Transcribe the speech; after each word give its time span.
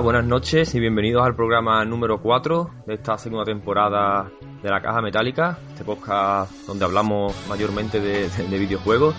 Hola, 0.00 0.12
buenas 0.12 0.24
noches 0.24 0.74
y 0.74 0.80
bienvenidos 0.80 1.26
al 1.26 1.36
programa 1.36 1.84
número 1.84 2.22
4 2.22 2.70
de 2.86 2.94
esta 2.94 3.18
segunda 3.18 3.44
temporada 3.44 4.30
de 4.62 4.70
la 4.70 4.80
Caja 4.80 5.02
Metálica, 5.02 5.58
este 5.68 5.84
podcast 5.84 6.50
donde 6.66 6.86
hablamos 6.86 7.34
mayormente 7.50 8.00
de, 8.00 8.58
videojuegos. 8.58 9.14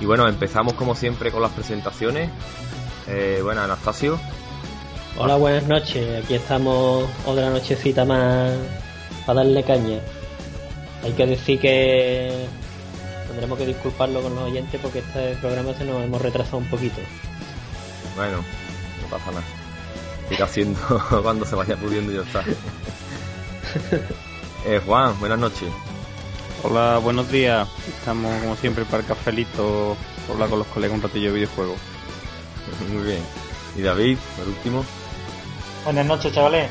Y 0.00 0.04
bueno, 0.04 0.26
empezamos 0.26 0.74
como 0.74 0.96
siempre 0.96 1.30
con 1.30 1.40
las 1.40 1.52
presentaciones. 1.52 2.30
Eh, 3.06 3.38
bueno, 3.44 3.60
Anastasio. 3.60 4.18
Hola, 5.16 5.36
buenas 5.36 5.68
noches. 5.68 6.24
Aquí 6.24 6.34
estamos 6.34 7.08
otra 7.24 7.50
nochecita 7.50 8.04
más 8.04 8.50
para 9.24 9.44
darle 9.44 9.62
caña. 9.62 10.00
Hay 11.04 11.12
que 11.12 11.26
decir 11.26 11.60
que 11.60 12.48
tendremos 13.28 13.56
que 13.56 13.66
disculparlo 13.66 14.20
con 14.20 14.34
los 14.34 14.50
oyentes 14.50 14.80
porque 14.80 14.98
este 14.98 15.36
programa 15.36 15.72
se 15.74 15.84
nos 15.84 16.02
hemos 16.02 16.20
retrasado 16.20 16.58
un 16.58 16.68
poquito. 16.68 17.00
Bueno, 18.16 18.38
no 18.38 19.06
pasa 19.08 19.30
nada. 19.30 19.61
Irá 20.32 20.46
haciendo 20.46 20.80
cuando 21.22 21.44
se 21.44 21.54
vaya 21.54 21.76
pudiendo 21.76 22.10
y 22.12 22.16
ya 22.16 22.22
está. 22.22 22.42
eh, 24.64 24.80
Juan, 24.86 25.18
buenas 25.20 25.38
noches. 25.38 25.68
Hola, 26.62 26.98
buenos 26.98 27.30
días. 27.30 27.68
Estamos 27.86 28.40
como 28.40 28.56
siempre 28.56 28.84
para 28.86 28.98
el 28.98 29.06
cafelito, 29.06 29.96
hablar 30.30 30.48
con 30.48 30.60
los 30.60 30.68
colegas 30.68 30.96
un 30.96 31.02
ratillo 31.02 31.28
de 31.28 31.34
videojuegos. 31.34 31.76
Muy 32.92 33.02
bien. 33.04 33.22
¿Y 33.76 33.82
David, 33.82 34.16
por 34.36 34.48
último? 34.48 34.84
Buenas 35.84 36.06
noches, 36.06 36.32
chavales. 36.32 36.70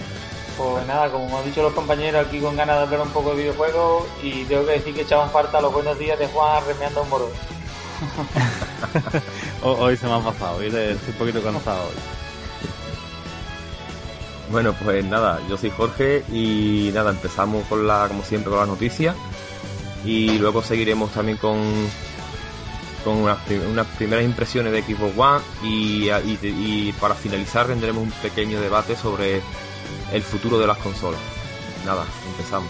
Pues 0.57 0.85
nada, 0.87 1.09
como 1.09 1.37
han 1.37 1.45
dicho 1.45 1.61
los 1.61 1.73
compañeros, 1.73 2.25
aquí 2.27 2.39
con 2.39 2.55
ganas 2.55 2.77
de 2.77 2.83
hablar 2.83 3.01
un 3.01 3.09
poco 3.09 3.31
de 3.31 3.43
videojuegos 3.43 4.05
y 4.23 4.43
tengo 4.45 4.65
que 4.65 4.73
decir 4.73 4.93
que 4.95 5.01
echaban 5.01 5.29
falta 5.31 5.61
los 5.61 5.71
buenos 5.73 5.97
días 5.99 6.17
de 6.17 6.27
Juan 6.27 6.63
remeando 6.65 7.03
un 7.03 7.09
moro. 7.09 7.29
hoy 9.63 9.95
se 9.97 10.07
me 10.07 10.13
ha 10.13 10.19
pasado, 10.19 10.57
hoy 10.57 10.67
estoy 10.67 10.97
un 11.09 11.13
poquito 11.17 11.41
cansado 11.43 11.83
hoy. 11.83 12.20
Bueno, 14.51 14.73
pues 14.73 15.05
nada, 15.05 15.39
yo 15.47 15.57
soy 15.57 15.69
Jorge 15.69 16.25
y 16.31 16.91
nada, 16.93 17.11
empezamos 17.11 17.65
con 17.67 17.87
la, 17.87 18.07
como 18.09 18.23
siempre, 18.23 18.49
con 18.49 18.59
las 18.59 18.67
noticias 18.67 19.15
y 20.03 20.37
luego 20.39 20.61
seguiremos 20.61 21.11
también 21.11 21.37
con 21.37 21.57
con 23.03 23.17
unas, 23.17 23.37
primeras 23.97 24.23
impresiones 24.23 24.73
de 24.73 24.83
Xbox 24.83 25.17
One 25.17 25.41
y, 25.63 26.09
y 26.09 26.93
para 26.99 27.15
finalizar 27.15 27.65
tendremos 27.65 28.03
un 28.03 28.11
pequeño 28.11 28.61
debate 28.61 28.95
sobre 28.95 29.41
el 30.11 30.21
futuro 30.21 30.59
de 30.59 30.67
las 30.67 30.77
consolas. 30.77 31.19
Nada, 31.85 32.05
empezamos. 32.31 32.69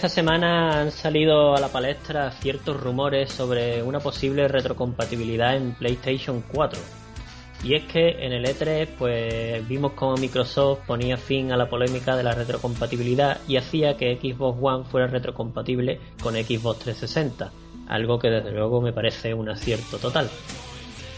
Esta 0.00 0.08
semana 0.08 0.80
han 0.80 0.92
salido 0.92 1.54
a 1.54 1.60
la 1.60 1.68
palestra 1.68 2.30
ciertos 2.30 2.80
rumores 2.80 3.30
sobre 3.30 3.82
una 3.82 4.00
posible 4.00 4.48
retrocompatibilidad 4.48 5.54
en 5.54 5.74
PlayStation 5.74 6.42
4. 6.54 6.80
Y 7.64 7.74
es 7.74 7.84
que 7.84 8.24
en 8.24 8.32
el 8.32 8.46
E3 8.46 8.88
pues 8.98 9.68
vimos 9.68 9.92
cómo 9.92 10.16
Microsoft 10.16 10.86
ponía 10.86 11.18
fin 11.18 11.52
a 11.52 11.58
la 11.58 11.68
polémica 11.68 12.16
de 12.16 12.22
la 12.22 12.32
retrocompatibilidad 12.32 13.42
y 13.46 13.58
hacía 13.58 13.98
que 13.98 14.16
Xbox 14.16 14.58
One 14.62 14.84
fuera 14.86 15.06
retrocompatible 15.06 16.00
con 16.22 16.32
Xbox 16.32 16.78
360, 16.78 17.52
algo 17.88 18.18
que 18.18 18.30
desde 18.30 18.52
luego 18.52 18.80
me 18.80 18.94
parece 18.94 19.34
un 19.34 19.50
acierto 19.50 19.98
total. 19.98 20.30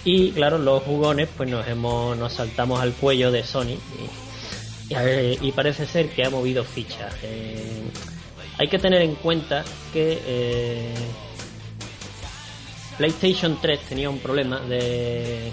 Y 0.05 0.33
claro, 0.33 0.59
los 0.59 0.83
jugones 0.83 1.29
pues 1.37 1.49
nos 1.49 1.69
hemos 1.69 2.19
nos 2.19 2.33
saltamos 2.33 2.81
al 2.81 2.95
cuello 2.95 3.31
de 3.31 3.45
Sony 3.45 3.79
y, 5.41 5.53
parece 5.53 5.87
ser 5.87 6.11
que 6.11 6.25
ha 6.25 6.31
movido 6.31 6.65
fichas. 6.65 7.15
Hay 8.63 8.69
que 8.69 8.79
tener 8.79 9.03
en 9.03 9.17
cuenta 9.17 9.65
que 9.93 10.23
eh, 10.25 10.95
PlayStation 12.97 13.59
3 13.61 13.81
tenía 13.89 14.09
un 14.09 14.21
problema 14.21 14.61
de, 14.61 15.51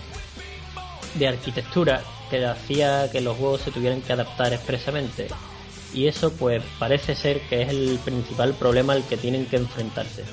de 1.15 1.27
arquitectura 1.27 2.03
que 2.29 2.45
hacía 2.45 3.09
que 3.11 3.19
los 3.19 3.35
juegos 3.35 3.61
se 3.61 3.71
tuvieran 3.71 4.03
que 4.03 4.13
adaptar 4.13 4.53
expresamente. 4.53 5.27
Y 5.91 6.05
eso 6.05 6.31
pues 6.33 6.61
parece 6.77 7.15
ser 7.15 7.41
que 7.49 7.63
es 7.63 7.69
el 7.69 7.99
principal 8.05 8.53
problema 8.53 8.93
al 8.93 9.03
que 9.03 9.17
tienen 9.17 9.47
que 9.47 9.55
enfrentarse. 9.55 10.23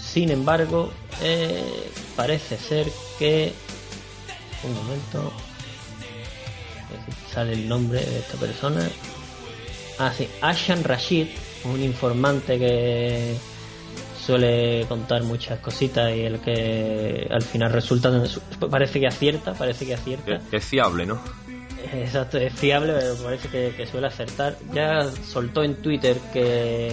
Sin 0.00 0.30
embargo, 0.30 0.92
eh, 1.22 1.90
parece 2.14 2.56
ser 2.56 2.86
que... 3.18 3.52
Un 4.62 4.74
momento. 4.74 5.32
Sale 7.34 7.54
el 7.54 7.68
nombre 7.68 7.98
de 7.98 8.20
esta 8.20 8.36
persona. 8.36 8.88
Ah, 9.98 10.12
sí, 10.16 10.28
Ashan 10.40 10.84
Rashid 10.84 11.26
un 11.72 11.82
informante 11.82 12.58
que 12.58 13.36
suele 14.20 14.84
contar 14.88 15.22
muchas 15.22 15.60
cositas 15.60 16.14
y 16.14 16.20
el 16.22 16.40
que 16.40 17.26
al 17.30 17.42
final 17.42 17.72
resulta 17.72 18.10
parece 18.70 18.98
que 18.98 19.06
acierta 19.06 19.54
parece 19.54 19.86
que 19.86 19.94
acierta. 19.94 20.40
Es, 20.50 20.64
fiable 20.64 21.06
no 21.06 21.20
exacto 21.92 22.38
es 22.38 22.52
fiable 22.52 22.92
pero 22.98 23.14
parece 23.16 23.48
que, 23.48 23.86
suele 23.86 24.08
acertar. 24.08 24.56
Ya 24.74 25.04
soltó 25.24 25.62
en 25.62 25.76
Twitter 25.76 26.16
que 26.32 26.92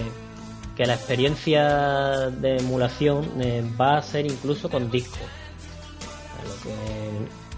que 0.76 0.86
la 0.86 0.94
experiencia 0.94 2.30
de 2.30 2.56
emulación 2.56 3.40
eh, 3.40 3.64
va 3.80 3.98
a 3.98 4.02
ser 4.02 4.26
incluso 4.26 4.68
con 4.68 4.90
disco 4.90 5.18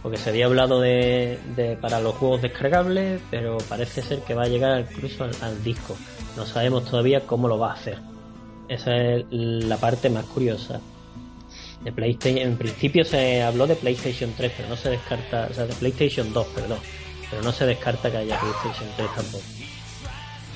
porque 0.06 0.18
se 0.18 0.30
había 0.30 0.46
hablado 0.46 0.80
de, 0.80 1.36
para 1.80 1.98
los 1.98 2.14
juegos 2.14 2.40
descargables 2.40 3.20
pero 3.28 3.58
parece 3.68 4.02
ser 4.02 4.20
que 4.20 4.34
va 4.34 4.44
a 4.44 4.46
llegar 4.46 4.86
incluso 4.88 5.24
al 5.24 5.64
disco 5.64 5.96
no 6.36 6.46
sabemos 6.46 6.84
todavía 6.84 7.26
cómo 7.26 7.48
lo 7.48 7.58
va 7.58 7.72
a 7.72 7.74
hacer. 7.74 7.98
Esa 8.68 8.94
es 8.94 9.24
la 9.30 9.78
parte 9.78 10.10
más 10.10 10.24
curiosa. 10.26 10.80
De 11.82 11.90
PlayStation, 11.90 12.38
en 12.38 12.56
principio 12.56 13.04
se 13.04 13.42
habló 13.42 13.66
de 13.66 13.74
PlayStation 13.74 14.32
3, 14.36 14.52
pero 14.56 14.68
no 14.68 14.76
se 14.76 14.90
descarta, 14.90 15.48
o 15.50 15.54
sea, 15.54 15.66
de 15.66 15.74
PlayStation 15.74 16.32
2, 16.32 16.46
perdón, 16.54 16.78
pero 17.30 17.42
no 17.42 17.50
se 17.50 17.66
descarta 17.66 18.10
que 18.10 18.18
haya 18.18 18.38
PlayStation 18.38 18.88
3 18.96 19.08
tampoco. 19.16 19.44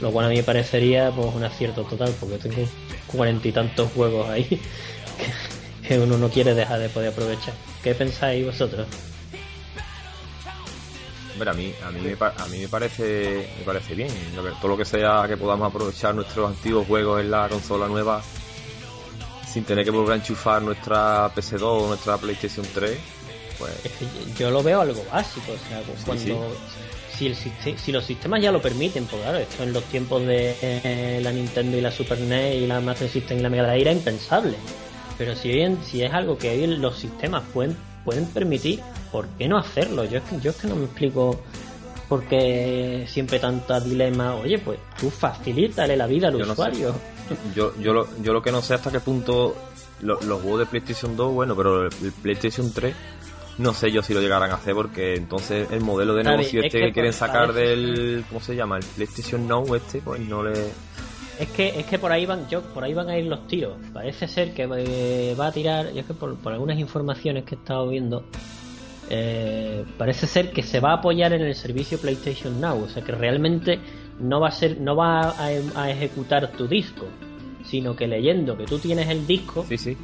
Lo 0.00 0.12
cual 0.12 0.26
a 0.26 0.29
mí 0.29 0.37
me 0.37 0.43
parecería 0.44 1.11
pues 1.11 1.35
un 1.35 1.43
acierto 1.43 1.82
total, 1.82 2.14
porque 2.20 2.38
tengo 2.38 2.69
cuarenta 3.08 3.49
y 3.49 3.53
tantos 3.53 3.91
juegos 3.93 4.29
ahí 4.29 4.61
que 5.88 5.99
uno 5.99 6.19
no 6.19 6.29
quiere 6.29 6.55
dejar 6.55 6.79
de 6.79 6.88
poder 6.88 7.11
aprovechar. 7.11 7.55
¿Qué 7.82 7.94
pensáis 7.94 8.44
vosotros? 8.44 8.87
A 11.47 11.53
mí, 11.53 11.73
a 11.85 11.91
mí, 11.91 12.00
me, 12.00 12.17
a 12.21 12.47
mí 12.47 12.59
me 12.59 12.69
parece 12.69 13.50
me 13.59 13.65
parece 13.65 13.94
bien. 13.94 14.11
Todo 14.61 14.69
lo 14.69 14.77
que 14.77 14.85
sea 14.85 15.25
que 15.29 15.37
podamos 15.37 15.69
aprovechar 15.69 16.15
nuestros 16.15 16.50
antiguos 16.50 16.87
juegos 16.87 17.21
en 17.21 17.31
la 17.31 17.49
consola 17.49 17.88
nueva 17.88 18.23
sin 19.50 19.65
tener 19.65 19.85
que 19.85 19.91
volver 19.91 20.12
a 20.12 20.17
enchufar 20.17 20.62
nuestra 20.62 21.35
PS2 21.35 21.62
o 21.62 21.88
nuestra 21.88 22.17
PlayStation 22.19 22.65
3, 22.73 22.99
pues... 23.59 23.73
yo 24.38 24.50
lo 24.50 24.62
veo 24.62 24.81
algo 24.81 25.05
básico, 25.12 25.53
o 25.53 25.69
sea, 25.69 25.82
cuando... 26.06 26.56
si, 27.17 27.27
el, 27.27 27.37
si 27.79 27.93
los 27.93 28.05
sistemas 28.05 28.41
ya 28.41 28.53
lo 28.53 28.62
permiten, 28.62 29.06
pues 29.06 29.23
claro, 29.23 29.38
esto 29.38 29.65
en 29.65 29.73
los 29.73 29.85
tiempos 29.85 30.25
de 30.25 30.56
eh, 30.62 31.21
la 31.23 31.32
Nintendo 31.32 31.77
y 31.77 31.81
la 31.81 31.91
Super 31.91 32.21
NES 32.21 32.62
y 32.62 32.67
la 32.67 32.81
Master 32.81 33.09
System 33.09 33.38
y 33.38 33.43
la 33.43 33.50
Mega 33.50 33.65
Drive 33.65 33.81
era 33.81 33.93
impensable. 33.93 34.56
Pero 35.19 35.35
si, 35.37 35.49
bien, 35.49 35.79
si 35.85 36.03
es 36.03 36.12
algo 36.12 36.38
que 36.38 36.50
hoy 36.50 36.67
los 36.67 36.99
sistemas 36.99 37.43
pueden, 37.53 37.77
pueden 38.05 38.27
permitir, 38.27 38.81
¿por 39.10 39.26
qué 39.28 39.48
no 39.48 39.58
hacerlo? 39.58 40.04
Yo 40.04 40.18
es 40.18 40.24
que, 40.24 40.40
yo 40.40 40.50
es 40.50 40.56
que 40.56 40.68
no 40.68 40.76
me 40.76 40.84
explico 40.84 41.40
por 42.08 42.24
qué 42.24 43.06
siempre 43.08 43.38
tanta 43.38 43.80
dilema. 43.80 44.34
Oye, 44.34 44.58
pues 44.58 44.78
tú 44.98 45.10
facilítale 45.10 45.96
la 45.96 46.06
vida 46.06 46.28
al 46.28 46.36
usuario. 46.36 46.94
Yo, 47.54 47.72
yo, 47.78 47.92
lo, 47.92 48.08
yo 48.22 48.32
lo 48.32 48.42
que 48.42 48.50
no 48.50 48.60
sé 48.60 48.74
hasta 48.74 48.90
qué 48.90 48.98
punto 48.98 49.54
los, 50.00 50.18
juegos 50.24 50.58
de 50.58 50.66
PlayStation 50.66 51.16
2, 51.16 51.32
bueno, 51.32 51.54
pero 51.54 51.84
el 51.84 52.12
PlayStation 52.22 52.72
3 52.72 52.92
no 53.58 53.74
sé 53.74 53.92
yo 53.92 54.02
si 54.02 54.14
lo 54.14 54.20
llegarán 54.20 54.50
a 54.50 54.54
hacer 54.54 54.74
porque 54.74 55.14
entonces 55.14 55.70
el 55.70 55.80
modelo 55.80 56.14
de 56.14 56.24
negocio 56.24 56.62
este 56.62 56.80
que, 56.80 56.92
quieren 56.92 57.12
sacar 57.12 57.52
del 57.52 58.24
¿cómo 58.28 58.40
se 58.40 58.56
llama? 58.56 58.78
el 58.78 58.84
PlayStation 58.84 59.46
Now 59.46 59.74
este 59.74 60.00
pues 60.00 60.20
no 60.20 60.42
le 60.42 60.70
es 61.38 61.48
que 61.50 61.78
es 61.78 61.84
que 61.84 61.98
por 61.98 62.10
ahí 62.10 62.24
van 62.24 62.48
yo 62.48 62.62
por 62.62 62.84
ahí 62.84 62.94
van 62.94 63.10
a 63.10 63.18
ir 63.18 63.26
los 63.26 63.46
tiros 63.46 63.76
parece 63.92 64.28
ser 64.28 64.54
que 64.54 64.62
eh, 64.62 65.34
va 65.38 65.48
a 65.48 65.52
tirar 65.52 65.92
yo 65.92 66.00
es 66.00 66.06
que 66.06 66.14
por, 66.14 66.36
algunas 66.46 66.78
informaciones 66.78 67.44
que 67.44 67.54
he 67.54 67.58
estado 67.58 67.88
viendo 67.88 68.24
eh, 69.10 69.84
parece 69.98 70.26
ser 70.26 70.50
que 70.50 70.62
se 70.62 70.80
va 70.80 70.92
a 70.92 70.94
apoyar 70.94 71.32
en 71.32 71.42
el 71.42 71.54
servicio 71.54 71.98
PlayStation 71.98 72.60
Now 72.60 72.84
o 72.84 72.88
sea 72.88 73.02
que 73.02 73.12
realmente 73.12 73.80
no 74.18 74.40
va 74.40 74.48
a 74.48 74.52
ser 74.52 74.80
no 74.80 74.96
va 74.96 75.30
a, 75.30 75.48
a 75.74 75.90
ejecutar 75.90 76.52
tu 76.52 76.66
disco 76.66 77.06
sino 77.64 77.94
que 77.94 78.06
leyendo 78.06 78.56
que 78.56 78.64
tú 78.64 78.78
tienes 78.78 79.08
el 79.08 79.26
disco 79.26 79.64
sí 79.68 79.76
sí 79.76 79.96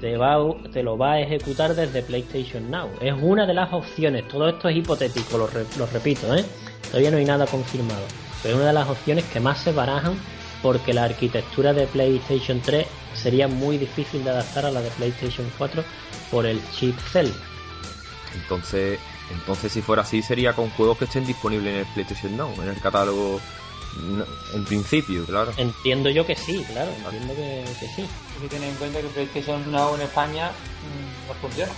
te, 0.00 0.16
va, 0.16 0.38
te 0.72 0.82
lo 0.82 0.96
va 0.96 1.12
a 1.12 1.20
ejecutar 1.20 1.74
desde 1.74 2.02
PlayStation 2.02 2.70
Now. 2.70 2.88
Es 3.00 3.14
una 3.20 3.46
de 3.46 3.54
las 3.54 3.72
opciones. 3.72 4.26
Todo 4.28 4.48
esto 4.48 4.68
es 4.68 4.76
hipotético, 4.76 5.38
lo, 5.38 5.46
repito, 5.86 6.34
¿eh? 6.34 6.44
Todavía 6.88 7.10
no 7.10 7.18
hay 7.18 7.24
nada 7.24 7.46
confirmado. 7.46 8.02
Pero 8.42 8.54
es 8.54 8.60
una 8.60 8.68
de 8.68 8.74
las 8.74 8.88
opciones 8.88 9.24
que 9.24 9.40
más 9.40 9.58
se 9.58 9.72
barajan 9.72 10.14
porque 10.62 10.92
la 10.92 11.04
arquitectura 11.04 11.72
de 11.72 11.86
PlayStation 11.86 12.60
3 12.60 12.86
sería 13.14 13.48
muy 13.48 13.78
difícil 13.78 14.24
de 14.24 14.30
adaptar 14.30 14.66
a 14.66 14.70
la 14.70 14.80
de 14.80 14.90
PlayStation 14.90 15.46
4 15.58 15.84
por 16.30 16.46
el 16.46 16.60
chip 16.72 16.98
Cell. 17.12 17.28
Entonces, 18.34 18.98
entonces 19.32 19.72
si 19.72 19.82
fuera 19.82 20.02
así 20.02 20.22
sería 20.22 20.52
con 20.52 20.70
juegos 20.70 20.98
que 20.98 21.04
estén 21.04 21.26
disponibles 21.26 21.74
en 21.74 21.80
el 21.80 21.86
PlayStation 21.86 22.36
Now, 22.36 22.52
en 22.62 22.68
el 22.68 22.80
catálogo 22.80 23.40
en 24.54 24.64
principio, 24.64 25.24
claro. 25.24 25.52
Entiendo 25.56 26.10
yo 26.10 26.24
que 26.24 26.36
sí, 26.36 26.64
claro, 26.70 26.92
entiendo 27.04 27.34
que, 27.34 27.64
sí. 27.94 28.02
Hay 28.34 28.42
que 28.42 28.48
tener 28.48 28.68
en 28.68 28.76
cuenta 28.76 29.00
que 29.00 29.08
PlayStation 29.08 29.70
Now 29.70 29.96
en 29.96 30.02
España 30.02 30.50
mm, 30.50 31.28
no 31.28 31.34
funciona. 31.34 31.72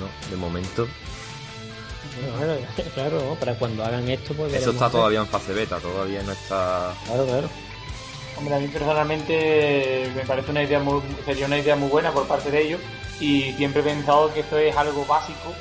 No, 0.00 0.30
de 0.30 0.36
momento. 0.36 0.88
claro, 2.94 3.36
para 3.38 3.54
cuando 3.54 3.84
hagan 3.84 4.08
esto, 4.08 4.34
pues. 4.34 4.52
Eso 4.52 4.70
está 4.72 4.90
todavía 4.90 5.20
en 5.20 5.28
fase 5.28 5.52
beta, 5.52 5.78
todavía 5.78 6.22
no 6.22 6.32
está. 6.32 6.92
Claro, 7.06 7.26
claro. 7.26 7.48
Hombre, 8.40 8.54
a 8.56 8.58
mí 8.58 8.68
personalmente 8.68 10.10
me 10.16 10.24
parece 10.24 10.50
una 10.50 10.62
idea 10.62 10.80
muy, 10.80 11.00
sería 11.24 11.46
una 11.46 11.58
idea 11.58 11.76
muy 11.76 11.88
buena 11.88 12.10
por 12.10 12.26
parte 12.26 12.50
de 12.50 12.62
ellos 12.62 12.80
y 13.20 13.52
siempre 13.52 13.82
he 13.82 13.84
pensado 13.84 14.32
que 14.32 14.40
esto 14.40 14.58
es 14.58 14.76
algo 14.76 15.04
básico 15.06 15.54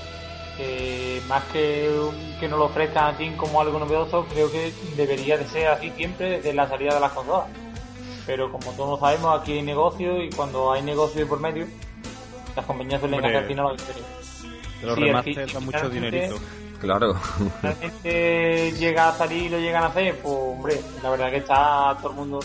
más 1.28 1.44
que 1.54 1.90
que 2.40 2.48
nos 2.48 2.60
lo 2.60 2.66
ofrezcan 2.66 3.16
así 3.16 3.30
como 3.32 3.62
algo 3.62 3.80
novedoso, 3.80 4.26
creo 4.26 4.52
que 4.52 4.74
debería 4.96 5.38
de 5.38 5.46
ser 5.48 5.68
así 5.68 5.92
siempre 5.92 6.32
desde 6.32 6.54
la 6.54 6.68
salida 6.68 6.96
de 6.96 7.00
las 7.00 7.12
consolas. 7.12 7.48
Pero 8.26 8.52
como 8.52 8.72
todos 8.72 9.00
sabemos, 9.00 9.40
aquí 9.40 9.54
hay 9.54 9.62
negocio 9.62 10.24
y 10.24 10.30
cuando 10.30 10.72
hay 10.72 10.82
negocio 10.82 11.28
por 11.28 11.40
medio, 11.40 11.68
las 12.56 12.66
compañías 12.66 13.00
suelen 13.00 13.20
hacer 13.24 13.38
al 13.38 13.46
final 13.46 13.66
lo 13.66 13.76
que 13.76 14.86
Los 14.86 14.96
sí, 14.96 15.02
remates 15.02 15.54
dan 15.54 15.66
mucho 15.66 15.90
dinerito. 15.90 16.36
Claro. 16.80 17.16
La 17.62 17.74
gente 17.74 18.72
llega 18.74 19.10
a 19.10 19.18
salir 19.18 19.44
y 19.44 19.50
lo 19.50 19.60
llegan 19.60 19.84
a 19.84 19.88
hacer, 19.88 20.18
pues 20.20 20.36
hombre, 20.36 20.82
la 21.04 21.10
verdad 21.10 21.30
que 21.30 21.38
está 21.38 21.98
todo 22.02 22.12
el 22.12 22.16
mundo, 22.16 22.40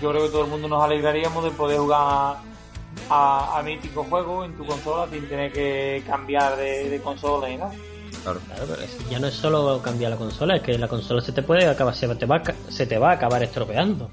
yo 0.00 0.10
creo 0.10 0.24
que 0.24 0.30
todo 0.30 0.44
el 0.44 0.50
mundo 0.50 0.68
nos 0.68 0.82
alegraríamos 0.82 1.44
de 1.44 1.50
poder 1.50 1.78
jugar 1.78 2.36
a, 3.10 3.58
a 3.58 3.62
mítico 3.62 4.04
juego 4.04 4.44
en 4.44 4.56
tu 4.56 4.64
consola 4.64 5.10
sin 5.10 5.28
tener 5.28 5.52
que 5.52 6.02
cambiar 6.06 6.56
de, 6.56 7.00
consola 7.02 7.50
y 7.50 7.56
nada. 7.56 7.72
Claro. 8.22 8.40
pero 8.48 8.76
ya 9.10 9.18
no 9.18 9.28
es 9.28 9.34
solo 9.34 9.80
cambiar 9.80 10.10
la 10.10 10.16
consola, 10.16 10.56
es 10.56 10.62
que 10.62 10.76
la 10.76 10.88
consola 10.88 11.20
se 11.20 11.32
te 11.32 11.42
puede 11.42 11.66
acabar, 11.66 11.94
se 11.94 12.08
te 12.14 12.26
va, 12.26 12.42
se 12.68 12.86
te 12.86 12.98
va 12.98 13.10
a 13.10 13.14
acabar 13.14 13.42
estropeando. 13.42 14.10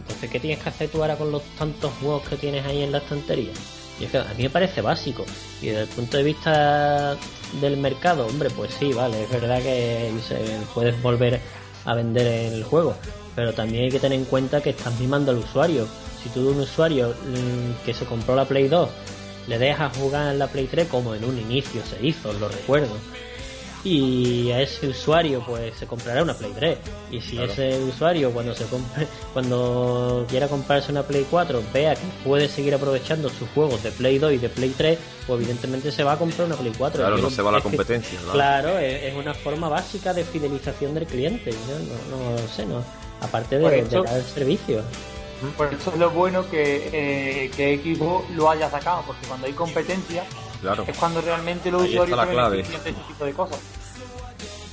Entonces, 0.00 0.30
¿qué 0.30 0.38
tienes 0.38 0.62
que 0.62 0.68
hacer 0.68 0.90
tú 0.90 1.00
ahora 1.00 1.16
con 1.16 1.32
los 1.32 1.42
tantos 1.58 1.90
juegos 2.00 2.28
que 2.28 2.36
tienes 2.36 2.64
ahí 2.66 2.82
en 2.82 2.92
la 2.92 2.98
estantería? 2.98 3.52
Y 3.98 4.04
es 4.04 4.10
que 4.10 4.18
a 4.18 4.34
mí 4.36 4.42
me 4.42 4.50
parece 4.50 4.82
básico. 4.82 5.24
Y 5.62 5.68
desde 5.68 5.82
el 5.82 5.88
punto 5.88 6.16
de 6.18 6.22
vista 6.22 7.16
del 7.60 7.76
mercado, 7.78 8.26
hombre, 8.26 8.50
pues 8.50 8.74
sí, 8.74 8.92
vale, 8.92 9.24
es 9.24 9.30
verdad 9.30 9.62
que 9.62 10.12
puedes 10.74 11.00
volver 11.02 11.40
a 11.84 11.94
vender 11.94 12.26
el 12.26 12.64
juego. 12.64 12.94
Pero 13.34 13.52
también 13.52 13.84
hay 13.84 13.90
que 13.90 14.00
tener 14.00 14.18
en 14.18 14.24
cuenta 14.24 14.60
que 14.60 14.70
estás 14.70 14.98
mimando 15.00 15.30
al 15.32 15.38
usuario 15.38 15.86
si 16.22 16.28
tú 16.30 16.48
un 16.48 16.60
usuario 16.60 17.10
mm, 17.10 17.84
que 17.84 17.92
se 17.92 18.06
compró 18.06 18.34
la 18.34 18.46
Play 18.46 18.68
2 18.68 18.88
le 19.46 19.58
dejas 19.58 19.96
jugar 19.96 20.32
en 20.32 20.38
la 20.38 20.46
Play 20.48 20.66
3 20.66 20.88
como 20.88 21.14
en 21.14 21.24
un 21.24 21.38
inicio 21.38 21.82
se 21.84 22.04
hizo, 22.04 22.32
lo 22.32 22.48
recuerdo. 22.48 22.96
Y 23.84 24.50
a 24.50 24.62
ese 24.62 24.88
usuario 24.88 25.44
pues 25.46 25.76
se 25.76 25.86
comprará 25.86 26.22
una 26.22 26.32
Play 26.32 26.52
3. 26.58 26.78
Y 27.10 27.20
si 27.20 27.38
ese 27.38 27.78
usuario 27.82 28.30
cuando 28.30 28.54
se 28.54 28.64
compre, 28.64 29.06
cuando 29.34 30.24
quiera 30.30 30.48
comprarse 30.48 30.90
una 30.90 31.02
Play 31.02 31.26
4 31.30 31.62
vea 31.74 31.94
que 31.94 32.06
puede 32.24 32.48
seguir 32.48 32.74
aprovechando 32.74 33.28
sus 33.28 33.46
juegos 33.50 33.82
de 33.82 33.90
Play 33.90 34.16
2 34.16 34.32
y 34.32 34.38
de 34.38 34.48
Play 34.48 34.70
3, 34.74 34.98
pues 35.26 35.38
evidentemente 35.38 35.92
se 35.92 36.02
va 36.02 36.12
a 36.12 36.18
comprar 36.18 36.46
una 36.46 36.56
Play 36.56 36.72
4. 36.76 36.98
Claro, 36.98 37.18
no 37.18 37.28
se 37.28 37.42
va 37.42 37.50
a 37.50 37.52
la 37.52 37.60
competencia. 37.60 38.18
claro, 38.32 38.78
es, 38.78 39.14
una 39.14 39.34
forma 39.34 39.68
básica 39.68 40.14
de 40.14 40.24
fidelización 40.24 40.94
del 40.94 41.06
cliente. 41.06 41.50
No, 41.50 42.16
no, 42.16 42.48
sé, 42.48 42.64
no. 42.64 42.82
Aparte 43.24 43.58
de, 43.58 43.82
de 43.82 44.02
dar 44.02 44.16
el 44.16 44.24
servicio. 44.24 44.82
Por 45.56 45.72
eso 45.72 45.90
es 45.90 45.98
lo 45.98 46.10
bueno 46.10 46.48
que, 46.48 46.88
eh, 46.92 47.50
que 47.54 47.78
Xbox 47.78 48.30
lo 48.30 48.48
haya 48.48 48.70
sacado, 48.70 49.02
porque 49.06 49.26
cuando 49.26 49.46
hay 49.46 49.52
competencia 49.52 50.24
es 50.86 50.96
cuando 50.96 51.20
realmente 51.20 51.70
los 51.70 51.82
usuarios 51.82 52.16
la 52.16 52.56
este 52.56 52.92
tipo 52.92 53.24
de 53.24 53.32
cosas. 53.32 53.58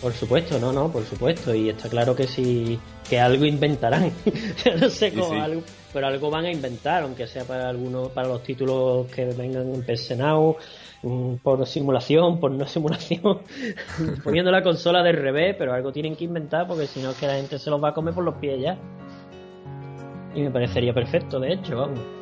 Por 0.02 0.14
supuesto, 0.14 0.60
no, 0.60 0.74
no, 0.74 0.92
por 0.92 1.04
supuesto. 1.04 1.54
Y 1.54 1.70
está 1.70 1.88
claro 1.88 2.16
que 2.16 2.26
si 2.28 2.80
que 3.08 3.20
algo 3.20 3.46
inventarán. 3.46 4.12
no 4.80 4.90
sé 4.90 5.14
cómo 5.14 5.40
algo, 5.40 5.62
pero 5.94 6.08
algo 6.08 6.32
van 6.32 6.46
a 6.46 6.52
inventar, 6.52 7.04
aunque 7.04 7.28
sea 7.28 7.44
para 7.44 7.70
algunos, 7.70 8.10
para 8.10 8.28
los 8.28 8.42
títulos 8.42 9.08
que 9.12 9.26
vengan 9.26 9.72
en 9.74 10.18
Now, 10.18 10.58
mm, 11.04 11.36
por 11.36 11.68
simulación, 11.68 12.40
por 12.40 12.52
no 12.52 12.66
simulación, 12.68 13.42
poniendo 14.24 14.50
la 14.50 14.64
consola 14.64 15.04
de 15.04 15.12
revés, 15.12 15.56
pero 15.58 15.74
algo 15.74 15.92
tienen 15.92 16.16
que 16.16 16.24
inventar 16.24 16.68
porque 16.68 16.88
si 16.88 17.02
no 17.02 17.12
es 17.12 17.18
que 17.18 17.28
la 17.28 17.36
gente 17.36 17.60
se 17.60 17.70
los 17.70 17.84
va 17.84 17.90
a 17.90 17.94
comer 17.94 18.14
por 18.14 18.24
los 18.24 18.36
pies 18.36 18.60
ya. 18.60 18.78
Y 20.34 20.42
me 20.42 20.50
parecería 20.52 20.94
perfecto, 20.94 21.40
de 21.40 21.54
hecho, 21.54 21.76
vamos. 21.76 22.21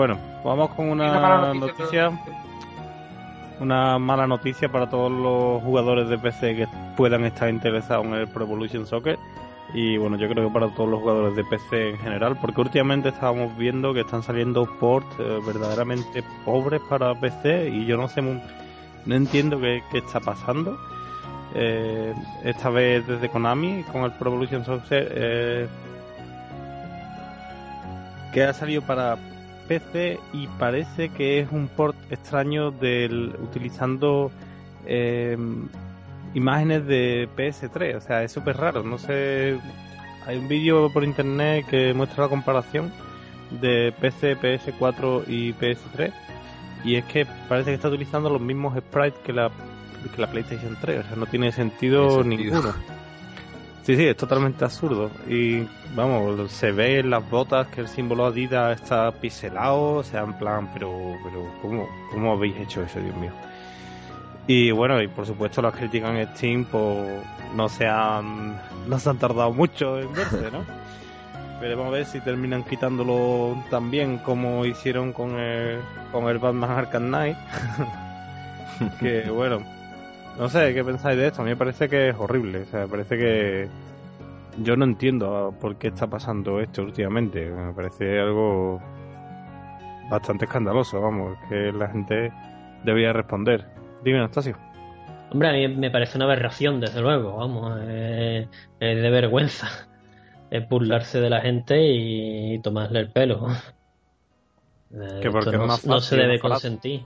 Bueno, 0.00 0.16
vamos 0.42 0.70
con 0.70 0.88
una, 0.88 1.52
noticia, 1.52 2.10
una 3.60 3.98
mala 3.98 4.26
noticia 4.26 4.72
para 4.72 4.88
todos 4.88 5.12
los 5.12 5.62
jugadores 5.62 6.08
de 6.08 6.16
PC 6.16 6.56
que 6.56 6.68
puedan 6.96 7.26
estar 7.26 7.50
interesados 7.50 8.06
en 8.06 8.14
el 8.14 8.26
Pro 8.26 8.46
Evolution 8.46 8.86
Soccer 8.86 9.18
y 9.74 9.98
bueno, 9.98 10.16
yo 10.16 10.26
creo 10.30 10.48
que 10.48 10.54
para 10.54 10.68
todos 10.74 10.88
los 10.88 11.00
jugadores 11.00 11.36
de 11.36 11.44
PC 11.44 11.90
en 11.90 11.98
general, 11.98 12.38
porque 12.40 12.62
últimamente 12.62 13.10
estábamos 13.10 13.54
viendo 13.58 13.92
que 13.92 14.00
están 14.00 14.22
saliendo 14.22 14.64
ports 14.80 15.06
eh, 15.18 15.38
verdaderamente 15.46 16.24
pobres 16.46 16.80
para 16.88 17.14
PC 17.14 17.68
y 17.68 17.84
yo 17.84 17.98
no 17.98 18.08
sé, 18.08 18.22
no 18.22 18.40
entiendo 19.14 19.60
qué, 19.60 19.82
está 19.92 20.20
pasando. 20.20 20.78
Eh, 21.54 22.14
esta 22.42 22.70
vez 22.70 23.06
desde 23.06 23.28
Konami 23.28 23.82
con 23.92 24.04
el 24.04 24.12
Pro 24.12 24.30
Evolution 24.30 24.64
Soccer 24.64 25.12
eh, 25.14 25.68
que 28.32 28.44
ha 28.44 28.54
salido 28.54 28.80
para 28.80 29.18
PC 29.70 30.18
y 30.32 30.48
parece 30.58 31.10
que 31.10 31.38
es 31.38 31.52
un 31.52 31.68
port 31.68 31.96
extraño 32.10 32.72
del 32.72 33.36
utilizando 33.40 34.32
em, 34.84 35.68
imágenes 36.34 36.84
de 36.88 37.28
PS3, 37.36 37.96
o 37.96 38.00
sea, 38.00 38.24
es 38.24 38.32
súper 38.32 38.56
raro, 38.56 38.82
no 38.82 38.98
sé, 38.98 39.60
hay 40.26 40.38
un 40.38 40.48
vídeo 40.48 40.92
por 40.92 41.04
internet 41.04 41.66
que 41.70 41.94
muestra 41.94 42.24
la 42.24 42.28
comparación 42.28 42.90
de 43.60 43.94
PC, 44.00 44.36
PS4 44.38 45.28
y 45.28 45.52
PS3 45.52 46.12
y 46.82 46.96
es 46.96 47.04
que 47.04 47.24
parece 47.48 47.70
que 47.70 47.74
está 47.74 47.90
utilizando 47.90 48.28
los 48.28 48.40
mismos 48.40 48.76
sprites 48.76 49.20
que 49.20 49.32
la, 49.32 49.52
que 50.12 50.20
la 50.20 50.28
PlayStation 50.28 50.76
3, 50.80 50.98
o 50.98 51.02
sea, 51.04 51.16
no 51.16 51.26
tiene 51.26 51.52
sentido, 51.52 52.24
ninguno. 52.24 52.74
Sí, 53.82 53.96
sí, 53.96 54.06
es 54.06 54.16
totalmente 54.16 54.64
absurdo. 54.64 55.10
Y 55.28 55.66
vamos, 55.94 56.50
se 56.52 56.70
ve 56.70 56.98
en 57.00 57.10
las 57.10 57.28
botas 57.28 57.66
que 57.68 57.80
el 57.80 57.88
símbolo 57.88 58.26
Adidas 58.26 58.80
está 58.80 59.10
pixelado, 59.12 59.94
o 59.94 60.02
sea, 60.02 60.22
en 60.22 60.34
plan, 60.34 60.70
pero, 60.72 61.16
pero 61.24 61.50
¿cómo, 61.62 61.88
¿cómo 62.10 62.32
habéis 62.32 62.56
hecho 62.58 62.82
eso, 62.82 63.00
Dios 63.00 63.16
mío? 63.16 63.32
Y 64.46 64.70
bueno, 64.70 65.00
y 65.00 65.08
por 65.08 65.26
supuesto 65.26 65.62
las 65.62 65.74
críticas 65.74 66.10
en 66.10 66.34
Steam 66.34 66.64
pues 66.64 67.22
no 67.54 67.68
se 67.68 67.86
han, 67.86 68.60
no 68.88 68.98
se 68.98 69.10
han 69.10 69.18
tardado 69.18 69.52
mucho 69.52 69.98
en 69.98 70.12
verse, 70.12 70.50
¿no? 70.50 70.64
Veremos 71.60 71.86
a 71.86 71.90
ver 71.90 72.06
si 72.06 72.20
terminan 72.20 72.64
quitándolo 72.64 73.62
también 73.70 74.18
como 74.18 74.64
hicieron 74.64 75.12
con 75.12 75.38
el, 75.38 75.78
con 76.10 76.26
el 76.28 76.38
Batman 76.38 76.70
Arkham 76.70 77.08
Knight. 77.08 77.36
que 79.00 79.30
bueno, 79.30 79.62
no 80.38 80.48
sé 80.48 80.74
qué 80.74 80.84
pensáis 80.84 81.18
de 81.18 81.28
esto. 81.28 81.42
A 81.42 81.44
mí 81.44 81.50
me 81.50 81.56
parece 81.56 81.88
que 81.88 82.10
es 82.10 82.16
horrible. 82.16 82.62
O 82.62 82.64
sea, 82.66 82.80
me 82.80 82.88
parece 82.88 83.16
que 83.16 83.68
yo 84.58 84.76
no 84.76 84.84
entiendo 84.84 85.54
por 85.60 85.76
qué 85.76 85.88
está 85.88 86.06
pasando 86.06 86.60
esto 86.60 86.82
últimamente. 86.82 87.50
Me 87.50 87.72
parece 87.72 88.20
algo 88.20 88.80
bastante 90.10 90.44
escandaloso, 90.46 91.00
vamos, 91.00 91.38
que 91.48 91.72
la 91.72 91.88
gente 91.88 92.32
debería 92.84 93.12
responder. 93.12 93.66
Dime, 94.02 94.18
Anastasio. 94.18 94.56
Hombre, 95.32 95.48
a 95.48 95.52
mí 95.52 95.68
me 95.76 95.90
parece 95.90 96.18
una 96.18 96.24
aberración, 96.24 96.80
desde 96.80 97.00
luego, 97.00 97.36
vamos, 97.36 97.78
es 97.80 98.48
de 98.80 99.10
vergüenza 99.10 99.68
es 100.50 100.68
burlarse 100.68 101.20
de 101.20 101.30
la 101.30 101.40
gente 101.40 101.80
y 101.80 102.58
tomarle 102.60 103.00
el 103.00 103.10
pelo. 103.10 103.46
Que 105.22 105.30
porque 105.30 105.56
no, 105.56 105.66
no, 105.66 106.00
se 106.00 106.16
debe 106.16 106.40
consentir. 106.40 107.04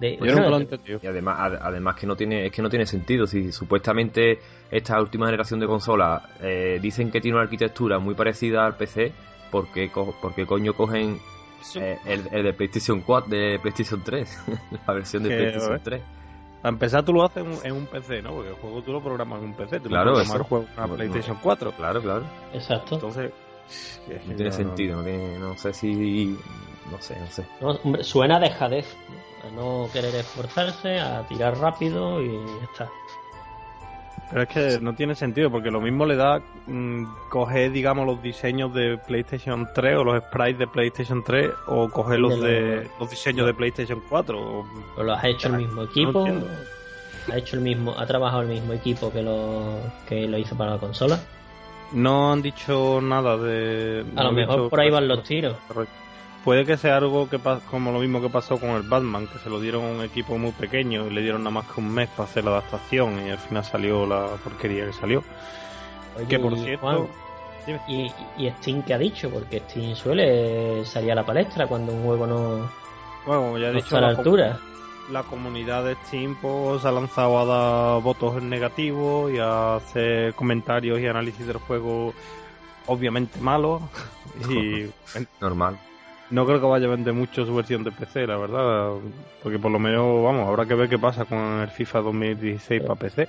Yo 0.00 0.34
no 0.34 0.58
lo 0.58 0.60
Y 0.60 1.06
además, 1.06 1.52
además 1.60 1.96
que 1.96 2.06
no 2.06 2.16
tiene, 2.16 2.46
es 2.46 2.52
que 2.52 2.62
no 2.62 2.68
tiene 2.68 2.86
sentido. 2.86 3.26
Si 3.26 3.52
supuestamente 3.52 4.38
esta 4.70 5.00
última 5.00 5.26
generación 5.26 5.60
de 5.60 5.66
consolas 5.66 6.22
eh, 6.40 6.78
dicen 6.80 7.10
que 7.10 7.20
tiene 7.20 7.36
una 7.36 7.44
arquitectura 7.44 7.98
muy 7.98 8.14
parecida 8.14 8.66
al 8.66 8.76
PC, 8.76 9.12
¿por 9.50 9.70
qué, 9.72 9.90
porque 10.20 10.46
coño 10.46 10.74
cogen 10.74 11.18
eh, 11.74 11.98
el, 12.06 12.28
el, 12.32 12.44
de 12.44 12.52
PlayStation 12.52 13.02
4, 13.02 13.30
de 13.30 13.58
PlayStation 13.60 14.02
3? 14.02 14.44
la 14.86 14.94
versión 14.94 15.22
de 15.22 15.28
PlayStation 15.36 15.80
3. 15.82 16.02
Para 16.62 16.72
empezar, 16.72 17.04
tú 17.04 17.14
lo 17.14 17.24
haces 17.24 17.44
en, 17.64 17.72
un 17.72 17.86
PC, 17.86 18.20
¿no? 18.20 18.32
Porque 18.32 18.50
el 18.50 18.56
juego 18.56 18.82
tú 18.82 18.92
lo 18.92 19.02
programas 19.02 19.38
en 19.38 19.46
un 19.46 19.54
PC. 19.54 19.80
Tú 19.80 19.88
claro, 19.88 20.12
lo 20.12 20.20
el 20.20 20.26
juego 20.26 20.66
en 20.76 20.84
una 20.84 20.94
PlayStation 20.94 21.38
4. 21.42 21.72
Claro, 21.72 22.02
claro. 22.02 22.24
Exacto. 22.52 22.96
Entonces. 22.96 23.32
No 24.26 24.34
tiene 24.34 24.52
sentido, 24.52 24.96
no, 24.96 25.04
tiene, 25.04 25.38
no 25.38 25.56
sé 25.56 25.72
si. 25.72 26.36
No 26.90 27.00
sé, 27.00 27.18
no 27.18 27.26
sé. 27.28 27.46
hombre, 27.84 28.04
suena 28.04 28.38
dejadez. 28.38 28.94
A 29.46 29.50
no 29.54 29.88
querer 29.92 30.14
esforzarse, 30.14 31.00
a 31.00 31.26
tirar 31.26 31.58
rápido 31.58 32.22
y 32.22 32.32
ya 32.32 32.64
está. 32.64 32.90
Pero 34.30 34.42
es 34.42 34.48
que 34.48 34.80
no 34.80 34.94
tiene 34.94 35.16
sentido, 35.16 35.50
porque 35.50 35.72
lo 35.72 35.80
mismo 35.80 36.06
le 36.06 36.14
da 36.14 36.40
mm, 36.66 37.04
coger, 37.28 37.72
digamos, 37.72 38.06
los 38.06 38.22
diseños 38.22 38.72
de 38.72 38.96
PlayStation 38.96 39.68
3 39.74 39.96
o 39.96 40.04
los 40.04 40.22
sprites 40.22 40.58
de 40.58 40.66
PlayStation 40.68 41.24
3 41.24 41.50
o 41.66 41.88
coger 41.90 42.20
los 42.20 42.40
de, 42.40 42.88
los 43.00 43.10
diseños 43.10 43.46
de 43.46 43.54
PlayStation 43.54 44.00
4. 44.08 44.38
O, 44.38 44.66
o 44.96 45.02
lo 45.02 45.12
has 45.12 45.24
hecho 45.24 45.48
el 45.48 45.54
mismo 45.54 45.82
equipo. 45.82 46.24
ha 47.32 47.36
hecho 47.36 47.56
el 47.56 47.62
mismo, 47.62 47.92
ha 47.98 48.06
trabajado 48.06 48.42
el 48.42 48.48
mismo 48.48 48.72
equipo 48.72 49.10
que 49.10 49.22
lo 49.22 49.80
que 50.06 50.28
lo 50.28 50.38
hizo 50.38 50.56
para 50.56 50.72
la 50.72 50.78
consola. 50.78 51.18
No 51.92 52.32
han 52.32 52.40
dicho 52.40 53.00
nada 53.02 53.36
de. 53.36 54.04
A 54.14 54.22
lo 54.22 54.32
mejor 54.32 54.70
por 54.70 54.78
ahí 54.78 54.90
van 54.90 55.08
los 55.08 55.24
tiros. 55.24 55.56
Puede 56.44 56.64
que 56.64 56.78
sea 56.78 56.96
algo 56.96 57.28
que 57.28 57.38
como 57.70 57.92
lo 57.92 57.98
mismo 57.98 58.22
que 58.22 58.30
pasó 58.30 58.58
con 58.58 58.70
el 58.70 58.82
Batman, 58.82 59.26
que 59.26 59.38
se 59.38 59.50
lo 59.50 59.60
dieron 59.60 59.84
a 59.84 59.88
un 59.88 60.02
equipo 60.02 60.38
muy 60.38 60.52
pequeño 60.52 61.06
y 61.06 61.10
le 61.10 61.20
dieron 61.20 61.42
nada 61.42 61.50
más 61.50 61.66
que 61.66 61.80
un 61.80 61.92
mes 61.92 62.08
para 62.08 62.28
hacer 62.28 62.44
la 62.44 62.52
adaptación 62.52 63.26
y 63.26 63.30
al 63.30 63.38
final 63.38 63.62
salió 63.62 64.06
la 64.06 64.26
porquería 64.42 64.86
que 64.86 64.92
salió. 64.92 65.22
que 66.28 66.38
por 66.38 66.56
cierto... 66.56 67.08
¿y, 67.86 68.10
¿Y 68.38 68.50
Steam 68.52 68.82
qué 68.82 68.94
ha 68.94 68.98
dicho? 68.98 69.28
Porque 69.28 69.60
Steam 69.60 69.94
suele 69.94 70.82
salir 70.86 71.12
a 71.12 71.16
la 71.16 71.26
palestra 71.26 71.66
cuando 71.66 71.92
un 71.92 72.04
juego 72.04 72.26
no, 72.26 72.70
bueno, 73.26 73.58
ya 73.58 73.68
he 73.68 73.72
dicho, 73.72 73.84
está 73.84 73.98
a 73.98 74.00
la, 74.00 74.08
altura. 74.08 74.58
La 75.10 75.22
comunidad 75.24 75.84
de 75.84 75.94
Steam 76.06 76.36
pues, 76.40 76.86
ha 76.86 76.92
lanzado 76.92 77.38
a 77.38 77.44
dar 77.44 78.02
votos 78.02 78.42
negativos 78.42 79.30
y 79.30 79.38
a 79.38 79.76
hacer 79.76 80.32
comentarios 80.34 81.00
y 81.00 81.06
análisis 81.06 81.46
del 81.46 81.58
juego 81.58 82.14
obviamente 82.86 83.38
malos 83.40 83.82
y 84.48 84.86
normal 85.40 85.78
no 86.30 86.46
creo 86.46 86.60
que 86.60 86.66
vaya 86.66 86.86
a 86.86 86.90
vender 86.90 87.12
mucho 87.12 87.44
su 87.44 87.54
versión 87.54 87.84
de 87.84 87.92
PC, 87.92 88.26
la 88.26 88.36
verdad. 88.36 88.92
Porque 89.42 89.58
por 89.58 89.70
lo 89.70 89.78
menos, 89.78 90.22
vamos, 90.22 90.48
habrá 90.48 90.66
que 90.66 90.74
ver 90.74 90.88
qué 90.88 90.98
pasa 90.98 91.24
con 91.24 91.60
el 91.60 91.68
FIFA 91.68 92.00
2016 92.00 92.82
para 92.82 92.94
PC. 92.94 93.28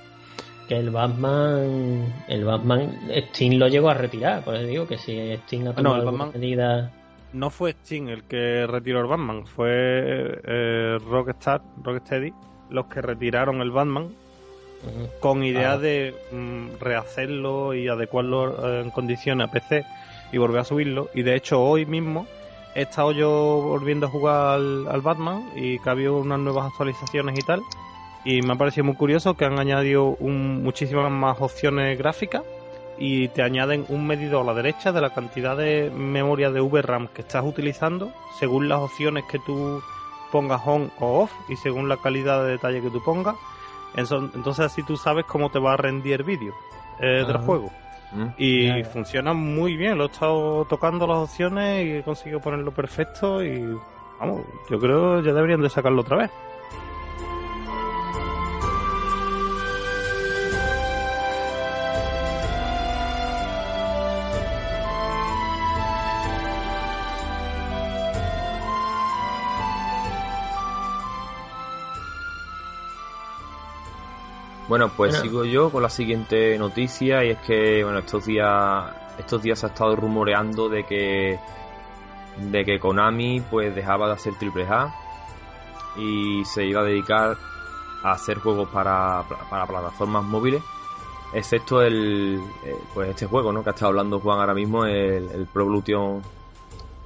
Que 0.68 0.76
el 0.76 0.90
Batman. 0.90 2.12
El 2.28 2.44
Batman. 2.44 2.98
Steam 3.30 3.58
lo 3.58 3.68
llegó 3.68 3.90
a 3.90 3.94
retirar. 3.94 4.44
Por 4.44 4.54
eso 4.54 4.66
digo 4.66 4.86
que 4.86 4.98
si 4.98 5.36
Steam 5.38 5.68
ha 5.68 5.74
tomado 5.74 6.10
no, 6.10 6.26
medida. 6.32 6.92
No 7.32 7.50
fue 7.50 7.72
Steam 7.72 8.08
el 8.08 8.24
que 8.24 8.66
retiró 8.66 9.00
el 9.00 9.06
Batman, 9.06 9.46
fue 9.46 9.70
eh, 9.72 10.98
Rockstar, 11.08 11.62
Rocksteady, 11.82 12.32
los 12.70 12.86
que 12.86 13.00
retiraron 13.00 13.62
el 13.62 13.70
Batman 13.70 14.10
con 15.20 15.44
idea 15.44 15.72
ah. 15.72 15.78
de 15.78 16.14
mm, 16.32 16.80
rehacerlo 16.80 17.74
y 17.74 17.88
adecuarlo 17.88 18.68
eh, 18.68 18.82
en 18.82 18.90
condiciones 18.90 19.48
a 19.48 19.50
PC 19.50 19.84
y 20.32 20.38
volver 20.38 20.60
a 20.60 20.64
subirlo. 20.64 21.08
Y 21.14 21.22
de 21.22 21.36
hecho, 21.36 21.62
hoy 21.62 21.86
mismo 21.86 22.26
he 22.74 22.82
estado 22.82 23.12
yo 23.12 23.30
volviendo 23.30 24.06
a 24.06 24.10
jugar 24.10 24.54
al, 24.54 25.00
Batman 25.02 25.50
y 25.54 25.78
que 25.78 25.88
ha 25.88 25.92
habido 25.92 26.16
unas 26.18 26.38
nuevas 26.38 26.66
actualizaciones 26.66 27.38
y 27.38 27.42
tal. 27.42 27.62
Y 28.24 28.42
me 28.42 28.52
ha 28.52 28.56
parecido 28.56 28.84
muy 28.84 28.94
curioso 28.94 29.34
que 29.34 29.44
han 29.44 29.58
añadido 29.58 30.16
muchísimas 30.20 31.10
más 31.10 31.40
opciones 31.40 31.98
gráficas 31.98 32.42
y 32.98 33.28
te 33.28 33.42
añaden 33.42 33.84
un 33.88 34.06
medidor 34.06 34.42
a 34.42 34.46
la 34.46 34.54
derecha 34.54 34.92
de 34.92 35.00
la 35.00 35.10
cantidad 35.10 35.56
de 35.56 35.90
memoria 35.90 36.50
de 36.50 36.60
VRAM 36.60 37.08
que 37.08 37.22
estás 37.22 37.44
utilizando 37.44 38.12
según 38.38 38.68
las 38.68 38.78
opciones 38.78 39.24
que 39.24 39.38
tú 39.40 39.82
pongas 40.30 40.60
on 40.64 40.90
o 41.00 41.22
off 41.22 41.32
y 41.48 41.56
según 41.56 41.88
la 41.88 41.96
calidad 41.96 42.44
de 42.44 42.52
detalle 42.52 42.80
que 42.80 42.90
tú 42.90 43.02
pongas. 43.02 43.36
Entonces 43.94 44.66
así 44.66 44.82
tú 44.82 44.96
sabes 44.96 45.26
cómo 45.26 45.50
te 45.50 45.58
va 45.58 45.74
a 45.74 45.76
rendir 45.76 46.14
el 46.14 46.22
vídeo 46.22 46.54
eh, 47.00 47.24
del 47.26 47.38
juego. 47.38 47.70
Mm. 48.14 48.26
Y 48.36 48.84
funciona 48.84 49.32
muy 49.32 49.76
bien, 49.76 49.98
lo 49.98 50.04
he 50.04 50.06
estado 50.06 50.64
tocando 50.66 51.06
las 51.06 51.18
opciones 51.18 51.86
y 51.86 51.90
he 51.96 52.02
conseguido 52.02 52.40
ponerlo 52.40 52.72
perfecto 52.72 53.42
y 53.42 53.76
vamos, 54.20 54.42
yo 54.70 54.78
creo 54.78 55.22
ya 55.22 55.32
deberían 55.32 55.62
de 55.62 55.70
sacarlo 55.70 56.02
otra 56.02 56.18
vez. 56.18 56.30
Bueno, 74.72 74.90
pues 74.96 75.18
sigo 75.18 75.44
yo 75.44 75.68
con 75.70 75.82
la 75.82 75.90
siguiente 75.90 76.56
noticia 76.58 77.22
y 77.22 77.32
es 77.32 77.38
que, 77.40 77.84
bueno, 77.84 77.98
estos 77.98 78.24
días, 78.24 78.90
estos 79.18 79.42
días 79.42 79.58
se 79.58 79.66
ha 79.66 79.68
estado 79.68 79.94
rumoreando 79.96 80.70
de 80.70 80.84
que, 80.84 81.38
de 82.38 82.64
que 82.64 82.80
Konami 82.80 83.42
pues 83.50 83.74
dejaba 83.74 84.06
de 84.06 84.14
hacer 84.14 84.32
triple 84.38 84.66
A 84.70 84.90
y 85.98 86.42
se 86.46 86.64
iba 86.64 86.80
a 86.80 86.84
dedicar 86.84 87.36
a 88.02 88.12
hacer 88.12 88.38
juegos 88.38 88.66
para, 88.70 89.22
para 89.50 89.66
plataformas 89.66 90.24
móviles, 90.24 90.62
excepto 91.34 91.82
el, 91.82 92.40
eh, 92.64 92.74
pues 92.94 93.10
este 93.10 93.26
juego, 93.26 93.52
¿no? 93.52 93.62
Que 93.62 93.68
ha 93.68 93.72
estado 93.74 93.90
hablando 93.90 94.20
Juan 94.20 94.40
ahora 94.40 94.54
mismo, 94.54 94.86
el, 94.86 95.28
el 95.32 95.46
Pro 95.52 95.64
Evolution 95.64 96.22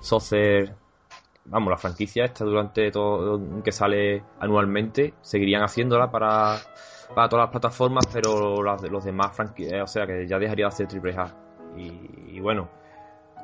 Soccer 0.01 0.73
vamos, 1.47 1.71
la 1.71 1.79
franquicia 1.79 2.27
esta 2.27 2.45
durante 2.45 2.93
todo 2.93 3.41
que 3.65 3.73
sale 3.73 4.23
anualmente, 4.39 5.15
seguirían 5.21 5.65
haciéndola 5.65 6.13
para 6.13 6.61
para 7.15 7.29
todas 7.29 7.45
las 7.45 7.51
plataformas, 7.51 8.07
pero 8.13 8.63
los 8.63 9.05
demás 9.05 9.35
franquicias, 9.37 9.73
eh, 9.73 9.83
o 9.83 9.87
sea 9.87 10.07
que 10.07 10.27
ya 10.27 10.39
dejaría 10.39 10.67
de 10.67 10.69
hacer 10.69 10.87
triple 10.87 11.15
A. 11.17 11.35
Y, 11.77 12.41
bueno, 12.41 12.69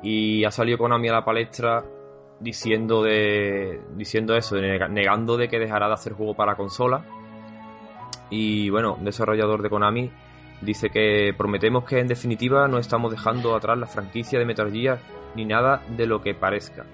y 0.01 0.43
ha 0.43 0.51
salido 0.51 0.77
Konami 0.77 1.09
a 1.09 1.13
la 1.13 1.25
palestra 1.25 1.83
diciendo 2.39 3.03
de 3.03 3.81
diciendo 3.95 4.35
eso, 4.35 4.55
negando 4.57 5.37
de 5.37 5.47
que 5.47 5.59
dejará 5.59 5.87
de 5.87 5.93
hacer 5.93 6.13
juego 6.13 6.35
para 6.35 6.55
consola. 6.55 7.05
Y 8.29 8.69
bueno, 8.69 8.97
desarrollador 8.99 9.61
de 9.61 9.69
Konami 9.69 10.11
dice 10.61 10.89
que 10.89 11.33
prometemos 11.37 11.83
que 11.85 11.99
en 11.99 12.07
definitiva 12.07 12.67
no 12.67 12.79
estamos 12.79 13.11
dejando 13.11 13.55
atrás 13.55 13.77
la 13.77 13.85
franquicia 13.85 14.39
de 14.39 14.45
Metal 14.45 14.71
Gear 14.71 14.99
ni 15.35 15.45
nada 15.45 15.83
de 15.89 16.07
lo 16.07 16.21
que 16.21 16.33
parezca. 16.33 16.85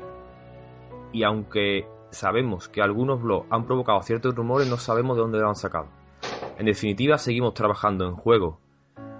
Y 1.11 1.23
aunque 1.23 1.87
sabemos 2.11 2.67
que 2.67 2.81
algunos 2.81 3.21
blogs 3.21 3.47
han 3.49 3.65
provocado 3.65 4.01
ciertos 4.01 4.35
rumores, 4.35 4.69
no 4.69 4.77
sabemos 4.77 5.15
de 5.15 5.21
dónde 5.21 5.39
lo 5.39 5.49
han 5.49 5.55
sacado. 5.55 5.98
En 6.59 6.65
definitiva, 6.65 7.17
seguimos 7.17 7.53
trabajando 7.53 8.05
en 8.05 8.15
juegos 8.15 8.57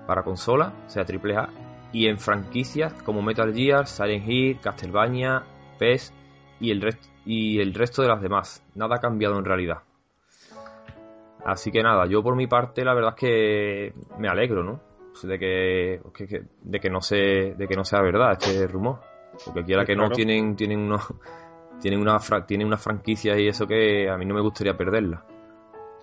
para 0.05 0.23
consola, 0.23 0.73
sea 0.87 1.03
AAA, 1.03 1.47
y 1.93 2.07
en 2.07 2.19
franquicias 2.19 2.91
como 3.03 3.21
Metal 3.21 3.53
Gear, 3.53 3.87
Silent 3.87 4.27
Hill, 4.27 4.59
Castlevania, 4.59 5.45
PES 5.77 6.13
y 6.59 6.71
el, 6.71 6.81
resto 6.81 7.07
y 7.25 7.61
el 7.61 7.73
resto 7.73 8.01
de 8.01 8.09
las 8.09 8.21
demás. 8.21 8.61
Nada 8.75 8.97
ha 8.97 8.99
cambiado 8.99 9.39
en 9.39 9.45
realidad. 9.45 9.77
Así 11.45 11.71
que 11.71 11.81
nada, 11.81 12.05
yo 12.07 12.21
por 12.21 12.35
mi 12.35 12.47
parte 12.47 12.83
la 12.83 12.93
verdad 12.93 13.13
es 13.15 13.19
que 13.21 13.93
me 14.17 14.27
alegro, 14.27 14.61
¿no? 14.61 14.81
De 15.23 15.39
que, 15.39 16.01
de 16.61 16.79
que 16.81 16.89
no 16.89 16.99
se, 16.99 17.53
de 17.55 17.67
que 17.69 17.75
no 17.75 17.85
sea 17.85 18.01
verdad 18.01 18.33
este 18.33 18.67
rumor. 18.67 18.99
Porque 19.45 19.63
quiera 19.63 19.85
que 19.85 19.95
no 19.95 20.09
tienen, 20.09 20.57
tienen 20.57 20.79
unos, 20.79 21.07
tienen 21.81 22.01
una, 22.01 22.17
tienen 22.45 22.67
una 22.67 22.77
franquicia 22.77 23.39
y 23.39 23.47
eso 23.47 23.65
que 23.65 24.09
a 24.09 24.17
mí 24.17 24.25
no 24.25 24.35
me 24.35 24.41
gustaría 24.41 24.75
perderla. 24.75 25.23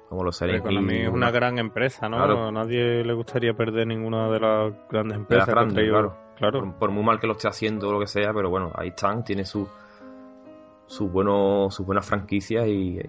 Como 0.08 0.22
lo 0.22 0.32
sería. 0.32 0.62
mí 0.62 1.02
es 1.02 1.08
una 1.08 1.30
gran 1.30 1.58
empresa, 1.58 2.08
¿no? 2.08 2.18
A 2.22 2.52
nadie 2.52 3.04
le 3.04 3.12
gustaría 3.12 3.54
perder 3.54 3.86
ninguna 3.86 4.30
de 4.30 4.40
las 4.40 4.74
grandes 4.88 5.18
empresas. 5.18 5.48
claro. 5.48 6.16
claro. 6.36 6.74
Por, 6.78 6.90
muy 6.90 7.02
mal 7.02 7.18
que 7.18 7.26
lo 7.26 7.32
esté 7.32 7.48
haciendo 7.48 7.88
o 7.88 7.92
lo 7.92 8.00
que 8.00 8.06
sea, 8.06 8.32
pero 8.32 8.48
bueno, 8.48 8.70
ahí 8.76 8.88
están, 8.88 9.24
tiene 9.24 9.44
su, 9.44 9.68
sus 10.86 11.10
buenos, 11.10 11.74
sus 11.74 11.84
buenas 11.84 12.06
franquicias 12.06 12.66
y, 12.68 13.00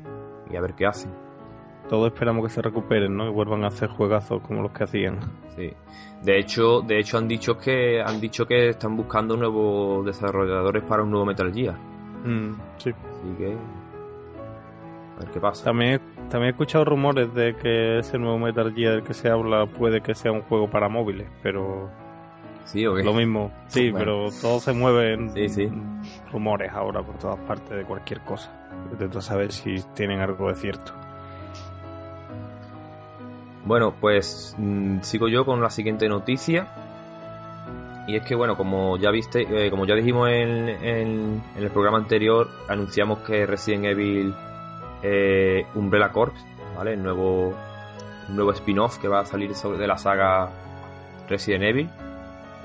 a 0.56 0.62
ver 0.62 0.74
qué 0.74 0.88
hacen. 0.88 1.12
Todos 1.88 2.08
esperamos 2.08 2.44
que 2.46 2.50
se 2.50 2.62
recuperen, 2.62 3.16
¿no? 3.16 3.28
Y 3.28 3.32
vuelvan 3.32 3.64
a 3.64 3.68
hacer 3.68 3.90
juegazos 3.90 4.42
como 4.42 4.62
los 4.62 4.72
que 4.72 4.84
hacían. 4.84 5.20
Sí. 5.56 5.72
De 6.24 6.38
hecho, 6.38 6.82
de 6.82 7.00
hecho 7.00 7.18
han 7.18 7.28
dicho 7.28 7.58
que 7.58 8.02
han 8.02 8.20
dicho 8.20 8.46
que 8.46 8.70
están 8.70 8.98
buscando 8.98 9.38
nuevos 9.38 10.06
desarrolladores 10.06 10.84
para 10.84 11.04
un 11.04 11.12
nuevo 11.12 11.26
Metal 11.26 11.54
Gear. 11.54 11.78
Mm, 12.26 12.56
sí. 12.78 12.90
Así 12.90 13.36
que 13.38 13.56
a 15.16 15.20
ver 15.20 15.32
qué 15.32 15.40
pasa. 15.40 15.66
También, 15.66 16.02
también 16.30 16.48
he 16.48 16.50
escuchado 16.52 16.86
rumores 16.86 17.34
de 17.34 17.56
que 17.56 18.00
ese 18.00 18.18
nuevo 18.18 18.38
Metal 18.38 18.74
Gear 18.74 18.96
del 18.96 19.04
que 19.04 19.14
se 19.14 19.30
habla 19.30 19.66
puede 19.66 20.02
que 20.02 20.16
sea 20.16 20.32
un 20.32 20.42
juego 20.42 20.70
para 20.70 20.90
móviles, 20.90 21.28
pero 21.42 21.90
Sí, 22.68 22.86
¿o 22.86 22.96
Lo 22.96 23.14
mismo, 23.14 23.50
sí, 23.68 23.92
pero 23.94 24.26
todo 24.42 24.60
se 24.60 24.74
mueve 24.74 25.14
en 25.14 26.02
rumores 26.34 26.70
ahora 26.74 27.02
por 27.02 27.18
todas 27.18 27.40
partes 27.40 27.70
de 27.70 27.86
cualquier 27.86 28.20
cosa. 28.22 28.52
Intento 28.92 29.22
saber 29.22 29.54
si 29.54 29.76
tienen 29.96 30.20
algo 30.20 30.50
de 30.50 30.56
cierto. 30.56 30.92
Bueno, 33.64 33.94
pues 34.00 34.54
mm, 34.58 35.00
sigo 35.00 35.30
yo 35.30 35.46
con 35.46 35.62
la 35.62 35.70
siguiente 35.70 36.10
noticia. 36.10 36.68
Y 38.06 38.18
es 38.18 38.26
que, 38.26 38.36
bueno, 38.36 38.58
como 38.58 38.98
ya 38.98 39.12
viste, 39.12 39.44
eh, 39.50 39.70
como 39.70 39.86
ya 39.86 39.96
dijimos 39.96 40.30
en, 40.30 41.42
el 41.58 41.70
programa 41.72 41.98
anterior, 41.98 42.50
anunciamos 42.68 43.20
que 43.20 43.46
Resident 43.46 43.86
Evil 43.86 44.34
eh, 45.02 45.66
Umbrella 45.76 46.12
Corps, 46.12 46.34
¿vale? 46.76 46.94
El 46.94 47.04
nuevo, 47.04 47.54
nuevo 48.30 48.52
spin-off 48.52 48.98
que 48.98 49.08
va 49.08 49.22
a 49.22 49.26
salir 49.26 49.54
sobre, 49.56 49.78
de 49.78 49.88
la 49.88 49.98
saga 49.98 50.50
Resident 51.28 51.64
Evil 51.64 51.90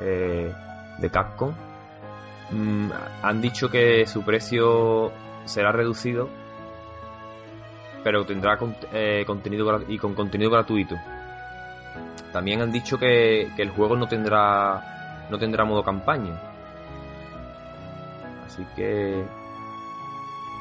eh, 0.01 0.53
de 0.99 1.11
Capcom, 1.11 1.53
mm, 2.51 2.91
han 3.23 3.41
dicho 3.41 3.69
que 3.69 4.07
su 4.07 4.23
precio 4.23 5.13
será 5.45 5.73
reducido, 5.73 6.29
pero 8.05 8.25
tendrá 8.25 8.59
eh, 8.93 9.25
contenido 9.27 9.83
y 9.89 9.99
con 9.99 10.15
contenido 10.15 10.51
gratuito. 10.51 10.97
También 12.33 12.63
han 12.63 12.73
dicho 12.73 12.99
que, 12.99 13.51
el 13.57 13.71
juego 13.71 13.97
no 13.97 14.09
tendrá 14.09 15.27
no 15.31 15.39
tendrá 15.39 15.65
modo 15.65 15.83
campaña. 15.83 16.41
Así 18.47 18.67
que 18.77 19.25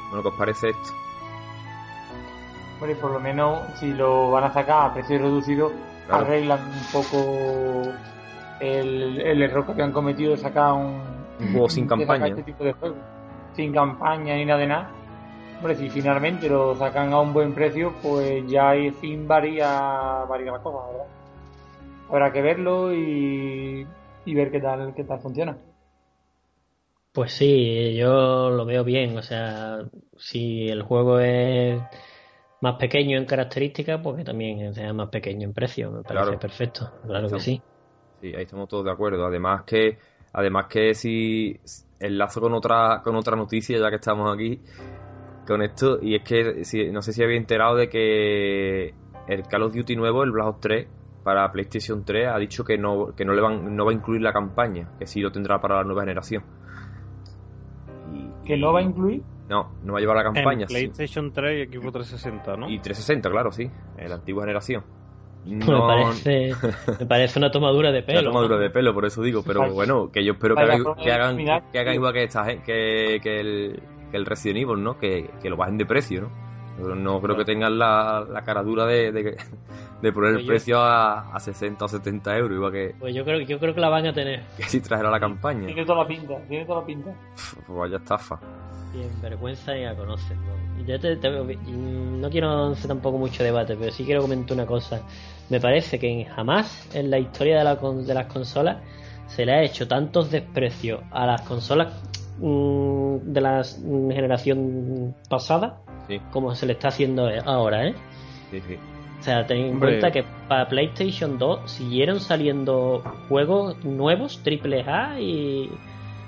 bueno, 0.08 0.22
¿qué 0.22 0.28
os 0.28 0.34
parece 0.34 0.68
esto? 0.70 1.01
Bueno, 2.82 2.98
y 2.98 3.00
por 3.00 3.12
lo 3.12 3.20
menos 3.20 3.60
si 3.76 3.92
lo 3.92 4.32
van 4.32 4.42
a 4.42 4.52
sacar 4.52 4.90
a 4.90 4.92
precio 4.92 5.16
reducido, 5.16 5.70
arreglan 6.10 6.58
un 6.58 6.82
poco 6.92 7.92
el, 8.58 9.20
el 9.20 9.40
error 9.40 9.64
que 9.76 9.80
han 9.80 9.92
cometido 9.92 10.32
de 10.32 10.36
sacar 10.38 10.72
un, 10.72 11.00
juego 11.52 11.68
sin 11.68 11.86
campaña. 11.86 12.26
Este 12.26 12.42
tipo 12.42 12.64
de 12.64 12.72
juego. 12.72 12.96
Sin 13.52 13.72
campaña 13.72 14.34
ni 14.34 14.44
nada 14.44 14.58
de 14.58 14.66
nada. 14.66 14.90
Hombre, 15.58 15.76
si 15.76 15.90
finalmente 15.90 16.48
lo 16.48 16.74
sacan 16.74 17.12
a 17.12 17.20
un 17.20 17.32
buen 17.32 17.54
precio, 17.54 17.94
pues 18.02 18.44
ya 18.48 18.70
hay 18.70 18.90
fin 18.90 19.28
varía, 19.28 20.24
varía 20.28 20.50
la 20.50 20.58
cosa, 20.58 20.90
¿verdad? 20.90 21.06
Habrá 22.10 22.32
que 22.32 22.42
verlo 22.42 22.92
y, 22.92 23.86
y 24.24 24.34
ver 24.34 24.50
qué 24.50 24.58
tal, 24.58 24.92
qué 24.92 25.04
tal 25.04 25.20
funciona. 25.20 25.56
Pues 27.12 27.30
sí, 27.30 27.94
yo 27.94 28.50
lo 28.50 28.64
veo 28.64 28.82
bien. 28.82 29.16
O 29.16 29.22
sea, 29.22 29.84
si 30.16 30.68
el 30.68 30.82
juego 30.82 31.20
es 31.20 31.80
más 32.62 32.76
pequeño 32.76 33.18
en 33.18 33.26
características, 33.26 34.00
pues 34.02 34.16
que 34.16 34.24
también 34.24 34.72
sea 34.72 34.92
más 34.92 35.08
pequeño 35.08 35.48
en 35.48 35.52
precio. 35.52 35.90
Me 35.90 36.02
parece 36.02 36.38
perfecto. 36.38 36.90
Claro 37.04 37.28
que 37.28 37.40
sí. 37.40 37.60
Sí, 38.20 38.28
ahí 38.28 38.44
estamos 38.44 38.68
todos 38.68 38.84
de 38.84 38.92
acuerdo. 38.92 39.26
Además 39.26 39.64
que, 39.64 39.98
además 40.32 40.66
que 40.68 40.94
si 40.94 41.58
enlazo 41.98 42.40
con 42.40 42.54
otra, 42.54 43.00
con 43.02 43.16
otra 43.16 43.36
noticia, 43.36 43.78
ya 43.78 43.90
que 43.90 43.96
estamos 43.96 44.32
aquí 44.32 44.60
con 45.44 45.60
esto, 45.60 45.98
y 46.00 46.14
es 46.14 46.22
que 46.22 46.64
si, 46.64 46.88
no 46.92 47.02
sé 47.02 47.12
si 47.12 47.24
había 47.24 47.36
enterado 47.36 47.74
de 47.74 47.88
que 47.88 48.94
el 49.26 49.42
Call 49.48 49.64
of 49.64 49.74
Duty 49.74 49.96
nuevo, 49.96 50.22
el 50.22 50.30
Black 50.30 50.46
Ops 50.46 50.60
3, 50.60 50.88
para 51.24 51.50
PlayStation 51.50 52.04
3, 52.04 52.28
ha 52.28 52.38
dicho 52.38 52.62
que 52.62 52.78
no, 52.78 53.12
que 53.16 53.24
no 53.24 53.34
le 53.34 53.42
van, 53.42 53.74
no 53.74 53.84
va 53.84 53.90
a 53.90 53.94
incluir 53.94 54.22
la 54.22 54.32
campaña, 54.32 54.88
que 55.00 55.06
sí 55.08 55.20
lo 55.20 55.32
tendrá 55.32 55.60
para 55.60 55.78
la 55.78 55.84
nueva 55.84 56.02
generación. 56.02 56.44
¿Que 58.44 58.56
no 58.56 58.72
va 58.72 58.78
a 58.78 58.82
incluir? 58.82 59.24
No, 59.52 59.70
no 59.84 59.92
va 59.92 59.98
a 59.98 60.00
llevar 60.00 60.16
la 60.16 60.24
campaña. 60.24 60.66
PlayStation 60.66 61.30
3 61.30 61.58
y 61.58 61.60
equipo 61.60 61.92
360, 61.92 62.56
¿no? 62.56 62.70
Y 62.70 62.78
360, 62.78 63.28
claro, 63.28 63.52
sí, 63.52 63.70
en 63.98 64.08
la 64.08 64.14
antigua 64.14 64.44
generación. 64.44 64.82
Me, 65.44 65.66
parece, 65.66 66.52
me 67.00 67.06
parece 67.06 67.38
una 67.38 67.50
tomadura 67.50 67.92
de 67.92 68.02
pelo. 68.06 68.20
Una 68.20 68.30
tomadura 68.30 68.58
de 68.58 68.70
pelo, 68.70 68.94
por 68.94 69.04
eso 69.04 69.20
digo. 69.20 69.42
Pero 69.44 69.70
bueno, 69.72 70.10
que 70.10 70.24
yo 70.24 70.32
espero 70.32 70.54
que 70.54 70.62
hagan, 70.62 70.84
que 71.02 71.12
hagan, 71.12 71.36
que 71.70 71.78
hagan 71.78 71.94
igual 71.94 72.12
que, 72.14 72.22
esta, 72.22 72.46
que, 72.62 73.20
que, 73.22 73.40
el, 73.40 73.82
que 74.10 74.16
el 74.16 74.24
Resident 74.24 74.60
Evil, 74.60 74.82
¿no? 74.82 74.96
Que, 74.98 75.28
que 75.42 75.50
lo 75.50 75.56
bajen 75.56 75.76
de 75.76 75.84
precio, 75.84 76.22
¿no? 76.22 76.94
No 76.94 77.20
creo 77.20 77.36
que 77.36 77.44
tengan 77.44 77.78
la, 77.78 78.24
la 78.26 78.42
cara 78.42 78.62
dura 78.62 78.86
de, 78.86 79.12
de, 79.12 79.36
de 80.00 80.12
poner 80.12 80.30
el 80.30 80.36
pues 80.36 80.46
precio 80.46 80.78
a, 80.78 81.34
a, 81.34 81.40
60 81.40 81.84
o 81.84 81.88
70 81.88 82.36
euros. 82.38 82.56
Igual 82.56 82.72
que, 82.72 82.94
pues 82.98 83.14
yo 83.14 83.24
creo, 83.24 83.40
yo 83.40 83.58
creo 83.58 83.74
que 83.74 83.80
la 83.80 83.88
van 83.88 84.06
a 84.06 84.12
tener. 84.12 84.44
Que 84.56 84.62
si 84.62 84.80
trajera 84.80 85.10
la 85.10 85.20
campaña. 85.20 85.66
Tiene 85.66 85.84
toda 85.84 86.04
la 86.04 86.06
pinta, 86.06 86.36
tiene 86.48 86.64
toda 86.64 86.80
la 86.80 86.86
pinta. 86.86 87.14
Pues 87.66 87.78
vaya 87.78 87.96
estafa. 87.96 88.40
Bien, 88.92 89.08
vergüenza 89.22 89.76
y 89.76 89.84
a 89.84 89.94
conocer. 89.94 90.36
Yo 90.86 90.98
te, 91.00 91.16
no 91.16 92.30
quiero 92.30 92.72
hacer 92.72 92.88
tampoco 92.88 93.18
mucho 93.18 93.42
debate, 93.42 93.76
pero 93.76 93.90
sí 93.90 94.04
quiero 94.04 94.22
comentar 94.22 94.54
una 94.54 94.66
cosa. 94.66 95.02
Me 95.48 95.60
parece 95.60 95.98
que 95.98 96.24
jamás 96.26 96.88
en 96.94 97.10
la 97.10 97.18
historia 97.18 97.58
de, 97.58 97.64
la, 97.64 97.76
de 97.76 98.14
las 98.14 98.26
consolas 98.26 98.78
se 99.26 99.46
le 99.46 99.52
ha 99.52 99.62
hecho 99.62 99.88
tantos 99.88 100.30
desprecios 100.30 101.00
a 101.10 101.26
las 101.26 101.40
consolas 101.42 102.02
mm, 102.38 103.32
de 103.32 103.40
la 103.40 103.62
generación 103.64 105.14
pasada 105.28 105.82
como 106.30 106.54
se 106.54 106.66
le 106.66 106.74
está 106.74 106.88
haciendo 106.88 107.28
ahora, 107.44 107.86
¿eh? 107.88 107.94
Sí, 108.50 108.60
sí. 108.60 108.76
O 109.18 109.22
sea, 109.22 109.46
ten 109.46 109.58
en 109.58 109.78
cuenta 109.78 110.10
que 110.10 110.24
para 110.48 110.68
PlayStation 110.68 111.38
2 111.38 111.70
siguieron 111.70 112.18
saliendo 112.18 113.02
juegos 113.28 113.82
nuevos, 113.84 114.42
triple 114.42 114.82
A 114.82 115.20
y 115.20 115.70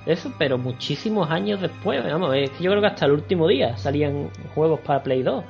eso, 0.07 0.33
pero 0.39 0.59
muchísimos 0.59 1.31
años 1.31 1.61
después, 1.61 2.05
vamos, 2.05 2.35
es 2.35 2.51
que 2.51 2.65
yo 2.65 2.71
creo 2.71 2.83
que 2.83 2.89
hasta 2.89 3.07
el 3.07 3.13
último 3.13 3.49
día 3.49 3.77
salían 3.77 4.31
juegos 4.55 4.81
para 4.81 5.03
Play 5.03 5.23
2. 5.23 5.45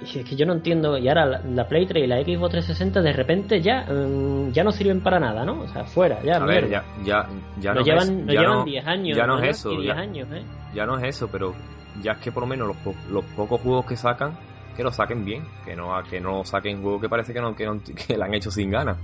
Y 0.00 0.18
es 0.18 0.28
que 0.28 0.36
yo 0.36 0.44
no 0.44 0.52
entiendo, 0.52 0.98
y 0.98 1.08
ahora 1.08 1.40
la, 1.42 1.66
Play 1.66 1.86
3 1.86 2.04
y 2.04 2.06
la 2.06 2.16
Xbox 2.22 2.50
360 2.50 3.00
de 3.00 3.12
repente 3.12 3.60
ya 3.62 3.86
mm, 3.88 4.50
ya 4.52 4.64
no 4.64 4.70
sirven 4.70 5.00
para 5.00 5.18
nada, 5.18 5.44
¿no? 5.44 5.62
O 5.62 5.68
sea, 5.68 5.84
fuera, 5.84 6.22
ya. 6.22 6.36
A 6.36 6.46
ver, 6.46 6.68
ya, 6.68 6.84
ya, 7.04 7.26
ya 7.58 7.72
no, 7.72 7.80
llevan, 7.80 8.28
es, 8.28 8.36
llevan 8.36 8.64
10 8.64 8.86
años. 8.86 9.16
Ya 9.16 9.26
no 9.26 9.38
es 9.38 9.56
eso. 9.56 9.80
Ya, 9.80 9.94
años, 9.94 10.28
¿eh? 10.32 10.42
ya 10.74 10.84
no 10.84 10.98
es 10.98 11.16
eso, 11.16 11.28
pero 11.30 11.54
ya 12.02 12.12
es 12.12 12.18
que 12.18 12.32
por 12.32 12.42
lo 12.42 12.48
menos 12.48 12.68
los, 12.68 13.10
los 13.10 13.24
pocos 13.36 13.60
juegos 13.62 13.86
que 13.86 13.96
sacan, 13.96 14.36
que 14.76 14.82
los 14.82 14.96
saquen 14.96 15.24
bien, 15.24 15.44
que 15.64 15.74
no 15.74 15.90
que 16.10 16.20
no 16.20 16.44
saquen 16.44 16.82
juegos 16.82 17.00
que 17.00 17.08
parece 17.08 17.32
que 17.32 17.40
no 17.40 17.54
que, 17.54 17.64
no, 17.64 17.80
que 18.06 18.18
la 18.18 18.26
han 18.26 18.34
hecho 18.34 18.50
sin 18.50 18.70
ganas. 18.70 18.98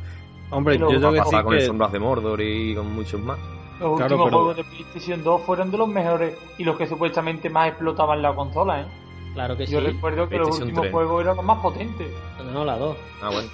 Hombre, 0.51 0.77
yo 0.77 0.89
tengo 0.89 1.13
que 1.13 1.43
con 1.43 1.55
el 1.55 1.63
Sombras 1.63 1.93
de 1.93 2.01
Mordor 2.01 2.41
y 2.43 2.75
con 2.75 2.93
muchos 2.93 3.21
más. 3.21 3.39
Los 3.81 3.99
últimos 3.99 4.31
juegos 4.31 4.57
de 4.57 4.65
PlayStation 4.65 5.25
2 5.25 5.43
fueron 5.43 5.71
de 5.71 5.79
los 5.79 5.89
mejores 5.89 6.37
y 6.59 6.65
los 6.65 6.77
que 6.77 6.87
supuestamente 6.87 7.49
más 7.49 7.69
explotaban 7.69 8.21
la 8.21 8.35
consola, 8.35 8.83
¿eh? 8.83 8.85
Claro 9.33 9.57
que 9.57 9.67
Yo 9.67 9.81
recuerdo 9.81 10.29
que 10.29 10.39
los 10.39 10.61
últimos 10.61 10.91
juegos 10.91 11.23
eran 11.23 11.37
los 11.37 11.45
más 11.45 11.59
potentes. 11.61 12.09
No, 12.53 12.65
la 12.65 12.77
2. 12.77 12.97
Ah, 13.23 13.31
bueno. 13.31 13.49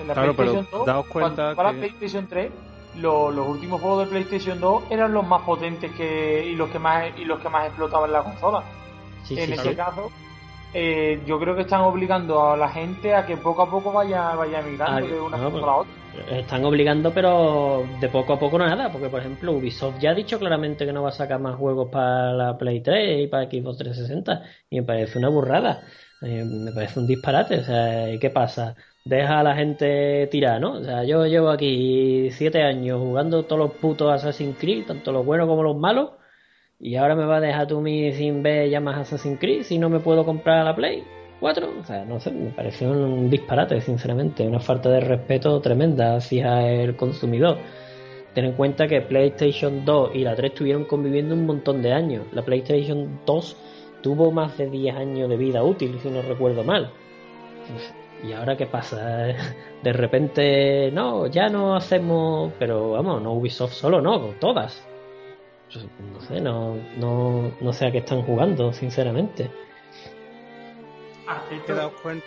En 0.00 0.08
la 0.08 0.14
PlayStation 0.14 0.66
2, 0.70 1.06
cuenta 1.06 1.54
para 1.54 1.72
PlayStation 1.72 2.26
3, 2.26 2.52
los, 2.96 3.48
últimos 3.48 3.80
juegos 3.80 4.04
de 4.04 4.10
PlayStation 4.10 4.60
2 4.60 4.84
eran 4.90 5.14
los 5.14 5.26
más 5.26 5.42
potentes 5.42 5.92
que 5.92 6.46
y 6.46 6.56
los 6.56 6.68
que 6.68 6.78
más 6.78 7.16
y 7.16 7.24
los 7.24 7.40
que 7.40 7.48
más 7.48 7.66
explotaban 7.66 8.12
la 8.12 8.22
consola. 8.22 8.62
en 9.30 9.52
ese 9.52 9.74
caso, 9.74 10.10
eh, 10.76 11.22
yo 11.24 11.38
creo 11.38 11.54
que 11.54 11.62
están 11.62 11.82
obligando 11.82 12.50
a 12.50 12.56
la 12.56 12.68
gente 12.68 13.14
a 13.14 13.24
que 13.24 13.36
poco 13.36 13.62
a 13.62 13.70
poco 13.70 13.92
vaya, 13.92 14.34
vaya 14.34 14.60
migrando 14.60 15.06
de 15.06 15.20
una 15.20 15.36
cosa 15.36 15.56
a 15.56 15.60
la 15.60 15.76
otra. 15.76 15.92
Están 16.30 16.64
obligando, 16.64 17.12
pero 17.12 17.84
de 18.00 18.08
poco 18.08 18.32
a 18.32 18.38
poco 18.40 18.58
no 18.58 18.66
nada, 18.66 18.90
porque 18.90 19.08
por 19.08 19.20
ejemplo 19.20 19.52
Ubisoft 19.52 20.00
ya 20.00 20.10
ha 20.10 20.14
dicho 20.14 20.36
claramente 20.38 20.84
que 20.84 20.92
no 20.92 21.02
va 21.02 21.10
a 21.10 21.12
sacar 21.12 21.38
más 21.38 21.56
juegos 21.56 21.90
para 21.90 22.32
la 22.32 22.58
Play 22.58 22.80
3 22.80 23.24
y 23.24 23.26
para 23.28 23.44
Xbox 23.44 23.78
360, 23.78 24.42
y 24.70 24.80
me 24.80 24.82
parece 24.86 25.18
una 25.18 25.28
burrada, 25.28 25.82
eh, 26.22 26.44
me 26.44 26.72
parece 26.72 26.98
un 26.98 27.06
disparate, 27.06 27.58
o 27.58 27.64
sea, 27.64 28.18
¿qué 28.18 28.30
pasa? 28.30 28.74
Deja 29.04 29.40
a 29.40 29.42
la 29.44 29.54
gente 29.54 30.26
tirar, 30.28 30.60
¿no? 30.60 30.72
O 30.72 30.84
sea, 30.84 31.04
yo 31.04 31.24
llevo 31.26 31.50
aquí 31.50 32.30
siete 32.32 32.62
años 32.62 32.98
jugando 32.98 33.44
todos 33.44 33.58
los 33.60 33.72
putos 33.78 34.10
Assassin's 34.12 34.58
Creed, 34.58 34.86
tanto 34.86 35.12
los 35.12 35.24
buenos 35.24 35.46
como 35.46 35.62
los 35.62 35.76
malos, 35.76 36.10
Y 36.78 36.96
ahora 36.96 37.14
me 37.14 37.24
va 37.24 37.36
a 37.36 37.40
dejar 37.40 37.66
tú 37.66 37.80
mi 37.80 38.12
sin 38.12 38.42
ver 38.42 38.68
ya 38.68 38.80
más 38.80 38.98
Assassin's 38.98 39.38
Creed 39.38 39.62
si 39.62 39.78
no 39.78 39.88
me 39.88 40.00
puedo 40.00 40.24
comprar 40.24 40.64
la 40.64 40.74
Play 40.74 41.04
4. 41.40 41.68
O 41.80 41.84
sea, 41.84 42.04
no 42.04 42.20
sé, 42.20 42.30
me 42.30 42.50
pareció 42.50 42.90
un 42.90 43.30
disparate, 43.30 43.80
sinceramente. 43.80 44.46
Una 44.46 44.60
falta 44.60 44.90
de 44.90 45.00
respeto 45.00 45.60
tremenda 45.60 46.16
hacia 46.16 46.70
el 46.70 46.96
consumidor. 46.96 47.58
Ten 48.34 48.46
en 48.46 48.52
cuenta 48.52 48.88
que 48.88 49.00
PlayStation 49.00 49.84
2 49.84 50.14
y 50.14 50.20
la 50.20 50.34
3 50.34 50.52
estuvieron 50.52 50.84
conviviendo 50.84 51.34
un 51.34 51.46
montón 51.46 51.82
de 51.82 51.92
años. 51.92 52.26
La 52.32 52.42
PlayStation 52.42 53.20
2 53.24 53.56
tuvo 54.02 54.32
más 54.32 54.58
de 54.58 54.68
10 54.68 54.96
años 54.96 55.28
de 55.28 55.36
vida 55.36 55.62
útil, 55.62 55.98
si 56.02 56.10
no 56.10 56.22
recuerdo 56.22 56.64
mal. 56.64 56.90
¿Y 58.26 58.32
ahora 58.32 58.56
qué 58.56 58.66
pasa? 58.66 59.26
De 59.82 59.92
repente, 59.92 60.90
no, 60.92 61.26
ya 61.26 61.48
no 61.48 61.76
hacemos, 61.76 62.52
pero 62.58 62.92
vamos, 62.92 63.22
no 63.22 63.34
Ubisoft 63.34 63.74
solo, 63.74 64.00
no, 64.00 64.30
todas. 64.40 64.82
No 66.12 66.20
sé, 66.20 66.40
no, 66.40 66.76
no, 66.96 67.52
no 67.60 67.72
sé 67.72 67.86
a 67.86 67.92
qué 67.92 67.98
están 67.98 68.22
jugando, 68.22 68.72
sinceramente. 68.72 69.50
Te 71.66 71.74
das 71.74 71.90
cuenta, 72.02 72.26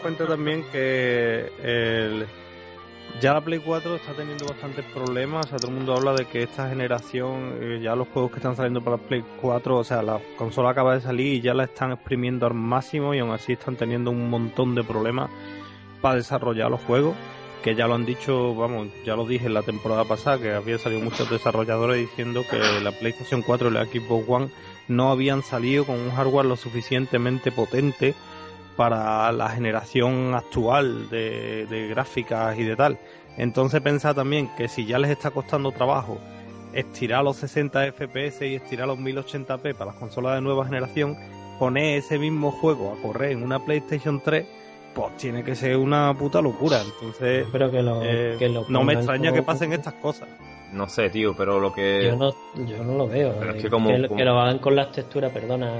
cuenta 0.00 0.26
también 0.26 0.64
que 0.70 1.50
el, 1.62 2.26
ya 3.20 3.34
la 3.34 3.40
Play 3.40 3.58
4 3.58 3.96
está 3.96 4.12
teniendo 4.12 4.46
bastantes 4.46 4.84
problemas. 4.86 5.46
O 5.46 5.48
sea, 5.48 5.58
todo 5.58 5.70
el 5.70 5.76
mundo 5.76 5.94
habla 5.94 6.12
de 6.14 6.26
que 6.26 6.42
esta 6.44 6.68
generación, 6.68 7.58
eh, 7.60 7.80
ya 7.82 7.96
los 7.96 8.08
juegos 8.08 8.30
que 8.30 8.36
están 8.36 8.54
saliendo 8.54 8.80
para 8.82 8.96
la 8.96 9.02
Play 9.02 9.24
4, 9.40 9.76
o 9.76 9.84
sea, 9.84 10.02
la 10.02 10.20
consola 10.36 10.70
acaba 10.70 10.94
de 10.94 11.00
salir 11.00 11.34
y 11.34 11.40
ya 11.40 11.54
la 11.54 11.64
están 11.64 11.92
exprimiendo 11.92 12.46
al 12.46 12.54
máximo 12.54 13.14
y 13.14 13.18
aún 13.18 13.32
así 13.32 13.54
están 13.54 13.76
teniendo 13.76 14.10
un 14.10 14.30
montón 14.30 14.74
de 14.74 14.84
problemas 14.84 15.30
para 16.00 16.14
desarrollar 16.14 16.70
los 16.70 16.80
juegos. 16.82 17.16
Que 17.62 17.74
ya 17.74 17.86
lo 17.86 17.94
han 17.94 18.06
dicho, 18.06 18.54
vamos, 18.54 18.88
ya 19.04 19.16
lo 19.16 19.26
dije 19.26 19.46
en 19.46 19.54
la 19.54 19.62
temporada 19.62 20.04
pasada, 20.04 20.38
que 20.38 20.52
había 20.52 20.78
salido 20.78 21.00
muchos 21.00 21.28
desarrolladores 21.28 22.00
diciendo 22.00 22.44
que 22.48 22.80
la 22.80 22.92
PlayStation 22.92 23.42
4 23.42 23.68
y 23.68 23.72
la 23.72 23.84
Xbox 23.84 24.24
One 24.28 24.48
no 24.86 25.10
habían 25.10 25.42
salido 25.42 25.84
con 25.84 25.96
un 25.98 26.10
hardware 26.10 26.46
lo 26.46 26.56
suficientemente 26.56 27.52
potente 27.52 28.14
para 28.78 29.32
la 29.32 29.50
generación 29.50 30.34
actual 30.36 31.10
de, 31.10 31.88
gráficas 31.90 32.56
y 32.56 32.62
de 32.62 32.76
tal. 32.76 32.98
Entonces 33.36 33.80
pensad 33.80 34.14
también 34.14 34.50
que 34.56 34.68
si 34.68 34.86
ya 34.86 35.00
les 35.00 35.10
está 35.10 35.32
costando 35.32 35.72
trabajo 35.72 36.18
estirar 36.72 37.24
los 37.24 37.38
60 37.38 37.92
FPS 37.92 38.42
y 38.42 38.54
estirar 38.54 38.86
los 38.86 38.98
1080p 38.98 39.74
para 39.74 39.86
las 39.86 39.96
consolas 39.96 40.36
de 40.36 40.42
nueva 40.42 40.64
generación, 40.64 41.16
poner 41.58 41.98
ese 41.98 42.20
mismo 42.20 42.52
juego 42.52 42.92
a 42.92 43.02
correr 43.02 43.32
en 43.32 43.42
una 43.42 43.64
PlayStation 43.64 44.22
3, 44.22 44.46
pues 44.98 45.16
tiene 45.16 45.44
que 45.44 45.54
ser 45.54 45.76
una 45.76 46.12
puta 46.14 46.40
locura. 46.42 46.80
Entonces, 46.82 47.46
Pero 47.52 47.70
que 47.70 47.82
lo, 47.82 48.02
eh, 48.02 48.36
no 48.68 48.82
me 48.82 48.94
extraña 48.94 49.32
que 49.32 49.42
pasen 49.42 49.72
estas 49.72 49.94
cosas. 49.94 50.28
No 50.72 50.88
sé, 50.88 51.08
tío, 51.08 51.34
pero 51.36 51.60
lo 51.60 51.72
que. 51.72 52.04
Yo 52.04 52.16
no, 52.16 52.34
yo 52.66 52.84
no 52.84 52.98
lo 52.98 53.08
veo. 53.08 53.42
es 53.42 53.62
que, 53.62 53.70
como, 53.70 53.88
que, 53.88 54.24
lo 54.24 54.38
hagan 54.38 54.58
con 54.58 54.76
las 54.76 54.92
texturas, 54.92 55.32
perdona, 55.32 55.72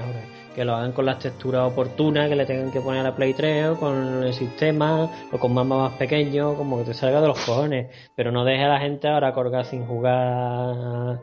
que 0.55 0.65
lo 0.65 0.75
hagan 0.75 0.93
con 0.93 1.05
las 1.05 1.19
texturas 1.19 1.71
oportunas 1.71 2.29
que 2.29 2.37
le 2.37 2.47
tengan 2.47 2.71
que 2.71 2.81
poner 2.81 3.01
a 3.01 3.11
la 3.11 3.17
Play 3.17 3.35
3 3.35 3.71
o 3.71 3.77
con 3.77 4.23
el 4.23 4.33
sistema 4.33 5.11
o 5.31 5.39
con 5.39 5.53
mapas 5.53 5.79
más 5.79 5.93
pequeños, 5.95 6.57
como 6.57 6.79
que 6.79 6.85
te 6.85 6.95
salga 6.95 7.21
de 7.21 7.27
los 7.27 7.39
cojones. 7.45 7.89
Pero 8.15 8.33
no 8.33 8.45
deje 8.45 8.65
a 8.65 8.69
la 8.69 8.79
gente 8.79 9.09
ahora 9.09 9.35
colgar 9.35 9.67
sin 9.67 9.85
jugar 9.85 11.21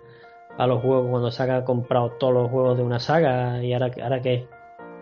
a 0.58 0.67
los 0.67 0.81
juegos 0.81 1.10
cuando 1.10 1.31
se 1.31 1.43
haya 1.43 1.65
comprado 1.65 2.12
todos 2.19 2.34
los 2.34 2.51
juegos 2.51 2.77
de 2.77 2.84
una 2.84 2.99
saga 2.99 3.63
y 3.63 3.73
ahora, 3.73 3.89
ahora 4.03 4.21
qué. 4.21 4.47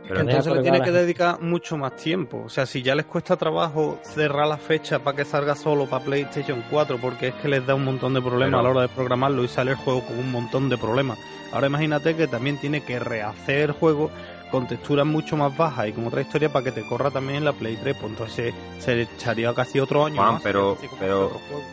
Pero 0.07 0.21
entonces 0.21 0.53
le 0.53 0.61
tiene 0.61 0.81
que 0.81 0.91
dedicar 0.91 1.41
mucho 1.41 1.77
más 1.77 1.95
tiempo. 1.95 2.43
O 2.45 2.49
sea, 2.49 2.65
si 2.65 2.81
ya 2.81 2.95
les 2.95 3.05
cuesta 3.05 3.37
trabajo 3.37 3.99
cerrar 4.03 4.47
la 4.47 4.57
fecha 4.57 4.99
para 4.99 5.17
que 5.17 5.25
salga 5.25 5.55
solo 5.55 5.85
para 5.85 6.03
PlayStation 6.03 6.63
4, 6.69 6.97
porque 6.99 7.29
es 7.29 7.33
que 7.35 7.47
les 7.47 7.65
da 7.65 7.75
un 7.75 7.85
montón 7.85 8.13
de 8.13 8.21
problemas 8.21 8.59
a 8.59 8.63
la 8.63 8.69
hora 8.69 8.81
de 8.81 8.89
programarlo 8.89 9.43
y 9.43 9.47
sale 9.47 9.71
el 9.71 9.77
juego 9.77 10.01
con 10.05 10.19
un 10.19 10.31
montón 10.31 10.69
de 10.69 10.77
problemas. 10.77 11.17
Ahora 11.51 11.67
imagínate 11.67 12.15
que 12.15 12.27
también 12.27 12.57
tiene 12.57 12.81
que 12.81 12.99
rehacer 12.99 13.69
el 13.69 13.71
juego 13.73 14.09
con 14.53 14.67
texturas 14.67 15.05
mucho 15.05 15.35
más 15.35 15.57
bajas 15.57 15.87
y 15.87 15.93
con 15.93 16.05
otra 16.05 16.21
historia 16.21 16.47
para 16.53 16.65
que 16.65 16.71
te 16.71 16.83
corra 16.83 17.09
también 17.09 17.37
en 17.37 17.45
la 17.45 17.53
Play 17.53 17.75
3, 17.75 17.97
pues 17.99 18.11
entonces 18.11 18.53
se, 18.77 19.01
echaría 19.01 19.51
casi 19.51 19.79
otro 19.79 20.05
año 20.05 20.21
más. 20.21 20.43
pero, 20.43 20.77
pero, 20.99 21.31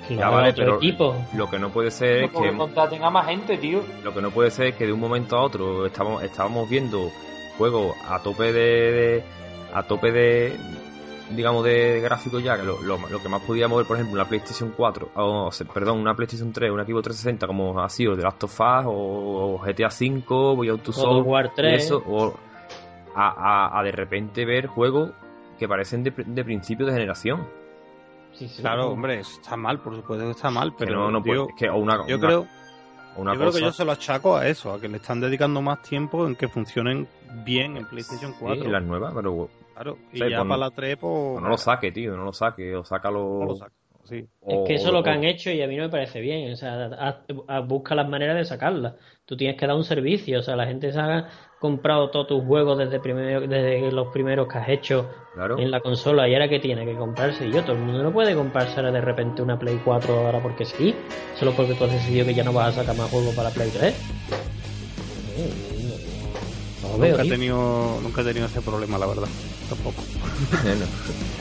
ya 0.08 0.30
vale, 0.30 0.54
pero 0.54 0.80
lo 1.34 1.50
que 1.50 1.58
no 1.58 1.68
puede 1.68 1.90
ser 1.90 2.24
es 2.24 2.30
que 2.30 2.56
contraten 2.56 3.04
a 3.04 3.10
más 3.10 3.26
gente, 3.26 3.58
tío. 3.58 3.82
Lo 4.02 4.14
que 4.14 4.22
no 4.22 4.30
puede 4.30 4.50
ser 4.50 4.68
es 4.68 4.76
que 4.76 4.86
de 4.86 4.94
un 4.94 5.00
momento 5.00 5.36
a 5.36 5.42
otro 5.42 5.84
estamos, 5.84 6.22
estábamos 6.22 6.70
viendo 6.70 7.10
juegos 7.60 7.94
a 8.08 8.20
tope 8.20 8.54
de 8.54 9.22
a 9.74 9.82
tope 9.82 10.10
de 10.10 10.56
digamos, 11.36 11.62
de 11.62 12.00
gráficos 12.00 12.42
ya, 12.42 12.56
que 12.56 12.64
lo, 12.64 12.76
que 13.22 13.28
más 13.28 13.42
podíamos 13.42 13.76
ver, 13.76 13.86
por 13.86 13.96
ejemplo, 13.96 14.14
una 14.14 14.28
PlayStation 14.28 14.72
4, 14.74 15.10
o, 15.14 15.50
perdón, 15.72 15.98
una 15.98 16.14
PlayStation 16.14 16.52
3, 16.52 16.72
un 16.72 16.80
equipo 16.80 17.02
360, 17.02 17.46
como 17.46 17.80
ha 17.80 17.88
sido 17.90 18.16
The 18.16 18.22
Last 18.22 18.44
of 18.44 18.60
Us, 18.60 18.84
o, 18.86 19.60
GTA 19.64 19.88
V, 19.88 20.22
Voy 20.56 20.70
a 20.70 20.92
Soul, 20.92 21.22
War 21.22 21.52
3. 21.54 21.84
Eso, 21.84 22.02
o 22.04 22.34
a, 23.14 23.78
a, 23.78 23.82
de 23.84 23.92
repente 23.92 24.44
ver 24.44 24.66
juegos 24.66 25.12
que 25.58 25.68
parecen 25.68 26.02
de, 26.02 26.12
de 26.16 26.44
principio 26.44 26.86
de 26.86 26.92
generación. 26.92 27.46
Sí, 28.32 28.50
claro, 28.60 28.88
hombre, 28.88 29.20
está 29.20 29.56
mal, 29.56 29.78
por 29.80 29.94
supuesto 29.94 30.24
que 30.24 30.30
está 30.32 30.50
mal, 30.50 30.74
pero 30.76 30.94
no, 30.94 31.10
no 31.10 31.22
puede, 31.22 31.46
que, 31.56 31.68
una, 31.68 32.06
yo 32.06 32.18
creo 32.18 32.46
yo 33.24 33.38
creo 33.38 33.52
que 33.52 33.60
yo 33.60 33.72
se 33.72 33.84
lo 33.84 33.92
achaco 33.92 34.36
a 34.36 34.46
eso, 34.46 34.72
a 34.72 34.80
que 34.80 34.88
le 34.88 34.96
están 34.98 35.20
dedicando 35.20 35.62
más 35.62 35.82
tiempo 35.82 36.26
en 36.26 36.36
que 36.36 36.48
funcionen 36.48 37.08
bien 37.44 37.76
en 37.76 37.86
PlayStation 37.86 38.34
4. 38.38 38.64
Sí, 38.64 38.70
las 38.70 38.82
nuevas, 38.82 39.12
pero 39.14 39.48
Claro, 39.80 39.96
y 40.12 40.18
ya 40.18 40.26
pues 40.26 40.38
para 40.40 40.56
la 40.58 40.70
3, 40.70 40.96
pues... 40.98 41.42
No 41.42 41.48
lo 41.48 41.56
saque, 41.56 41.90
tío, 41.90 42.14
no 42.14 42.24
lo 42.24 42.34
saque, 42.34 42.76
o 42.76 42.84
sácalo... 42.84 43.46
No 43.46 43.66
Sí. 44.10 44.26
Es 44.46 44.58
que 44.66 44.74
eso 44.74 44.88
es 44.88 44.92
lo 44.92 45.02
que 45.02 45.10
han 45.10 45.24
hecho 45.24 45.50
y 45.50 45.62
a 45.62 45.66
mí 45.66 45.76
no 45.76 45.84
me 45.84 45.88
parece 45.88 46.20
bien. 46.20 46.52
O 46.52 46.56
sea, 46.56 47.22
busca 47.66 47.94
las 47.94 48.08
maneras 48.08 48.36
de 48.36 48.44
sacarla. 48.44 48.96
Tú 49.24 49.36
tienes 49.36 49.56
que 49.56 49.66
dar 49.66 49.76
un 49.76 49.84
servicio. 49.84 50.40
O 50.40 50.42
sea, 50.42 50.56
la 50.56 50.66
gente 50.66 50.92
se 50.92 50.98
ha 50.98 51.28
comprado 51.58 52.10
todos 52.10 52.26
tus 52.26 52.44
juegos 52.44 52.76
desde, 52.76 53.00
primero, 53.00 53.40
desde 53.40 53.92
los 53.92 54.08
primeros 54.08 54.48
que 54.48 54.58
has 54.58 54.68
hecho 54.68 55.08
en 55.58 55.70
la 55.70 55.80
consola 55.80 56.28
y 56.28 56.34
ahora 56.34 56.48
que 56.48 56.58
tiene 56.58 56.84
que 56.84 56.96
comprarse. 56.96 57.46
Y 57.46 57.52
yo, 57.52 57.62
todo 57.62 57.72
el 57.72 57.82
mundo 57.82 58.02
no 58.02 58.12
puede 58.12 58.34
comprarse 58.34 58.76
ahora 58.76 58.90
de 58.90 59.00
repente 59.00 59.42
una 59.42 59.58
Play 59.58 59.80
4 59.84 60.12
ahora 60.12 60.40
porque 60.42 60.64
sí. 60.64 60.94
Solo 61.38 61.52
porque 61.52 61.74
tú 61.74 61.84
has 61.84 61.92
decidido 61.92 62.26
que 62.26 62.34
ya 62.34 62.44
no 62.44 62.52
vas 62.52 62.76
a 62.76 62.82
sacar 62.82 62.96
más 62.96 63.08
juegos 63.10 63.34
para 63.34 63.50
Play 63.50 63.70
3 63.70 63.94
nunca, 66.98 67.22
he 67.22 67.28
tenido, 67.28 68.00
nunca 68.02 68.20
he 68.20 68.24
tenido 68.24 68.46
ese 68.46 68.60
problema, 68.60 68.98
la 68.98 69.06
verdad. 69.06 69.28
Tampoco. 69.68 70.02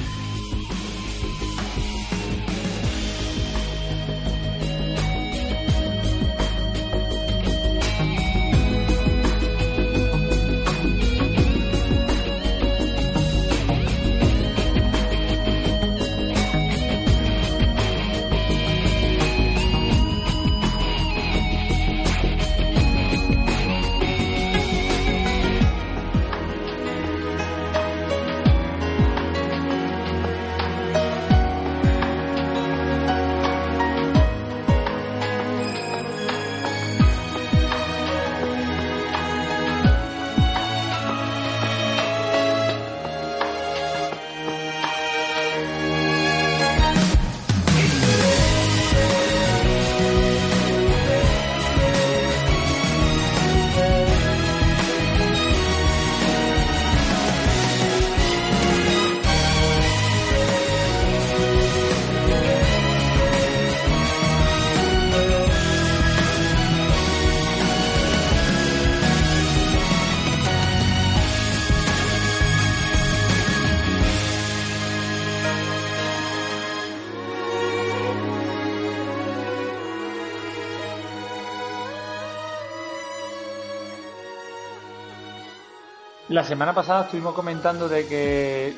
La 86.39 86.45
semana 86.45 86.73
pasada 86.73 87.01
estuvimos 87.01 87.33
comentando 87.33 87.89
de 87.89 88.07
que 88.07 88.73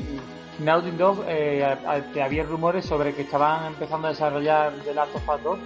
Naughty 0.61 0.89
Dog 0.97 1.23
eh, 1.27 1.63
había 2.19 2.41
rumores 2.41 2.83
sobre 2.85 3.13
que 3.13 3.21
estaban 3.21 3.67
empezando 3.67 4.07
a 4.07 4.09
desarrollar 4.09 4.73
The 4.83 4.95
Last 4.95 5.15
of 5.15 5.29
Us 5.29 5.43
2 5.43 5.59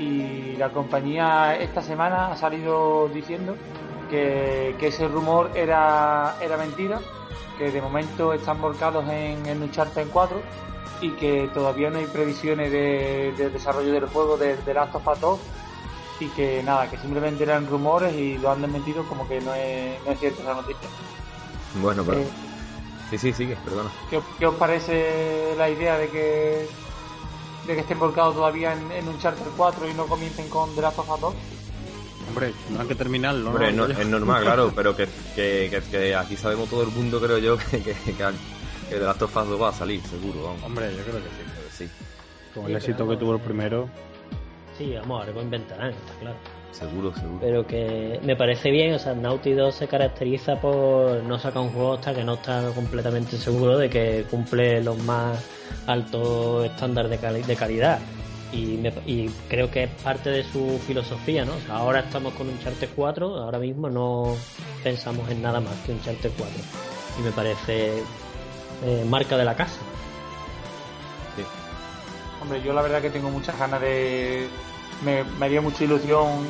y 0.00 0.56
la 0.56 0.70
compañía 0.70 1.54
esta 1.54 1.80
semana 1.80 2.32
ha 2.32 2.36
salido 2.36 3.08
diciendo 3.08 3.54
que, 4.10 4.74
ese 4.80 5.06
rumor 5.06 5.52
era, 5.54 6.34
era 6.40 6.56
mentira, 6.56 6.98
que 7.56 7.70
de 7.70 7.80
momento 7.80 8.32
están 8.32 8.60
volcados 8.60 9.08
en, 9.08 9.46
en 9.46 9.62
Uncharted 9.62 10.08
4 10.12 10.42
y 11.02 11.10
que 11.12 11.48
todavía 11.54 11.88
no 11.90 11.98
hay 11.98 12.06
previsiones 12.06 12.72
de, 12.72 13.32
desarrollo 13.52 13.92
del 13.92 14.08
juego 14.08 14.36
de, 14.36 14.56
de 14.56 14.74
Last 14.74 14.96
of 14.96 15.06
Us 15.06 15.20
2 15.20 15.40
y 16.22 16.28
que 16.28 16.62
nada, 16.62 16.88
que 16.88 16.96
simplemente 16.98 17.42
eran 17.42 17.66
rumores 17.66 18.14
y 18.14 18.38
lo 18.38 18.50
han 18.50 18.62
desmentido 18.62 19.04
como 19.04 19.26
que 19.28 19.40
no 19.40 19.54
es, 19.54 20.02
no 20.04 20.12
es 20.12 20.20
cierta 20.20 20.42
esa 20.42 20.54
noticia. 20.54 20.88
Bueno, 21.80 22.04
pero... 22.04 22.20
Eh, 22.20 22.28
sí, 23.10 23.18
sí, 23.18 23.32
sigue, 23.32 23.56
perdona. 23.64 23.90
¿qué, 24.38 24.46
os 24.46 24.54
parece 24.54 25.54
la 25.56 25.68
idea 25.68 25.98
de 25.98 26.08
que 26.08 26.68
de 27.66 27.74
que 27.74 27.80
estén 27.80 27.98
volcados 27.98 28.34
todavía 28.34 28.72
en, 28.72 28.90
en 28.90 29.08
un 29.08 29.18
Charter 29.20 29.46
4 29.56 29.88
y 29.88 29.94
no 29.94 30.06
comiencen 30.06 30.48
con 30.48 30.74
The 30.74 30.82
Last 30.82 30.98
of 30.98 31.10
Us 31.10 31.20
2? 31.20 31.34
Hombre, 32.28 32.54
no 32.70 32.80
hay 32.80 32.88
que 32.88 32.94
terminarlo. 32.94 33.50
Hombre, 33.50 33.68
es 33.68 34.06
normal, 34.06 34.42
claro, 34.42 34.72
pero 34.74 34.96
que, 34.96 35.08
que, 35.34 35.82
que, 35.90 36.14
aquí 36.14 36.36
sabemos 36.36 36.68
todo 36.68 36.82
el 36.82 36.88
mundo, 36.88 37.20
creo 37.20 37.38
yo, 37.38 37.56
que, 37.70 37.82
que, 37.82 37.94
que, 37.94 38.32
The 38.90 38.98
Last 38.98 39.22
of 39.22 39.36
Us 39.36 39.48
2 39.48 39.62
va 39.62 39.68
a 39.68 39.72
salir, 39.72 40.00
seguro. 40.02 40.44
Vamos. 40.44 40.62
Hombre, 40.64 40.94
yo 40.96 41.02
creo 41.02 41.16
que 41.16 41.28
sí. 41.76 41.84
sí. 41.84 41.90
Con 42.54 42.66
el 42.66 42.76
éxito 42.76 43.08
que 43.08 43.16
tuvo 43.16 43.34
el 43.34 43.40
primero. 43.40 43.88
Sí, 44.82 44.96
vamos, 44.96 45.24
algo 45.24 45.40
inventarán, 45.40 45.90
está 45.90 46.12
claro. 46.20 46.36
Seguro, 46.72 47.14
seguro. 47.14 47.38
Pero 47.40 47.64
que 47.64 48.18
me 48.24 48.34
parece 48.34 48.72
bien, 48.72 48.94
o 48.94 48.98
sea, 48.98 49.14
Naughty 49.14 49.52
2 49.52 49.72
se 49.72 49.86
caracteriza 49.86 50.60
por 50.60 51.22
no 51.22 51.38
sacar 51.38 51.62
un 51.62 51.68
juego 51.68 51.94
hasta 51.94 52.12
que 52.12 52.24
no 52.24 52.34
está 52.34 52.68
completamente 52.74 53.36
seguro 53.36 53.78
de 53.78 53.88
que 53.88 54.24
cumple 54.28 54.82
los 54.82 54.98
más 55.04 55.38
altos 55.86 56.64
estándares 56.64 57.20
de, 57.20 57.42
de 57.42 57.56
calidad. 57.56 58.00
Y, 58.52 58.84
y, 59.06 59.30
creo 59.48 59.70
que 59.70 59.84
es 59.84 59.90
parte 60.02 60.30
de 60.30 60.42
su 60.42 60.80
filosofía, 60.84 61.44
¿no? 61.44 61.52
ahora 61.70 62.00
estamos 62.00 62.34
con 62.34 62.48
un 62.48 62.58
Charter 62.58 62.88
4, 62.94 63.36
ahora 63.36 63.58
mismo 63.60 63.88
no 63.88 64.34
pensamos 64.82 65.30
en 65.30 65.42
nada 65.42 65.60
más 65.60 65.74
que 65.86 65.92
un 65.92 66.02
Charter 66.02 66.32
4. 66.36 66.54
Y 67.20 67.22
me 67.22 67.30
parece 67.30 68.02
eh, 68.84 69.04
marca 69.08 69.36
de 69.36 69.44
la 69.44 69.54
casa. 69.54 69.78
Sí. 71.36 71.44
Hombre, 72.42 72.60
yo 72.62 72.72
la 72.72 72.82
verdad 72.82 73.00
que 73.00 73.10
tengo 73.10 73.30
muchas 73.30 73.56
ganas 73.56 73.80
de 73.80 74.48
me, 75.04 75.24
haría 75.44 75.60
mucha 75.60 75.84
ilusión 75.84 76.46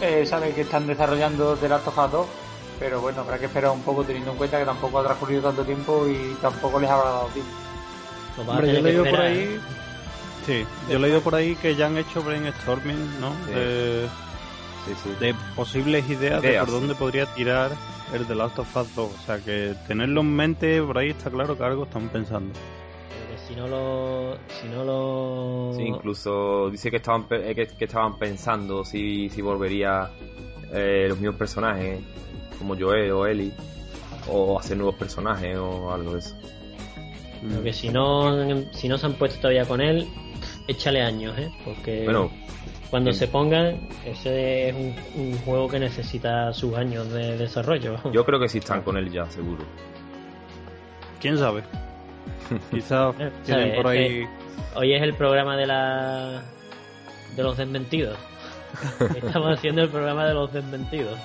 eh, 0.00 0.24
saber 0.26 0.54
que 0.54 0.62
están 0.62 0.86
desarrollando 0.86 1.56
The 1.56 1.68
Last 1.68 1.88
of 1.88 1.98
Us 1.98 2.12
2, 2.12 2.26
pero 2.78 3.00
bueno, 3.00 3.20
habrá 3.20 3.38
que 3.38 3.46
esperar 3.46 3.70
un 3.70 3.82
poco 3.82 4.04
teniendo 4.04 4.32
en 4.32 4.36
cuenta 4.36 4.58
que 4.58 4.64
tampoco 4.64 4.98
ha 4.98 5.04
transcurrido 5.04 5.42
tanto 5.42 5.64
tiempo 5.64 6.06
y 6.08 6.36
tampoco 6.40 6.80
les 6.80 6.90
habrá 6.90 7.10
dado 7.10 7.26
tiempo. 7.28 7.52
Hombre, 8.46 8.72
yo 8.72 8.78
he 8.78 8.82
leído 8.82 9.04
por 9.04 9.20
ahí... 9.20 9.60
Sí, 10.44 10.64
yo 10.88 10.96
he 10.96 11.00
leído 11.00 11.20
por 11.22 11.34
ahí 11.34 11.56
que 11.56 11.74
ya 11.74 11.86
han 11.86 11.96
hecho 11.98 12.22
brainstorming, 12.22 13.20
¿no? 13.20 13.32
De, 13.46 14.08
de, 15.18 15.34
posibles 15.56 16.08
ideas, 16.08 16.40
de 16.40 16.58
por 16.60 16.70
dónde 16.70 16.94
podría 16.94 17.26
tirar 17.26 17.72
el 18.12 18.26
The 18.26 18.34
Last 18.36 18.58
of 18.60 18.76
Us 18.76 18.94
2. 18.94 19.10
O 19.10 19.26
sea, 19.26 19.38
que 19.38 19.74
tenerlo 19.88 20.20
en 20.20 20.36
mente, 20.36 20.80
por 20.82 20.98
ahí 20.98 21.10
está 21.10 21.30
claro 21.30 21.58
que 21.58 21.64
algo 21.64 21.84
están 21.84 22.08
pensando 22.10 22.52
no 23.56 23.66
lo 23.68 24.38
si 24.48 24.68
no 24.68 24.84
lo 24.84 25.72
sí, 25.74 25.84
incluso 25.84 26.70
dice 26.70 26.90
que 26.90 26.98
estaban 26.98 27.26
eh, 27.30 27.54
que, 27.54 27.84
estaban 27.84 28.18
pensando 28.18 28.84
si, 28.84 29.30
si 29.30 29.40
volvería 29.40 30.10
eh, 30.72 31.06
los 31.08 31.18
mismos 31.18 31.36
personajes 31.36 32.00
como 32.58 32.76
Joe 32.76 33.10
o 33.10 33.26
Ellie 33.26 33.52
o 34.28 34.58
hacer 34.58 34.76
nuevos 34.76 34.96
personajes 34.96 35.56
o 35.56 35.92
algo 35.92 36.12
de 36.12 36.18
eso. 36.18 36.36
Pero 37.40 37.62
que 37.62 37.72
si 37.72 37.88
no 37.88 38.62
si 38.72 38.88
no 38.88 38.98
se 38.98 39.06
han 39.06 39.14
puesto 39.14 39.40
todavía 39.40 39.64
con 39.64 39.80
él 39.80 40.06
échale 40.68 41.00
años 41.00 41.38
eh 41.38 41.50
porque 41.64 42.04
bueno, 42.04 42.30
cuando 42.90 43.12
se 43.12 43.26
pongan 43.26 43.88
ese 44.04 44.68
es 44.68 44.74
un, 44.74 45.38
juego 45.44 45.68
que 45.68 45.78
necesita 45.78 46.52
sus 46.52 46.74
años 46.74 47.10
de 47.10 47.38
desarrollo. 47.38 47.96
Yo 48.12 48.24
creo 48.24 48.38
que 48.38 48.48
sí 48.48 48.58
están 48.58 48.82
con 48.82 48.96
él 48.96 49.10
ya 49.10 49.30
seguro. 49.30 49.64
Quién 51.20 51.38
sabe 51.38 51.62
Quizás 52.70 53.14
tienen 53.44 53.82
por 53.82 53.86
ahí. 53.88 54.26
Hoy 54.74 54.94
es 54.94 55.02
el 55.02 55.14
programa 55.14 55.56
de 55.56 55.66
la 55.66 56.42
de 57.34 57.42
los 57.42 57.56
desmentidos. 57.56 58.18
Estamos 59.16 59.58
haciendo 59.58 59.82
el 59.82 59.88
programa 59.88 60.26
de 60.26 60.34
los 60.34 60.52
desmentidos. 60.52 61.18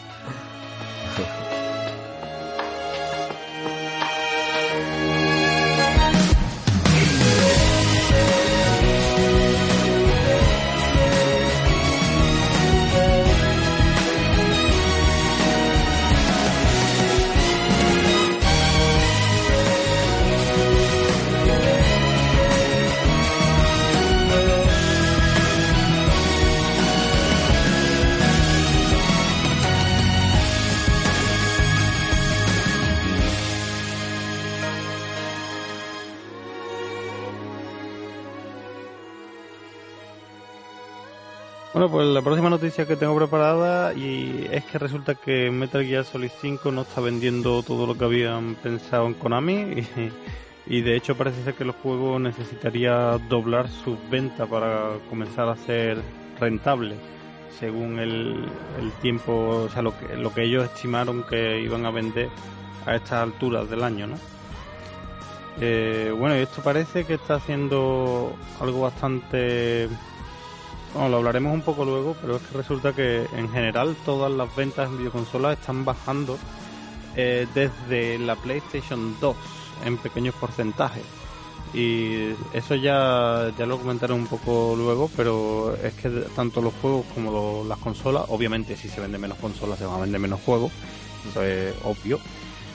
Bueno, 41.81 41.95
pues 41.95 42.07
la 42.09 42.21
próxima 42.21 42.47
noticia 42.51 42.85
que 42.85 42.95
tengo 42.95 43.15
preparada 43.15 43.91
y 43.95 44.47
es 44.51 44.63
que 44.65 44.77
resulta 44.77 45.15
que 45.15 45.49
Metal 45.49 45.83
Gear 45.83 46.05
Solid 46.05 46.29
5 46.39 46.71
no 46.71 46.83
está 46.83 47.01
vendiendo 47.01 47.63
todo 47.63 47.87
lo 47.87 47.97
que 47.97 48.05
habían 48.05 48.53
pensado 48.53 49.07
en 49.07 49.15
Konami 49.15 49.83
y, 50.67 50.81
de 50.81 50.95
hecho 50.95 51.17
parece 51.17 51.43
ser 51.43 51.55
que 51.55 51.63
el 51.63 51.71
juego 51.71 52.19
necesitaría 52.19 53.17
doblar 53.27 53.67
sus 53.67 53.97
ventas 54.11 54.47
para 54.47 54.91
comenzar 55.09 55.49
a 55.49 55.55
ser 55.55 56.03
rentable 56.39 56.97
según 57.59 57.97
el, 57.97 58.45
tiempo, 59.01 59.65
o 59.65 59.69
sea, 59.69 59.81
lo 59.81 59.97
que, 59.97 60.15
lo 60.15 60.31
que 60.31 60.43
ellos 60.43 60.65
estimaron 60.65 61.23
que 61.23 61.61
iban 61.61 61.87
a 61.87 61.89
vender 61.89 62.29
a 62.85 62.95
estas 62.95 63.23
alturas 63.23 63.67
del 63.67 63.83
año, 63.83 64.05
¿no? 64.05 64.17
Eh, 65.59 66.13
bueno, 66.15 66.37
y 66.37 66.41
esto 66.41 66.61
parece 66.61 67.05
que 67.05 67.15
está 67.15 67.35
haciendo 67.35 68.35
algo 68.59 68.81
bastante 68.81 69.89
bueno, 70.93 71.09
lo 71.09 71.17
hablaremos 71.17 71.53
un 71.53 71.61
poco 71.61 71.85
luego, 71.85 72.15
pero 72.19 72.35
es 72.35 72.41
que 72.41 72.57
resulta 72.57 72.93
que 72.93 73.25
en 73.33 73.49
general 73.49 73.95
todas 74.05 74.31
las 74.31 74.53
ventas 74.55 74.89
en 74.89 74.97
videoconsolas 74.97 75.57
están 75.57 75.85
bajando 75.85 76.37
eh, 77.15 77.47
desde 77.53 78.19
la 78.19 78.35
PlayStation 78.35 79.15
2 79.21 79.35
en 79.85 79.97
pequeños 79.97 80.35
porcentajes. 80.35 81.03
Y 81.73 82.31
eso 82.51 82.75
ya, 82.75 83.53
ya 83.57 83.65
lo 83.65 83.77
comentaré 83.77 84.13
un 84.13 84.27
poco 84.27 84.75
luego, 84.75 85.09
pero 85.15 85.73
es 85.81 85.93
que 85.93 86.09
tanto 86.35 86.61
los 86.61 86.73
juegos 86.81 87.05
como 87.15 87.63
las 87.65 87.77
consolas, 87.77 88.25
obviamente 88.27 88.75
si 88.75 88.89
se 88.89 88.99
venden 88.99 89.21
menos 89.21 89.37
consolas 89.37 89.79
se 89.79 89.85
van 89.85 89.95
a 89.95 90.01
vender 90.01 90.19
menos 90.19 90.41
juegos, 90.41 90.73
eso 91.29 91.41
es 91.41 91.73
obvio, 91.85 92.19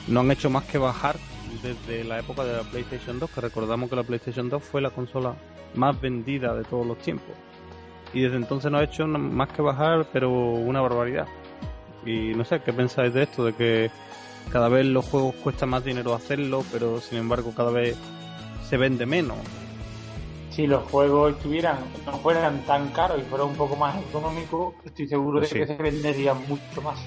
no 0.07 0.21
han 0.21 0.31
hecho 0.31 0.49
más 0.49 0.63
que 0.63 0.79
bajar 0.79 1.17
desde 1.61 2.03
la 2.03 2.17
época 2.17 2.43
de 2.43 2.57
la 2.57 2.63
PlayStation 2.63 3.19
2, 3.19 3.29
que 3.29 3.41
recordamos 3.41 3.87
que 3.87 3.95
la 3.95 4.03
PlayStation 4.03 4.49
2 4.49 4.63
fue 4.63 4.81
la 4.81 4.89
consola 4.89 5.35
más 5.75 6.01
vendida 6.01 6.55
de 6.55 6.63
todos 6.63 6.87
los 6.87 6.97
tiempos 6.97 7.35
y 8.13 8.21
desde 8.21 8.37
entonces 8.37 8.71
no 8.71 8.77
ha 8.77 8.83
hecho 8.83 9.07
más 9.07 9.49
que 9.49 9.61
bajar, 9.61 10.07
pero 10.11 10.31
una 10.31 10.81
barbaridad. 10.81 11.27
Y 12.05 12.33
no 12.35 12.45
sé, 12.45 12.61
¿qué 12.61 12.73
pensáis 12.73 13.13
de 13.13 13.23
esto? 13.23 13.45
De 13.45 13.53
que 13.53 13.91
cada 14.51 14.69
vez 14.69 14.85
los 14.85 15.05
juegos 15.05 15.35
cuesta 15.35 15.65
más 15.65 15.83
dinero 15.83 16.13
hacerlo, 16.13 16.63
pero 16.71 17.01
sin 17.01 17.17
embargo 17.17 17.51
cada 17.55 17.71
vez 17.71 17.97
se 18.67 18.77
vende 18.77 19.05
menos. 19.05 19.37
Si 20.49 20.65
los 20.65 20.89
juegos 20.89 21.33
estuvieran, 21.33 21.77
no 22.05 22.13
fueran 22.13 22.65
tan 22.65 22.89
caros 22.89 23.19
y 23.19 23.23
fueran 23.23 23.49
un 23.49 23.55
poco 23.55 23.75
más 23.75 23.95
económicos, 24.09 24.73
estoy 24.85 25.07
seguro 25.07 25.39
de 25.39 25.47
que 25.47 25.67
se 25.67 25.75
venderían 25.75 26.37
mucho 26.47 26.81
más. 26.81 26.99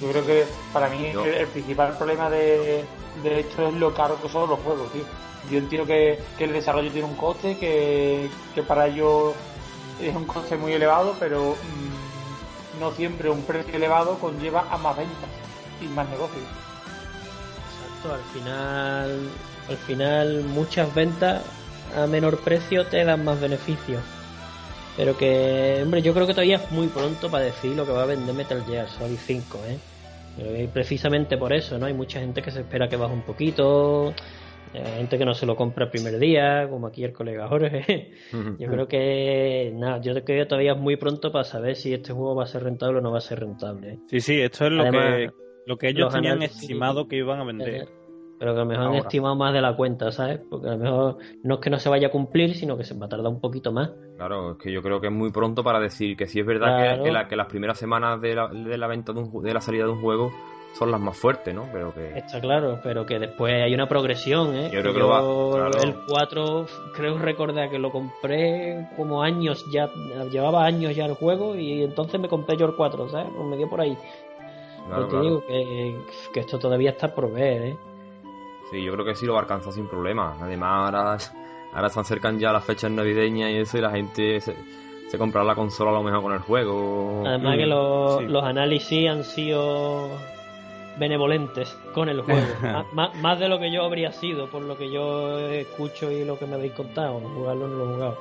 Yo 0.00 0.10
creo 0.10 0.26
que 0.26 0.44
para 0.72 0.90
mí 0.90 1.06
el, 1.06 1.46
principal 1.46 1.96
problema 1.96 2.28
de, 2.28 2.84
de 3.22 3.40
esto 3.40 3.68
es 3.68 3.74
lo 3.74 3.94
caro 3.94 4.20
que 4.20 4.28
son 4.28 4.50
los 4.50 4.58
juegos, 4.60 4.92
tío. 4.92 5.04
Yo 5.50 5.58
entiendo 5.58 5.86
que, 5.86 6.18
que 6.36 6.44
el 6.44 6.52
desarrollo 6.52 6.90
tiene 6.90 7.08
un 7.08 7.14
coste, 7.14 7.56
que, 7.56 8.28
que 8.54 8.62
para 8.62 8.88
ello 8.88 9.32
es 10.00 10.14
un 10.14 10.24
coste 10.24 10.56
muy 10.56 10.72
elevado, 10.72 11.14
pero 11.18 11.52
mm, 11.52 12.80
no 12.80 12.92
siempre 12.92 13.30
un 13.30 13.42
precio 13.42 13.74
elevado 13.74 14.18
conlleva 14.18 14.66
a 14.70 14.76
más 14.76 14.96
ventas 14.96 15.30
y 15.80 15.86
más 15.86 16.08
negocios. 16.08 16.44
Exacto, 17.70 18.14
al 18.14 18.22
final, 18.32 19.30
al 19.68 19.76
final 19.76 20.44
muchas 20.44 20.94
ventas 20.94 21.42
a 21.96 22.06
menor 22.06 22.38
precio 22.40 22.86
te 22.86 23.04
dan 23.04 23.24
más 23.24 23.40
beneficios. 23.40 24.02
Pero 24.96 25.16
que, 25.16 25.80
hombre, 25.82 26.00
yo 26.00 26.14
creo 26.14 26.26
que 26.26 26.32
todavía 26.32 26.56
es 26.56 26.70
muy 26.70 26.86
pronto 26.88 27.30
para 27.30 27.44
decir 27.44 27.76
lo 27.76 27.84
que 27.84 27.92
va 27.92 28.04
a 28.04 28.06
vender 28.06 28.34
Metal 28.34 28.64
Gear 28.64 28.88
Solid 28.88 29.18
5, 29.18 29.58
¿eh? 29.68 29.78
precisamente 30.72 31.36
por 31.36 31.52
eso, 31.52 31.78
¿no? 31.78 31.86
Hay 31.86 31.94
mucha 31.94 32.20
gente 32.20 32.42
que 32.42 32.50
se 32.50 32.60
espera 32.60 32.88
que 32.88 32.96
baje 32.96 33.12
un 33.12 33.22
poquito, 33.22 34.14
gente 34.84 35.18
que 35.18 35.24
no 35.24 35.34
se 35.34 35.46
lo 35.46 35.56
compra 35.56 35.84
el 35.84 35.90
primer 35.90 36.18
día, 36.18 36.68
como 36.68 36.86
aquí 36.86 37.04
el 37.04 37.12
colega 37.12 37.48
Jorge. 37.48 38.12
yo 38.58 38.68
creo 38.68 38.88
que, 38.88 39.72
nada, 39.74 40.00
yo 40.00 40.12
creo 40.12 40.24
que 40.24 40.46
todavía 40.46 40.72
es 40.72 40.78
muy 40.78 40.96
pronto 40.96 41.32
para 41.32 41.44
saber 41.44 41.76
si 41.76 41.94
este 41.94 42.12
juego 42.12 42.34
va 42.34 42.44
a 42.44 42.46
ser 42.46 42.64
rentable 42.64 42.98
o 42.98 43.00
no 43.00 43.10
va 43.10 43.18
a 43.18 43.22
ser 43.22 43.40
rentable. 43.40 43.98
Sí, 44.08 44.20
sí, 44.20 44.40
esto 44.40 44.66
es 44.66 44.72
lo 44.72 44.90
que 44.90 45.30
lo 45.66 45.76
que 45.76 45.88
ellos 45.88 46.12
tenían 46.12 46.42
estimado 46.42 47.08
que 47.08 47.16
iban 47.16 47.40
a 47.40 47.44
vender. 47.44 47.88
Pero 48.38 48.52
que 48.52 48.60
a 48.60 48.64
lo 48.64 48.66
mejor 48.66 48.86
han 48.86 48.94
estimado 48.96 49.34
más 49.34 49.52
de 49.54 49.62
la 49.62 49.74
cuenta, 49.74 50.12
¿sabes? 50.12 50.40
Porque 50.50 50.68
a 50.68 50.72
lo 50.72 50.78
mejor 50.78 51.18
no 51.42 51.54
es 51.54 51.60
que 51.60 51.70
no 51.70 51.78
se 51.78 51.88
vaya 51.88 52.08
a 52.08 52.10
cumplir, 52.10 52.54
sino 52.54 52.76
que 52.76 52.84
se 52.84 52.94
va 52.94 53.06
a 53.06 53.08
tardar 53.08 53.32
un 53.32 53.40
poquito 53.40 53.72
más. 53.72 53.90
Claro, 54.16 54.52
es 54.52 54.58
que 54.58 54.70
yo 54.70 54.82
creo 54.82 55.00
que 55.00 55.06
es 55.06 55.12
muy 55.12 55.30
pronto 55.30 55.64
para 55.64 55.80
decir 55.80 56.16
que 56.16 56.26
si 56.26 56.40
es 56.40 56.46
verdad 56.46 57.02
que, 57.02 57.10
la, 57.10 57.28
que, 57.28 57.36
las 57.36 57.46
primeras 57.46 57.78
semanas 57.78 58.20
de 58.20 58.34
la, 58.34 58.48
de 58.48 58.76
la 58.76 58.86
venta 58.86 59.14
de, 59.14 59.20
un, 59.20 59.42
de 59.42 59.54
la 59.54 59.60
salida 59.60 59.84
de 59.84 59.90
un 59.90 60.02
juego 60.02 60.30
son 60.76 60.90
las 60.90 61.00
más 61.00 61.16
fuertes, 61.16 61.54
¿no? 61.54 61.68
Pero 61.72 61.92
que... 61.94 62.18
Está 62.18 62.40
claro, 62.40 62.78
pero 62.82 63.06
que 63.06 63.18
después 63.18 63.54
hay 63.54 63.72
una 63.72 63.86
progresión, 63.86 64.54
¿eh? 64.54 64.70
Yo 64.70 64.82
creo 64.82 64.92
que 64.92 64.98
lo 64.98 65.08
va, 65.08 65.70
El 65.82 65.94
4, 66.06 66.66
creo 66.94 67.18
recordar 67.18 67.70
que 67.70 67.78
lo 67.78 67.90
compré 67.90 68.88
como 68.94 69.22
años 69.22 69.64
ya, 69.70 69.88
llevaba 70.30 70.66
años 70.66 70.94
ya 70.94 71.06
el 71.06 71.14
juego 71.14 71.56
y 71.56 71.82
entonces 71.82 72.20
me 72.20 72.28
compré 72.28 72.56
yo 72.58 72.66
el 72.66 72.74
4, 72.74 73.08
¿sabes? 73.08 73.28
Pues 73.34 73.48
me 73.48 73.56
dio 73.56 73.70
por 73.70 73.80
ahí. 73.80 73.96
Claro, 74.86 75.08
te 75.08 75.20
digo 75.20 75.40
que, 75.46 75.96
que, 76.32 76.40
esto 76.40 76.58
todavía 76.58 76.90
está 76.90 77.12
por 77.12 77.32
ver, 77.32 77.62
¿eh? 77.62 77.76
Sí, 78.70 78.84
yo 78.84 78.92
creo 78.92 79.04
que 79.04 79.14
sí 79.14 79.26
lo 79.26 79.32
va 79.32 79.40
a 79.40 79.42
alcanzar 79.42 79.72
sin 79.72 79.88
problema. 79.88 80.36
Además, 80.40 80.70
ahora, 80.84 81.16
ahora 81.72 81.88
se 81.88 82.00
acercan 82.00 82.38
ya 82.38 82.52
las 82.52 82.64
fechas 82.64 82.90
navideñas 82.90 83.50
y 83.50 83.56
eso, 83.56 83.78
y 83.78 83.80
la 83.80 83.90
gente 83.90 84.40
se, 84.40 84.54
se 85.08 85.18
comprará 85.18 85.46
la 85.46 85.54
consola 85.54 85.90
a 85.90 85.94
lo 85.94 86.02
mejor 86.02 86.22
con 86.22 86.32
el 86.34 86.40
juego. 86.40 87.24
Además, 87.26 87.56
que 87.56 87.66
los, 87.66 88.22
los 88.24 88.44
análisis 88.44 89.08
han 89.08 89.24
sido 89.24 90.10
benevolentes 90.98 91.76
con 91.94 92.08
el 92.08 92.22
juego. 92.22 92.46
más, 92.92 93.38
de 93.38 93.48
lo 93.48 93.58
que 93.58 93.70
yo 93.70 93.84
habría 93.84 94.12
sido, 94.12 94.48
por 94.48 94.62
lo 94.62 94.76
que 94.76 94.90
yo 94.90 95.38
escucho 95.38 96.10
y 96.10 96.24
lo 96.24 96.38
que 96.38 96.46
me 96.46 96.54
habéis 96.54 96.72
contado. 96.72 97.20
No 97.20 97.28
jugarlo 97.30 97.68
no 97.68 97.76
lo 97.76 97.84
he 97.84 97.94
jugado. 97.94 98.18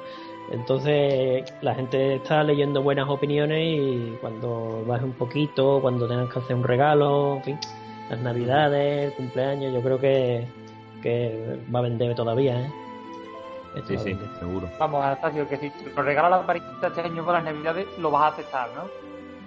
Entonces 0.52 1.52
la 1.62 1.74
gente 1.74 2.16
está 2.16 2.44
leyendo 2.44 2.84
buenas 2.84 3.10
opiniones 3.10 3.60
y 3.62 4.18
cuando 4.22 4.84
baje 4.86 5.04
un 5.04 5.14
poquito, 5.14 5.80
cuando 5.82 6.08
tengas 6.08 6.32
que 6.32 6.40
hacer 6.40 6.56
un 6.56 6.64
regalo, 6.64 7.38
en 7.38 7.44
fin, 7.44 7.60
las 8.10 8.20
navidades, 8.20 9.08
el 9.08 9.14
cumpleaños, 9.14 9.74
yo 9.74 9.82
creo 9.82 10.00
que, 10.00 10.46
que 11.02 11.60
va 11.74 11.80
a 11.80 11.82
vender 11.82 12.14
todavía, 12.14 12.62
¿eh? 12.62 12.72
sí, 13.88 13.98
sí, 13.98 14.18
seguro. 14.40 14.70
Vamos, 14.80 15.04
Anastasio, 15.04 15.48
que 15.48 15.58
si 15.58 15.72
nos 15.96 16.06
regalas 16.06 16.32
la 16.32 16.38
varita 16.38 16.88
este 16.88 17.02
año 17.02 17.26
para 17.26 17.40
las 17.42 17.54
navidades, 17.54 17.88
lo 17.98 18.12
vas 18.12 18.24
a 18.24 18.28
aceptar, 18.28 18.70
¿no? 18.76 18.84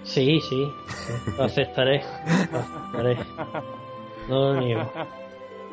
Sí, 0.04 0.40
sí, 0.40 0.72
lo 1.36 1.44
aceptaré. 1.44 2.02
Lo 2.52 2.58
aceptaré. 2.58 3.16
No 4.28 4.52
lo 4.52 4.60
niego. 4.60 4.92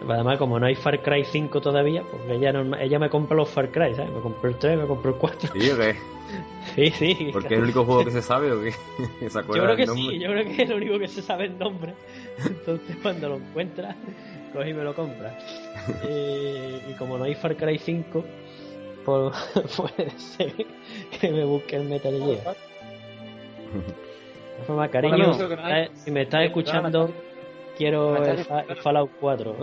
Además, 0.07 0.37
como 0.37 0.59
no 0.59 0.65
hay 0.65 0.75
Far 0.75 1.01
Cry 1.01 1.23
5 1.25 1.61
todavía, 1.61 2.03
pues 2.03 2.29
ella, 2.29 2.51
no, 2.51 2.77
ella 2.77 2.99
me 2.99 3.09
compra 3.09 3.35
los 3.35 3.49
Far 3.49 3.71
Cry, 3.71 3.95
¿sabes? 3.95 4.11
Me 4.11 4.21
compró 4.21 4.49
el 4.49 4.55
3, 4.57 4.77
me 4.77 4.85
compró 4.85 5.11
el 5.11 5.17
4. 5.17 5.49
¿Sí 5.53 5.71
o 5.71 5.77
qué? 5.77 5.95
Sí, 6.75 6.91
sí. 6.91 7.29
¿Porque 7.31 7.53
es 7.53 7.57
el 7.57 7.63
único 7.63 7.85
juego 7.85 8.03
que 8.03 8.11
se 8.11 8.21
sabe 8.21 8.51
o 8.51 8.61
qué? 8.61 8.71
yo 9.21 9.63
creo 9.63 9.75
que 9.75 9.87
sí, 9.87 10.19
yo 10.19 10.29
creo 10.29 10.43
que 10.43 10.63
es 10.63 10.69
el 10.69 10.73
único 10.73 10.99
que 10.99 11.07
se 11.07 11.21
sabe 11.21 11.45
el 11.45 11.57
nombre. 11.57 11.93
Entonces, 12.45 12.97
cuando 13.01 13.29
lo 13.29 13.35
encuentras, 13.37 13.95
coge 14.53 14.69
y 14.69 14.73
me 14.73 14.83
lo 14.83 14.93
compras. 14.93 15.33
y, 16.09 16.93
como 16.93 17.17
no 17.17 17.23
hay 17.23 17.35
Far 17.35 17.55
Cry 17.55 17.77
5, 17.77 18.25
pues 19.05 19.33
puede 19.77 20.11
ser 20.17 20.53
que 21.19 21.31
me 21.31 21.45
busque 21.45 21.77
el 21.77 21.85
Metal 21.85 22.13
Gear. 22.13 22.55
De 24.59 24.65
forma, 24.65 24.87
cariño, 24.87 25.33
si 25.95 26.11
me 26.11 26.21
estás 26.23 26.45
escuchando 26.45 27.11
quiero 27.77 28.23
el, 28.23 28.45
Fallout 28.81 29.11
4. 29.19 29.55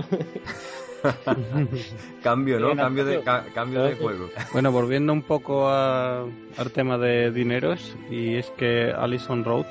cambio, 2.22 2.60
¿no? 2.60 2.76
Cambio 2.76 3.04
de, 3.04 3.22
cambio 3.54 3.82
de 3.84 3.94
juego. 3.96 4.28
Bueno, 4.52 4.70
volviendo 4.70 5.12
un 5.12 5.22
poco 5.22 5.68
al 5.68 6.70
tema 6.74 6.98
de 6.98 7.30
dineros, 7.30 7.96
y 8.10 8.36
es 8.36 8.50
que 8.50 8.92
Allison 8.96 9.44
Road 9.44 9.66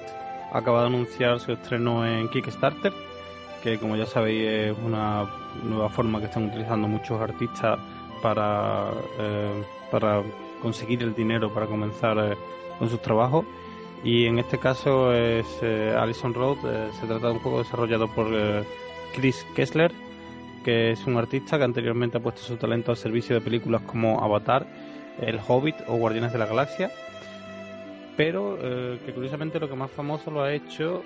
acaba 0.52 0.82
de 0.82 0.88
anunciar 0.88 1.40
su 1.40 1.54
estreno 1.54 2.06
en 2.06 2.30
Kickstarter, 2.30 2.92
que 3.64 3.78
como 3.78 3.96
ya 3.96 4.06
sabéis 4.06 4.48
es 4.48 4.78
una 4.84 5.30
nueva 5.64 5.90
forma 5.90 6.20
que 6.20 6.26
están 6.26 6.46
utilizando 6.50 6.88
muchos 6.88 7.22
artistas 7.22 7.80
para, 8.22 8.92
eh, 9.20 9.64
para 9.90 10.24
conseguir 10.62 11.02
el 11.04 11.14
dinero 11.14 11.54
para 11.54 11.66
comenzar 11.66 12.18
eh, 12.18 12.38
con 12.78 12.89
sus 12.89 13.02
trabajos. 13.02 13.45
Y 14.04 14.26
en 14.26 14.39
este 14.39 14.58
caso 14.58 15.14
es 15.14 15.45
eh, 15.62 15.95
Allison 15.97 16.34
Road, 16.34 16.58
eh, 16.66 16.89
se 16.99 17.06
trata 17.06 17.28
de 17.28 17.34
un 17.34 17.39
juego 17.39 17.60
desarrollado 17.60 18.08
por 18.08 18.28
eh, 18.32 18.64
Chris 19.14 19.45
Kessler, 19.56 19.91
que 20.64 20.91
es 20.91 21.06
un 21.06 21.18
artista 21.18 21.58
que 21.58 21.64
anteriormente 21.64 22.18
ha 22.18 22.22
puesto 22.22 22.41
su 22.41 22.58
talento 22.58 22.91
al 22.91 22.97
servicio 22.97 23.36
de 23.36 23.41
películas 23.41 23.84
como 23.84 24.24
Avatar, 24.24 24.66
El 25.20 25.39
Hobbit 25.47 25.76
o 25.88 25.97
Guardianes 25.97 26.34
de 26.34 26.39
la 26.39 26.47
Galaxia. 26.47 26.91
Pero 28.18 28.58
que 28.60 29.14
curiosamente 29.14 29.60
lo 29.60 29.70
que 29.70 29.76
más 29.76 29.89
famoso 29.89 30.30
lo 30.30 30.43
ha 30.43 30.54
hecho 30.54 31.02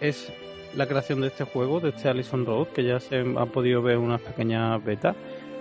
es 0.00 0.32
la 0.76 0.86
creación 0.86 1.20
de 1.20 1.28
este 1.28 1.44
juego, 1.44 1.80
de 1.80 1.88
este 1.88 2.08
Allison 2.08 2.44
Road, 2.46 2.68
que 2.68 2.84
ya 2.84 3.00
se 3.00 3.24
ha 3.36 3.46
podido 3.46 3.82
ver 3.82 3.98
una 3.98 4.18
pequeña 4.18 4.76
beta. 4.78 5.16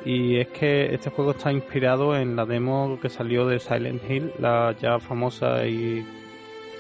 Y 0.06 0.36
es 0.38 0.50
que 0.50 0.94
este 0.94 1.10
juego 1.10 1.32
está 1.32 1.52
inspirado 1.52 2.16
en 2.16 2.36
la 2.36 2.46
demo 2.46 3.00
que 3.02 3.10
salió 3.10 3.48
de 3.48 3.60
Silent 3.60 4.02
Hill, 4.08 4.34
la 4.40 4.76
ya 4.80 5.00
famosa 5.00 5.66
y 5.66 6.06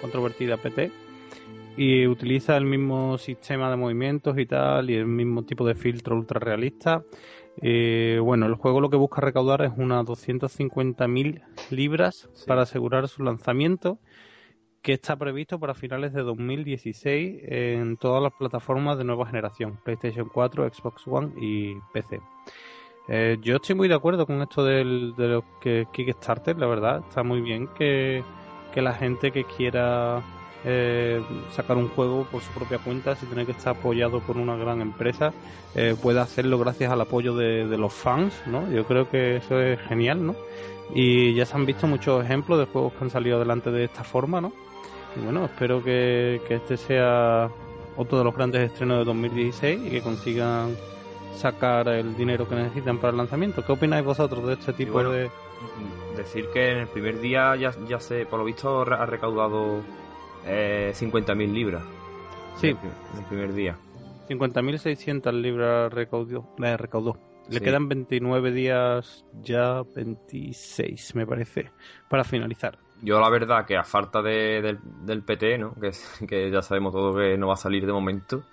controvertida 0.04 0.58
PT 0.58 0.92
y 1.78 2.06
utiliza 2.06 2.58
el 2.58 2.66
mismo 2.66 3.18
sistema 3.18 3.72
de 3.72 3.78
movimientos 3.78 4.38
y 4.38 4.46
tal 4.46 4.90
y 4.90 4.96
el 4.96 5.08
mismo 5.08 5.44
tipo 5.44 5.66
de 5.66 5.76
filtro 5.76 6.16
ultra 6.16 6.40
realista. 6.40 7.04
Eh, 7.62 8.20
bueno, 8.22 8.46
el 8.46 8.56
juego 8.56 8.82
lo 8.82 8.90
que 8.90 8.98
busca 8.98 9.22
recaudar 9.22 9.62
es 9.64 9.72
unas 9.78 10.06
250.000 10.06 11.44
libras 11.72 12.30
para 12.46 12.64
asegurar 12.64 13.08
su 13.08 13.24
lanzamiento 13.24 14.00
que 14.82 14.94
está 14.94 15.16
previsto 15.16 15.60
para 15.60 15.74
finales 15.74 16.12
de 16.14 16.24
2016 16.24 17.42
en 17.48 17.96
todas 17.96 18.22
las 18.22 18.34
plataformas 18.34 18.98
de 18.98 19.06
nueva 19.06 19.26
generación, 19.26 19.80
PlayStation 19.86 20.30
4, 20.32 20.70
Xbox 20.74 21.08
One 21.08 21.32
y 21.40 21.76
PC. 21.94 22.20
Eh, 23.08 23.38
yo 23.42 23.56
estoy 23.56 23.76
muy 23.76 23.88
de 23.88 23.96
acuerdo 23.96 24.26
con 24.26 24.42
esto 24.42 24.64
del, 24.64 25.14
de 25.18 25.28
los 25.28 25.44
que 25.62 25.88
Kickstarter, 25.94 26.58
la 26.58 26.68
verdad, 26.68 27.04
está 27.08 27.24
muy 27.24 27.42
bien 27.42 27.68
que 27.78 28.24
que 28.74 28.82
la 28.82 28.94
gente 28.94 29.32
que 29.32 29.44
quiera 29.46 30.22
eh, 30.66 31.22
sacar 31.52 31.78
un 31.78 31.90
juego 31.90 32.26
por 32.32 32.42
su 32.42 32.52
propia 32.52 32.78
cuenta 32.80 33.16
sin 33.16 33.30
tener 33.30 33.46
que 33.46 33.52
estar 33.52 33.76
apoyado 33.76 34.22
por 34.22 34.38
una 34.38 34.56
gran 34.56 34.82
empresa 34.82 35.34
eh, 35.76 35.96
pueda 36.02 36.22
hacerlo 36.22 36.58
gracias 36.58 36.92
al 36.92 37.02
apoyo 37.02 37.36
de, 37.36 37.66
los 37.78 37.94
fans 37.94 38.34
no 38.46 38.72
yo 38.72 38.86
creo 38.86 39.10
que 39.10 39.38
eso 39.38 39.60
es 39.60 39.80
genial 39.82 40.26
no 40.26 40.36
y 40.96 41.34
ya 41.34 41.46
se 41.46 41.56
han 41.56 41.66
visto 41.66 41.86
muchos 41.88 42.24
ejemplos 42.24 42.60
de 42.60 42.66
juegos 42.66 42.94
que 42.94 43.04
han 43.04 43.10
salido 43.10 43.38
adelante 43.38 43.72
de 43.72 43.86
esta 43.86 44.04
forma 44.04 44.40
no 44.40 44.54
y 45.18 45.24
bueno 45.24 45.46
espero 45.46 45.84
que, 45.84 46.42
este 46.50 46.78
sea 46.78 47.50
otro 47.98 48.18
de 48.18 48.24
los 48.24 48.36
grandes 48.36 48.62
estrenos 48.72 49.00
de 49.00 49.06
2016 49.06 49.82
y 49.86 49.90
que 49.90 50.02
consigan 50.02 50.76
sacar 51.36 51.88
el 51.90 52.16
dinero 52.16 52.48
que 52.48 52.56
necesitan 52.56 52.98
para 52.98 53.12
el 53.12 53.18
lanzamiento. 53.18 53.64
¿Qué 53.66 53.72
opináis 53.72 54.04
vosotros 54.04 54.48
de 54.48 54.54
este 54.54 54.74
tipo 54.74 55.04
de...? 55.04 55.30
Decir 56.16 56.50
que 56.54 56.72
en 56.72 56.78
el 56.80 56.88
primer 56.88 57.20
día 57.20 57.56
ya, 57.56 57.74
ya 57.88 58.00
se, 58.00 58.26
por 58.26 58.40
lo 58.40 58.46
visto, 58.46 58.82
ha 58.82 59.06
recaudado 59.06 59.82
eh, 60.46 60.94
50.000 60.96 61.52
libras. 61.52 61.84
Sí. 62.56 62.70
En 62.70 63.20
el, 63.20 63.26
primer 63.26 63.54
día. 63.54 63.78
50.600 64.30 65.32
libras 65.34 65.92
recaudó. 65.92 66.48
Eh, 66.64 66.78
recaudó. 66.78 67.18
Le 67.50 67.60
quedan 67.60 67.90
29 67.90 68.52
días, 68.52 69.26
ya 69.42 69.82
26 69.96 71.16
me 71.16 71.28
parece, 71.28 71.72
para 72.08 72.24
finalizar. 72.24 72.78
Yo 73.02 73.20
la 73.20 73.30
verdad 73.30 73.66
que 73.66 73.76
a 73.76 73.84
falta 73.84 74.22
de, 74.22 74.62
del, 74.62 74.80
del 75.06 75.24
PT, 75.24 75.58
¿no? 75.58 75.76
Que, 75.76 75.92
que 76.28 76.50
ya 76.50 76.62
sabemos 76.62 76.94
todo 76.94 77.18
que 77.18 77.38
no 77.38 77.48
va 77.48 77.56
a 77.56 77.58
salir 77.58 77.86
de 77.86 77.92
momento, 77.92 78.44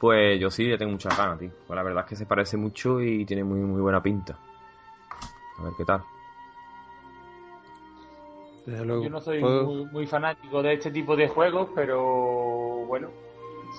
pues 0.00 0.40
yo 0.40 0.50
sí 0.50 0.64
le 0.64 0.78
tengo 0.78 0.90
muchas 0.90 1.16
ganas, 1.16 1.38
tío. 1.38 1.50
Pues 1.64 1.76
la 1.76 1.82
verdad 1.84 2.02
es 2.04 2.08
que 2.08 2.16
se 2.16 2.26
parece 2.26 2.56
mucho 2.56 3.00
y 3.00 3.24
tiene 3.24 3.44
muy, 3.44 3.60
muy 3.60 3.80
buena 3.80 4.02
pinta. 4.02 4.36
A 5.58 5.62
ver 5.62 5.72
qué 5.76 5.84
tal. 5.84 6.02
Yo 8.66 9.08
no 9.10 9.20
soy 9.20 9.42
muy, 9.42 10.06
fanático 10.06 10.62
de 10.62 10.74
este 10.74 10.92
tipo 10.92 11.16
de 11.16 11.26
juegos, 11.28 11.70
pero 11.74 12.84
bueno, 12.86 13.08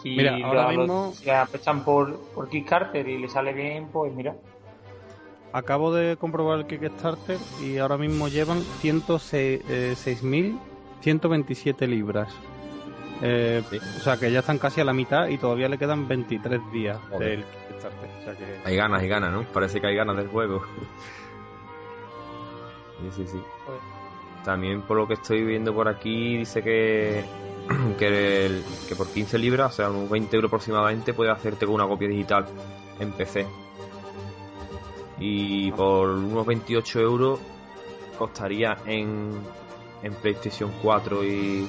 si 0.02 0.18
mira, 0.18 0.36
ahora 0.44 0.68
mismo 0.70 1.14
se 1.14 1.32
apechan 1.32 1.86
por, 1.86 2.20
por 2.34 2.50
Kickstarter 2.50 3.08
y 3.08 3.18
le 3.18 3.30
sale 3.30 3.54
bien, 3.54 3.88
pues 3.88 4.14
mira. 4.14 4.36
Acabo 5.54 5.94
de 5.94 6.18
comprobar 6.18 6.60
el 6.60 6.66
Kickstarter 6.66 7.38
y 7.62 7.78
ahora 7.78 7.98
mismo 7.98 8.28
llevan 8.28 8.60
106.127 8.82 11.82
eh, 11.82 11.88
libras. 11.88 12.36
Eh, 13.22 13.64
O 13.72 14.00
sea 14.02 14.18
que 14.18 14.30
ya 14.32 14.40
están 14.40 14.58
casi 14.58 14.82
a 14.82 14.84
la 14.84 14.94
mitad 14.94 15.28
y 15.28 15.38
todavía 15.38 15.70
le 15.70 15.78
quedan 15.78 16.10
23 16.10 16.60
días 16.74 17.00
del 17.20 17.46
Kickstarter. 17.70 18.10
Hay 18.66 18.76
ganas, 18.76 19.02
hay 19.02 19.08
ganas, 19.08 19.32
¿no? 19.32 19.44
Parece 19.44 19.80
que 19.80 19.88
hay 19.88 19.96
ganas 19.96 20.18
del 20.18 20.28
juego. 20.28 20.62
sí, 23.00 23.10
sí, 23.12 23.26
sí. 23.28 23.42
Pues- 23.66 24.03
También 24.44 24.82
por 24.82 24.98
lo 24.98 25.08
que 25.08 25.14
estoy 25.14 25.44
viendo 25.44 25.74
por 25.74 25.88
aquí 25.88 26.38
dice 26.38 26.62
que 26.62 27.24
que, 27.98 28.62
por 28.98 29.08
15 29.08 29.38
libras, 29.38 29.74
o 29.74 29.76
sea, 29.76 29.90
unos 29.90 30.10
20 30.10 30.36
euros 30.36 30.50
aproximadamente, 30.50 31.14
puede 31.14 31.32
hacerte 31.32 31.66
con 31.66 31.76
una 31.76 31.88
copia 31.88 32.08
digital 32.08 32.46
en 33.00 33.12
PC. 33.12 33.46
Y 35.20 35.72
por 35.72 36.10
unos 36.10 36.46
28 36.46 37.00
euros 37.00 37.40
costaría 38.18 38.78
en, 38.86 39.32
en 40.02 40.14
PlayStation 40.16 40.72
4 40.82 41.24
y... 41.24 41.68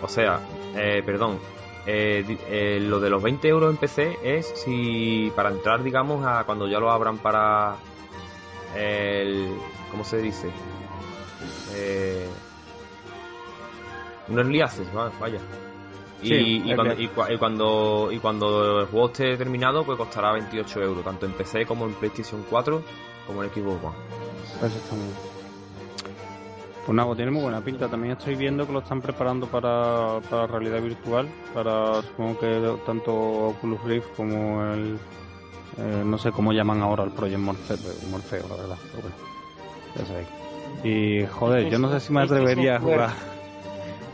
O 0.00 0.08
sea, 0.08 0.40
eh, 0.74 1.02
perdón, 1.04 1.38
eh, 1.86 2.24
eh, 2.48 2.78
lo 2.80 3.00
de 3.00 3.10
los 3.10 3.22
20 3.22 3.48
euros 3.48 3.70
en 3.70 3.76
PC 3.76 4.18
es 4.22 4.46
si 4.54 5.32
para 5.34 5.50
entrar, 5.50 5.82
digamos, 5.82 6.24
a 6.24 6.44
cuando 6.44 6.68
ya 6.68 6.78
lo 6.80 6.90
abran 6.90 7.18
para 7.18 7.76
el. 8.76 9.48
¿Cómo 9.90 10.04
se 10.04 10.18
dice? 10.18 10.50
Eh, 11.74 12.26
un 14.28 14.38
early 14.38 14.60
access, 14.60 14.86
vaya. 14.92 15.38
Y, 16.22 16.74
cuando, 16.74 17.00
y, 17.00 17.08
cuando, 17.08 18.08
y, 18.12 18.18
cuando, 18.18 18.80
el 18.80 18.86
juego 18.86 19.06
esté 19.06 19.36
terminado, 19.36 19.84
pues 19.84 19.98
costará 19.98 20.32
28 20.32 20.80
euros, 20.82 21.04
tanto 21.04 21.26
en 21.26 21.32
PC 21.32 21.66
como 21.66 21.86
en 21.86 21.94
PlayStation 21.94 22.44
4, 22.48 22.82
como 23.26 23.42
en 23.42 23.50
Xbox 23.50 23.84
One. 23.84 23.96
Pues 24.60 24.76
está 24.76 24.94
muy 24.94 25.06
Pues 26.86 26.96
nada, 26.96 27.14
tiene 27.16 27.32
muy 27.32 27.42
buena 27.42 27.60
pinta. 27.60 27.88
También 27.88 28.12
estoy 28.12 28.36
viendo 28.36 28.66
que 28.66 28.72
lo 28.72 28.78
están 28.80 29.00
preparando 29.00 29.48
para, 29.48 30.20
para 30.30 30.46
realidad 30.46 30.80
virtual, 30.80 31.28
para 31.52 32.02
supongo 32.02 32.38
que 32.38 32.76
tanto 32.86 33.12
Oculus 33.14 33.82
Rift 33.84 34.14
como 34.16 34.64
el... 34.64 34.98
Eh, 35.78 36.02
no 36.04 36.18
sé 36.18 36.30
cómo 36.30 36.52
llaman 36.52 36.82
ahora 36.82 37.02
el 37.02 37.10
Project 37.10 37.40
Morphe, 37.40 37.74
Morfeo, 38.10 38.46
la 38.48 38.56
verdad. 38.56 38.76
Pero 38.92 39.02
bueno, 39.02 39.16
ya 39.96 40.04
sabéis. 40.04 40.41
Y 40.84 41.26
joder, 41.26 41.70
yo 41.70 41.78
no 41.78 41.90
sé 41.92 42.00
si 42.00 42.12
me 42.12 42.22
atrevería 42.22 42.76
a 42.76 42.80
jugar 42.80 43.10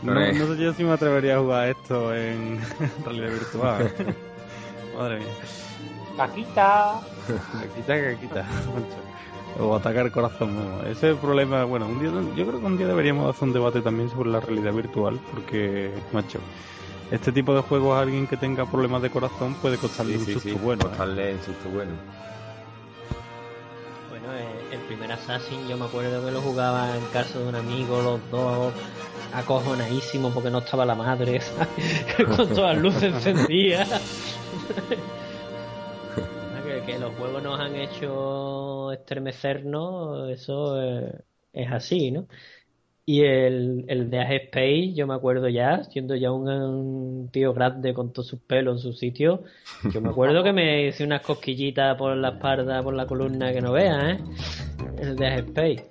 no, 0.01 0.13
no 0.13 0.55
sé 0.55 0.63
yo 0.63 0.73
si 0.73 0.83
me 0.83 0.93
atrevería 0.93 1.35
a 1.35 1.39
jugar 1.39 1.69
esto 1.69 2.15
en 2.15 2.59
realidad 3.05 3.31
virtual. 3.31 3.93
Madre 4.97 5.19
mía. 5.19 5.27
Caquita. 6.15 6.99
Caquita, 7.61 8.01
caquita. 8.01 8.45
o 9.59 9.75
atacar 9.75 10.05
el 10.05 10.11
corazón. 10.11 10.55
Ese 10.87 11.15
problema, 11.15 11.63
bueno, 11.65 11.87
un 11.87 11.99
día, 11.99 12.11
yo 12.35 12.47
creo 12.47 12.59
que 12.59 12.65
un 12.65 12.77
día 12.77 12.87
deberíamos 12.87 13.29
hacer 13.29 13.47
un 13.47 13.53
debate 13.53 13.81
también 13.81 14.09
sobre 14.09 14.29
la 14.29 14.39
realidad 14.39 14.73
virtual, 14.73 15.19
porque, 15.31 15.91
macho, 16.11 16.39
este 17.11 17.31
tipo 17.31 17.53
de 17.53 17.61
juegos 17.61 17.97
a 17.97 18.01
alguien 18.01 18.27
que 18.27 18.37
tenga 18.37 18.65
problemas 18.65 19.01
de 19.01 19.09
corazón 19.09 19.55
puede 19.55 19.77
costarle 19.77 20.17
un 20.17 20.25
susto 20.25 20.57
bueno. 20.57 20.83
¿eh? 20.83 20.87
Costarle 20.89 21.33
un 21.33 21.41
susto 21.41 21.69
bueno. 21.69 21.91
Bueno, 24.29 24.47
el 24.71 24.79
primer 24.81 25.11
Assassin 25.11 25.67
yo 25.67 25.75
me 25.75 25.85
acuerdo 25.85 26.23
que 26.23 26.31
lo 26.31 26.39
jugaba 26.39 26.95
en 26.95 27.03
casa 27.05 27.39
de 27.39 27.47
un 27.47 27.55
amigo, 27.55 27.99
los 27.99 28.29
dos 28.29 28.71
acojonadísimo 29.33 30.31
porque 30.31 30.51
no 30.51 30.59
estaba 30.59 30.85
la 30.85 30.93
madre, 30.93 31.41
con 32.35 32.47
todas 32.49 32.75
las 32.75 32.77
luces 32.77 33.11
encendidas. 33.11 33.89
que, 36.85 36.99
los 36.99 37.15
juegos 37.15 37.41
nos 37.41 37.59
han 37.59 37.75
hecho 37.75 38.91
estremecernos, 38.91 40.29
eso 40.29 40.79
es, 40.79 41.71
así, 41.71 42.11
¿no? 42.11 42.27
Y 43.09 43.23
el, 43.23 43.85
el 43.87 44.11
de 44.11 44.21
Space, 44.35 44.93
yo 44.93 45.07
me 45.07 45.15
acuerdo 45.15 45.49
ya, 45.49 45.83
siendo 45.83 46.15
ya 46.15 46.31
un, 46.31 47.27
tío 47.31 47.55
grande 47.55 47.91
con 47.91 48.13
todos 48.13 48.27
sus 48.27 48.39
pelos 48.39 48.75
en 48.75 48.91
su 48.91 48.93
sitio, 48.95 49.41
yo 49.91 49.99
me 49.99 50.09
acuerdo 50.09 50.43
que 50.43 50.53
me 50.53 50.85
hice 50.85 51.05
unas 51.05 51.21
cosquillitas 51.21 51.97
por 51.97 52.15
la 52.15 52.29
espalda, 52.29 52.83
por 52.83 52.93
la 52.93 53.07
columna 53.07 53.51
que 53.51 53.61
no 53.61 53.71
vea, 53.71 54.11
¿eh? 54.11 54.17
El 54.99 55.15
de 55.15 55.37
Space. 55.37 55.89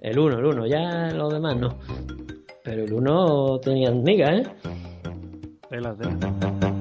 El 0.00 0.18
uno, 0.18 0.40
el 0.40 0.44
uno, 0.44 0.66
ya 0.66 1.12
los 1.12 1.32
demás 1.32 1.56
no. 1.56 1.78
Pero 2.64 2.82
el 2.82 2.92
uno 2.92 3.60
tenía 3.60 3.92
miga, 3.92 4.34
¿eh? 4.34 4.46
Tela, 5.70 5.94
tela. 5.94 6.75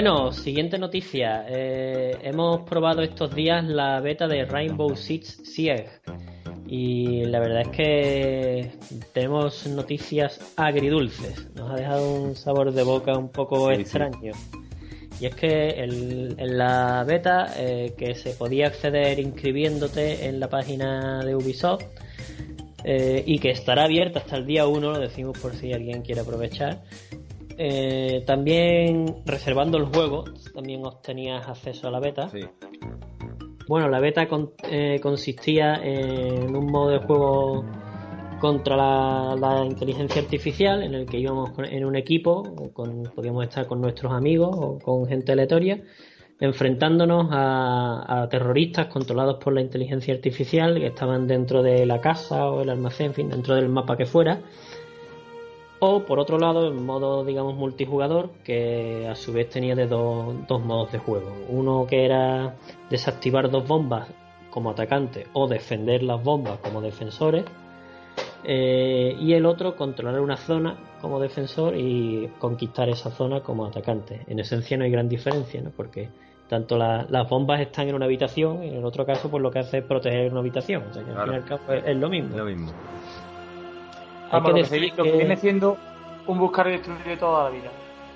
Bueno, 0.00 0.30
siguiente 0.30 0.78
noticia. 0.78 1.44
Eh, 1.48 2.16
hemos 2.22 2.60
probado 2.60 3.02
estos 3.02 3.34
días 3.34 3.64
la 3.64 4.00
beta 4.00 4.28
de 4.28 4.44
Rainbow 4.44 4.94
Six 4.94 5.40
Siege. 5.42 5.90
Y 6.68 7.24
la 7.24 7.40
verdad 7.40 7.62
es 7.62 7.68
que 7.70 8.70
tenemos 9.12 9.66
noticias 9.66 10.54
agridulces. 10.56 11.52
Nos 11.56 11.72
ha 11.72 11.74
dejado 11.74 12.14
un 12.14 12.36
sabor 12.36 12.70
de 12.70 12.84
boca 12.84 13.18
un 13.18 13.30
poco 13.30 13.72
extraño. 13.72 14.34
Y 15.20 15.26
es 15.26 15.34
que 15.34 15.70
en 15.70 16.56
la 16.56 17.02
beta, 17.02 17.52
eh, 17.56 17.92
que 17.98 18.14
se 18.14 18.34
podía 18.34 18.68
acceder 18.68 19.18
inscribiéndote 19.18 20.28
en 20.28 20.38
la 20.38 20.48
página 20.48 21.24
de 21.24 21.34
Ubisoft, 21.34 21.86
eh, 22.84 23.24
y 23.26 23.40
que 23.40 23.50
estará 23.50 23.86
abierta 23.86 24.20
hasta 24.20 24.36
el 24.36 24.46
día 24.46 24.68
1, 24.68 24.92
lo 24.92 25.00
decimos 25.00 25.36
por 25.40 25.56
si 25.56 25.72
alguien 25.72 26.02
quiere 26.02 26.20
aprovechar, 26.20 26.82
eh, 27.60 28.22
también 28.24 29.16
reservando 29.26 29.78
el 29.78 29.86
juego, 29.86 30.24
también 30.54 30.86
obtenías 30.86 31.48
acceso 31.48 31.88
a 31.88 31.90
la 31.90 31.98
beta. 31.98 32.30
Bueno, 33.66 33.88
la 33.88 33.98
beta 33.98 34.28
eh, 34.70 35.00
consistía 35.02 35.74
en 35.82 36.54
un 36.54 36.66
modo 36.66 36.90
de 36.90 36.98
juego 36.98 37.64
contra 38.40 38.76
la, 38.76 39.64
inteligencia 39.66 40.22
artificial 40.22 40.84
en 40.84 40.94
el 40.94 41.04
que 41.04 41.18
íbamos 41.18 41.50
en 41.58 41.84
un 41.84 41.96
equipo, 41.96 42.44
con, 42.72 43.02
podíamos 43.12 43.42
estar 43.42 43.66
con 43.66 43.80
nuestros 43.80 44.12
amigos 44.12 44.50
o 44.56 44.78
con 44.78 45.06
gente 45.06 45.32
aleatoria, 45.32 45.82
enfrentándonos 46.38 47.26
a, 47.32 48.22
a, 48.22 48.28
terroristas 48.28 48.86
controlados 48.86 49.42
por 49.42 49.52
la 49.52 49.62
inteligencia 49.62 50.14
artificial 50.14 50.78
que 50.78 50.86
estaban 50.86 51.26
dentro 51.26 51.64
de 51.64 51.84
la 51.84 52.00
casa 52.00 52.48
o 52.48 52.62
el 52.62 52.70
almacén, 52.70 53.06
en 53.06 53.14
fin, 53.14 53.28
dentro 53.28 53.56
del 53.56 53.68
mapa 53.68 53.96
que 53.96 54.06
fuera 54.06 54.42
o 55.80 56.04
por 56.04 56.18
otro 56.18 56.38
lado, 56.38 56.66
el 56.66 56.74
modo, 56.74 57.24
digamos, 57.24 57.54
multijugador, 57.54 58.30
que 58.44 59.06
a 59.08 59.14
su 59.14 59.32
vez 59.32 59.48
tenía 59.48 59.74
de 59.74 59.86
dos, 59.86 60.34
modos 60.62 60.92
de 60.92 60.98
juego. 60.98 61.32
Uno 61.48 61.86
que 61.88 62.04
era 62.04 62.56
desactivar 62.90 63.50
dos 63.50 63.66
bombas 63.66 64.08
como 64.50 64.70
atacante 64.70 65.26
o 65.34 65.46
defender 65.46 66.02
las 66.02 66.22
bombas 66.22 66.58
como 66.58 66.80
defensores. 66.80 67.44
Eh, 68.44 69.16
y 69.20 69.34
el 69.34 69.46
otro 69.46 69.76
controlar 69.76 70.20
una 70.20 70.36
zona 70.36 70.76
como 71.00 71.20
defensor 71.20 71.76
y 71.76 72.30
conquistar 72.38 72.88
esa 72.88 73.10
zona 73.10 73.40
como 73.40 73.66
atacante. 73.66 74.22
En 74.26 74.38
esencia 74.38 74.76
no 74.76 74.84
hay 74.84 74.90
gran 74.90 75.08
diferencia, 75.08 75.60
¿no? 75.60 75.70
Porque 75.70 76.08
tanto 76.48 76.76
las 76.78 77.28
bombas 77.28 77.60
están 77.60 77.88
en 77.88 77.94
una 77.94 78.06
habitación 78.06 78.64
y 78.64 78.68
en 78.68 78.76
el 78.76 78.84
otro 78.84 79.04
caso 79.04 79.30
pues 79.30 79.42
lo 79.42 79.50
que 79.50 79.58
hace 79.58 79.78
es 79.78 79.84
proteger 79.84 80.30
una 80.30 80.40
habitación. 80.40 80.82
O 80.90 80.94
sea 80.94 81.04
que 81.04 81.10
al 81.10 81.24
fin 81.24 81.32
y 81.32 81.36
al 81.36 81.44
cabo 81.44 81.72
es, 81.72 81.96
lo 81.96 82.08
mismo. 82.08 82.36
Lo 82.36 82.44
mismo. 82.44 82.72
Hay 84.30 84.42
que 84.42 84.52
decir 84.52 84.92
que, 84.92 85.02
viene 85.02 85.36
siendo 85.36 85.76
un 86.26 86.38
buscar 86.38 86.68
y 86.68 86.72
destruir 86.72 87.04
de 87.04 87.16
toda 87.16 87.44
la 87.44 87.50
vida. 87.50 87.70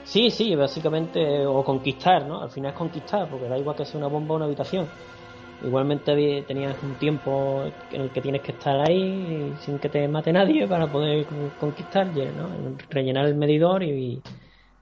Sí, 0.04 0.30
sí, 0.30 0.54
básicamente, 0.54 1.46
o 1.46 1.64
conquistar, 1.64 2.26
¿no? 2.26 2.42
Al 2.42 2.50
final 2.50 2.72
es 2.72 2.76
conquistar, 2.76 3.28
porque 3.28 3.48
da 3.48 3.56
igual 3.56 3.76
que 3.76 3.84
sea 3.84 3.98
una 3.98 4.08
bomba 4.08 4.34
o 4.34 4.36
una 4.36 4.46
habitación. 4.46 4.86
Igualmente 5.64 6.42
tenías 6.42 6.76
un 6.82 6.94
tiempo 6.96 7.62
en 7.92 8.00
el 8.00 8.10
que 8.10 8.20
tienes 8.20 8.42
que 8.42 8.50
estar 8.50 8.80
ahí 8.80 9.54
sin 9.60 9.78
que 9.78 9.88
te 9.88 10.08
mate 10.08 10.32
nadie 10.32 10.66
para 10.66 10.90
poder 10.90 11.24
conquistar, 11.60 12.06
¿no? 12.06 12.48
Rellenar 12.90 13.26
el 13.26 13.36
medidor 13.36 13.84
y, 13.84 14.20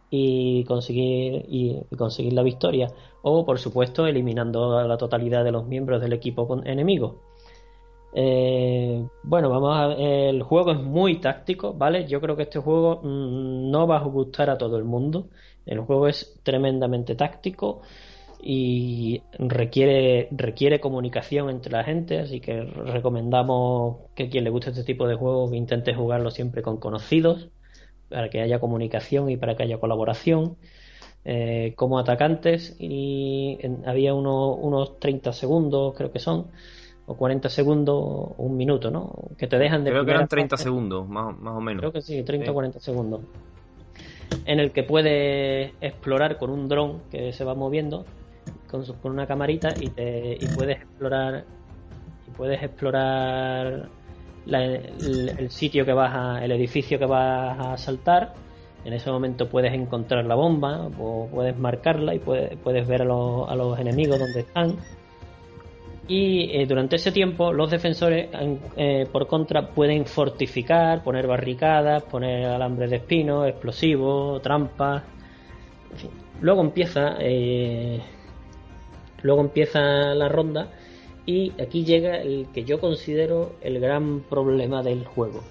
y 0.09 0.65
conseguir 0.65 1.45
y, 1.49 1.83
conseguir 1.97 2.33
la 2.33 2.43
victoria. 2.43 2.89
O, 3.23 3.45
por 3.45 3.59
supuesto, 3.59 4.07
eliminando 4.07 4.79
a 4.79 4.85
la 4.85 4.97
totalidad 4.97 5.45
de 5.45 5.53
los 5.53 5.67
miembros 5.67 6.01
del 6.01 6.15
equipo 6.15 6.61
enemigo. 6.65 7.21
Eh, 8.13 9.07
bueno, 9.31 9.49
vamos 9.49 9.77
a 9.77 9.93
El 9.95 10.43
juego 10.43 10.73
es 10.73 10.81
muy 10.81 11.21
táctico, 11.21 11.73
¿vale? 11.73 12.05
Yo 12.09 12.21
creo 12.21 12.37
que 12.37 12.43
este 12.43 12.59
juego 12.59 13.01
mm, 13.05 13.71
no 13.71 13.87
va 13.87 13.99
a 13.99 14.03
gustar 14.03 14.51
a 14.51 14.59
todo 14.59 14.77
el 14.77 14.85
mundo. 14.85 15.29
El 15.67 15.79
juego 15.81 16.09
es 16.09 16.41
tremendamente 16.43 17.15
táctico 17.15 17.83
y 18.43 19.23
requiere, 19.39 20.29
requiere 20.33 20.81
comunicación 20.81 21.49
entre 21.49 21.71
la 21.73 21.85
gente, 21.85 22.19
así 22.19 22.41
que 22.41 22.61
recomendamos 22.63 23.99
que 24.17 24.29
quien 24.29 24.43
le 24.45 24.51
guste 24.51 24.71
este 24.71 24.83
tipo 24.83 25.07
de 25.07 25.15
juegos 25.15 25.53
intente 25.55 25.95
jugarlo 25.95 26.33
siempre 26.33 26.63
con 26.63 26.79
conocidos, 26.79 27.51
para 28.09 28.31
que 28.31 28.41
haya 28.41 28.59
comunicación 28.59 29.31
y 29.31 29.37
para 29.37 29.57
que 29.57 29.63
haya 29.63 29.79
colaboración. 29.79 30.57
Eh, 31.25 31.75
como 31.77 31.99
atacantes 31.99 32.77
y 32.81 33.59
había 33.87 34.15
unos 34.15 34.99
30 35.01 35.35
segundos 35.35 35.95
creo 35.95 36.11
que 36.11 36.19
son 36.19 36.47
o 37.11 37.17
40 37.17 37.49
segundos 37.49 37.97
o 37.97 38.35
un 38.39 38.57
minuto, 38.57 38.89
¿no? 38.89 39.13
Que 39.37 39.49
te 39.49 39.59
dejan 39.59 39.83
de... 39.83 39.91
Creo 39.91 40.05
que 40.05 40.13
eran 40.13 40.29
30 40.29 40.57
segundos, 40.57 41.09
más, 41.09 41.37
más 41.41 41.57
o 41.57 41.61
menos. 41.61 41.81
Creo 41.81 41.93
que 41.93 42.03
sí, 42.03 42.23
30 42.23 42.53
o 42.53 42.55
40 42.55 42.79
segundos. 42.79 43.23
En 44.45 44.61
el 44.61 44.71
que 44.71 44.85
puedes 44.85 45.73
explorar 45.81 46.39
con 46.39 46.51
un 46.51 46.69
dron 46.69 47.01
que 47.11 47.33
se 47.33 47.43
va 47.43 47.57
moviendo, 47.57 48.05
con, 48.71 48.85
con 49.03 49.11
una 49.11 49.27
camarita 49.27 49.71
y, 49.81 49.89
te, 49.89 50.39
y 50.41 50.47
puedes 50.55 50.77
explorar 50.77 51.45
y 52.29 52.31
puedes 52.31 52.63
explorar 52.63 53.89
el, 54.47 55.51
sitio 55.51 55.85
que 55.85 55.93
vas 55.93 56.13
a, 56.15 56.45
el 56.45 56.53
edificio 56.53 56.97
que 56.97 57.07
vas 57.07 57.59
a 57.59 57.77
saltar. 57.77 58.35
En 58.85 58.93
ese 58.93 59.11
momento 59.11 59.49
puedes 59.49 59.75
encontrar 59.75 60.25
la 60.27 60.37
bomba 60.37 60.89
o 60.97 61.27
puedes 61.27 61.59
marcarla 61.59 62.15
y 62.15 62.21
puedes, 62.21 62.57
puedes 62.59 62.87
ver 62.87 63.03
a 63.03 63.05
los, 63.05 63.51
a 63.51 63.57
los 63.57 63.81
enemigos 63.81 64.21
donde 64.21 64.41
están. 64.41 64.77
Y 66.11 66.51
eh, 66.51 66.67
durante 66.67 66.97
ese 66.97 67.13
tiempo 67.13 67.53
los 67.53 67.71
defensores, 67.71 68.29
eh, 68.77 69.07
por 69.13 69.29
contra, 69.29 69.69
pueden 69.69 70.07
fortificar, 70.07 71.05
poner 71.05 71.29
barricadas, 71.29 72.03
poner 72.03 72.47
alambres 72.47 72.91
de 72.91 72.97
espino, 72.97 73.47
explosivos, 73.47 74.43
trampas. 74.43 75.05
Luego 76.41 76.63
empieza, 76.63 77.15
eh, 77.21 78.01
luego 79.23 79.41
empieza 79.41 79.81
la 80.17 80.29
ronda 80.29 80.73
y 81.27 81.53
aquí 81.63 81.85
llega 81.85 82.17
el 82.17 82.49
que 82.53 82.65
yo 82.65 82.81
considero 82.81 83.53
el 83.61 83.79
gran 83.79 84.23
problema 84.23 84.83
del 84.83 85.05
juego. 85.05 85.45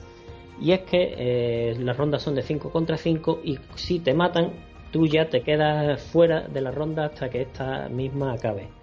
Y 0.60 0.74
es 0.74 0.82
que 0.82 1.74
las 1.80 1.96
rondas 1.96 2.22
son 2.22 2.36
de 2.36 2.42
5 2.42 2.70
contra 2.70 2.98
5 2.98 3.40
y 3.46 3.60
si 3.76 4.00
te 4.00 4.14
matan, 4.14 4.52
tú 4.92 5.06
ya 5.06 5.30
te 5.30 5.40
quedas 5.40 6.02
fuera 6.02 6.50
de 6.50 6.60
la 6.60 6.72
ronda 6.72 7.06
hasta 7.06 7.30
que 7.30 7.44
esta 7.44 7.88
misma 7.88 8.34
acabe. 8.34 8.79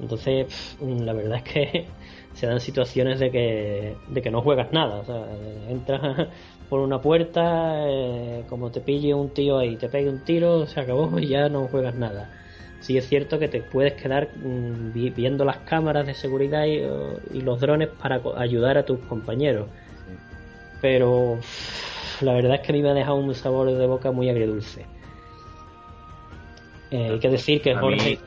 Entonces, 0.00 0.76
la 0.80 1.12
verdad 1.12 1.38
es 1.38 1.42
que 1.42 1.88
se 2.34 2.46
dan 2.46 2.60
situaciones 2.60 3.18
de 3.18 3.30
que, 3.30 3.96
de 4.08 4.22
que 4.22 4.30
no 4.30 4.42
juegas 4.42 4.72
nada. 4.72 5.00
O 5.00 5.04
sea, 5.04 5.26
entras 5.68 6.28
por 6.68 6.80
una 6.80 7.00
puerta, 7.00 7.88
eh, 7.88 8.44
como 8.48 8.70
te 8.70 8.80
pille 8.80 9.14
un 9.14 9.30
tío 9.30 9.58
ahí, 9.58 9.76
te 9.76 9.88
pegue 9.88 10.08
un 10.08 10.24
tiro, 10.24 10.66
se 10.66 10.80
acabó 10.80 11.18
y 11.18 11.28
ya 11.28 11.48
no 11.48 11.68
juegas 11.68 11.94
nada 11.94 12.30
sí 12.80 12.96
es 12.96 13.08
cierto 13.08 13.38
que 13.38 13.48
te 13.48 13.60
puedes 13.60 13.94
quedar 13.94 14.28
mm, 14.36 14.92
viendo 15.14 15.44
las 15.44 15.58
cámaras 15.58 16.06
de 16.06 16.14
seguridad 16.14 16.66
y, 16.66 17.40
los 17.40 17.60
drones 17.60 17.88
para 17.88 18.20
ayudar 18.36 18.78
a 18.78 18.84
tus 18.84 19.00
compañeros. 19.00 19.68
Pero 20.80 21.40
la 22.20 22.34
verdad 22.34 22.56
es 22.56 22.60
que 22.60 22.72
a 22.72 22.74
mí 22.74 22.82
me 22.82 22.90
ha 22.90 22.94
dejado 22.94 23.16
un 23.16 23.34
sabor 23.34 23.72
de 23.72 23.86
boca 23.86 24.12
muy 24.12 24.28
agridulce. 24.28 24.86
Eh, 26.90 27.08
hay 27.10 27.18
que 27.18 27.28
decir 27.28 27.60
que 27.60 27.74
Jorge, 27.74 28.20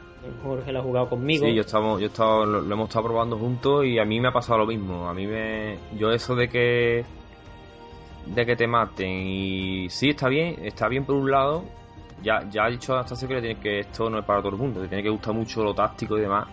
Jorge 0.43 0.72
lo 0.72 0.80
ha 0.80 0.84
jugado 0.84 1.09
conmigo. 1.09 1.45
Sí, 1.45 1.53
yo, 1.53 1.61
estamos, 1.61 1.99
yo 1.99 2.07
estado, 2.07 2.45
lo, 2.45 2.59
hemos 2.59 2.89
estado 2.89 3.05
probando 3.05 3.38
juntos 3.38 3.86
y 3.86 3.99
a 3.99 4.05
mí 4.05 4.20
me 4.20 4.30
ha 4.30 4.32
pasado 4.32 4.59
lo 4.59 4.65
mismo. 4.65 5.07
A 5.07 5.13
mí 5.13 5.26
me. 5.26 5.78
Yo, 5.97 6.11
eso 6.11 6.36
de 6.36 6.49
que. 6.49 7.05
de 8.26 8.45
que 8.45 8.55
te 8.55 8.67
maten 8.67 9.09
y. 9.09 9.89
Sí, 9.89 10.09
está 10.09 10.28
bien, 10.28 10.57
está 10.63 10.88
bien 10.88 11.05
por 11.05 11.15
un 11.15 11.32
lado, 11.32 11.63
ya, 12.22 12.43
ya 12.49 12.65
ha 12.65 12.70
dicho 12.70 12.95
hasta 12.95 13.15
que, 13.28 13.55
que 13.55 13.80
esto 13.80 14.09
no 14.09 14.20
es 14.20 14.26
para 14.26 14.41
todo 14.41 14.51
el 14.51 14.57
mundo, 14.57 14.82
te 14.82 14.88
tiene 14.88 15.03
que 15.03 15.09
gustar 15.09 15.34
mucho 15.34 15.63
lo 15.63 15.74
táctico 15.74 16.17
y 16.17 16.22
demás. 16.22 16.47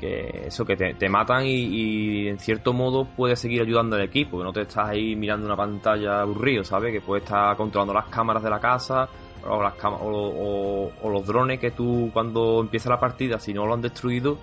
Que 0.00 0.46
eso, 0.46 0.64
que 0.64 0.74
te, 0.74 1.08
matan 1.08 1.44
y, 1.46 2.26
en 2.26 2.36
cierto 2.40 2.72
modo 2.72 3.04
puedes 3.04 3.38
seguir 3.38 3.62
ayudando 3.62 3.94
al 3.94 4.02
equipo, 4.02 4.38
que 4.38 4.42
no 4.42 4.52
te 4.52 4.62
estás 4.62 4.88
ahí 4.88 5.14
mirando 5.14 5.46
una 5.46 5.54
pantalla 5.54 6.22
aburrido, 6.22 6.64
¿sabes? 6.64 6.92
Que 6.92 7.00
puedes 7.00 7.22
estar 7.22 7.56
controlando 7.56 7.94
las 7.94 8.06
cámaras 8.06 8.42
de 8.42 8.50
la 8.50 8.58
casa 8.58 9.08
o, 9.48 9.62
las 9.62 9.74
o, 9.84 10.90
o, 11.02 11.10
los 11.10 11.26
drones 11.26 11.58
que 11.58 11.70
tú 11.70 12.10
cuando 12.12 12.60
empieza 12.60 12.90
la 12.90 13.00
partida, 13.00 13.38
si 13.38 13.52
no 13.52 13.66
lo 13.66 13.74
han 13.74 13.82
destruido, 13.82 14.38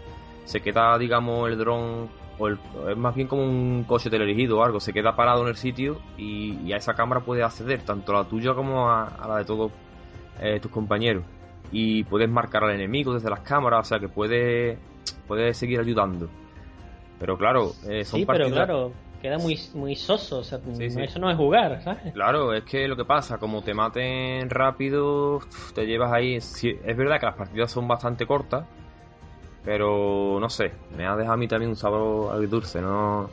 se 0.46 0.62
queda, 0.62 0.98
digamos, 0.98 1.50
el 1.50 1.58
dron 1.58 2.10
o 2.40 2.48
es 2.48 2.98
más 2.98 3.14
bien 3.14 3.28
como 3.28 3.44
un 3.44 3.84
coche 3.84 4.10
teledirigido 4.10 4.60
o 4.60 4.64
algo, 4.64 4.80
se 4.80 4.94
queda 4.94 5.16
parado 5.16 5.42
en 5.44 5.50
el 5.50 5.58
sitio 5.58 6.00
y, 6.18 6.72
a 6.72 6.78
esa 6.78 6.94
cámara 6.94 7.22
puedes 7.22 7.44
acceder, 7.44 7.82
tanto 7.82 8.14
la 8.14 8.24
tuya 8.24 8.54
como 8.54 8.90
a, 8.90 9.08
a 9.08 9.28
la 9.28 9.38
de 9.38 9.46
todos 9.46 9.72
eh, 10.42 10.60
tus 10.60 10.72
compañeros. 10.72 11.24
Y 11.72 12.04
puedes 12.06 12.30
marcar 12.30 12.64
al 12.64 12.72
enemigo 12.72 13.14
desde 13.14 13.30
las 13.30 13.42
cámaras, 13.42 13.82
o 13.82 13.90
sea 13.90 14.00
que 14.00 14.08
puedes, 14.08 14.80
puedes 15.28 15.58
seguir 15.58 15.80
ayudando. 15.80 16.30
Pero 17.20 17.38
claro, 17.38 17.74
eh, 17.88 18.06
son 18.06 18.22
sí, 18.22 18.26
pero 18.26 18.50
claro, 18.50 18.92
queda 19.22 19.38
muy, 19.38 19.60
muy 19.74 19.96
soso, 19.96 20.40
o 20.40 20.44
sea, 20.44 20.60
eso 20.80 21.20
no 21.20 21.30
es 21.30 21.38
jugar, 21.38 21.82
¿sabes? 21.84 22.14
Claro, 22.14 22.54
es 22.54 22.64
que 22.64 22.88
lo 22.88 22.96
que 22.96 23.06
pasa, 23.06 23.38
como 23.38 23.62
te 23.62 23.74
maten 23.74 24.50
rápido, 24.50 25.42
te 25.74 25.86
llevas 25.86 26.12
ahí... 26.12 26.36
es 26.36 26.98
verdad 26.98 27.20
que 27.20 27.26
las 27.26 27.36
partidas 27.36 27.72
son 27.72 27.88
bastante 27.88 28.26
cortas, 28.26 28.66
pero 29.64 30.38
no 30.40 30.50
sé, 30.50 30.72
me 30.96 31.06
ha 31.06 31.16
dejado 31.16 31.34
a 31.34 31.38
mí 31.38 31.48
también 31.48 31.70
un 31.70 31.76
sabor 31.76 32.50
dulce 32.50 32.82
¿no? 32.82 33.30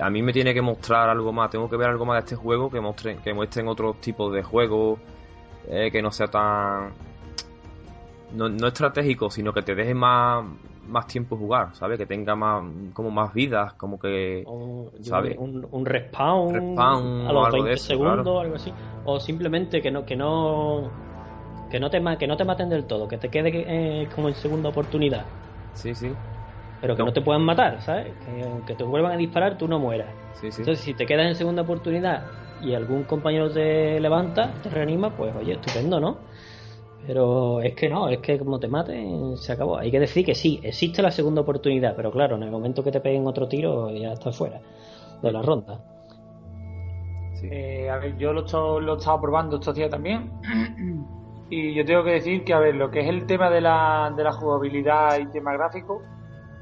a 0.00 0.10
mí 0.10 0.22
me 0.22 0.32
tiene 0.32 0.52
que 0.52 0.62
mostrar 0.62 1.08
algo 1.08 1.32
más, 1.32 1.50
tengo 1.50 1.70
que 1.70 1.76
ver 1.76 1.88
algo 1.88 2.04
más 2.04 2.16
de 2.16 2.20
este 2.20 2.36
juego 2.36 2.70
que 2.70 2.80
muestren, 2.80 3.18
que 3.18 3.32
muestren 3.32 3.68
otros 3.68 4.00
tipos 4.00 4.32
de 4.32 4.42
juegos 4.42 4.98
eh, 5.68 5.90
que 5.90 6.02
no 6.02 6.10
sea 6.10 6.26
tan... 6.28 6.92
No, 8.32 8.48
no, 8.48 8.68
estratégico, 8.68 9.30
sino 9.30 9.52
que 9.52 9.62
te 9.62 9.74
deje 9.74 9.94
más, 9.94 10.44
más 10.90 11.06
tiempo 11.06 11.36
jugar, 11.36 11.74
¿sabes? 11.74 11.98
Que 11.98 12.06
tenga 12.06 12.34
más 12.34 12.62
como 12.92 13.10
más 13.10 13.32
vidas, 13.32 13.74
como 13.74 13.98
que... 13.98 14.44
¿sabes? 15.00 15.36
Un, 15.38 15.86
respawn, 15.86 16.78
a 16.78 17.32
los 17.32 17.52
20 17.52 17.76
segundos, 17.78 18.40
algo 18.40 18.56
así. 18.56 18.72
O 19.04 19.18
simplemente 19.18 19.80
que 19.80 19.90
no... 19.90 20.04
Que 20.04 20.16
no 20.16 20.90
que 21.70 21.78
no, 21.78 21.88
te, 21.88 22.02
que 22.18 22.26
no 22.26 22.36
te 22.36 22.44
maten 22.44 22.68
del 22.68 22.84
todo, 22.84 23.06
que 23.06 23.16
te 23.16 23.28
quede 23.28 23.50
eh, 23.54 24.08
como 24.12 24.28
en 24.28 24.34
segunda 24.34 24.68
oportunidad. 24.68 25.24
Sí, 25.74 25.94
sí. 25.94 26.10
Pero 26.80 26.96
que 26.96 27.04
no, 27.04 27.12
te 27.12 27.20
puedan 27.20 27.42
matar, 27.42 27.80
¿sabes? 27.80 28.12
Que 28.24 28.42
aunque 28.42 28.74
te 28.74 28.84
vuelvan 28.84 29.12
a 29.12 29.16
disparar, 29.16 29.56
tú 29.56 29.68
no 29.68 29.78
mueras. 29.78 30.08
Entonces, 30.42 30.80
si 30.80 30.94
te 30.94 31.06
quedas 31.06 31.26
en 31.26 31.34
segunda 31.36 31.62
oportunidad 31.62 32.24
y 32.62 32.74
algún 32.74 33.04
compañero 33.04 33.50
te 33.50 34.00
levanta, 34.00 34.52
te 34.62 34.70
reanima, 34.70 35.10
pues 35.10 35.34
oye, 35.36 35.52
estupendo, 35.52 36.00
¿no? 36.00 36.18
Pero 37.06 37.60
es 37.60 37.74
que 37.74 37.88
no, 37.88 38.08
es 38.08 38.18
que 38.18 38.38
como 38.38 38.60
te 38.60 38.68
maten, 38.68 39.36
se 39.36 39.52
acabó. 39.52 39.78
Hay 39.78 39.90
que 39.90 40.00
decir 40.00 40.24
que 40.24 40.34
sí, 40.34 40.60
existe 40.62 41.02
la 41.02 41.10
segunda 41.10 41.40
oportunidad, 41.40 41.96
pero 41.96 42.10
claro, 42.10 42.36
en 42.36 42.42
el 42.42 42.50
momento 42.50 42.84
que 42.84 42.92
te 42.92 43.00
peguen 43.00 43.26
otro 43.26 43.48
tiro, 43.48 43.90
ya 43.90 44.12
estás 44.12 44.36
fuera 44.36 44.60
de 45.22 45.32
la 45.32 45.42
ronda. 45.42 45.80
Eh, 47.42 47.88
a 47.88 47.96
ver, 47.96 48.16
yo 48.18 48.32
lo, 48.32 48.42
he 48.42 48.96
estado 48.96 49.20
probando 49.20 49.56
estos 49.56 49.74
días 49.74 49.90
también. 49.90 50.30
y 51.50 51.74
yo 51.74 51.84
tengo 51.84 52.04
que 52.04 52.12
decir 52.12 52.44
que, 52.44 52.52
a 52.52 52.58
ver, 52.58 52.74
lo 52.74 52.90
que 52.90 53.00
es 53.00 53.08
el 53.08 53.26
tema 53.26 53.50
de 53.50 53.60
la, 53.60 54.12
de 54.16 54.22
la 54.22 54.32
jugabilidad 54.32 55.18
y 55.18 55.26
tema 55.30 55.52
gráfico, 55.54 56.02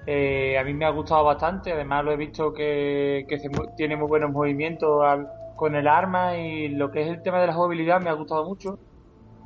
eh, 0.06 0.56
a 0.58 0.64
mí 0.64 0.72
me 0.72 0.84
ha 0.84 0.90
gustado 0.90 1.24
bastante. 1.24 1.72
Además, 1.72 2.04
lo 2.04 2.12
he 2.12 2.16
visto 2.16 2.52
que, 2.52 3.26
que 3.28 3.38
tiene 3.76 3.96
muy 3.96 4.06
buenos 4.06 4.30
movimientos 4.30 5.02
con 5.56 5.74
el 5.74 5.88
arma 5.88 6.36
y 6.36 6.68
lo 6.68 6.90
que 6.90 7.02
es 7.02 7.08
el 7.08 7.22
tema 7.22 7.40
de 7.40 7.48
la 7.48 7.52
jugabilidad 7.54 8.00
me 8.00 8.10
ha 8.10 8.14
gustado 8.14 8.46
mucho. 8.46 8.78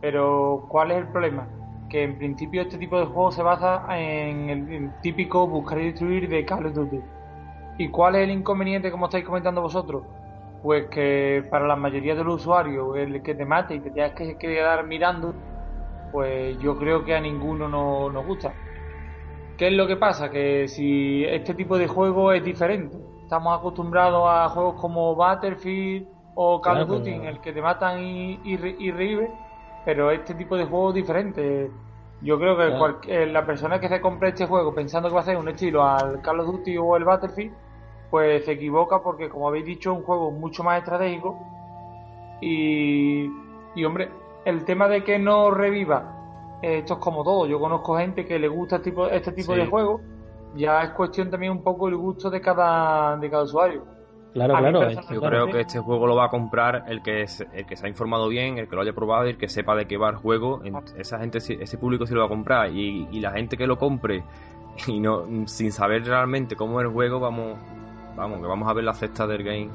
Pero 0.03 0.67
¿cuál 0.69 0.91
es 0.91 0.99
el 0.99 1.09
problema? 1.09 1.49
Que 1.89 2.03
en 2.03 2.19
principio 2.19 2.63
este 2.63 2.77
tipo 2.77 2.99
de 2.99 3.07
juego 3.07 3.31
se 3.31 3.43
basa 3.43 3.87
en 3.97 4.51
el, 4.51 4.91
típico 5.01 5.47
buscar 5.47 5.81
y 5.81 5.87
destruir 5.87 6.29
de 6.29 6.45
Call 6.45 6.67
of 6.67 6.75
Duty. 6.75 7.01
¿Y 7.79 7.89
cuál 7.89 8.17
es 8.17 8.25
el 8.25 8.33
inconveniente 8.33 8.91
como 8.91 9.07
estáis 9.07 9.25
comentando 9.25 9.63
vosotros? 9.63 10.03
Pues 10.63 10.89
que 10.89 11.45
para 11.51 11.67
la 11.67 11.77
mayoría 11.77 12.17
de 12.17 12.25
los 12.25 12.43
usuarios 12.43 12.97
el 12.97 13.23
que 13.23 13.35
te 13.35 13.45
mate 13.45 13.77
y 13.77 13.81
te 13.81 13.91
tengas 13.91 14.13
que 14.13 14.37
quedar 14.37 14.85
mirando, 14.87 15.35
pues 16.11 16.59
yo 16.59 16.77
creo 16.77 17.05
que 17.05 17.15
a 17.15 17.21
ninguno 17.21 17.69
nos 17.69 18.27
gusta. 18.27 18.53
¿Qué 19.57 19.69
es 19.69 19.73
lo 19.75 19.87
que 19.87 19.97
pasa? 19.97 20.31
Que 20.31 20.67
si 20.67 21.25
este 21.25 21.55
tipo 21.55 21.79
de 21.79 21.87
juego 21.87 22.33
es 22.33 22.43
diferente, 22.43 22.97
estamos 23.23 23.57
acostumbrados 23.57 24.25
a 24.29 24.49
juegos 24.49 24.81
como 24.81 25.15
Battlefield 25.15 26.09
o 26.35 26.61
Call 26.61 26.83
of 26.83 26.89
Duty, 26.89 27.11
en 27.11 27.25
el 27.27 27.41
que 27.41 27.53
te 27.53 27.63
matan 27.63 28.03
y, 28.03 28.41
y, 28.45 28.91
pero 29.85 30.11
este 30.11 30.35
tipo 30.35 30.57
de 30.57 30.65
juego 30.65 30.91
es 30.91 30.95
diferente. 30.97 31.71
Yo 32.21 32.39
creo 32.39 33.01
que 33.01 33.27
la 33.27 33.45
persona 33.45 33.81
que 33.81 33.89
se 33.89 34.01
compre 34.01 34.29
este 34.29 34.47
juego 34.47 34.73
pensando 34.73 35.09
que 35.09 35.15
va 35.15 35.21
a 35.23 35.25
ser 35.25 35.37
un 35.37 35.49
estilo 35.49 35.85
al 35.85 36.21
Call 36.23 36.41
of 36.41 36.47
Duty 36.47 36.77
o 36.79 36.97
el 36.97 37.05
Battlefield, 37.05 37.53
pues 38.11 38.45
se 38.45 38.53
equivoca 38.53 39.03
porque, 39.03 39.29
como 39.29 39.49
habéis 39.49 39.65
dicho, 39.65 39.93
es 39.93 39.99
un 39.99 40.05
juego 40.05 40.31
mucho 40.31 40.63
más 40.63 40.79
estratégico. 40.79 41.39
Y, 42.41 43.29
y 43.75 43.85
hombre, 43.85 44.09
el 44.45 44.65
tema 44.65 44.89
de 44.89 45.03
que 45.03 45.19
no 45.19 45.51
reviva, 45.51 46.59
esto 46.63 46.95
es 46.95 47.01
como 47.01 47.25
todo. 47.25 47.47
Yo 47.47 47.59
conozco 47.59 47.97
gente 47.97 48.25
que 48.25 48.39
le 48.39 48.49
gusta 48.49 48.77
este 48.77 48.91
tipo, 48.91 49.07
este 49.07 49.33
tipo 49.33 49.55
de 49.55 49.67
juegos 49.67 50.01
ya 50.55 50.83
es 50.83 50.91
cuestión 50.91 51.31
también 51.31 51.53
un 51.53 51.63
poco 51.63 51.89
el 51.89 51.97
gusto 51.97 52.31
de 52.31 52.41
cada, 52.41 53.17
de 53.17 53.31
cada 53.31 53.45
usuario. 53.45 53.85
Claro, 54.33 54.55
claro. 54.57 54.91
Yo 55.11 55.21
creo 55.21 55.47
que 55.49 55.61
este 55.61 55.79
juego 55.79 56.07
lo 56.07 56.17
va 56.17 56.27
a 56.27 56.29
comprar 56.31 56.85
el 56.89 57.03
que, 57.03 57.27
el 57.53 57.67
que 57.67 57.77
se 57.77 57.87
ha 57.87 57.89
informado 57.89 58.29
bien, 58.29 58.59
el 58.59 58.69
que 58.69 58.77
lo 58.77 58.83
haya 58.83 58.95
probado 58.95 59.27
y 59.27 59.31
el 59.31 59.37
que 59.37 59.49
sepa 59.49 59.77
de 59.77 59.87
qué 59.87 59.99
va 59.99 60.09
el 60.11 60.17
juego. 60.17 60.63
Esa 60.97 61.19
gente, 61.19 61.39
ese 61.39 61.79
público 61.79 62.07
sí 62.07 62.15
lo 62.15 62.21
va 62.21 62.27
a 62.27 62.31
comprar. 62.31 62.71
Y, 62.71 63.09
y 63.11 63.21
la 63.21 63.33
gente 63.33 63.57
que 63.57 63.67
lo 63.67 63.79
compre 63.79 64.25
y 64.87 65.01
no 65.01 65.27
sin 65.47 65.73
saber 65.73 66.05
realmente 66.05 66.57
cómo 66.57 66.81
es 66.81 66.87
el 66.87 66.93
juego, 66.93 67.21
vamos, 67.21 67.59
vamos, 68.17 68.41
que 68.41 68.47
vamos 68.47 68.69
a 68.69 68.73
ver 68.73 68.85
la 68.85 68.95
cesta 68.95 69.27
del 69.27 69.43
game 69.43 69.71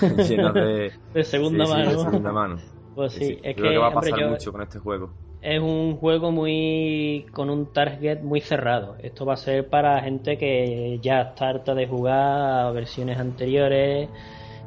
llena 0.28 0.52
de, 0.52 0.92
de 1.12 1.24
segunda 1.24 1.66
mano. 1.66 1.90
de 1.90 1.98
segunda 1.98 2.32
mano. 2.32 2.56
Pues 2.94 3.12
sí, 3.12 3.38
es 3.42 3.56
Creo 3.56 3.72
que, 3.72 3.78
va 3.78 3.88
a 3.88 3.92
pasar 3.92 4.30
mucho 4.30 4.52
con 4.52 4.62
este 4.62 4.78
juego. 4.78 5.10
Es 5.44 5.60
un 5.60 5.98
juego 5.98 6.32
muy 6.32 7.26
con 7.32 7.50
un 7.50 7.70
target 7.70 8.22
muy 8.22 8.40
cerrado. 8.40 8.96
Esto 9.02 9.26
va 9.26 9.34
a 9.34 9.36
ser 9.36 9.68
para 9.68 10.00
gente 10.00 10.38
que 10.38 10.98
ya 11.02 11.20
está 11.20 11.50
harta 11.50 11.74
de 11.74 11.86
jugar 11.86 12.66
a 12.66 12.70
versiones 12.70 13.18
anteriores 13.18 14.08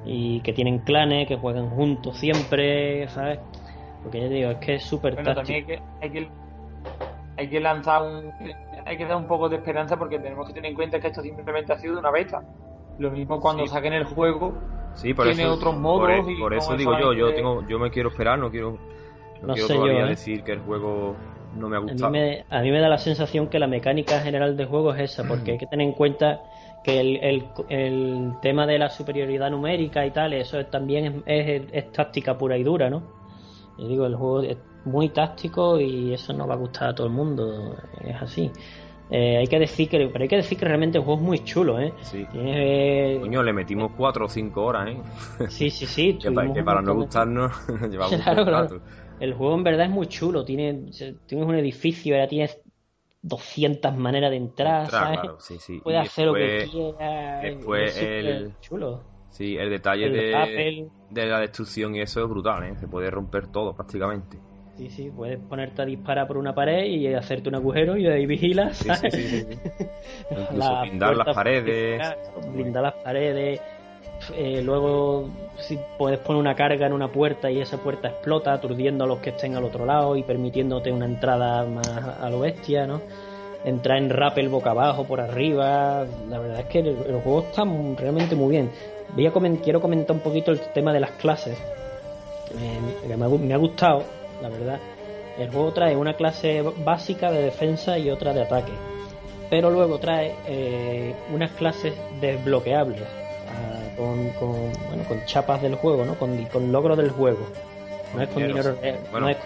y 0.06 0.40
que 0.42 0.54
tienen 0.54 0.80
clanes, 0.80 1.28
que 1.28 1.36
juegan 1.36 1.72
juntos 1.72 2.18
siempre, 2.18 3.08
¿sabes? 3.10 3.40
Porque 4.04 4.22
ya 4.22 4.28
digo, 4.28 4.52
es 4.52 4.58
que 4.58 4.76
es 4.76 4.84
súper 4.84 5.16
bueno, 5.16 5.34
también 5.34 5.56
hay 5.56 5.66
que, 5.66 5.82
hay 6.00 6.10
que, 6.12 6.30
hay 7.38 7.50
que 7.50 7.60
lanzar 7.60 8.04
un, 8.04 8.32
hay 8.86 8.98
que 8.98 9.06
dar 9.06 9.18
un 9.18 9.28
poco 9.28 9.50
de 9.50 9.56
esperanza 9.56 9.98
porque 9.98 10.20
tenemos 10.20 10.48
que 10.48 10.54
tener 10.54 10.70
en 10.70 10.76
cuenta 10.76 11.00
que 11.00 11.08
esto 11.08 11.24
simplemente 11.24 11.74
ha 11.74 11.78
sido 11.80 11.98
una 11.98 12.12
beta. 12.12 12.44
Lo 13.00 13.10
mismo 13.10 13.40
cuando 13.42 13.66
saquen 13.66 13.94
el 13.94 14.06
juego, 14.06 14.54
sí, 14.94 15.16
por 15.16 15.26
tiene 15.26 15.48
otros 15.48 15.76
modos. 15.76 16.24
Por, 16.40 16.54
eso 16.54 16.78
digo 16.78 17.00
yo, 17.00 17.14
yo 17.14 17.34
tengo, 17.34 17.68
yo 17.68 17.80
me 17.80 17.90
quiero 17.90 18.10
esperar, 18.10 18.38
no 18.38 18.52
quiero, 18.52 18.78
no, 19.42 19.54
quiero 19.54 19.68
todavía 19.68 20.06
¿eh? 20.06 20.10
decir 20.10 20.44
que 20.44 20.54
el 20.54 20.60
juego 20.60 21.16
no 21.56 21.70
me 21.70 21.78
ha 21.78 21.80
gustado. 21.80 22.08
A 22.08 22.10
mí 22.10 22.20
me, 22.20 22.46
a 22.50 22.62
mí 22.62 22.72
me 22.72 22.80
da 22.80 22.90
la 22.90 22.98
sensación 22.98 23.48
que 23.48 23.60
la 23.60 23.68
mecánica 23.68 24.20
general 24.20 24.56
del 24.56 24.68
juego 24.68 24.94
es 24.94 25.12
esa, 25.12 25.28
porque 25.28 25.54
hay 25.54 25.58
que 25.58 25.68
tener 25.68 25.88
en 25.88 25.94
cuenta 25.94 26.42
que 26.84 27.00
el, 27.00 27.18
el, 27.18 27.46
el, 27.70 28.32
tema 28.42 28.66
de 28.66 28.80
la 28.80 28.90
superioridad 28.90 29.50
numérica 29.50 30.06
y 30.06 30.12
tal, 30.12 30.34
eso 30.34 30.66
también 30.68 31.24
es, 31.26 31.64
es, 31.72 31.92
táctica 31.92 32.38
pura 32.38 32.58
y 32.58 32.64
dura, 32.64 32.90
¿no? 32.90 33.04
Yo 33.78 33.88
digo, 33.88 34.06
el 34.06 34.16
juego 34.16 34.42
es 34.42 34.58
muy 34.86 35.10
táctico 35.10 35.80
y 35.80 36.14
eso 36.14 36.34
no 36.34 36.48
va 36.48 36.54
a 36.54 36.58
gustar 36.58 36.90
a 36.90 36.96
todo 36.96 37.08
el 37.08 37.14
mundo, 37.14 37.76
es 38.02 38.22
así. 38.22 38.52
Eh, 39.10 39.38
hay 39.38 39.48
que 39.48 39.60
decir 39.60 39.88
que, 39.88 40.10
pero 40.12 40.24
hay 40.24 40.28
que 40.28 40.36
decir 40.36 40.58
que 40.58 40.66
realmente 40.66 40.98
el 40.98 41.04
juego 41.04 41.22
es 41.22 41.26
muy 41.26 41.40
chulo, 41.40 41.80
¿eh? 41.80 41.94
Sí. 42.02 42.26
Eh, 42.34 43.18
Coño, 43.22 43.42
le 43.42 43.54
metimos 43.54 43.92
4 43.96 44.26
o 44.26 44.30
5 44.30 44.62
horas, 44.62 44.90
¿eh? 44.90 45.02
Sí, 45.48 45.70
sí, 45.70 45.86
sí. 45.86 46.18
que, 46.22 46.32
para, 46.32 46.54
que 46.54 46.64
para 46.64 46.82
no 46.82 46.94
gustarnos 46.94 47.54
llevamos 47.90 48.22
claro, 48.24 48.46
claro. 48.46 48.82
El 49.20 49.34
juego 49.34 49.56
en 49.56 49.64
verdad 49.64 49.86
es 49.86 49.92
muy 49.92 50.08
chulo. 50.08 50.46
Tiene, 50.46 50.92
tienes 51.26 51.48
un 51.48 51.56
edificio, 51.56 52.16
ya 52.16 52.28
tienes 52.28 52.60
200 53.22 53.96
maneras 53.98 54.32
de 54.32 54.38
entrar, 54.38 54.90
¿sabes? 54.90 55.20
Puedes 55.84 56.02
hacer 56.02 56.28
lo 56.28 56.34
que 56.34 56.68
quieras. 56.72 57.44
Después 57.44 57.98
el 58.02 58.54
chulo. 58.62 59.04
Sí, 59.30 59.56
el 59.56 59.70
detalle 59.70 60.10
de, 60.10 60.90
de, 61.12 61.26
la 61.28 61.40
destrucción 61.40 61.96
y 61.96 62.02
eso 62.02 62.24
es 62.24 62.30
brutal, 62.30 62.64
¿eh? 62.64 62.76
Se 62.80 62.88
puede 62.88 63.12
romper 63.12 63.48
todo 63.48 63.76
prácticamente. 63.76 64.40
Sí, 64.78 64.90
sí, 64.90 65.12
puedes 65.16 65.40
ponerte 65.40 65.82
a 65.82 65.86
disparar 65.86 66.28
por 66.28 66.38
una 66.38 66.54
pared 66.54 66.86
y 66.86 67.14
hacerte 67.14 67.50
un 67.50 67.56
agujero 67.56 67.98
y 67.98 68.08
ahí 68.08 68.26
vigilas. 68.26 68.78
Sí, 68.78 68.90
sí, 69.12 69.12
sí, 69.12 69.48
Incluso 70.32 70.82
blindar 70.82 71.18
las 71.18 71.36
paredes. 71.36 72.16
Blindar 72.52 72.84
las 72.84 72.94
paredes. 72.96 73.60
Eh, 74.36 74.62
luego 74.64 75.30
si 75.60 75.80
puedes 75.98 76.20
poner 76.20 76.40
una 76.40 76.56
carga 76.56 76.86
en 76.88 76.94
una 76.94 77.12
puerta 77.12 77.50
y 77.50 77.60
esa 77.60 77.78
puerta 77.78 78.10
explota 78.10 78.54
aturdiendo 78.54 79.04
a 79.04 79.08
los 79.08 79.20
que 79.20 79.32
estén 79.32 79.56
al 79.56 79.64
otro 79.64 79.86
lado 79.86 80.16
y 80.16 80.24
permitiéndote 80.24 80.92
una 80.92 81.06
entrada 81.06 81.66
más 81.66 81.88
a 81.88 82.30
lo 82.30 82.40
bestia, 82.40 82.86
¿no? 82.86 83.02
Entrar 83.64 83.98
en 83.98 84.10
rappel 84.10 84.50
boca 84.50 84.72
abajo, 84.72 85.06
por 85.06 85.20
arriba, 85.20 86.06
la 86.30 86.40
verdad 86.40 86.60
es 86.60 86.66
que 86.68 86.80
el, 86.80 87.22
juego 87.24 87.40
está 87.42 87.64
realmente 87.98 88.36
muy 88.36 88.52
bien. 88.52 88.72
Voy 89.14 89.26
a 89.26 89.32
quiero 89.64 89.82
comentar 89.82 90.16
un 90.16 90.22
poquito 90.22 90.52
el 90.52 90.60
tema 90.60 90.94
de 90.94 91.00
las 91.00 91.12
clases, 91.12 91.58
me, 93.08 93.18
me, 93.18 93.54
ha, 93.54 93.58
gustado, 93.58 94.04
la 94.42 94.50
verdad. 94.50 94.80
El 95.38 95.50
juego 95.50 95.72
trae 95.72 95.96
una 95.96 96.14
clase 96.14 96.64
básica 96.84 97.32
de 97.32 97.42
defensa 97.42 97.98
y 97.98 98.10
otra 98.10 98.34
de 98.34 98.42
ataque, 98.44 98.72
pero 99.50 99.70
luego 99.70 99.98
trae 99.98 100.34
eh, 100.48 101.14
unas 101.34 101.52
clases 101.52 101.94
desbloqueables 102.22 103.08
con, 103.98 104.30
con, 104.32 104.72
bueno, 104.88 105.04
con 105.08 105.26
chapas 105.26 105.62
del 105.62 105.76
juego, 105.76 106.06
¿no? 106.06 106.16
Con, 106.16 106.46
con 106.46 106.72
logros 106.72 106.98
del 106.98 107.10
juego. 107.10 107.46
No 108.16 108.22
es 108.22 108.30
con 108.30 108.48
dinero, 108.48 108.76
real. 108.82 109.00
no 109.12 109.30
es, 109.30 109.38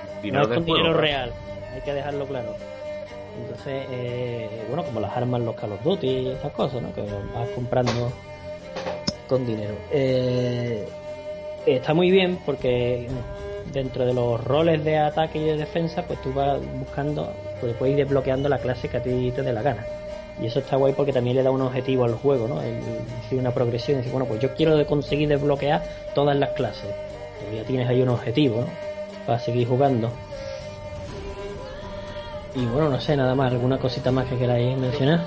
con 0.47 0.65
dinero 0.65 0.93
real. 0.93 1.31
Hay 1.73 1.81
que 1.81 1.93
dejarlo 1.93 2.25
claro. 2.25 2.55
Entonces, 3.41 3.85
eh, 3.89 4.65
bueno, 4.67 4.83
como 4.83 4.99
las 4.99 5.15
armas, 5.15 5.41
los 5.41 5.55
Call 5.55 5.71
of 5.71 5.83
Duty 5.83 6.07
y 6.07 6.27
esas 6.29 6.51
cosas, 6.51 6.81
¿no? 6.81 6.93
Que 6.93 7.01
vas 7.01 7.49
comprando 7.55 8.11
con 9.27 9.45
dinero. 9.45 9.73
Eh, 9.91 10.87
está 11.65 11.93
muy 11.93 12.11
bien 12.11 12.37
porque 12.45 13.07
dentro 13.71 14.05
de 14.05 14.13
los 14.13 14.43
roles 14.43 14.83
de 14.83 14.97
ataque 14.97 15.39
y 15.39 15.45
de 15.45 15.57
defensa, 15.57 16.03
pues 16.03 16.21
tú 16.21 16.33
vas 16.33 16.59
buscando, 16.77 17.31
pues 17.59 17.73
puedes 17.75 17.93
ir 17.97 18.05
desbloqueando 18.05 18.49
la 18.49 18.57
clase 18.57 18.89
que 18.89 18.97
a 18.97 19.03
ti 19.03 19.31
te 19.33 19.41
dé 19.41 19.53
la 19.53 19.61
gana. 19.61 19.85
Y 20.39 20.47
eso 20.47 20.59
está 20.59 20.75
guay 20.75 20.93
porque 20.93 21.13
también 21.13 21.35
le 21.35 21.43
da 21.43 21.51
un 21.51 21.61
objetivo 21.61 22.05
al 22.05 22.15
juego, 22.15 22.47
¿no? 22.47 22.61
El, 22.61 22.79
decir 23.21 23.39
una 23.39 23.51
progresión, 23.51 23.97
decir, 23.97 24.11
bueno, 24.11 24.27
pues 24.27 24.39
yo 24.39 24.53
quiero 24.55 24.85
conseguir 24.87 25.27
desbloquear 25.29 25.83
todas 26.15 26.35
las 26.35 26.51
clases. 26.51 26.89
Ya 27.53 27.63
tienes 27.63 27.87
ahí 27.89 28.01
un 28.01 28.09
objetivo, 28.09 28.61
¿no? 28.61 28.67
Para 29.25 29.39
seguir 29.39 29.67
jugando. 29.67 30.11
Y 32.55 32.65
bueno, 32.65 32.89
no 32.89 32.99
sé, 32.99 33.15
nada 33.15 33.35
más, 33.35 33.51
alguna 33.51 33.77
cosita 33.77 34.11
más 34.11 34.27
que 34.27 34.37
queráis 34.37 34.77
mencionar. 34.77 35.21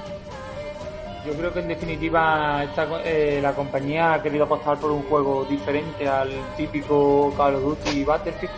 Yo 1.27 1.33
creo 1.33 1.53
que 1.53 1.61
en 1.61 1.69
definitiva 1.69 2.63
esta, 2.65 2.87
eh, 3.03 3.41
la 3.41 3.55
compañía 3.55 4.15
ha 4.15 4.23
querido 4.23 4.45
apostar 4.45 4.79
por 4.79 4.91
un 4.91 5.03
juego 5.05 5.45
diferente 5.49 6.07
al 6.07 6.31
típico 6.55 7.33
Call 7.37 7.55
of 7.55 7.63
Duty 7.63 8.05
Battlefield 8.05 8.53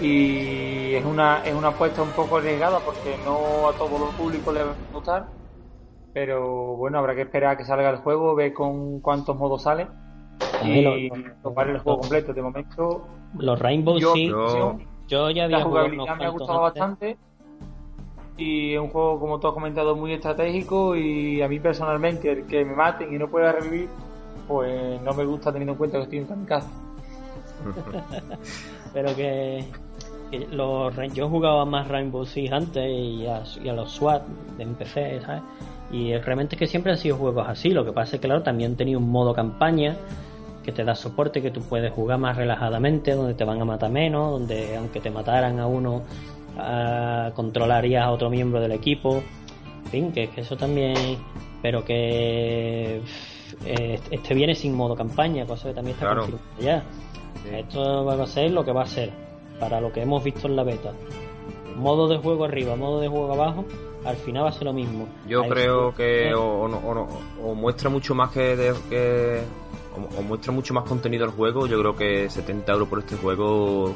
y 0.00 0.94
es 0.94 1.04
una 1.04 1.42
es 1.44 1.54
una 1.54 1.68
apuesta 1.68 2.02
un 2.02 2.10
poco 2.10 2.36
arriesgada 2.36 2.78
porque 2.78 3.16
no 3.24 3.68
a 3.68 3.72
todo 3.72 3.98
los 3.98 4.14
públicos 4.14 4.54
le 4.54 4.62
va 4.62 4.70
a 4.70 4.92
gustar 4.92 5.37
pero 6.12 6.76
bueno, 6.76 6.98
habrá 6.98 7.14
que 7.14 7.22
esperar 7.22 7.52
a 7.52 7.56
que 7.56 7.64
salga 7.64 7.90
el 7.90 7.96
juego, 7.98 8.34
ver 8.34 8.52
con 8.52 9.00
cuántos 9.00 9.36
modos 9.36 9.62
sale 9.62 9.86
y 10.64 11.10
tomar 11.42 11.68
el 11.68 11.78
juego 11.78 12.00
completo. 12.00 12.32
De 12.32 12.42
momento, 12.42 13.06
los 13.36 13.58
Rainbow 13.58 13.98
yo, 13.98 14.14
yo, 15.08 15.30
ya 15.30 15.44
había 15.44 15.58
La 15.58 15.64
jugabilidad 15.64 16.16
me 16.16 16.24
ha 16.26 16.30
gustado 16.30 16.60
bastante 16.60 17.16
y 18.38 18.74
es 18.74 18.80
un 18.80 18.88
juego, 18.88 19.18
como 19.18 19.40
tú 19.40 19.48
has 19.48 19.54
comentado, 19.54 19.96
muy 19.96 20.12
estratégico 20.12 20.94
y 20.94 21.42
a 21.42 21.48
mí 21.48 21.58
personalmente, 21.58 22.30
el 22.30 22.46
que 22.46 22.64
me 22.64 22.74
maten 22.74 23.12
y 23.12 23.18
no 23.18 23.28
pueda 23.28 23.50
revivir, 23.50 23.88
pues 24.46 25.02
no 25.02 25.12
me 25.12 25.24
gusta 25.24 25.50
teniendo 25.50 25.72
en 25.72 25.78
cuenta 25.78 25.98
que 25.98 26.04
estoy 26.04 26.18
en 26.18 26.44
casa. 26.44 26.70
pero 28.94 29.14
que, 29.16 29.64
los, 30.52 30.94
yo 31.12 31.28
jugaba 31.28 31.64
más 31.64 31.88
Rainbow 31.88 32.24
Six 32.24 32.52
antes 32.52 32.88
y 32.88 33.26
a, 33.26 33.42
y 33.60 33.68
a 33.68 33.72
los 33.72 33.90
SWAT 33.90 34.22
de 34.56 34.66
PC, 34.66 35.20
¿sabes? 35.20 35.42
Y 35.90 36.14
realmente 36.18 36.54
es 36.54 36.58
que 36.58 36.66
siempre 36.66 36.92
han 36.92 36.98
sido 36.98 37.16
juegos 37.16 37.46
así. 37.48 37.70
Lo 37.70 37.84
que 37.84 37.92
pasa 37.92 38.16
es 38.16 38.20
que, 38.20 38.26
claro, 38.26 38.42
también 38.42 38.76
tenía 38.76 38.98
un 38.98 39.10
modo 39.10 39.32
campaña 39.34 39.96
que 40.62 40.72
te 40.72 40.84
da 40.84 40.94
soporte, 40.94 41.40
que 41.40 41.50
tú 41.50 41.62
puedes 41.62 41.92
jugar 41.92 42.18
más 42.18 42.36
relajadamente, 42.36 43.14
donde 43.14 43.34
te 43.34 43.44
van 43.44 43.60
a 43.62 43.64
matar 43.64 43.90
menos, 43.90 44.32
donde 44.32 44.76
aunque 44.76 45.00
te 45.00 45.10
mataran 45.10 45.58
a 45.58 45.66
uno, 45.66 46.02
uh, 46.56 47.32
controlarías 47.32 48.04
a 48.04 48.10
otro 48.10 48.28
miembro 48.28 48.60
del 48.60 48.72
equipo. 48.72 49.22
En 49.84 49.90
fin, 49.90 50.12
que, 50.12 50.28
que 50.28 50.42
eso 50.42 50.56
también. 50.56 50.94
Pero 51.62 51.84
que. 51.84 53.00
Eh, 53.64 53.98
este 54.10 54.34
viene 54.34 54.54
sin 54.54 54.74
modo 54.74 54.94
campaña, 54.94 55.46
cosa 55.46 55.68
que 55.68 55.74
también 55.74 55.94
está 55.94 56.12
claro. 56.12 56.38
ya. 56.60 56.82
Esto 57.50 58.04
va 58.04 58.22
a 58.22 58.26
ser 58.26 58.50
lo 58.50 58.64
que 58.64 58.72
va 58.72 58.82
a 58.82 58.86
ser, 58.86 59.10
para 59.58 59.80
lo 59.80 59.90
que 59.92 60.02
hemos 60.02 60.22
visto 60.22 60.46
en 60.48 60.56
la 60.56 60.64
beta. 60.64 60.92
Modo 61.78 62.08
de 62.08 62.18
juego 62.18 62.44
arriba, 62.44 62.76
modo 62.76 63.00
de 63.00 63.08
juego 63.08 63.32
abajo, 63.32 63.64
al 64.04 64.16
final 64.16 64.44
va 64.44 64.48
a 64.48 64.52
ser 64.52 64.64
lo 64.64 64.72
mismo. 64.72 65.08
Yo 65.26 65.42
creo 65.48 65.94
que 65.94 66.34
o, 66.34 66.64
o, 66.64 67.54
muestra 67.54 67.90
mucho 67.90 68.14
más 68.14 68.30
que, 68.30 68.72
que 68.88 69.40
o, 70.16 70.22
muestra 70.22 70.52
mucho 70.52 70.74
más 70.74 70.84
contenido 70.84 71.24
el 71.24 71.30
juego. 71.30 71.66
Yo 71.66 71.78
creo 71.78 71.96
que 71.96 72.30
70 72.30 72.72
euros 72.72 72.88
por 72.88 72.98
este 73.00 73.16
juego. 73.16 73.94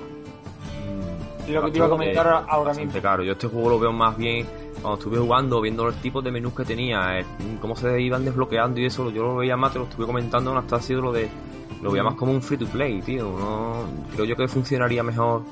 Mmm, 1.49 1.53
lo 1.53 1.65
que 1.65 1.71
te 1.71 1.79
iba 1.79 1.87
a 1.87 1.91
comentar 1.91 2.45
ahora 2.49 2.75
mismo. 2.75 2.93
Claro, 3.01 3.23
yo 3.25 3.33
este 3.33 3.49
juego 3.49 3.71
lo 3.71 3.79
veo 3.79 3.93
más 3.93 4.17
bien 4.17 4.47
cuando 4.81 4.99
estuve 4.99 5.19
jugando, 5.19 5.61
viendo 5.61 5.85
los 5.85 5.95
tipos 5.97 6.25
de 6.25 6.31
menús 6.31 6.55
que 6.55 6.65
tenía, 6.65 7.19
eh, 7.19 7.25
cómo 7.61 7.77
se 7.77 8.01
iban 8.01 8.25
desbloqueando 8.25 8.81
y 8.81 8.87
eso, 8.87 9.11
yo 9.11 9.23
lo 9.23 9.37
veía 9.37 9.57
más, 9.57 9.73
te 9.73 9.79
lo 9.79 9.85
estuve 9.85 10.07
comentando, 10.07 10.57
hasta 10.57 10.77
ha 10.77 10.81
sido 10.81 11.03
lo 11.03 11.13
de. 11.13 11.29
Lo 11.83 11.91
veía 11.91 12.05
más 12.05 12.15
como 12.15 12.31
un 12.31 12.43
free 12.43 12.59
to 12.59 12.67
play, 12.67 13.03
tío. 13.03 13.25
¿no? 13.25 13.85
Creo 14.13 14.25
yo 14.25 14.37
que 14.37 14.47
funcionaría 14.47 15.03
mejor 15.03 15.43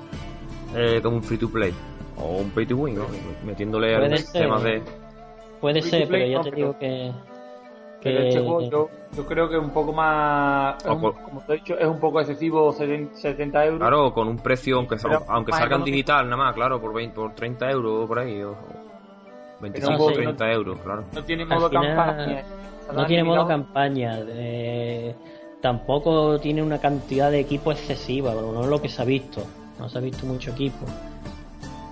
eh, 0.77 1.01
como 1.03 1.17
un 1.17 1.25
free 1.25 1.39
to 1.39 1.49
play 1.49 1.75
o 2.23 2.39
un 2.39 2.51
pay 2.51 2.67
to 2.67 2.77
win, 2.77 2.97
¿no? 2.97 3.07
metiéndole 3.45 3.95
al 3.95 4.25
temas 4.33 4.63
de. 4.63 4.83
Puede 5.61 5.83
ser, 5.83 6.09
pero 6.09 6.27
ya 6.27 6.41
te 6.43 6.51
digo 6.51 6.79
que. 6.79 7.13
Pero 8.03 8.21
este 8.21 8.41
juego 8.41 8.63
yo, 8.63 8.89
yo, 9.15 9.27
creo 9.27 9.49
que 9.49 9.57
es 9.57 9.63
un 9.63 9.71
poco 9.71 9.93
más. 9.93 10.83
como 10.85 11.13
te 11.47 11.53
he 11.53 11.57
dicho, 11.57 11.79
es 11.79 11.87
un 11.87 12.01
poco 12.01 12.21
excesivo 12.21 12.73
70 12.73 13.65
euros. 13.67 13.79
Claro, 13.79 14.15
con 14.15 14.27
un 14.27 14.39
precio, 14.39 14.77
aunque, 14.77 14.97
aunque 15.29 15.53
salgan 15.53 15.85
digital 15.85 16.25
nada 16.25 16.45
más, 16.45 16.55
claro, 16.55 16.81
por, 16.81 16.95
20, 16.95 17.15
por 17.15 17.35
30 17.35 17.71
euros 17.71 18.09
por 18.09 18.19
ahí. 18.19 18.43
O, 18.43 18.57
25 19.61 20.03
o 20.03 20.13
30 20.13 20.53
euros, 20.53 20.79
claro. 20.81 21.05
No 21.13 21.25
tiene 21.25 21.45
modo 21.45 21.71
campaña. 21.71 22.45
No 22.95 23.07
tiene 23.07 23.25
modo 23.25 23.47
campaña. 23.47 24.19
Eh, 24.29 25.15
tampoco 25.61 26.39
tiene 26.41 26.63
una 26.63 26.79
cantidad 26.79 27.31
de 27.31 27.41
equipo 27.41 27.71
excesiva, 27.71 28.33
pero 28.33 28.53
no 28.53 28.63
es 28.63 28.69
lo 28.69 28.81
que 28.81 28.89
se 28.89 29.03
ha 29.03 29.05
visto. 29.05 29.43
No 29.79 29.89
se 29.89 29.99
ha 29.99 30.01
visto 30.01 30.27
mucho 30.27 30.51
equipo. 30.51 30.87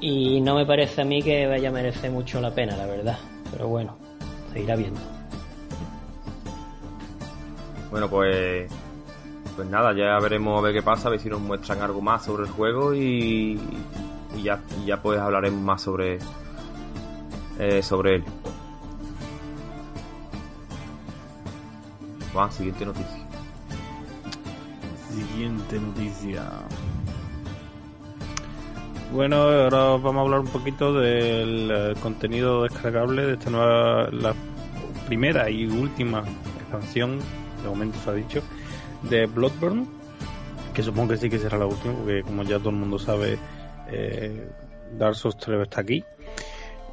Y 0.00 0.40
no 0.40 0.54
me 0.54 0.64
parece 0.64 1.02
a 1.02 1.04
mí 1.04 1.22
que 1.22 1.46
vaya 1.46 1.70
a 1.70 1.72
merecer 1.72 2.10
mucho 2.10 2.40
la 2.40 2.54
pena, 2.54 2.76
la 2.76 2.86
verdad. 2.86 3.18
Pero 3.50 3.68
bueno, 3.68 3.96
seguirá 4.52 4.76
viendo. 4.76 5.00
Bueno, 7.90 8.08
pues. 8.08 8.70
Pues 9.56 9.68
nada, 9.68 9.92
ya 9.92 10.16
veremos 10.20 10.56
a 10.56 10.62
ver 10.62 10.72
qué 10.72 10.82
pasa, 10.82 11.08
a 11.08 11.10
ver 11.10 11.18
si 11.18 11.28
nos 11.28 11.40
muestran 11.40 11.80
algo 11.82 12.00
más 12.00 12.24
sobre 12.24 12.44
el 12.44 12.50
juego 12.50 12.94
y. 12.94 13.60
y 14.36 14.42
ya, 14.42 14.62
ya 14.86 15.02
pues 15.02 15.18
hablaremos 15.18 15.60
más 15.60 15.82
sobre, 15.82 16.18
eh, 17.58 17.82
sobre 17.82 18.16
él. 18.16 18.24
Va, 22.36 22.48
siguiente 22.52 22.86
noticia. 22.86 23.26
Siguiente 25.10 25.80
noticia. 25.80 26.44
Bueno, 29.12 29.36
ahora 29.36 29.96
vamos 29.96 30.16
a 30.16 30.20
hablar 30.20 30.40
un 30.40 30.48
poquito 30.48 30.92
del 30.92 31.70
eh, 31.70 31.94
contenido 32.00 32.64
descargable 32.64 33.24
de 33.24 33.32
esta 33.32 33.48
nueva, 33.48 34.10
la 34.10 34.34
primera 35.06 35.48
y 35.48 35.66
última 35.66 36.22
expansión, 36.58 37.18
de 37.62 37.68
momento 37.68 37.98
se 38.04 38.10
ha 38.10 38.12
dicho, 38.12 38.42
de 39.02 39.24
Bloodborne, 39.24 39.86
que 40.74 40.82
supongo 40.82 41.08
que 41.08 41.16
sí 41.16 41.30
que 41.30 41.38
será 41.38 41.56
la 41.56 41.64
última, 41.64 41.94
porque 41.94 42.22
como 42.22 42.42
ya 42.42 42.58
todo 42.58 42.68
el 42.68 42.76
mundo 42.76 42.98
sabe, 42.98 43.38
eh, 43.90 44.46
Dark 44.98 45.14
Souls 45.16 45.38
3 45.38 45.62
está 45.62 45.80
aquí. 45.80 46.04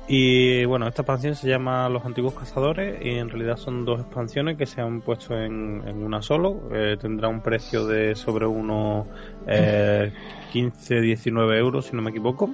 Y 0.08 0.66
bueno, 0.66 0.88
esta 0.88 1.02
expansión 1.02 1.36
se 1.36 1.50
llama 1.50 1.90
Los 1.90 2.06
Antiguos 2.06 2.36
Cazadores 2.36 3.04
y 3.04 3.18
en 3.18 3.30
realidad 3.30 3.58
son 3.58 3.86
dos 3.86 4.02
expansiones 4.02 4.56
que 4.56 4.68
se 4.68 4.80
han 4.80 5.02
puesto 5.02 5.36
en, 5.36 5.82
una 6.04 6.22
solo. 6.22 6.70
Eh, 6.72 6.96
tendrá 7.00 7.28
un 7.28 7.42
precio 7.42 7.88
de 7.88 8.14
sobre 8.14 8.46
unos 8.46 9.08
eh, 9.48 10.12
15-19 10.54 11.58
euros, 11.58 11.88
si 11.88 11.96
no 11.96 12.04
me 12.04 12.12
equivoco. 12.12 12.54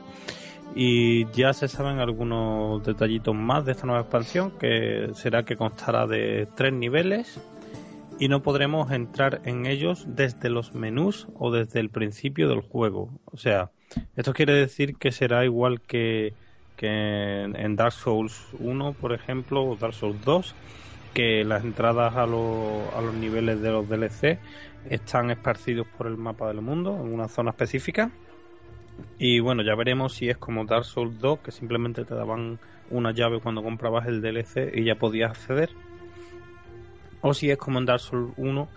Y 0.75 1.29
ya 1.31 1.51
se 1.51 1.67
saben 1.67 1.99
algunos 1.99 2.85
detallitos 2.85 3.35
más 3.35 3.65
de 3.65 3.73
esta 3.73 3.85
nueva 3.85 4.03
expansión, 4.03 4.51
que 4.57 5.09
será 5.13 5.43
que 5.43 5.57
constará 5.57 6.07
de 6.07 6.47
tres 6.55 6.71
niveles 6.71 7.41
y 8.17 8.29
no 8.29 8.41
podremos 8.41 8.91
entrar 8.91 9.41
en 9.43 9.65
ellos 9.65 10.05
desde 10.07 10.49
los 10.49 10.73
menús 10.73 11.27
o 11.35 11.51
desde 11.51 11.81
el 11.81 11.89
principio 11.89 12.47
del 12.47 12.61
juego. 12.61 13.09
O 13.25 13.35
sea, 13.35 13.71
esto 14.15 14.31
quiere 14.31 14.53
decir 14.53 14.95
que 14.95 15.11
será 15.11 15.43
igual 15.43 15.81
que, 15.81 16.33
que 16.81 17.43
en 17.43 17.75
Dark 17.75 17.91
Souls 17.91 18.47
1, 18.57 18.93
por 18.93 19.13
ejemplo, 19.13 19.63
o 19.63 19.75
Dark 19.75 19.93
Souls 19.93 20.19
2, 20.25 20.55
que 21.13 21.43
las 21.43 21.63
entradas 21.63 22.15
a, 22.15 22.23
a 22.23 22.25
los 22.25 23.13
niveles 23.13 23.61
de 23.61 23.69
los 23.69 23.87
DLC 23.87 24.39
están 24.89 25.29
esparcidos 25.29 25.85
por 25.95 26.07
el 26.07 26.17
mapa 26.17 26.47
del 26.47 26.61
mundo 26.61 26.97
en 26.99 27.13
una 27.13 27.27
zona 27.27 27.51
específica. 27.51 28.09
Y 29.19 29.41
bueno, 29.41 29.61
ya 29.61 29.75
veremos 29.75 30.15
si 30.15 30.29
es 30.29 30.37
como 30.37 30.65
Dark 30.65 30.85
Souls 30.85 31.19
2, 31.19 31.41
que 31.41 31.51
simplemente 31.51 32.03
te 32.03 32.15
daban 32.15 32.57
una 32.89 33.11
llave 33.11 33.39
cuando 33.39 33.61
comprabas 33.61 34.07
el 34.07 34.19
DLC 34.19 34.71
y 34.73 34.83
ya 34.83 34.95
podías 34.95 35.29
acceder. 35.29 35.69
O 37.21 37.35
si 37.35 37.51
es 37.51 37.59
como 37.59 37.77
en 37.77 37.85
Dark 37.85 37.99
Souls 37.99 38.33
1, 38.37 38.67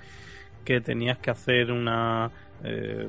que 0.67 0.83
tenías 0.83 1.17
que 1.17 1.31
hacer 1.31 1.73
una 1.73 2.31
eh, 2.63 3.09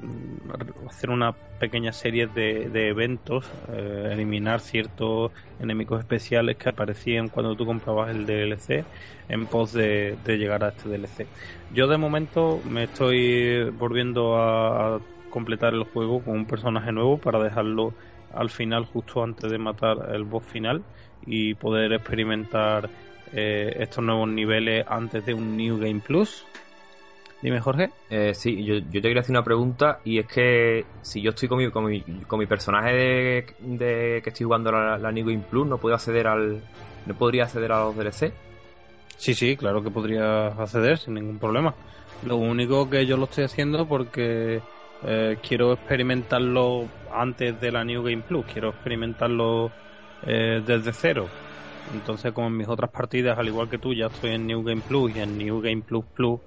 hacer 0.87 1.09
una 1.09 1.33
pequeña 1.59 1.93
serie 1.93 2.27
de, 2.27 2.89
eventos, 2.89 3.49
eh, 3.71 4.09
eliminar 4.11 4.59
ciertos 4.59 5.31
enemigos 5.59 5.99
especiales 5.99 6.57
que 6.57 6.69
aparecían 6.69 7.29
cuando 7.29 7.55
tú 7.55 7.65
comprabas 7.65 8.09
el 8.09 8.25
DLC 8.25 8.83
en 9.29 9.45
pos 9.45 9.71
de, 9.71 10.17
llegar 10.25 10.63
a 10.63 10.69
este 10.69 10.89
DLC. 10.89 11.27
Yo 11.73 11.87
de 11.87 11.97
momento 11.97 12.59
me 12.69 12.83
estoy 12.83 13.69
volviendo 13.71 14.37
a, 14.37 14.99
completar 15.29 15.73
el 15.73 15.83
juego 15.83 16.23
con 16.23 16.33
un 16.33 16.45
personaje 16.45 16.93
nuevo 16.93 17.17
para 17.17 17.43
dejarlo 17.43 17.93
al 18.33 18.49
final 18.49 18.85
justo 18.85 19.21
antes 19.21 19.51
de 19.51 19.57
matar 19.57 20.09
el 20.13 20.23
boss 20.23 20.45
final 20.45 20.81
y 21.25 21.55
poder 21.55 21.91
experimentar 21.91 22.89
eh, 23.33 23.75
estos 23.79 24.01
nuevos 24.01 24.29
niveles 24.29 24.85
antes 24.87 25.25
de 25.25 25.33
un 25.33 25.57
New 25.57 25.77
Game 25.77 25.99
Plus 25.99 26.45
Dime, 27.41 27.59
Jorge. 27.59 27.91
Eh, 28.09 28.33
sí, 28.33 28.63
yo, 28.63 28.81
te 28.83 29.01
quería 29.01 29.21
hacer 29.21 29.31
una 29.31 29.43
pregunta 29.43 29.99
y 30.03 30.19
es 30.19 30.27
que 30.27 30.85
si 31.01 31.21
yo 31.21 31.31
estoy 31.31 31.47
con 31.47 31.59
mi, 31.59 31.69
con 31.69 31.85
mi, 31.85 32.01
con 32.01 32.39
mi 32.39 32.47
personaje 32.47 32.93
de, 33.59 34.21
que 34.23 34.29
estoy 34.29 34.45
jugando 34.45 34.71
la, 34.71 34.97
la 34.97 35.11
New 35.11 35.25
Game 35.27 35.43
Plus, 35.49 35.67
¿no 35.67 35.77
puedo 35.77 35.95
acceder 35.95 36.27
al... 36.27 36.61
¿No 37.05 37.13
podría 37.13 37.43
acceder 37.43 37.71
a 37.71 37.85
los 37.85 37.95
DLC? 37.95 38.33
Sí, 39.17 39.33
sí, 39.33 39.55
claro 39.55 39.83
que 39.83 39.91
podría 39.91 40.47
acceder 40.47 40.97
sin 40.97 41.13
ningún 41.13 41.37
problema. 41.37 41.75
Lo 42.25 42.37
único 42.37 42.89
que 42.89 43.05
yo 43.05 43.17
lo 43.17 43.25
estoy 43.25 43.43
haciendo 43.43 43.87
porque 43.87 44.61
eh, 45.03 45.37
quiero 45.47 45.73
experimentarlo 45.73 46.87
antes 47.13 47.59
de 47.61 47.71
la 47.71 47.83
New 47.83 48.03
Game 48.03 48.23
Plus, 48.23 48.45
quiero 48.51 48.69
experimentarlo 48.69 49.71
eh, 50.25 50.61
desde 50.65 50.93
cero. 50.93 51.27
Entonces, 51.93 52.33
como 52.33 52.47
en 52.47 52.57
mis 52.57 52.67
otras 52.67 52.89
partidas, 52.89 53.37
al 53.37 53.47
igual 53.47 53.69
que 53.69 53.77
tú, 53.77 53.93
ya 53.93 54.07
estoy 54.07 54.31
en 54.31 54.47
New 54.47 54.63
Game 54.63 54.81
Plus 54.81 55.15
y 55.15 55.19
en 55.19 55.37
New 55.37 55.61
Game 55.61 55.83
Plus 55.83 56.05
Plus 56.15 56.39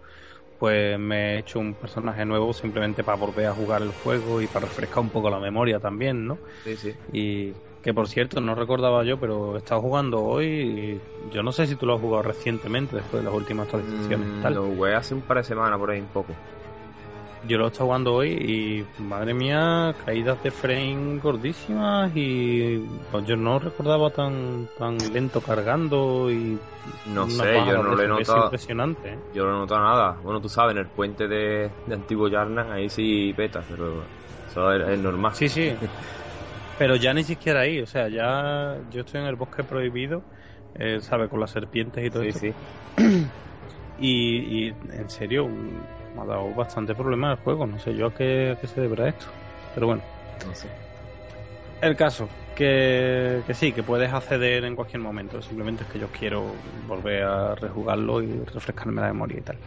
pues 0.59 0.99
me 0.99 1.37
he 1.37 1.39
hecho 1.41 1.59
un 1.61 1.77
personaje 1.77 2.25
nuevo 2.27 2.53
simplemente 2.53 3.05
para 3.05 3.17
volver 3.19 3.47
a 3.47 3.55
jugar 3.55 3.83
el 3.83 3.93
juego 3.93 4.41
y 4.43 4.49
para 4.49 4.67
refrescar 4.67 5.03
un 5.03 5.11
poco 5.11 5.31
la 5.31 5.41
memoria 5.41 5.81
también, 5.81 6.27
¿no? 6.27 6.43
Sí, 6.65 6.77
sí. 6.77 6.99
Y 7.07 7.57
que 7.83 7.95
por 7.95 8.09
cierto, 8.09 8.41
no 8.41 8.55
recordaba 8.55 9.05
yo, 9.05 9.19
pero 9.19 9.55
he 9.57 9.59
estado 9.59 9.81
jugando 9.83 10.23
hoy 10.25 10.47
y 10.49 11.29
yo 11.31 11.43
no 11.43 11.53
sé 11.53 11.67
si 11.67 11.77
tú 11.77 11.87
lo 11.87 11.95
has 11.95 12.01
jugado 12.01 12.23
recientemente 12.23 12.97
después 12.97 13.21
de 13.23 13.25
las 13.27 13.35
últimas 13.35 13.65
actualizaciones. 13.65 14.31
Mm, 14.31 14.41
tal. 14.41 14.55
Lo 14.55 14.67
jugué 14.67 14.95
hace 14.95 15.15
un 15.15 15.25
par 15.25 15.39
de 15.39 15.45
semanas 15.45 15.79
por 15.79 15.91
ahí 15.91 16.01
un 16.01 16.11
poco. 16.11 16.41
Yo 17.47 17.57
lo 17.57 17.66
he 17.66 17.68
estado 17.68 17.86
jugando 17.86 18.14
hoy 18.14 18.32
y 18.32 19.03
madre 19.03 19.32
mía, 19.32 19.95
caídas 20.05 20.43
de 20.43 20.51
frame 20.51 21.20
gordísimas 21.20 22.11
y 22.14 22.78
pues 23.11 23.24
yo 23.26 23.36
no 23.36 23.59
recordaba 23.59 24.11
tan 24.11 24.68
tan 24.76 24.99
lento 25.12 25.41
cargando 25.41 26.30
y 26.30 26.59
no 27.07 27.28
sé, 27.28 27.55
yo 27.66 27.82
no 27.82 27.95
lo 27.95 28.03
he 28.03 28.09
notado. 28.09 28.45
impresionante. 28.45 29.09
¿eh? 29.09 29.18
Yo 29.32 29.45
no 29.45 29.57
he 29.57 29.59
notado 29.61 29.82
nada. 29.82 30.20
Bueno, 30.22 30.41
tú 30.41 30.49
sabes, 30.49 30.74
en 30.74 30.78
el 30.78 30.89
puente 30.89 31.28
de, 31.28 31.70
Antiguo 31.91 32.28
Yarnan 32.28 32.72
ahí 32.72 32.89
sí 32.89 33.32
peta, 33.36 33.62
pero 33.68 34.05
eso 34.49 34.72
es, 34.72 34.99
normal. 34.99 35.32
Sí, 35.34 35.49
sí. 35.49 35.72
pero 36.78 36.97
ya 36.97 37.14
ni 37.14 37.24
siquiera 37.24 37.61
ahí, 37.61 37.80
o 37.80 37.86
sea, 37.86 38.09
ya 38.09 38.80
yo 38.91 39.03
estoy 39.03 39.20
en 39.20 39.26
el 39.26 39.36
bosque 39.36 39.62
prohibido, 39.64 40.22
eh, 40.74 41.01
¿sabes? 41.01 41.28
Con 41.28 41.41
las 41.41 41.51
serpientes 41.51 42.05
y 42.05 42.11
todo 42.11 42.22
eso. 42.22 42.39
Sí, 42.41 42.53
sí. 42.97 43.30
y, 43.99 44.66
y 44.66 44.74
en 44.93 45.09
serio, 45.09 45.49
ha 46.21 46.25
dado 46.27 46.55
bastante 46.55 46.95
problema 46.95 47.33
el 47.33 47.39
juego. 47.39 47.66
No 47.66 47.79
sé 47.79 47.95
yo 47.95 48.07
a 48.07 48.14
qué, 48.14 48.57
se 48.62 48.81
deberá 48.81 49.09
esto. 49.09 49.27
Pero 49.75 49.87
bueno. 49.87 50.03
No 50.47 50.55
sé. 50.55 50.69
El 51.81 51.95
caso, 51.97 52.29
que, 52.57 53.43
que, 53.47 53.55
sí, 53.55 53.73
que 53.73 53.83
puedes 53.83 54.12
acceder 54.12 54.64
en 54.64 54.75
cualquier 54.75 55.01
momento. 55.01 55.41
Simplemente 55.43 55.85
es 55.85 55.91
que 55.91 55.99
yo 55.99 56.09
quiero 56.09 56.47
volver 56.89 57.23
a 57.23 57.55
rejugarlo 57.55 58.23
y 58.23 58.45
refrescarme 58.53 59.01
la 59.01 59.09
memoria 59.09 59.39
y 59.39 59.43
tal. 59.43 59.59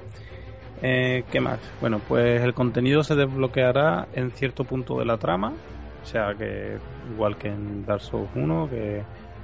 Eh, 0.82 1.24
¿Qué 1.32 1.40
más? 1.40 1.60
Bueno, 1.80 2.02
pues 2.08 2.42
el 2.42 2.54
contenido 2.54 3.04
se 3.04 3.16
desbloqueará 3.16 4.08
en 4.14 4.32
cierto 4.32 4.64
punto 4.64 4.98
de 5.00 5.06
la 5.06 5.18
trama. 5.18 5.54
O 6.04 6.06
sea 6.06 6.34
que, 6.36 6.78
igual 7.14 7.38
que 7.38 7.50
en 7.50 7.86
Dark 7.86 8.02
Souls 8.02 8.30
1, 8.36 8.70
que 8.70 9.04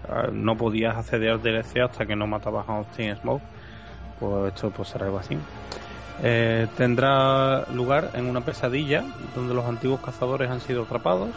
ah, 0.09 0.27
no 0.31 0.57
podías 0.57 0.97
acceder 0.97 1.29
al 1.29 1.41
DLC 1.41 1.77
hasta 1.81 2.05
que 2.05 2.15
no 2.15 2.25
matabas 2.25 2.67
a 2.67 2.77
Austin 2.77 3.15
Smoke. 3.15 3.43
Pues 4.19 4.53
esto 4.53 4.71
pues 4.71 4.89
será 4.89 5.05
algo 5.05 5.19
así. 5.19 5.37
Eh, 6.23 6.67
tendrá 6.75 7.65
lugar 7.71 8.11
en 8.15 8.25
una 8.25 8.41
pesadilla 8.41 9.03
donde 9.35 9.53
los 9.53 9.65
antiguos 9.65 9.99
cazadores 10.01 10.49
han 10.49 10.61
sido 10.61 10.83
atrapados. 10.83 11.29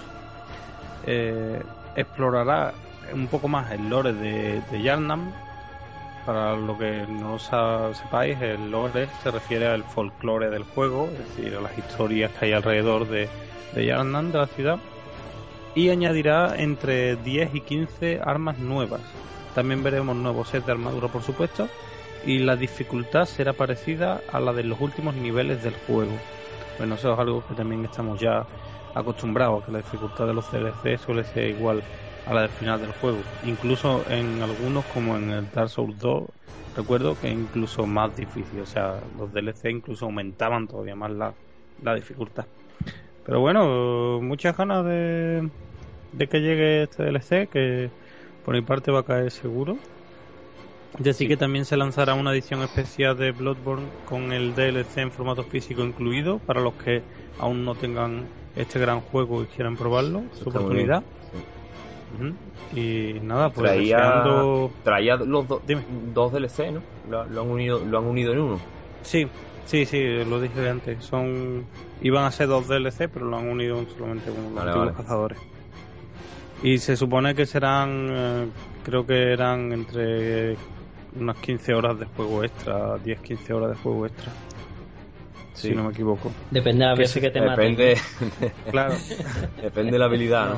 Eh, 1.07 1.63
explorará 1.97 2.73
un 3.13 3.27
poco 3.27 3.49
más 3.49 3.71
el 3.73 3.89
lore 3.89 4.13
de, 4.13 4.63
de 4.71 4.83
Yarnam. 4.83 5.33
Para 6.25 6.55
lo 6.55 6.79
que 6.79 7.07
no 7.09 7.39
sepáis, 7.39 8.41
el 8.41 8.71
lore 8.71 9.09
se 9.23 9.31
refiere 9.31 9.67
al 9.67 9.85
folclore 9.85 10.51
del 10.51 10.65
juego, 10.65 11.09
es 11.13 11.19
decir, 11.19 11.57
a 11.57 11.61
las 11.61 11.77
historias 11.77 12.31
que 12.33 12.47
hay 12.47 12.53
alrededor 12.53 13.09
de, 13.09 13.29
de 13.75 13.87
Yarnam, 13.87 14.31
de 14.31 14.39
la 14.39 14.47
ciudad. 14.47 14.79
Y 15.75 15.89
añadirá 15.89 16.57
entre 16.57 17.17
10 17.17 17.55
y 17.55 17.61
15 17.61 18.21
armas 18.23 18.59
nuevas. 18.59 19.01
También 19.55 19.83
veremos 19.83 20.15
nuevos 20.15 20.49
sets 20.49 20.67
de 20.67 20.73
armadura, 20.73 21.09
por 21.09 21.23
supuesto 21.23 21.69
y 22.21 22.39
la 22.41 22.57
dificultad 22.57 23.27
será 23.27 23.55
parecida 23.55 24.23
a 24.27 24.41
la 24.41 24.53
de 24.53 24.65
los 24.65 24.81
últimos 24.81 25.15
niveles 25.15 25.63
del 25.63 25.77
juego. 25.77 26.25
Bueno, 26.77 26.95
eso 26.97 27.13
es 27.13 27.19
algo 27.19 27.45
que 27.45 27.55
también 27.55 27.85
estamos 27.85 28.21
ya 28.21 28.49
acostumbrados, 28.95 29.65
que 29.65 29.73
la 29.73 29.79
dificultad 29.79 30.27
de 30.27 30.35
los 30.35 30.51
DLC 30.51 30.99
suele 30.99 31.25
ser 31.25 31.49
igual 31.49 31.87
a 32.25 32.35
la 32.35 32.43
del 32.43 32.51
final 32.51 32.81
del 32.81 32.93
juego. 32.93 33.31
Incluso 33.41 34.09
en 34.09 34.43
algunos, 34.43 34.87
como 34.87 35.17
en 35.17 35.31
el 35.31 35.51
Dark 35.51 35.71
Souls 35.71 35.99
2, 35.99 36.29
recuerdo 36.75 37.17
que 37.19 37.29
incluso 37.31 37.87
más 37.87 38.15
difícil, 38.15 38.61
o 38.61 38.67
sea, 38.67 39.01
los 39.15 39.33
DLC 39.33 39.71
incluso 39.71 40.07
aumentaban 40.07 40.67
todavía 40.69 40.97
más 40.97 41.11
la, 41.13 41.37
la 41.79 41.95
dificultad. 41.95 42.49
Pero 43.23 43.41
bueno, 43.41 44.21
muchas 44.23 44.57
ganas 44.57 44.85
de, 44.85 45.51
de 46.13 46.29
que 46.29 46.41
llegue 46.41 46.85
este 46.85 47.05
DLC, 47.05 47.49
que 47.51 47.93
por 48.43 48.55
mi 48.55 48.63
parte 48.63 48.91
va 48.93 49.01
a 49.01 49.05
caer 49.05 49.31
seguro. 49.31 49.83
Decir 50.99 51.29
que 51.29 51.37
también 51.37 51.65
se 51.65 51.77
lanzará 51.77 52.15
una 52.15 52.33
edición 52.33 52.63
especial 52.63 53.17
de 53.17 53.33
Bloodborne 53.33 53.89
con 54.05 54.33
el 54.33 54.55
DLC 54.55 54.99
en 54.99 55.13
formato 55.13 55.45
físico 55.45 55.83
incluido 55.83 56.39
para 56.39 56.61
los 56.61 56.75
que 56.75 57.03
aún 57.39 57.65
no 57.65 57.75
tengan 57.75 58.27
este 58.57 58.79
gran 58.79 59.01
juego 59.01 59.43
y 59.43 59.47
quieran 59.47 59.77
probarlo, 59.77 60.23
su 60.33 60.49
oportunidad. 60.49 61.03
Y 62.75 63.15
nada, 63.23 63.51
pues 63.51 63.71
traía, 63.71 64.23
traía 64.85 65.17
los 65.17 65.47
dos 65.49 66.33
DLC, 66.33 66.73
¿no? 66.73 66.83
Lo, 67.09 67.43
han 67.43 67.49
unido, 67.49 67.81
lo 67.85 67.99
han 67.99 68.05
unido 68.05 68.33
en 68.33 68.41
uno. 68.41 68.61
Sí, 69.03 69.27
sí, 69.65 69.87
sí, 69.87 70.25
lo 70.25 70.41
dije 70.41 70.69
antes. 70.69 71.05
Son 71.05 71.65
iban 72.03 72.25
a 72.25 72.31
ser 72.31 72.49
dos 72.49 72.69
DLC, 72.69 73.09
pero 73.13 73.27
lo 73.27 73.37
han 73.37 73.49
unido 73.49 73.85
solamente 73.97 74.31
con 74.31 74.55
los 74.55 74.97
cazadores. 74.97 75.39
Y 76.63 76.79
se 76.79 76.97
supone 76.97 77.35
que 77.35 77.47
serán, 77.47 78.09
eh, 78.11 78.47
creo 78.85 79.07
que 79.07 79.33
eran 79.33 79.73
entre 79.73 80.57
unas 81.19 81.37
15 81.39 81.75
horas 81.75 81.99
de 81.99 82.07
juego 82.07 82.45
extra, 82.45 82.97
10-15 82.99 83.51
horas 83.53 83.71
de 83.71 83.77
juego 83.77 84.07
extra. 84.07 84.33
Si 85.55 85.73
no 85.73 85.85
me 85.85 85.91
equivoco. 85.91 86.33
Depende 86.51 86.87
a 86.87 86.95
veces 86.95 87.23
que 87.23 87.31
te 87.31 87.41
Depende, 87.41 87.99
claro. 88.71 88.95
Depende 89.63 89.93
de 89.93 89.99
la 89.99 90.07
habilidad, 90.07 90.55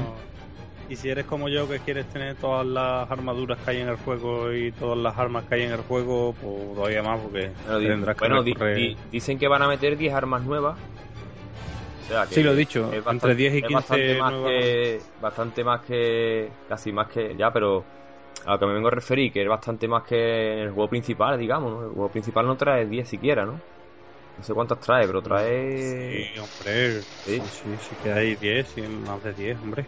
Y 0.88 0.96
si 0.96 1.08
eres 1.08 1.26
como 1.26 1.48
yo 1.48 1.68
que 1.68 1.80
quieres 1.80 2.06
tener 2.06 2.36
todas 2.36 2.64
las 2.66 3.10
armaduras 3.10 3.58
que 3.58 3.70
hay 3.72 3.80
en 3.80 3.88
el 3.88 3.96
juego 3.96 4.52
y 4.52 4.70
todas 4.72 4.98
las 4.98 5.18
armas 5.18 5.44
que 5.44 5.56
hay 5.56 5.62
en 5.62 5.72
el 5.72 5.80
juego, 5.80 6.34
pues 6.40 6.74
todavía 6.74 7.02
más 7.02 7.20
porque 7.20 7.50
tendrás 7.66 8.16
que 8.16 8.28
bueno, 8.28 8.44
dicen 9.10 9.38
que 9.38 9.48
van 9.48 9.62
a 9.62 9.68
meter 9.68 9.96
10 9.96 10.14
armas 10.14 10.42
nuevas 10.42 10.78
sí, 12.28 12.42
lo 12.42 12.52
he 12.52 12.56
dicho, 12.56 12.90
entre 12.92 13.34
10 13.34 13.54
y 13.54 13.62
15 13.62 13.74
bastante 13.74 14.18
más, 14.18 14.32
que, 14.32 15.00
bastante 15.20 15.64
más 15.64 15.80
que. 15.82 16.48
casi 16.68 16.92
más 16.92 17.08
que. 17.08 17.34
ya, 17.36 17.52
pero 17.52 17.84
a 18.44 18.52
lo 18.52 18.58
que 18.58 18.66
me 18.66 18.74
vengo 18.74 18.88
a 18.88 18.92
referir, 18.92 19.32
que 19.32 19.42
es 19.42 19.48
bastante 19.48 19.86
más 19.86 20.02
que 20.04 20.52
en 20.52 20.58
el 20.60 20.70
juego 20.72 20.88
principal, 20.88 21.38
digamos, 21.38 21.72
¿no? 21.72 21.82
El 21.86 21.92
juego 21.92 22.08
principal 22.08 22.46
no 22.46 22.56
trae 22.56 22.86
10 22.86 23.08
siquiera, 23.08 23.44
¿no? 23.44 23.52
No 23.52 24.44
sé 24.44 24.54
cuántas 24.54 24.80
trae, 24.80 25.06
pero 25.06 25.22
trae. 25.22 26.24
Sí, 26.24 26.38
hombre. 26.38 27.02
Sí, 27.02 27.40
sí, 27.40 27.76
sí 27.80 27.96
que 28.02 28.12
hay 28.12 28.34
10, 28.36 28.78
y 28.78 28.82
más 28.82 29.22
de 29.22 29.32
10, 29.34 29.58
hombre. 29.60 29.86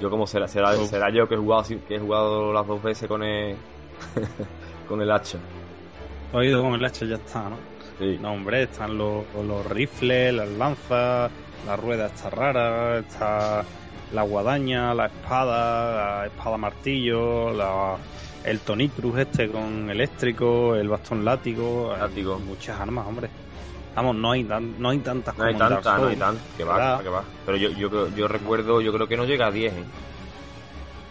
Yo 0.00 0.10
como 0.10 0.26
será, 0.26 0.46
será, 0.46 0.70
oh. 0.70 0.86
será 0.86 1.10
yo 1.10 1.28
que 1.28 1.34
he 1.34 1.38
jugado 1.38 1.64
que 1.86 1.96
he 1.96 1.98
jugado 1.98 2.52
las 2.52 2.66
dos 2.66 2.82
veces 2.82 3.08
con 3.08 3.22
el 3.22 3.56
con 4.88 5.02
el 5.02 5.10
hacha. 5.10 5.38
He 6.32 6.46
ido 6.46 6.62
con 6.62 6.74
el 6.74 6.84
hacha 6.84 7.04
ya 7.04 7.16
está, 7.16 7.48
¿no? 7.48 7.56
No, 8.20 8.32
hombre, 8.32 8.62
están 8.62 8.96
los, 8.96 9.24
los 9.34 9.66
rifles, 9.66 10.32
las 10.32 10.48
lanzas, 10.50 11.32
la 11.66 11.76
rueda 11.76 12.06
está 12.06 12.30
rara, 12.30 12.98
está 12.98 13.64
la 14.12 14.22
guadaña, 14.22 14.94
la 14.94 15.06
espada, 15.06 16.20
la 16.20 16.26
espada 16.26 16.56
martillo, 16.56 17.52
la, 17.52 17.96
el 18.44 18.60
tonicruz 18.60 19.18
este 19.18 19.48
con 19.50 19.90
eléctrico, 19.90 20.74
el 20.74 20.88
bastón 20.88 21.24
látigo, 21.24 21.94
látigo. 21.98 22.38
muchas 22.38 22.80
armas, 22.80 23.06
hombre. 23.06 23.28
Vamos, 23.94 24.14
no 24.16 24.30
hay, 24.30 24.44
no 24.44 24.90
hay 24.90 24.98
tantas 24.98 25.36
No 25.36 25.44
hay 25.44 25.56
tantas, 25.56 26.00
no 26.00 26.06
hay 26.06 26.16
tantas, 26.16 26.44
que 26.56 26.62
va, 26.62 27.02
que 27.02 27.08
va. 27.08 27.24
Pero 27.44 27.58
yo, 27.58 27.70
yo, 27.70 28.08
yo 28.14 28.28
recuerdo, 28.28 28.80
yo 28.80 28.92
creo 28.92 29.08
que 29.08 29.16
no 29.16 29.24
llega 29.24 29.48
a 29.48 29.50
10, 29.50 29.72
¿eh? 29.72 29.84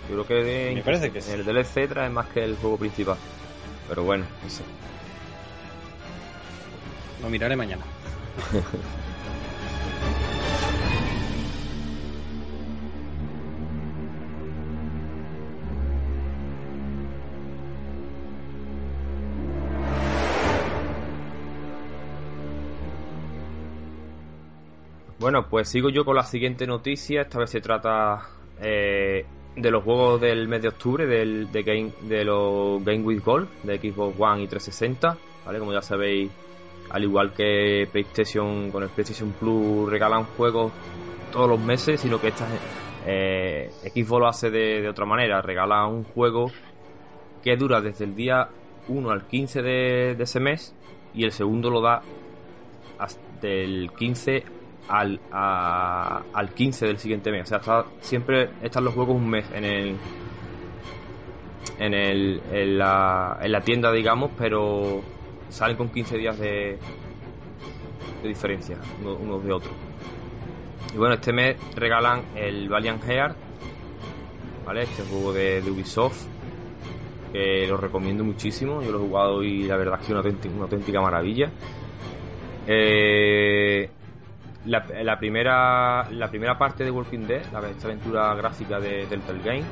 Yo 0.09 0.23
creo 0.23 0.25
que, 0.25 0.71
Me 0.73 0.81
parece 0.83 1.11
que 1.11 1.19
el 1.33 1.43
DLC 1.43 1.89
trae 1.89 2.09
más 2.09 2.27
que 2.27 2.43
el 2.43 2.55
juego 2.55 2.77
principal. 2.77 3.17
Pero 3.89 4.03
bueno, 4.03 4.25
no 4.41 4.49
sé. 4.49 4.63
Lo 7.21 7.29
miraré 7.29 7.57
mañana. 7.57 7.83
Bueno, 25.27 25.45
pues 25.49 25.67
sigo 25.67 25.89
yo 25.89 26.05
con 26.05 26.15
la 26.15 26.23
siguiente 26.23 26.65
noticia. 26.65 27.23
Esta 27.23 27.39
vez 27.39 27.49
se 27.49 27.59
trata 27.59 28.29
eh, 28.61 29.25
de 29.57 29.71
los 29.71 29.83
juegos 29.83 30.21
del 30.21 30.47
mes 30.47 30.61
de 30.61 30.69
octubre 30.69 31.05
del, 31.05 31.51
de, 31.51 31.63
game, 31.63 31.91
de 32.03 32.23
los 32.23 32.81
Game 32.85 33.01
with 33.01 33.21
Gold 33.25 33.49
de 33.63 33.77
Xbox 33.77 34.17
One 34.17 34.43
y 34.43 34.47
360. 34.47 35.17
¿vale? 35.45 35.59
Como 35.59 35.73
ya 35.73 35.81
sabéis, 35.81 36.31
al 36.91 37.03
igual 37.03 37.33
que 37.33 37.89
PlayStation 37.91 38.71
con 38.71 38.83
el 38.83 38.89
PlayStation 38.89 39.33
Plus 39.33 39.89
regalan 39.89 40.23
juegos 40.23 40.71
todos 41.33 41.49
los 41.49 41.59
meses, 41.59 41.99
sino 41.99 42.21
que 42.21 42.29
esta 42.29 42.47
eh, 43.05 43.69
Xbox 43.93 44.21
lo 44.21 44.27
hace 44.29 44.49
de, 44.49 44.87
otra 44.87 45.05
manera, 45.05 45.41
regala 45.41 45.87
un 45.87 46.05
juego 46.05 46.51
que 47.43 47.57
dura 47.57 47.81
desde 47.81 48.05
el 48.05 48.15
día 48.15 48.47
1 48.87 49.09
al 49.09 49.27
15 49.27 49.61
de, 49.61 50.11
ese 50.11 50.39
mes 50.39 50.73
y 51.13 51.25
el 51.25 51.33
segundo 51.33 51.69
lo 51.69 51.81
da 51.81 52.01
hasta 52.97 53.47
el 53.49 53.91
15 53.91 54.55
al, 54.87 55.19
al 55.31 56.53
15 56.53 56.85
del 56.85 56.97
siguiente 56.97 57.31
mes. 57.31 57.51
O 57.51 57.59
sea, 57.59 57.85
siempre 57.99 58.49
están 58.61 58.83
los 58.83 58.93
juegos 58.93 59.15
un 59.15 59.29
mes 59.29 59.45
en 59.53 59.63
el 59.63 59.95
en, 61.79 61.93
el, 61.93 62.41
en, 62.51 62.77
la, 62.77 63.37
en 63.41 63.51
la 63.51 63.61
tienda, 63.61 63.91
digamos, 63.91 64.31
pero 64.37 65.01
salen 65.49 65.77
con 65.77 65.89
15 65.89 66.17
días 66.17 66.39
de, 66.39 66.77
de 68.21 68.27
diferencia 68.27 68.77
unos 69.03 69.43
de 69.43 69.53
otros. 69.53 69.73
Y 70.93 70.97
bueno, 70.97 71.15
este 71.15 71.33
mes 71.33 71.57
regalan 71.75 72.23
el 72.35 72.69
Valiant 72.69 73.03
Heart, 73.03 73.35
¿vale? 74.65 74.83
Este 74.83 75.03
juego 75.03 75.33
de, 75.33 75.61
Ubisoft, 75.69 76.25
que 77.31 77.67
lo 77.67 77.77
recomiendo 77.77 78.23
muchísimo. 78.23 78.81
Yo 78.81 78.91
lo 78.91 78.97
he 78.99 79.07
jugado 79.07 79.43
y 79.43 79.63
la 79.63 79.77
verdad 79.77 79.95
es 79.95 80.07
que 80.07 80.13
es 80.13 80.53
una 80.55 80.63
auténtica, 80.63 81.01
maravilla. 81.01 81.51
Eh, 82.65 83.89
la, 84.67 85.17
primera, 85.17 86.09
la 86.11 86.29
primera 86.29 86.57
parte 86.57 86.83
de 86.83 86.91
Walking 86.91 87.25
Dead, 87.25 87.41
la, 87.51 87.67
esta 87.69 87.87
aventura 87.87 88.33
gráfica 88.35 88.79
de 88.79 89.07
Delta 89.07 89.33
Game, 89.33 89.63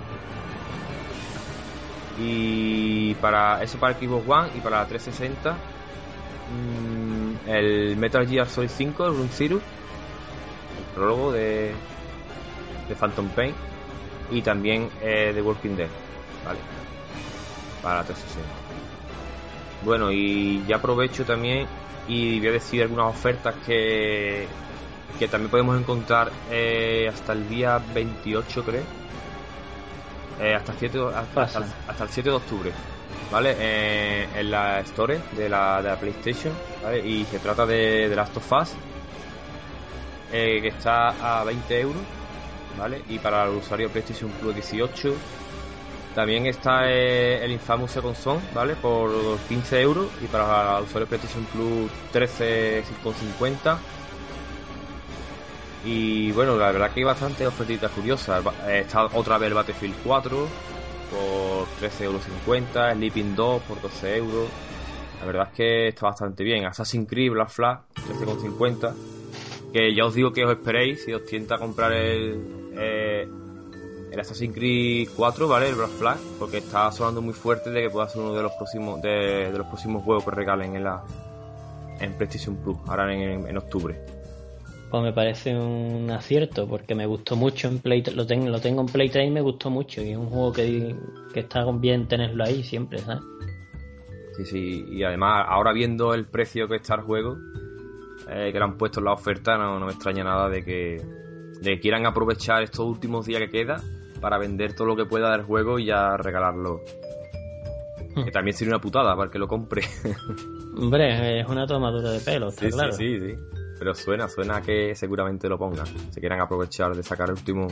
y 2.17 3.13
para 3.15 3.61
eso 3.61 3.77
para 3.77 3.93
Xbox 3.93 4.27
One 4.27 4.49
y 4.55 4.61
para 4.61 4.79
la 4.79 4.85
360 4.87 5.51
mm, 5.51 7.49
el 7.49 7.97
Metal 7.97 8.25
Gear 8.25 8.47
Solid 8.47 8.69
5, 8.69 9.05
el 9.05 9.13
Run 9.13 9.29
Zero, 9.29 9.57
el 9.57 10.95
prólogo 10.95 11.33
de, 11.33 11.73
de 12.87 12.95
Phantom 12.95 13.27
Pain 13.29 13.53
y 14.31 14.41
también 14.41 14.89
eh, 15.01 15.33
de 15.33 15.41
Walking 15.41 15.75
Dead, 15.75 15.89
¿vale? 16.45 16.59
Para 17.81 17.97
la 17.97 18.03
360. 18.05 18.49
Bueno, 19.83 20.11
y 20.11 20.63
ya 20.65 20.77
aprovecho 20.77 21.25
también 21.25 21.67
y 22.07 22.39
voy 22.39 22.47
a 22.47 22.51
decir 22.53 22.81
algunas 22.81 23.07
ofertas 23.07 23.55
que, 23.65 24.47
que 25.17 25.27
también 25.27 25.49
podemos 25.49 25.79
encontrar 25.79 26.31
eh, 26.51 27.07
hasta 27.09 27.33
el 27.33 27.47
día 27.47 27.81
28, 27.93 28.63
creo 28.63 29.05
eh, 30.39 30.53
hasta, 30.53 30.73
el 30.73 30.77
7, 30.79 30.99
hasta, 31.87 32.03
el 32.03 32.09
7 32.09 32.29
de 32.29 32.35
octubre, 32.35 32.71
¿vale? 33.31 33.55
Eh, 33.57 34.27
en 34.35 34.51
la 34.51 34.81
Store 34.81 35.19
de 35.31 35.47
la, 35.47 35.81
de 35.81 35.89
la 35.89 35.95
PlayStation, 35.95 36.53
¿vale? 36.83 36.99
Y 37.07 37.23
se 37.25 37.39
trata 37.39 37.65
de, 37.65 38.09
de 38.09 38.15
Last 38.15 38.35
of 38.35 38.51
Us, 38.51 38.71
eh, 40.33 40.59
que 40.61 40.67
está 40.67 41.39
a 41.39 41.43
20 41.45 41.79
euros, 41.79 42.01
¿vale? 42.77 43.01
Y 43.07 43.17
para 43.19 43.45
el 43.45 43.51
usuario 43.51 43.89
PlayStation 43.89 44.29
Plus 44.31 44.55
18, 44.55 45.13
también 46.15 46.47
está 46.47 46.89
el 46.89 47.51
Infamous 47.51 47.91
Second 47.91 48.15
Son, 48.15 48.41
¿vale? 48.53 48.75
Por 48.75 49.37
15 49.47 49.81
euros, 49.81 50.07
y 50.21 50.27
para 50.27 50.79
el 50.79 50.83
usuario 50.83 51.07
PlayStation 51.07 51.45
Plus 51.45 51.89
13,50 52.13 53.77
y 55.85 56.31
bueno, 56.31 56.57
la 56.57 56.71
verdad 56.71 56.91
que 56.91 57.01
hay 57.01 57.03
bastante 57.03 57.45
ofertitas 57.45 57.91
curiosas. 57.91 58.43
Está 58.67 59.05
otra 59.05 59.37
vez 59.37 59.49
el 59.49 59.53
Battlefield 59.53 59.95
4 60.03 60.47
por 61.11 61.89
13,50 61.89 62.03
euros, 62.03 62.23
Sleeping 62.95 63.35
2 63.35 63.61
por 63.61 63.81
12 63.81 64.17
euros. 64.17 64.49
La 65.19 65.25
verdad 65.27 65.47
es 65.51 65.55
que 65.55 65.87
está 65.89 66.07
bastante 66.07 66.43
bien. 66.43 66.65
Assassin's 66.65 67.07
Creed 67.07 67.31
Black 67.31 67.49
Flag 67.49 67.81
13,50. 67.95 68.93
Que 69.71 69.93
ya 69.93 70.05
os 70.05 70.15
digo 70.15 70.31
que 70.33 70.43
os 70.43 70.51
esperéis 70.51 71.03
si 71.03 71.13
os 71.13 71.23
tienta 71.25 71.57
comprar 71.57 71.91
el, 71.91 72.73
eh, 72.77 73.27
el 74.11 74.19
Assassin's 74.19 74.55
Creed 74.55 75.09
4, 75.15 75.47
¿vale? 75.47 75.69
El 75.69 75.75
Black 75.75 75.91
Flag, 75.91 76.17
porque 76.39 76.57
está 76.57 76.91
sonando 76.91 77.21
muy 77.21 77.33
fuerte 77.33 77.69
de 77.69 77.83
que 77.83 77.89
pueda 77.91 78.07
ser 78.07 78.21
uno 78.23 78.33
de 78.33 78.41
los 78.41 78.53
próximos 78.53 79.01
de, 79.03 79.51
los 79.55 79.67
próximos 79.67 80.03
juegos 80.03 80.23
que 80.23 80.31
regalen 80.31 80.75
en 80.75 80.83
la 80.83 81.03
en 81.99 82.13
PlayStation 82.13 82.55
Plus, 82.57 82.77
ahora 82.87 83.13
en, 83.13 83.47
en 83.47 83.57
octubre 83.57 84.14
pues 84.95 85.03
me 85.03 85.11
parece 85.11 85.53
un 85.53 86.09
acierto 86.09 86.69
porque 86.69 86.95
me 86.95 87.05
gustó 87.05 87.35
mucho 87.35 87.67
en 87.67 87.79
Play 87.79 88.01
lo 88.15 88.25
tengo 88.25 88.47
lo 88.47 88.61
tengo 88.61 88.79
en 88.79 88.87
Playtime 88.87 89.25
y 89.25 89.29
me 89.29 89.41
gustó 89.41 89.69
mucho 89.69 90.01
y 90.01 90.11
es 90.11 90.17
un 90.17 90.27
juego 90.27 90.53
que, 90.53 90.95
que 91.33 91.41
está 91.41 91.69
bien 91.69 92.07
tenerlo 92.07 92.45
ahí 92.45 92.63
siempre 92.63 92.99
¿sabes? 92.99 93.21
sí 94.37 94.45
sí 94.45 94.85
y 94.89 95.03
además 95.03 95.47
ahora 95.49 95.73
viendo 95.73 96.13
el 96.13 96.27
precio 96.27 96.69
que 96.69 96.77
está 96.77 96.95
el 96.95 97.01
juego 97.01 97.35
eh, 98.29 98.51
que 98.53 98.57
le 98.57 98.63
han 98.63 98.77
puesto 98.77 99.01
en 99.01 99.05
la 99.07 99.11
oferta 99.11 99.57
no, 99.57 99.77
me 99.81 99.91
extraña 99.91 100.23
nada 100.23 100.47
de 100.47 100.63
que 100.63 101.01
de 101.59 101.79
quieran 101.81 102.05
aprovechar 102.05 102.63
estos 102.63 102.85
últimos 102.85 103.25
días 103.25 103.41
que 103.41 103.49
queda 103.49 103.81
para 104.21 104.37
vender 104.37 104.75
todo 104.75 104.87
lo 104.87 104.95
que 104.95 105.03
pueda 105.03 105.29
del 105.33 105.43
juego 105.43 105.77
y 105.77 105.87
ya 105.87 106.15
regalarlo 106.15 106.79
hmm. 108.15 108.23
que 108.23 108.31
también 108.31 108.55
sería 108.55 108.75
una 108.75 108.81
putada 108.81 109.13
para 109.17 109.29
que 109.29 109.39
lo 109.39 109.49
compre 109.49 109.81
hombre 110.77 111.41
es 111.41 111.49
una 111.49 111.67
tomadura 111.67 112.11
de 112.11 112.21
pelo 112.21 112.47
está 112.47 112.69
claro 112.69 112.93
sí 112.93 113.19
sí 113.19 113.35
sí 113.35 113.54
pero 113.77 113.93
suena, 113.93 114.27
suena 114.27 114.61
que 114.61 114.95
seguramente 114.95 115.49
lo 115.49 115.57
pongan. 115.57 115.85
Se 116.11 116.19
quieran 116.19 116.39
aprovechar 116.39 116.95
de 116.95 117.03
sacar 117.03 117.29
el 117.29 117.35
último, 117.35 117.67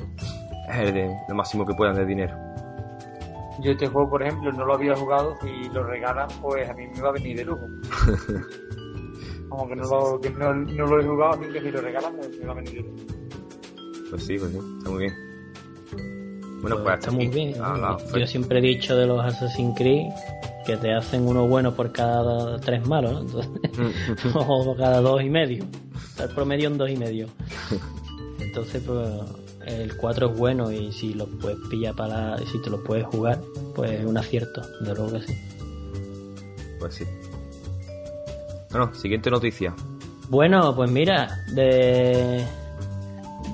eh, 0.72 1.10
lo 1.28 1.36
máximo 1.36 1.66
que 1.66 1.74
puedan 1.74 1.95
de 1.95 2.06
dinero. 2.06 2.36
Yo 3.62 3.72
este 3.72 3.88
juego, 3.88 4.10
por 4.10 4.24
ejemplo, 4.24 4.51
no 4.51 4.66
lo 4.66 4.74
había 4.74 4.95
jugado. 4.95 5.36
Si 5.41 5.70
lo 5.70 5.84
regalan, 5.84 6.28
pues 6.41 6.70
a 6.70 6.74
mí 6.74 6.88
me 6.88 7.01
va 7.01 7.10
a 7.10 7.12
venir 7.14 7.38
de 7.38 7.45
lujo. 7.45 7.66
Como 9.49 9.68
que 9.68 9.76
no 9.76 9.84
lo, 9.84 10.20
que 10.20 10.30
no, 10.32 10.54
lo 10.54 10.99
he 10.99 11.06
jugado, 11.06 11.34
así 11.34 11.51
que 11.51 11.62
si 11.62 11.72
lo 11.72 11.82
regalan, 11.82 12.16
pues 12.16 12.39
me 12.39 12.45
va 12.45 12.51
a 12.54 12.56
venir 12.56 12.74
de 12.74 12.82
lujo. 12.82 12.97
Pues 14.10 14.26
sí, 14.26 14.38
pues 14.38 14.51
sí, 14.51 14.60
está 14.78 14.89
muy 14.89 14.99
bien. 14.99 15.14
Bueno, 16.62 16.78
pues, 16.78 16.84
pues 16.84 16.99
está 16.99 17.12
muy 17.12 17.28
bien. 17.28 17.54
Yo 17.54 18.28
siempre 18.28 18.60
he 18.60 18.62
dicho 18.62 18.95
de 18.95 19.06
los 19.06 19.24
Assassin's 19.24 19.78
Creed 19.78 20.12
que 20.66 20.78
te 20.78 20.93
hacen 20.93 21.28
uno 21.28 21.47
bueno 21.47 21.74
por 21.74 21.91
cada 21.91 22.59
tres 22.59 22.86
malos, 22.86 23.26
¿no? 23.34 23.41
o 24.47 24.76
cada 24.76 25.01
dos 25.01 25.22
y 25.22 25.30
medio. 25.30 25.66
El 26.20 26.30
promedio 26.30 26.68
en 26.68 26.78
dos 26.78 26.89
y 26.89 26.97
medio. 26.97 27.28
Entonces, 28.39 28.84
pues 28.86 29.09
el 29.66 29.95
4 29.97 30.32
es 30.32 30.38
bueno 30.38 30.72
y 30.72 30.91
si 30.91 31.14
lo 31.14 31.26
puedes 31.26 31.57
pillar 31.70 31.95
para 31.95 32.38
si 32.39 32.61
te 32.61 32.70
lo 32.70 32.84
puedes 32.84 33.05
jugar, 33.05 33.39
pues 33.74 33.91
es 33.91 34.05
un 34.05 34.18
acierto, 34.18 34.61
de 34.82 34.93
luego 34.93 35.14
que 35.14 35.22
sí. 35.22 35.34
Pues 36.80 36.95
sí. 36.95 37.05
Bueno, 38.72 38.93
siguiente 38.93 39.30
noticia. 39.30 39.74
Bueno, 40.30 40.76
pues 40.76 40.91
mira, 40.91 41.43
de 41.53 42.43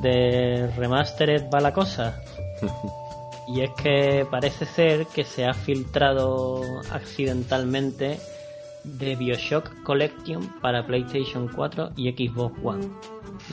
de 0.01 0.71
Remastered 0.77 1.49
va 1.53 1.59
la 1.59 1.73
cosa. 1.73 2.21
y 3.49 3.61
es 3.61 3.71
que 3.71 4.27
parece 4.29 4.65
ser 4.65 5.07
que 5.07 5.23
se 5.23 5.45
ha 5.45 5.53
filtrado 5.53 6.61
accidentalmente 6.91 8.19
de 8.83 9.15
Bioshock 9.15 9.81
Collection 9.83 10.41
para 10.61 10.85
PlayStation 10.85 11.49
4 11.53 11.91
y 11.95 12.11
Xbox 12.11 12.59
One. 12.63 12.87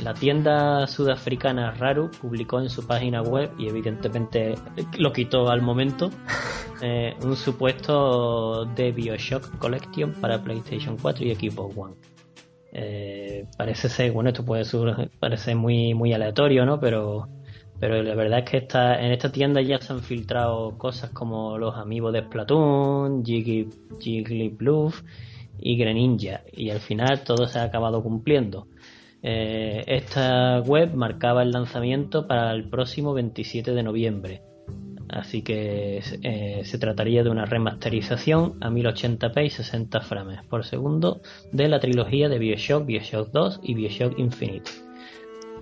La 0.02 0.12
tienda 0.12 0.86
sudafricana 0.86 1.70
Raru 1.72 2.10
publicó 2.10 2.60
en 2.60 2.68
su 2.68 2.86
página 2.86 3.22
web, 3.22 3.50
y 3.58 3.68
evidentemente 3.68 4.54
lo 4.98 5.12
quitó 5.12 5.48
al 5.48 5.62
momento, 5.62 6.10
eh, 6.82 7.14
un 7.22 7.34
supuesto 7.34 8.66
de 8.66 8.92
Bioshock 8.92 9.58
Collection 9.58 10.12
para 10.20 10.42
PlayStation 10.42 10.98
4 11.00 11.24
y 11.24 11.34
Xbox 11.34 11.76
One. 11.76 11.94
Eh, 12.72 13.46
parece 13.56 13.88
ser, 13.88 14.12
bueno, 14.12 14.28
esto 14.28 14.44
puede 14.44 14.64
ser, 14.64 15.10
parece 15.18 15.54
muy, 15.54 15.94
muy 15.94 16.12
aleatorio, 16.12 16.66
¿no? 16.66 16.78
Pero 16.78 17.28
pero 17.78 18.02
la 18.02 18.14
verdad 18.14 18.40
es 18.40 18.50
que 18.50 18.56
esta, 18.58 19.00
en 19.00 19.12
esta 19.12 19.30
tienda 19.30 19.60
ya 19.60 19.78
se 19.78 19.92
han 19.92 20.00
filtrado 20.00 20.78
cosas 20.78 21.10
como 21.10 21.58
los 21.58 21.76
amigos 21.76 22.12
de 22.12 22.22
Splatoon, 22.22 23.24
Jigglypuff 23.24 25.02
y 25.58 25.76
Greninja. 25.76 26.42
Y 26.52 26.70
al 26.70 26.80
final 26.80 27.22
todo 27.22 27.46
se 27.46 27.58
ha 27.58 27.64
acabado 27.64 28.02
cumpliendo. 28.02 28.68
Eh, 29.22 29.82
esta 29.86 30.60
web 30.60 30.94
marcaba 30.94 31.42
el 31.42 31.50
lanzamiento 31.50 32.26
para 32.26 32.52
el 32.52 32.68
próximo 32.68 33.12
27 33.12 33.72
de 33.72 33.82
noviembre. 33.82 34.42
Así 35.08 35.42
que 35.42 36.02
eh, 36.22 36.62
se 36.64 36.78
trataría 36.78 37.22
de 37.22 37.30
una 37.30 37.44
remasterización 37.44 38.56
a 38.60 38.70
1080p 38.70 39.46
y 39.46 39.50
60 39.50 40.00
frames 40.00 40.40
por 40.48 40.64
segundo 40.64 41.20
de 41.52 41.68
la 41.68 41.78
trilogía 41.78 42.28
de 42.28 42.38
Bioshock, 42.38 42.86
Bioshock 42.86 43.30
2 43.30 43.60
y 43.62 43.74
Bioshock 43.74 44.18
Infinite. 44.18 44.85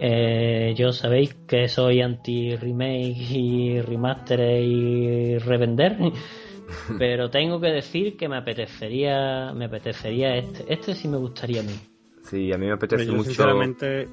Eh, 0.00 0.74
yo 0.76 0.92
sabéis 0.92 1.34
que 1.46 1.68
soy 1.68 2.00
anti-remake 2.00 3.30
y 3.30 3.80
remaster 3.80 4.40
y 4.62 5.38
revender, 5.38 5.96
pero 6.98 7.30
tengo 7.30 7.60
que 7.60 7.68
decir 7.68 8.16
que 8.16 8.28
me 8.28 8.36
apetecería, 8.36 9.52
me 9.54 9.66
apetecería 9.66 10.36
este. 10.36 10.64
Este 10.72 10.94
sí 10.94 11.08
me 11.08 11.16
gustaría 11.16 11.60
a 11.60 11.64
mí. 11.64 11.78
Sí, 12.24 12.52
a 12.52 12.58
mí 12.58 12.66
me 12.66 12.72
apetece 12.72 13.10
mucho. 13.10 13.24
Sinceramente, 13.24 14.08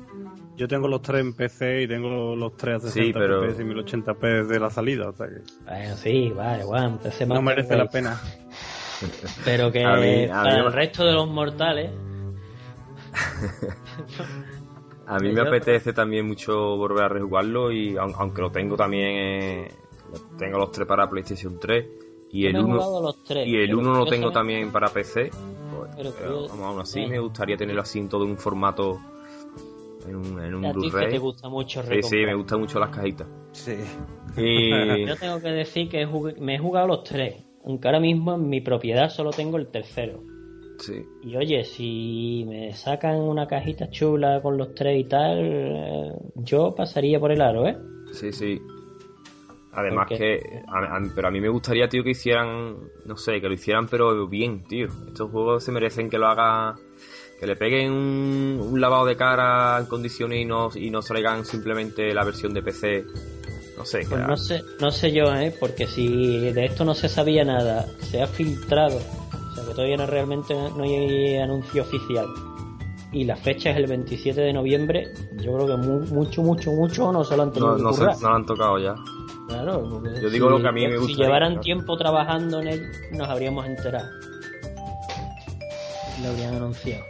yo 0.58 0.68
tengo 0.68 0.88
los 0.88 1.02
tres 1.02 1.22
en 1.22 1.34
PC 1.34 1.84
y 1.84 1.88
tengo 1.88 2.36
los 2.36 2.56
tres 2.58 2.84
a 2.84 2.88
60 2.90 3.18
pero... 3.18 3.46
y 3.46 3.54
1080p 3.54 4.48
de 4.48 4.60
la 4.60 4.70
salida. 4.70 5.10
O 5.10 5.14
sea 5.14 5.28
que... 5.28 5.42
Bueno, 5.64 5.96
sí, 5.96 6.30
vale, 6.30 6.66
bueno, 6.66 7.00
No 7.28 7.42
merece 7.42 7.76
la 7.76 7.88
pena. 7.88 8.20
Pero 9.46 9.72
que 9.72 9.84
para 10.30 10.58
el 10.58 10.74
resto 10.74 11.06
de 11.06 11.14
los 11.14 11.28
mortales. 11.30 11.92
A 15.12 15.20
mí 15.20 15.30
me 15.34 15.42
apetece 15.42 15.92
también 15.92 16.26
mucho 16.26 16.78
volver 16.78 17.04
a 17.04 17.10
rejugarlo 17.10 17.70
y 17.70 17.98
aunque 17.98 18.42
lo 18.42 18.50
tengo 18.50 18.78
también, 18.78 19.10
eh, 19.10 19.72
tengo 20.38 20.58
los 20.58 20.72
tres 20.72 20.88
para 20.88 21.10
PlayStation 21.10 21.60
3 21.60 21.86
y 22.32 22.46
el 22.46 22.58
1 22.58 23.14
y 23.46 23.58
el 23.58 23.76
1 23.76 23.94
lo 23.94 24.06
tengo 24.06 24.32
también 24.32 24.72
para 24.72 24.88
PC. 24.88 25.30
Pues, 25.76 26.14
pero, 26.18 26.48
aún 26.50 26.80
así 26.80 27.06
me 27.08 27.20
gustaría 27.20 27.58
tenerlo 27.58 27.82
así 27.82 28.00
en 28.00 28.08
todo 28.08 28.24
un 28.24 28.38
formato 28.38 29.02
en 30.08 30.16
un, 30.16 30.42
en 30.46 30.56
un 30.56 30.72
Blu-ray. 30.72 31.12
te 31.12 31.20
gusta 31.20 31.50
mucho 31.50 31.84
Sí, 31.84 32.02
sí, 32.04 32.16
me 32.26 32.34
gustan 32.34 32.62
mucho 32.62 32.80
las 32.80 32.96
cajitas. 32.96 33.28
Sí. 33.52 33.76
Y... 34.38 35.06
Yo 35.08 35.18
tengo 35.18 35.42
que 35.42 35.50
decir 35.50 35.90
que 35.90 36.08
me 36.40 36.56
he 36.56 36.58
jugado 36.58 36.88
los 36.88 37.04
tres, 37.04 37.44
aunque 37.66 37.86
ahora 37.90 38.00
mismo 38.00 38.36
en 38.36 38.48
mi 38.48 38.62
propiedad 38.62 39.10
solo 39.10 39.32
tengo 39.32 39.58
el 39.58 39.68
tercero. 39.68 40.31
Y 41.24 41.36
oye, 41.36 41.64
si 41.64 42.46
me 42.48 42.74
sacan 42.74 43.18
una 43.18 43.48
cajita 43.48 43.90
chula 43.90 44.42
con 44.42 44.58
los 44.58 44.74
tres 44.74 45.00
y 45.00 45.04
tal, 45.06 45.40
eh, 45.40 46.12
yo 46.36 46.74
pasaría 46.76 47.20
por 47.20 47.32
el 47.32 47.42
aro, 47.42 47.68
¿eh? 47.68 47.78
Sí, 48.12 48.32
sí. 48.32 48.62
Además 49.74 50.08
que, 50.10 50.64
pero 51.16 51.28
a 51.30 51.32
mí 51.32 51.40
me 51.40 51.48
gustaría, 51.48 51.88
tío, 51.88 52.04
que 52.04 52.10
hicieran, 52.10 52.76
no 53.06 53.16
sé, 53.16 53.40
que 53.40 53.48
lo 53.48 53.54
hicieran 53.54 53.88
pero 53.88 54.28
bien, 54.28 54.64
tío. 54.66 54.88
Estos 55.08 55.32
juegos 55.32 55.64
se 55.64 55.72
merecen 55.72 56.10
que 56.10 56.18
lo 56.18 56.28
haga, 56.28 56.76
que 57.40 57.48
le 57.48 57.56
peguen 57.56 57.92
un, 57.92 58.82
lavado 58.82 59.06
de 59.06 59.16
cara 59.16 59.80
en 59.80 59.86
condiciones 59.86 60.40
y 60.40 60.46
no, 60.46 60.70
y 60.76 60.90
no 60.90 61.00
traigan 61.00 61.46
simplemente 61.46 62.14
la 62.14 62.26
versión 62.26 62.54
de 62.54 62.62
PC. 62.62 63.06
No 63.78 63.86
sé. 63.86 64.06
Pues 64.10 64.28
no 64.28 64.36
sé, 64.36 64.62
no 64.82 64.92
sé 64.92 65.12
yo, 65.14 65.34
¿eh? 65.34 65.56
Porque 65.58 65.88
si 65.88 66.52
de 66.52 66.66
esto 66.66 66.84
no 66.84 66.94
se 66.94 67.08
sabía 67.08 67.46
nada, 67.46 67.88
se 68.00 68.22
ha 68.22 68.28
filtrado 68.28 69.00
que 69.72 69.76
todavía 69.76 69.98
no 69.98 70.06
realmente 70.06 70.54
no 70.54 70.84
hay 70.84 71.38
anuncio 71.38 71.84
oficial. 71.84 72.28
Y 73.14 73.24
la 73.24 73.36
fecha 73.36 73.72
es 73.72 73.78
el 73.78 73.88
27 73.88 74.40
de 74.40 74.54
noviembre. 74.54 75.14
Yo 75.38 75.54
creo 75.54 75.68
que 75.68 75.78
mucho, 75.78 76.42
mucho, 76.44 76.72
mucho 76.72 77.12
no 77.12 77.24
se 77.24 77.36
lo 77.36 77.44
han 77.44 77.52
tenido 77.52 77.78
no, 77.78 77.92
no, 77.92 78.20
lo 78.22 78.28
han 78.28 78.46
tocado 78.46 78.78
ya. 78.80 78.96
Claro, 79.48 80.02
yo 80.22 80.30
digo 80.30 80.50
lo 80.50 80.62
que 80.62 80.68
a 80.68 80.72
mí 80.72 80.88
me 80.88 80.98
gusta. 80.98 81.14
Si 81.14 81.22
llevaran 81.22 81.60
tiempo 81.60 81.98
trabajando 81.98 82.62
en 82.62 82.68
él, 82.68 82.92
nos 83.12 83.28
habríamos 83.28 83.66
enterado. 83.66 84.10
Lo 86.22 86.30
habrían 86.30 86.56
anunciado. 86.56 87.04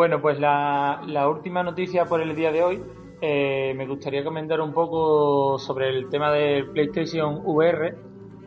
Bueno, 0.00 0.22
pues 0.22 0.40
la, 0.40 1.28
última 1.28 1.62
noticia 1.62 2.06
por 2.06 2.22
el 2.22 2.34
día 2.34 2.50
de 2.50 2.62
hoy, 2.62 2.82
eh, 3.20 3.74
me 3.76 3.86
gustaría 3.86 4.24
comentar 4.24 4.58
un 4.62 4.72
poco 4.72 5.58
sobre 5.58 5.90
el 5.90 6.08
tema 6.08 6.32
del 6.32 6.70
PlayStation 6.70 7.42
VR. 7.44 7.98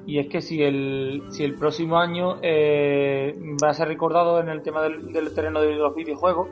Y 0.08 0.18
es 0.18 0.30
que 0.30 0.42
si 0.42 0.64
el, 0.64 1.26
si 1.30 1.44
el 1.44 1.54
próximo 1.54 2.00
año 2.00 2.40
eh, 2.42 3.36
va 3.64 3.70
a 3.70 3.74
ser 3.76 3.88
recordado 3.88 4.40
en 4.40 4.50
el 4.50 4.64
tema 4.64 4.82
del, 4.82 5.32
terreno 5.36 5.62
de 5.62 5.76
los 5.76 5.94
videojuegos, 5.94 6.50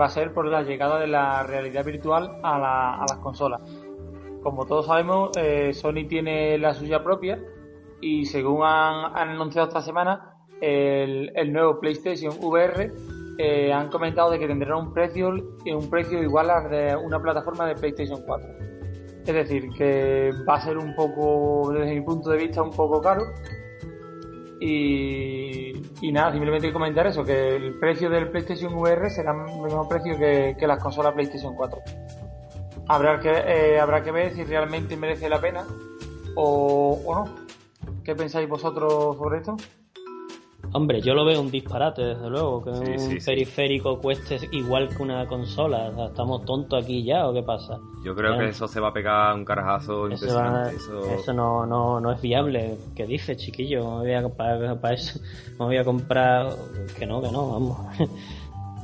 va 0.00 0.04
a 0.04 0.08
ser 0.08 0.32
por 0.32 0.46
la 0.46 0.62
llegada 0.62 1.00
de 1.00 1.08
la 1.08 1.42
realidad 1.42 1.84
virtual 1.84 2.38
a, 2.44 3.04
las 3.10 3.18
consolas. 3.18 3.60
Como 4.44 4.66
todos 4.66 4.86
sabemos, 4.86 5.36
eh, 5.36 5.72
Sony 5.74 6.06
tiene 6.08 6.56
la 6.58 6.74
suya 6.74 7.02
propia 7.02 7.42
y 8.00 8.24
según 8.26 8.62
han, 8.62 9.16
anunciado 9.16 9.66
esta 9.66 9.82
semana, 9.82 10.36
el 10.60 11.52
nuevo 11.52 11.80
PlayStation 11.80 12.34
VR, 12.40 12.92
eh, 13.38 13.72
han 13.72 13.88
comentado 13.88 14.32
de 14.32 14.38
que 14.40 14.48
tendrá 14.48 14.76
un 14.76 14.92
precio, 14.92 15.28
un 15.28 15.88
precio 15.88 16.20
igual 16.20 16.50
a 16.50 16.68
de 16.68 16.96
una 16.96 17.20
plataforma 17.20 17.66
de 17.66 17.76
PlayStation 17.76 18.20
4. 18.26 18.48
Es 19.24 19.34
decir, 19.34 19.70
que 19.76 20.32
va 20.48 20.56
a 20.56 20.60
ser 20.60 20.76
un 20.76 20.92
poco, 20.96 21.70
desde 21.72 21.94
mi 21.94 22.00
punto 22.00 22.30
de 22.30 22.38
vista, 22.38 22.62
un 22.62 22.72
poco 22.72 23.00
caro. 23.00 23.22
Y, 24.60 25.72
y 26.00 26.10
nada, 26.10 26.32
simplemente 26.32 26.72
comentar 26.72 27.06
eso, 27.06 27.22
que 27.22 27.54
el 27.54 27.78
precio 27.78 28.10
del 28.10 28.28
PlayStation 28.28 28.74
VR 28.74 29.08
será 29.08 29.30
el 29.30 29.62
mismo 29.62 29.88
precio 29.88 30.18
que, 30.18 30.56
que 30.58 30.66
las 30.66 30.82
consolas 30.82 31.14
PlayStation 31.14 31.54
4. 31.54 31.78
Habrá 32.88 33.20
que, 33.20 33.30
eh, 33.30 33.78
habrá 33.78 34.02
que 34.02 34.10
ver 34.10 34.34
si 34.34 34.42
realmente 34.42 34.96
merece 34.96 35.28
la 35.28 35.40
pena 35.40 35.64
o, 36.34 37.00
o 37.06 37.14
no. 37.14 37.24
¿Qué 38.02 38.16
pensáis 38.16 38.48
vosotros 38.48 39.16
sobre 39.16 39.38
esto? 39.38 39.56
Hombre, 40.72 41.00
yo 41.00 41.14
lo 41.14 41.24
veo 41.24 41.40
un 41.40 41.50
disparate, 41.50 42.02
desde 42.02 42.28
luego, 42.28 42.62
que 42.62 42.70
un 42.70 43.18
periférico 43.24 43.98
cueste 43.98 44.38
igual 44.52 44.88
que 44.88 45.02
una 45.02 45.26
consola. 45.26 45.90
¿Estamos 46.06 46.44
tontos 46.44 46.84
aquí 46.84 47.02
ya 47.04 47.26
o 47.26 47.32
qué 47.32 47.42
pasa? 47.42 47.78
Yo 48.04 48.14
creo 48.14 48.38
que 48.38 48.48
eso 48.48 48.68
se 48.68 48.78
va 48.78 48.88
a 48.88 48.92
pegar 48.92 49.34
un 49.34 49.44
carajazo 49.44 50.06
eso 50.08 50.12
impresionante. 50.12 50.76
eso... 50.76 51.32
no, 51.32 51.66
no, 51.66 52.00
no, 52.00 52.12
es 52.12 52.20
viable. 52.20 52.76
¿Qué 52.94 53.06
dices, 53.06 53.38
chiquillo? 53.38 53.98
Me 53.98 53.98
voy 53.98 54.12
a, 54.12 54.28
para, 54.28 54.80
para 54.80 54.94
eso 54.94 55.20
me 55.58 55.64
voy 55.64 55.76
a 55.78 55.84
comprar... 55.84 56.54
Que 56.98 57.06
no, 57.06 57.20
que 57.22 57.30
no, 57.30 57.50
vamos. 57.50 57.78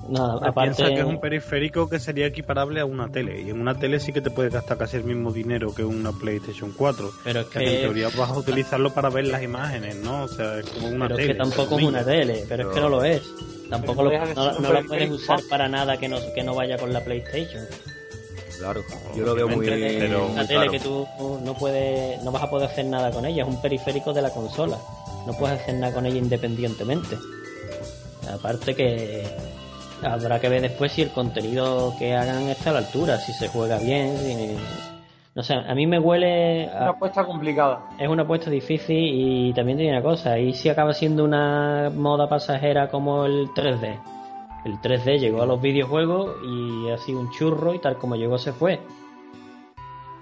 Nada, 0.09 0.34
aparte... 0.34 0.74
Piensa 0.76 0.94
que 0.94 1.00
es 1.00 1.07
un 1.07 1.20
periférico 1.20 1.88
que 1.88 1.98
sería 1.98 2.26
equiparable 2.26 2.80
a 2.80 2.84
una 2.84 3.09
tele. 3.09 3.40
Y 3.42 3.50
en 3.50 3.61
una 3.61 3.74
tele 3.74 4.00
sí 4.00 4.12
que 4.12 4.20
te 4.20 4.30
puedes 4.30 4.52
gastar 4.52 4.76
casi 4.76 4.96
el 4.96 5.05
mismo 5.05 5.32
dinero 5.32 5.74
que 5.74 5.84
una 5.84 6.12
PlayStation 6.12 6.72
4. 6.76 7.11
Pero 7.24 7.40
es 7.40 7.46
que, 7.46 7.59
en 7.59 7.80
teoría 7.82 8.09
vas 8.16 8.30
a 8.30 8.38
utilizarlo 8.38 8.92
para 8.92 9.11
ver 9.11 9.26
las 9.26 9.42
imágenes, 9.42 9.96
¿no? 9.96 10.24
O 10.24 10.28
sea, 10.28 10.59
es 10.59 10.68
como 10.70 10.88
una 10.88 11.07
pero 11.07 11.16
tele. 11.16 11.32
Es 11.32 11.36
que 11.36 11.42
tampoco 11.42 11.78
es 11.78 11.84
una 11.84 12.05
tele, 12.05 12.44
pero 12.48 12.68
es 12.68 12.74
que 12.74 12.80
no 12.80 12.88
lo 12.88 13.05
es. 13.05 13.22
Tampoco 13.70 14.02
lo, 14.02 14.34
no, 14.34 14.59
no 14.61 14.72
lo 14.72 14.86
puedes 14.86 15.11
usar 15.11 15.40
para 15.48 15.68
nada 15.68 15.96
que 15.96 16.09
no, 16.09 16.18
que 16.34 16.42
no 16.42 16.55
vaya 16.55 16.76
con 16.76 16.92
la 16.92 17.02
PlayStation. 17.02 17.64
Claro, 18.59 18.82
yo 19.16 19.24
lo 19.24 19.34
veo 19.34 19.48
muy 19.48 19.66
pero 19.66 20.28
una 20.28 20.46
tele 20.46 20.70
que 20.70 20.78
tú 20.78 21.07
no 21.44 21.55
puedes, 21.55 22.22
no 22.22 22.30
vas 22.30 22.44
a 22.44 22.50
poder 22.50 22.70
hacer 22.70 22.84
nada 22.84 23.11
con 23.11 23.26
ella, 23.26 23.42
es 23.42 23.48
un 23.48 23.61
periférico 23.61 24.12
de 24.12 24.22
la 24.22 24.30
consola. 24.30 24.78
No 25.26 25.32
puedes 25.32 25.61
hacer 25.61 25.74
nada 25.74 25.92
con 25.92 26.07
ella 26.07 26.18
independientemente. 26.18 27.16
Aparte 28.32 28.74
que 28.74 29.24
habrá 30.05 30.40
que 30.40 30.48
ver 30.48 30.62
después 30.62 30.92
si 30.92 31.02
el 31.02 31.11
contenido 31.11 31.94
que 31.98 32.14
hagan 32.14 32.48
está 32.48 32.70
a 32.70 32.74
la 32.74 32.78
altura, 32.80 33.18
si 33.18 33.32
se 33.32 33.48
juega 33.48 33.78
bien, 33.78 34.14
no 35.34 35.42
sé, 35.42 35.55
a 35.55 35.74
mí 35.74 35.86
me 35.86 35.98
huele... 35.98 36.70
A... 36.70 36.82
Una 36.82 36.90
apuesta 36.90 37.24
complicada. 37.24 37.90
Es 37.98 38.09
una 38.09 38.22
apuesta 38.22 38.50
difícil 38.50 38.96
y 38.96 39.52
también 39.52 39.78
tiene 39.78 39.92
una 39.92 40.02
cosa, 40.02 40.38
y 40.38 40.52
si 40.52 40.68
acaba 40.68 40.92
siendo 40.92 41.24
una 41.24 41.90
moda 41.94 42.28
pasajera 42.28 42.88
como 42.88 43.24
el 43.24 43.48
3D. 43.48 43.98
El 44.64 44.80
3D 44.80 45.18
llegó 45.18 45.42
a 45.42 45.46
los 45.46 45.61
videojuegos 45.61 46.36
y 46.46 46.90
ha 46.90 46.98
sido 46.98 47.20
un 47.20 47.30
churro 47.32 47.74
y 47.74 47.80
tal 47.80 47.96
como 47.96 48.16
llegó 48.16 48.38
se 48.38 48.52
fue. 48.52 48.80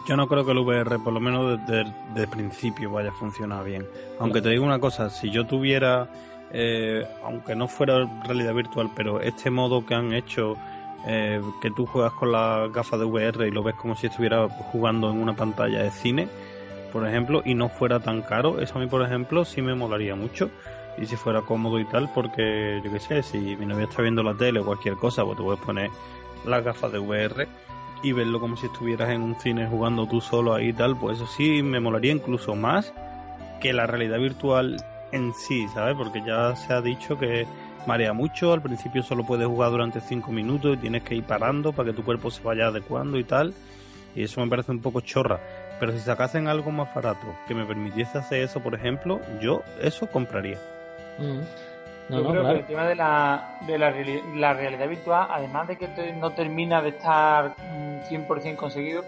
Yo 0.08 0.16
no 0.16 0.26
creo 0.26 0.44
que 0.44 0.50
el 0.50 0.58
VR, 0.58 0.98
por 0.98 1.12
lo 1.12 1.20
menos 1.20 1.60
desde 1.64 1.92
el 2.16 2.28
principio, 2.28 2.90
vaya 2.90 3.10
a 3.10 3.14
funcionar 3.14 3.64
bien. 3.64 3.86
Aunque 4.18 4.42
te 4.42 4.48
digo 4.48 4.64
una 4.64 4.80
cosa, 4.80 5.10
si 5.10 5.30
yo 5.30 5.46
tuviera 5.46 6.08
eh, 6.52 7.06
aunque 7.24 7.54
no 7.56 7.66
fuera 7.66 8.06
realidad 8.24 8.54
virtual, 8.54 8.90
pero 8.94 9.20
este 9.20 9.50
modo 9.50 9.86
que 9.86 9.94
han 9.94 10.12
hecho, 10.12 10.56
eh, 11.06 11.40
que 11.62 11.70
tú 11.70 11.86
juegas 11.86 12.12
con 12.12 12.30
las 12.30 12.70
gafas 12.72 13.00
de 13.00 13.06
VR 13.06 13.48
y 13.48 13.50
lo 13.50 13.62
ves 13.62 13.74
como 13.74 13.96
si 13.96 14.06
estuviera 14.06 14.48
jugando 14.48 15.10
en 15.10 15.18
una 15.18 15.34
pantalla 15.34 15.82
de 15.82 15.90
cine, 15.90 16.28
por 16.92 17.08
ejemplo, 17.08 17.42
y 17.44 17.54
no 17.54 17.70
fuera 17.70 18.00
tan 18.00 18.20
caro, 18.20 18.60
eso 18.60 18.76
a 18.76 18.80
mí, 18.80 18.86
por 18.86 19.02
ejemplo, 19.02 19.46
sí 19.46 19.62
me 19.62 19.74
molaría 19.74 20.14
mucho. 20.14 20.50
Y 20.98 21.06
si 21.06 21.16
fuera 21.16 21.40
cómodo 21.40 21.80
y 21.80 21.86
tal, 21.86 22.10
porque 22.14 22.82
yo 22.84 22.92
qué 22.92 23.00
sé, 23.00 23.22
si 23.22 23.38
mi 23.56 23.64
novia 23.64 23.84
está 23.84 24.02
viendo 24.02 24.22
la 24.22 24.34
tele 24.34 24.60
o 24.60 24.64
cualquier 24.66 24.96
cosa, 24.96 25.24
pues 25.24 25.38
te 25.38 25.42
puedes 25.42 25.60
poner 25.60 25.88
las 26.44 26.62
gafas 26.62 26.92
de 26.92 26.98
VR 26.98 27.48
y 28.02 28.12
verlo 28.12 28.40
como 28.40 28.58
si 28.58 28.66
estuvieras 28.66 29.08
en 29.08 29.22
un 29.22 29.40
cine 29.40 29.66
jugando 29.66 30.06
tú 30.06 30.20
solo 30.20 30.52
ahí 30.52 30.68
y 30.68 30.72
tal, 30.74 30.98
pues 30.98 31.16
eso 31.16 31.26
sí 31.26 31.62
me 31.62 31.80
molaría 31.80 32.12
incluso 32.12 32.54
más 32.54 32.92
que 33.60 33.72
la 33.72 33.86
realidad 33.86 34.18
virtual 34.18 34.76
en 35.12 35.32
sí, 35.34 35.68
¿sabes? 35.68 35.94
Porque 35.96 36.22
ya 36.26 36.56
se 36.56 36.72
ha 36.72 36.80
dicho 36.80 37.18
que 37.18 37.46
marea 37.86 38.12
mucho, 38.12 38.52
al 38.52 38.62
principio 38.62 39.02
solo 39.02 39.24
puedes 39.24 39.46
jugar 39.46 39.70
durante 39.70 40.00
5 40.00 40.30
minutos 40.32 40.76
y 40.76 40.80
tienes 40.80 41.02
que 41.02 41.14
ir 41.14 41.24
parando 41.24 41.72
para 41.72 41.90
que 41.90 41.96
tu 41.96 42.04
cuerpo 42.04 42.30
se 42.30 42.42
vaya 42.42 42.66
adecuando 42.66 43.18
y 43.18 43.24
tal, 43.24 43.54
y 44.14 44.24
eso 44.24 44.40
me 44.40 44.48
parece 44.48 44.72
un 44.72 44.80
poco 44.80 45.00
chorra. 45.00 45.40
Pero 45.78 45.92
si 45.92 45.98
sacasen 45.98 46.46
algo 46.48 46.70
más 46.70 46.94
barato 46.94 47.26
que 47.46 47.54
me 47.54 47.64
permitiese 47.64 48.18
hacer 48.18 48.42
eso, 48.42 48.60
por 48.60 48.74
ejemplo, 48.74 49.20
yo 49.40 49.62
eso 49.80 50.06
compraría. 50.06 50.58
Mm. 51.18 51.40
yo 52.08 52.28
creo 52.28 52.42
que 52.44 52.52
el 52.52 52.66
tema 52.66 52.86
de, 52.86 52.94
la, 52.94 53.58
de 53.66 53.78
la, 53.78 53.90
realidad 54.54 54.88
virtual, 54.88 55.26
además 55.30 55.68
de 55.68 55.76
que 55.76 56.12
no 56.14 56.30
termina 56.30 56.80
de 56.80 56.90
estar 56.90 57.54
100% 58.08 58.52
mm, 58.52 58.56
conseguido, 58.56 59.04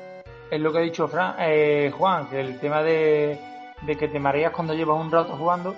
es 0.50 0.60
lo 0.60 0.72
que 0.72 0.78
ha 0.78 0.82
dicho 0.82 1.08
Fran, 1.08 1.36
eh, 1.38 1.92
Juan, 1.96 2.28
que 2.28 2.40
el 2.40 2.58
tema 2.58 2.82
de, 2.82 3.38
de 3.82 3.96
que 3.96 4.08
te 4.08 4.18
mareas 4.18 4.52
cuando 4.52 4.74
llevas 4.74 5.00
un 5.00 5.10
rato 5.10 5.36
jugando, 5.36 5.74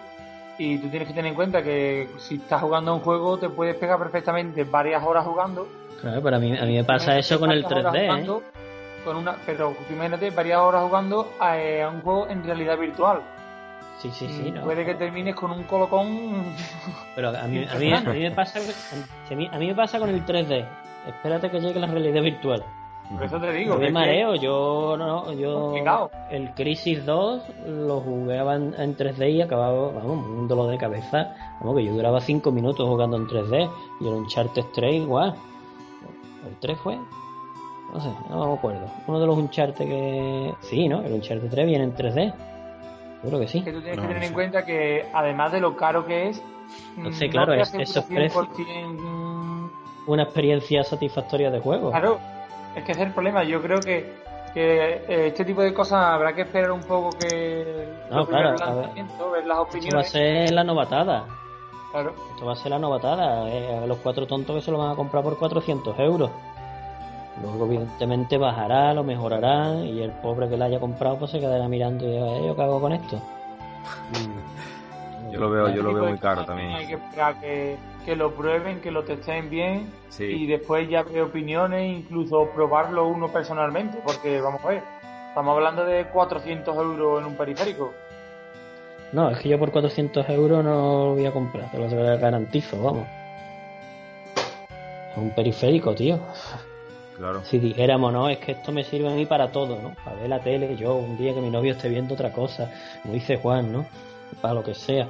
y 0.58 0.78
tú 0.78 0.88
tienes 0.88 1.08
que 1.08 1.14
tener 1.14 1.30
en 1.30 1.34
cuenta 1.34 1.62
que 1.62 2.08
si 2.18 2.36
estás 2.36 2.62
jugando 2.62 2.94
un 2.94 3.00
juego 3.00 3.38
te 3.38 3.48
puedes 3.48 3.76
pegar 3.76 3.98
perfectamente 3.98 4.64
varias 4.64 5.02
horas 5.04 5.24
jugando. 5.24 5.68
Claro, 6.00 6.20
pero 6.22 6.36
a 6.36 6.38
mí, 6.38 6.56
a 6.56 6.64
mí 6.64 6.76
me 6.76 6.84
pasa 6.84 7.18
eso 7.18 7.38
con 7.38 7.50
el 7.50 7.64
3D. 7.64 7.96
¿eh? 7.96 8.26
con 9.04 9.16
una, 9.16 9.36
pero 9.46 9.74
imagínate 9.88 10.30
varias 10.30 10.58
horas 10.58 10.82
jugando 10.82 11.32
eh, 11.54 11.82
a, 11.82 11.88
un 11.88 12.02
juego 12.02 12.26
en 12.28 12.42
realidad 12.42 12.76
virtual. 12.76 13.20
Sí, 13.98 14.10
sí, 14.12 14.28
sí. 14.28 14.50
No. 14.50 14.62
Puede 14.62 14.84
que 14.84 14.94
termines 14.94 15.34
con 15.34 15.52
un 15.52 15.62
colocón. 15.62 16.54
Pero 17.14 17.30
a 17.30 17.44
mí, 17.44 17.64
a 17.66 17.74
mí, 17.76 17.92
a 17.94 18.00
mí 18.00 18.20
me 18.20 18.30
pasa, 18.30 18.58
a 18.58 19.32
a 19.32 19.58
mí 19.58 19.66
me 19.68 19.74
pasa 19.74 19.98
con 19.98 20.10
el 20.10 20.22
3D. 20.26 20.66
Espérate 21.06 21.50
que 21.50 21.60
llegue 21.60 21.80
la 21.80 21.86
realidad 21.86 22.20
virtual. 22.20 22.62
Por 23.10 23.22
eso 23.22 23.40
te 23.40 23.52
digo. 23.52 23.80
Yo 23.80 23.90
mareo, 23.92 24.34
yo 24.34 24.96
no, 24.98 25.32
yo 25.32 25.74
el 26.30 26.52
Crisis 26.54 27.04
2 27.06 27.42
lo 27.68 28.00
jugué 28.00 28.38
en 28.38 28.96
3D 28.96 29.30
y 29.32 29.42
acababa, 29.42 29.92
vamos, 29.92 30.26
un 30.26 30.48
dolor 30.48 30.70
de 30.70 30.78
cabeza. 30.78 31.34
Vamos, 31.60 31.76
que 31.76 31.84
yo 31.84 31.92
duraba 31.92 32.20
5 32.20 32.50
minutos 32.50 32.88
jugando 32.88 33.16
en 33.16 33.26
3D 33.26 33.70
y 34.00 34.08
el 34.08 34.14
Uncharted 34.14 34.64
3 34.74 34.94
igual. 34.94 35.34
¿El 36.48 36.56
3 36.56 36.78
fue? 36.78 36.96
No 37.92 38.00
sé, 38.00 38.10
no 38.28 38.46
me 38.48 38.54
acuerdo. 38.54 38.86
Uno 39.06 39.20
de 39.20 39.26
los 39.26 39.38
Uncharted 39.38 39.86
que... 39.86 40.54
Sí, 40.60 40.88
¿no? 40.88 41.02
El 41.02 41.12
Uncharted 41.12 41.48
3 41.48 41.66
viene 41.66 41.84
en 41.84 41.94
3D. 41.94 42.34
Seguro 43.20 43.38
que 43.38 43.48
sí. 43.48 43.62
Que 43.62 43.72
tú 43.72 43.80
tienes 43.80 44.00
que 44.00 44.06
tener 44.06 44.24
en 44.24 44.32
cuenta 44.32 44.64
que 44.64 45.06
además 45.12 45.52
de 45.52 45.60
lo 45.60 45.76
caro 45.76 46.04
que 46.04 46.28
es... 46.28 46.42
No 46.96 47.12
sé, 47.12 47.28
claro, 47.28 47.54
es, 47.54 47.72
eso 47.74 48.04
es 48.10 48.34
una 50.06 50.22
experiencia 50.24 50.82
satisfactoria 50.82 51.50
de 51.50 51.60
juego. 51.60 51.90
Claro, 51.90 52.18
es 52.76 52.84
que 52.84 52.92
ese 52.92 53.02
es 53.02 53.06
el 53.08 53.14
problema. 53.14 53.42
Yo 53.42 53.60
creo 53.62 53.80
que, 53.80 54.12
eh, 54.54 55.26
este 55.26 55.44
tipo 55.44 55.62
de 55.62 55.72
cosas 55.72 56.04
habrá 56.04 56.34
que 56.34 56.42
esperar 56.42 56.70
un 56.70 56.82
poco 56.82 57.10
que. 57.18 57.88
No, 58.10 58.26
claro. 58.26 58.54
ver, 59.32 59.46
las 59.46 59.58
opiniones. 59.58 59.84
Esto 59.84 59.96
va 59.96 60.00
a 60.00 60.04
ser 60.04 60.52
la 60.52 60.64
novatada. 60.64 61.24
Claro. 61.90 62.14
Esto 62.32 62.46
va 62.46 62.52
a 62.52 62.56
ser 62.56 62.70
la 62.70 62.78
novatada. 62.78 63.48
Eh, 63.48 63.86
los 63.86 63.98
cuatro 63.98 64.26
tontos 64.26 64.56
que 64.56 64.62
se 64.62 64.70
lo 64.70 64.78
van 64.78 64.92
a 64.92 64.94
comprar 64.94 65.24
por 65.24 65.38
400 65.38 65.98
euros. 65.98 66.30
Luego, 67.42 67.66
evidentemente, 67.66 68.36
bajará, 68.38 68.92
lo 68.92 69.02
mejorará. 69.02 69.74
Y 69.82 70.02
el 70.02 70.12
pobre 70.12 70.48
que 70.48 70.56
lo 70.56 70.64
haya 70.64 70.78
comprado, 70.78 71.18
pues 71.18 71.30
se 71.30 71.40
quedará 71.40 71.66
mirando 71.68 72.04
y 72.04 72.10
dirá, 72.12 72.38
¿yo 72.40 72.54
qué 72.54 72.62
hago 72.62 72.80
con 72.80 72.92
esto? 72.92 73.18
Yo 75.30 75.40
lo 75.40 75.50
veo, 75.50 75.68
yo 75.74 75.82
lo 75.82 75.94
veo 75.94 76.06
muy 76.06 76.18
caro 76.18 76.44
también. 76.44 76.72
Hay 76.72 76.86
que 76.86 76.94
esperar 76.94 77.40
que 77.40 77.76
que 78.06 78.14
lo 78.14 78.32
prueben, 78.32 78.80
que 78.80 78.92
lo 78.92 79.02
testen 79.02 79.50
bien 79.50 79.92
y 80.16 80.46
después 80.46 80.88
ya 80.88 81.02
ve 81.02 81.20
opiniones, 81.20 81.92
incluso 81.92 82.48
probarlo 82.54 83.08
uno 83.08 83.28
personalmente, 83.32 83.98
porque 84.04 84.40
vamos 84.40 84.64
a 84.64 84.68
ver, 84.68 84.82
estamos 85.28 85.56
hablando 85.56 85.84
de 85.84 86.06
400 86.06 86.74
euros 86.76 87.20
en 87.20 87.26
un 87.26 87.36
periférico. 87.36 87.92
No, 89.12 89.28
es 89.30 89.38
que 89.40 89.48
yo 89.48 89.58
por 89.58 89.72
400 89.72 90.28
euros 90.28 90.64
no 90.64 90.70
lo 90.70 91.14
voy 91.14 91.26
a 91.26 91.32
comprar, 91.32 91.70
te 91.70 91.78
lo 91.78 91.88
garantizo, 92.18 92.80
vamos. 92.80 93.08
Es 95.10 95.16
un 95.16 95.30
periférico, 95.30 95.92
tío. 95.94 96.20
Claro. 97.16 97.42
Si 97.44 97.58
dijéramos, 97.58 98.12
no, 98.12 98.28
es 98.28 98.38
que 98.38 98.52
esto 98.52 98.70
me 98.70 98.84
sirve 98.84 99.08
a 99.08 99.14
mí 99.14 99.26
para 99.26 99.50
todo, 99.50 99.80
¿no? 99.82 99.94
Para 100.04 100.16
ver 100.16 100.28
la 100.28 100.40
tele, 100.40 100.76
yo 100.76 100.94
un 100.94 101.16
día 101.16 101.34
que 101.34 101.40
mi 101.40 101.50
novio 101.50 101.72
esté 101.72 101.88
viendo 101.88 102.14
otra 102.14 102.30
cosa, 102.30 102.70
como 103.02 103.14
dice 103.14 103.36
Juan, 103.36 103.72
¿no? 103.72 103.86
Para 104.40 104.54
lo 104.54 104.62
que 104.62 104.74
sea. 104.74 105.08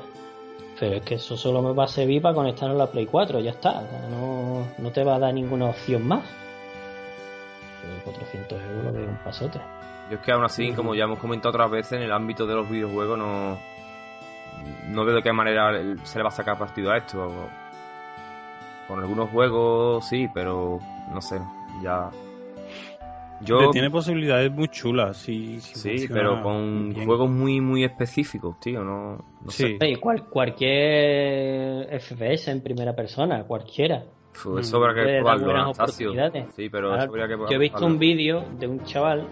Pero 0.79 0.97
es 0.97 1.03
que 1.03 1.15
eso 1.15 1.37
solo 1.37 1.63
me 1.63 1.73
va 1.73 1.85
a 1.85 1.89
servir 1.89 2.21
para 2.21 2.35
conectar 2.35 2.71
a 2.71 2.75
la 2.75 2.87
Play 2.87 3.07
4, 3.07 3.41
ya 3.41 3.51
está. 3.51 3.83
No, 4.11 4.67
no 4.77 4.91
te 4.91 5.05
va 5.05 5.17
a 5.17 5.19
dar 5.19 5.33
ninguna 5.33 5.67
opción 5.67 6.07
más. 6.07 6.23
400 8.05 8.61
euros 8.63 8.95
de 8.95 9.05
un 9.05 9.17
pasote. 9.17 9.61
Yo 10.11 10.17
es 10.17 10.23
que 10.23 10.33
aún 10.33 10.45
así, 10.45 10.73
como 10.73 10.95
ya 10.95 11.05
hemos 11.05 11.19
comentado 11.19 11.51
otras 11.51 11.71
veces, 11.71 11.93
en 11.93 12.03
el 12.03 12.13
ámbito 12.13 12.47
de 12.47 12.55
los 12.55 12.69
videojuegos 12.69 13.19
no, 13.19 13.59
no 14.89 15.05
veo 15.05 15.17
de 15.17 15.23
qué 15.23 15.33
manera 15.33 15.73
se 16.05 16.19
le 16.19 16.23
va 16.23 16.29
a 16.29 16.33
sacar 16.33 16.59
partido 16.59 16.91
a 16.91 16.99
esto. 16.99 17.33
Con 18.87 19.01
algunos 19.01 19.31
juegos 19.31 20.07
sí, 20.07 20.29
pero 20.33 20.79
no 21.13 21.21
sé, 21.21 21.41
ya 21.83 22.11
Yo... 23.41 23.71
Tiene 23.71 23.91
posibilidades 23.91 24.51
muy 24.51 24.69
chulas, 24.69 25.19
sí. 25.19 25.61
sí, 25.61 26.07
pero 26.09 26.43
con 26.43 26.95
juegos 27.05 27.31
muy 27.31 27.61
muy 27.61 27.85
específicos, 27.85 28.59
tío, 28.61 28.83
no, 28.83 29.25
sí. 29.49 29.77
sé. 29.79 30.01
cualquier 30.31 32.01
FPS 32.01 32.49
en 32.49 32.63
primera 32.63 32.95
persona, 32.95 33.45
cualquiera. 33.45 34.05
eso 34.59 34.77
habrá 34.77 34.95
que 34.95 35.19
probarlo, 35.19 35.75
Sí, 36.57 36.69
pero 36.71 36.97
eso 36.97 37.09
habría 37.09 37.29
que 37.29 37.37
Yo 37.37 37.57
he 37.57 37.59
visto 37.59 37.85
un 37.85 37.99
vídeo 37.99 38.45
de 38.59 38.67
un 38.67 38.83
chaval 38.85 39.27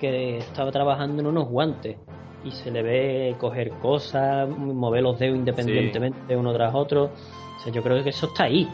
que 0.00 0.38
estaba 0.38 0.70
trabajando 0.70 1.20
en 1.20 1.26
unos 1.26 1.48
guantes 1.48 1.96
y 2.44 2.50
se 2.50 2.70
le 2.70 2.82
ve 2.82 3.36
coger 3.38 3.70
cosas, 3.80 4.48
mover 4.48 5.02
los 5.02 5.18
dedos 5.18 5.36
independientemente 5.36 6.36
uno 6.36 6.52
tras 6.52 6.74
otro. 6.74 7.04
O 7.04 7.60
sea, 7.60 7.72
yo 7.72 7.82
creo 7.82 8.02
que 8.02 8.10
eso 8.10 8.26
está 8.26 8.44
ahí. 8.44 8.68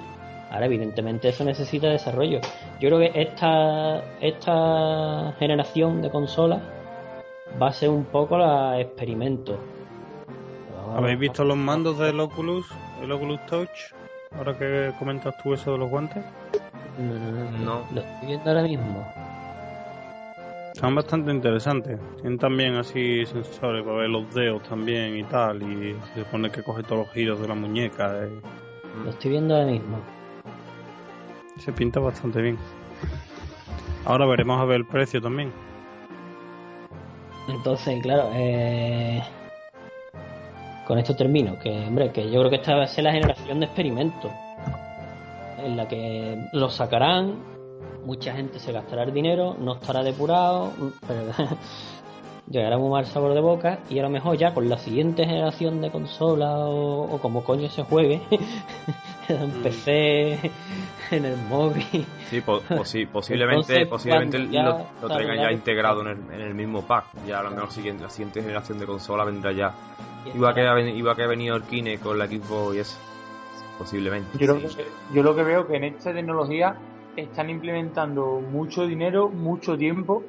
Ahora, 0.51 0.67
evidentemente, 0.67 1.29
eso 1.29 1.45
necesita 1.45 1.89
desarrollo. 1.89 2.41
Yo 2.81 2.89
creo 2.89 2.99
que 2.99 3.13
esta, 3.15 4.03
esta 4.21 5.33
generación 5.39 6.03
de 6.03 6.11
consolas 6.11 6.61
va 7.61 7.69
a 7.69 7.73
ser 7.73 7.91
un 7.91 8.05
poco 8.05 8.37
la 8.37 8.81
experimento. 8.81 9.59
¿Habéis 10.97 11.19
visto 11.19 11.45
los 11.45 11.57
mandos 11.57 11.99
del 11.99 12.19
Oculus, 12.19 12.67
el 13.01 13.13
Oculus 13.13 13.47
Touch? 13.47 13.95
Ahora 14.37 14.57
que 14.59 14.93
comentas 14.99 15.35
tú 15.43 15.55
eso 15.55 15.73
de 15.73 15.79
los 15.79 15.89
guantes. 15.89 16.25
No, 16.99 17.65
no. 17.65 17.87
Lo 17.95 18.01
estoy 18.01 18.29
viendo 18.29 18.51
ahora 18.51 18.63
mismo. 18.63 19.07
Están 20.75 20.95
bastante 20.95 21.31
interesantes. 21.31 21.99
Tienen 22.17 22.39
también 22.39 22.75
así 22.75 23.25
sensores 23.27 23.85
para 23.85 23.99
ver 23.99 24.11
los 24.11 24.35
dedos 24.35 24.63
también 24.65 25.17
y 25.17 25.25
tal. 25.25 25.63
Y 25.63 25.97
se 26.15 26.25
supone 26.25 26.51
que 26.51 26.63
coge 26.63 26.83
todos 26.83 27.07
los 27.07 27.11
giros 27.13 27.41
de 27.41 27.49
la 27.49 27.55
muñeca. 27.55 28.25
Eh. 28.25 28.41
Lo 29.05 29.11
estoy 29.11 29.31
viendo 29.33 29.55
ahora 29.55 29.67
mismo. 29.67 29.99
Se 31.61 31.73
pinta 31.73 32.01
bastante 32.01 32.41
bien. 32.41 32.59
Ahora 34.05 34.27
veremos 34.27 34.59
a 34.61 34.65
ver 34.65 34.77
el 34.77 34.87
precio 34.87 35.21
también. 35.21 35.53
Entonces, 37.49 38.03
claro, 38.03 38.31
eh... 38.35 39.23
con 40.87 40.99
esto 40.99 41.15
termino. 41.15 41.59
Que, 41.59 41.87
hombre, 41.87 42.11
que 42.13 42.31
yo 42.31 42.41
creo 42.41 42.51
que 42.51 42.57
esta 42.57 42.77
va 42.77 42.85
a 42.85 42.89
ser 42.89 43.05
la 43.05 43.13
generación 43.13 43.61
de 43.61 43.67
experimentos. 43.67 44.33
En 45.59 45.77
la 45.77 45.87
que 45.87 46.39
lo 46.55 46.71
sacarán, 46.71 47.35
mucha 48.07 48.33
gente 48.35 48.59
se 48.59 48.73
gastará 48.73 49.03
el 49.03 49.13
dinero, 49.13 49.55
no 49.59 49.75
estará 49.75 50.03
depurado, 50.03 50.73
llegará 52.51 52.79
muy 52.79 52.91
mal 52.91 53.07
sabor 53.07 53.33
de 53.33 53.41
boca 53.41 53.79
y 53.89 53.99
a 54.01 54.03
lo 54.03 54.11
mejor 54.11 54.37
ya 54.37 54.53
con 54.53 54.69
la 54.69 54.77
siguiente 54.77 55.25
generación 55.25 55.81
de 55.81 55.91
consola 55.91 56.59
o, 56.59 57.19
como 57.23 57.45
coño 57.45 57.69
se 57.69 57.85
juegue, 57.85 58.21
en 59.29 59.61
mm. 59.61 59.63
PC, 59.63 60.51
en 61.13 61.25
el 61.25 61.37
móvil. 61.49 62.05
Sí, 62.29 62.41
posiblemente, 63.13 63.87
posiblemente 63.87 64.39
lo, 64.39 64.87
traigan 65.07 65.37
ya 65.37 65.53
integrado 65.53 66.03
en 66.03 66.33
el, 66.33 66.55
mismo 66.55 66.83
pack. 66.83 67.07
Ya 67.27 67.39
a 67.39 67.45
lo 67.45 67.51
mejor 67.53 67.71
siguiente, 67.71 68.03
la 68.03 68.11
siguiente 68.11 68.43
generación 68.43 68.79
de 68.79 68.87
consola 68.87 69.25
vendrá 69.25 69.53
ya. 69.53 69.73
Iba 70.35 70.51
a 70.51 70.55
que, 70.55 70.91
iba 70.91 71.13
a 71.13 71.15
que 71.15 71.23
ha 71.23 71.29
venido 71.29 71.57
el 71.57 71.63
Kine 71.63 71.99
con 71.99 72.19
la 72.19 72.27
Xbox 72.27 72.75
y 72.75 72.79
eso. 72.81 72.99
Posiblemente. 73.79 74.37
Yo, 74.39 74.59
yo 75.15 75.23
lo 75.23 75.35
que 75.35 75.43
veo 75.43 75.67
que 75.67 75.77
en 75.77 75.85
esta 75.85 76.13
tecnología 76.13 76.77
están 77.17 77.49
implementando 77.49 78.41
mucho 78.41 78.87
dinero, 78.87 79.31
mucho 79.31 79.79
tiempo 79.79 80.23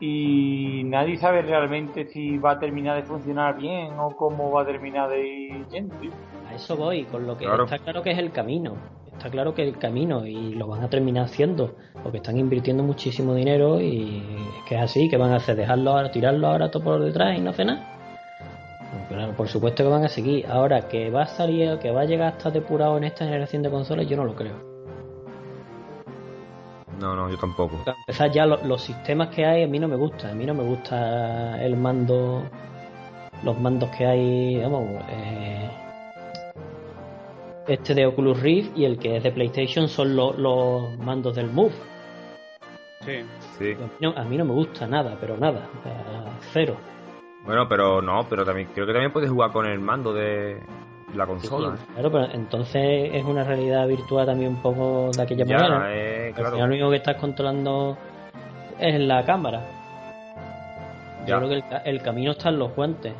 y 0.00 0.82
nadie 0.84 1.16
sabe 1.16 1.42
realmente 1.42 2.06
si 2.06 2.38
va 2.38 2.52
a 2.52 2.58
terminar 2.58 2.96
de 2.96 3.02
funcionar 3.02 3.56
bien 3.56 3.98
o 3.98 4.14
cómo 4.16 4.50
va 4.50 4.62
a 4.62 4.66
terminar 4.66 5.08
de 5.08 5.26
ir 5.26 5.66
yendo. 5.68 5.94
A 6.48 6.54
eso 6.54 6.76
voy, 6.76 7.04
con 7.04 7.26
lo 7.26 7.36
que 7.36 7.46
está 7.46 7.78
claro 7.78 8.02
que 8.02 8.10
es 8.10 8.18
el 8.18 8.30
camino. 8.32 8.74
Está 9.12 9.30
claro 9.30 9.54
que 9.54 9.62
es 9.62 9.68
el 9.68 9.78
camino 9.78 10.26
y 10.26 10.54
lo 10.54 10.66
van 10.66 10.82
a 10.82 10.90
terminar 10.90 11.24
haciendo 11.24 11.74
porque 12.02 12.18
están 12.18 12.36
invirtiendo 12.36 12.82
muchísimo 12.82 13.34
dinero 13.34 13.80
y 13.80 14.22
es 14.58 14.68
que 14.68 14.74
es 14.74 14.82
así, 14.82 15.08
que 15.08 15.16
van 15.16 15.32
a 15.32 15.36
hacer 15.36 15.56
dejarlo 15.56 15.92
ahora, 15.92 16.10
tirarlo 16.10 16.46
ahora 16.48 16.70
todo 16.70 16.84
por 16.84 17.02
detrás 17.02 17.38
y 17.38 17.40
no 17.40 17.50
hacer 17.50 17.66
nada. 17.66 17.96
Claro, 19.08 19.32
por 19.34 19.48
supuesto 19.48 19.84
que 19.84 19.90
van 19.90 20.04
a 20.04 20.08
seguir. 20.08 20.46
Ahora, 20.46 20.88
que 20.88 21.10
va 21.10 21.22
a 21.22 21.26
salir, 21.26 21.78
que 21.78 21.90
va 21.90 22.02
a 22.02 22.04
llegar 22.04 22.34
hasta 22.34 22.50
depurado 22.50 22.96
en 22.98 23.04
esta 23.04 23.24
generación 23.24 23.62
de 23.62 23.70
consolas, 23.70 24.06
yo 24.08 24.16
no 24.16 24.24
lo 24.24 24.34
creo. 24.34 24.65
No, 27.00 27.14
no, 27.14 27.28
yo 27.30 27.36
tampoco. 27.36 27.82
empezar 27.86 28.30
ya 28.32 28.46
los, 28.46 28.82
sistemas 28.82 29.28
que 29.28 29.44
hay 29.44 29.62
a 29.64 29.66
mí 29.66 29.78
no 29.78 29.88
me 29.88 29.96
gustan. 29.96 30.30
A 30.30 30.34
mí 30.34 30.46
no 30.46 30.54
me 30.54 30.62
gusta 30.62 31.62
el 31.62 31.76
mando, 31.76 32.44
los 33.42 33.58
mandos 33.60 33.90
que 33.90 34.06
hay, 34.06 34.60
vamos, 34.60 35.02
eh, 35.10 35.70
este 37.68 37.94
de 37.94 38.06
Oculus 38.06 38.40
Rift 38.40 38.76
y 38.76 38.84
el 38.84 38.98
que 38.98 39.16
es 39.16 39.22
de 39.22 39.32
PlayStation 39.32 39.88
son 39.88 40.16
los 40.16 40.98
mandos 40.98 41.34
del 41.34 41.50
Move. 41.50 41.74
Sí, 43.04 43.24
sí. 43.58 43.76
A 44.16 44.24
mí, 44.24 44.36
no, 44.36 44.44
me 44.44 44.52
gusta 44.52 44.86
nada, 44.86 45.16
pero 45.20 45.36
nada, 45.36 45.68
cero. 46.52 46.76
Bueno, 47.44 47.68
pero 47.68 48.02
no, 48.02 48.26
pero 48.28 48.44
también 48.44 48.68
creo 48.74 48.86
que 48.86 48.92
también 48.92 49.12
puedes 49.12 49.30
jugar 49.30 49.52
con 49.52 49.66
el 49.66 49.78
mando 49.78 50.12
de, 50.12 50.60
la 51.14 51.26
consola. 51.26 51.76
claro, 51.94 52.10
pero 52.10 52.30
entonces 52.32 53.10
es 53.12 53.24
una 53.24 53.44
realidad 53.44 53.86
virtual 53.86 54.26
también 54.26 54.50
un 54.50 54.62
poco 54.62 55.10
de 55.14 55.22
aquella 55.22 55.44
manera. 55.44 55.86
Eh, 55.94 56.32
claro. 56.34 56.58
lo 56.58 56.64
único 56.64 56.90
que 56.90 56.96
estás 56.96 57.16
controlando 57.16 57.96
es 58.78 59.00
la 59.00 59.24
cámara. 59.24 59.62
Yo 61.26 61.38
creo 61.38 61.48
que 61.48 61.90
el, 61.90 62.02
camino 62.02 62.32
está 62.32 62.50
en 62.50 62.58
los 62.58 62.74
guantes. 62.74 63.12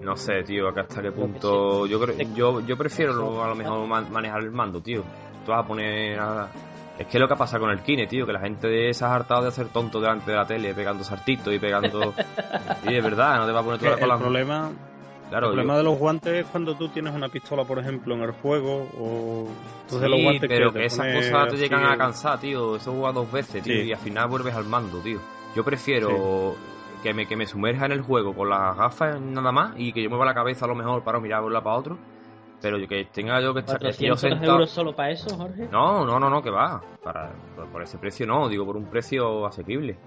No 0.00 0.16
sé, 0.16 0.42
tío, 0.42 0.68
acá 0.68 0.82
hasta 0.82 1.02
qué 1.02 1.12
punto. 1.12 1.86
Yo 1.86 2.00
creo, 2.00 2.16
yo, 2.34 2.60
yo 2.60 2.76
prefiero 2.76 3.42
a 3.42 3.48
lo 3.48 3.54
mejor 3.54 3.86
manejar 3.86 4.42
el 4.42 4.52
mando, 4.52 4.80
tío. 4.80 5.02
Tú 5.44 5.52
vas 5.52 5.64
a 5.64 5.66
poner. 5.66 6.18
Es 6.98 7.06
que 7.08 7.18
lo 7.18 7.28
que 7.28 7.36
pasa 7.36 7.58
con 7.58 7.70
el 7.70 7.80
Kine, 7.80 8.06
tío, 8.06 8.24
que 8.24 8.32
la 8.32 8.40
gente 8.40 8.94
se 8.94 9.04
ha 9.04 9.14
hartado 9.14 9.42
de 9.42 9.48
hacer 9.48 9.68
tonto 9.68 10.00
delante 10.00 10.30
de 10.30 10.36
la 10.36 10.46
tele, 10.46 10.72
pegando 10.72 11.04
sartitos 11.04 11.52
y 11.52 11.58
pegando. 11.58 12.12
sí, 12.84 12.94
es 12.94 13.04
verdad, 13.04 13.36
no 13.36 13.46
te 13.46 13.52
va 13.52 13.60
a 13.60 13.62
poner 13.62 13.80
toda 13.80 14.06
la 14.06 14.14
El 14.14 14.20
problema 14.20 14.70
el 15.30 15.40
problema 15.40 15.76
de 15.76 15.82
los 15.82 15.98
guantes 15.98 16.32
es 16.32 16.46
cuando 16.46 16.76
tú 16.76 16.88
tienes 16.88 17.14
una 17.14 17.28
pistola, 17.28 17.64
por 17.64 17.78
ejemplo, 17.78 18.14
en 18.14 18.22
el 18.22 18.30
juego 18.30 18.86
o 18.98 19.48
entonces 19.82 20.08
los 20.08 20.22
guantes 20.22 20.48
pero 20.48 20.72
que, 20.72 20.84
esas 20.84 21.14
cosas 21.14 21.48
te 21.48 21.56
llegan 21.56 21.84
a 21.84 21.96
cansar, 21.96 22.38
tío. 22.38 22.76
Eso 22.76 22.92
juega 22.92 23.12
dos 23.12 23.30
veces, 23.30 23.62
tío, 23.62 23.82
y 23.82 23.92
al 23.92 23.98
final 23.98 24.28
vuelves 24.28 24.54
al 24.54 24.64
mando, 24.64 24.98
tío. 25.00 25.18
Yo 25.54 25.64
prefiero 25.64 26.54
que 27.02 27.12
me 27.12 27.26
que 27.26 27.36
me 27.36 27.46
sumerja 27.46 27.86
en 27.86 27.92
el 27.92 28.02
juego 28.02 28.34
con 28.34 28.48
las 28.50 28.76
gafas 28.76 29.20
nada 29.20 29.52
más 29.52 29.74
y 29.76 29.92
que 29.92 30.02
yo 30.02 30.08
mueva 30.08 30.24
la 30.24 30.34
cabeza 30.34 30.64
a 30.64 30.68
lo 30.68 30.74
mejor 30.74 31.02
para 31.02 31.20
mirar 31.20 31.40
de 31.40 31.46
un 31.46 31.52
lado 31.52 31.64
para 31.64 31.76
otro. 31.76 31.98
Pero 32.62 32.78
que 32.88 33.04
tenga 33.12 33.40
yo 33.42 33.52
que 33.52 33.60
estar 33.60 33.78
que 33.78 34.06
euros 34.06 34.70
solo 34.70 34.94
para 34.96 35.10
eso, 35.10 35.36
Jorge? 35.36 35.68
No, 35.70 36.06
no, 36.06 36.18
no, 36.18 36.30
no, 36.30 36.42
que 36.42 36.50
va. 36.50 36.82
Para, 37.02 37.32
por, 37.70 37.82
ese 37.82 37.98
precio 37.98 38.26
no, 38.26 38.48
digo 38.48 38.64
por 38.64 38.76
un 38.76 38.86
precio 38.86 39.44
asequible. 39.46 39.98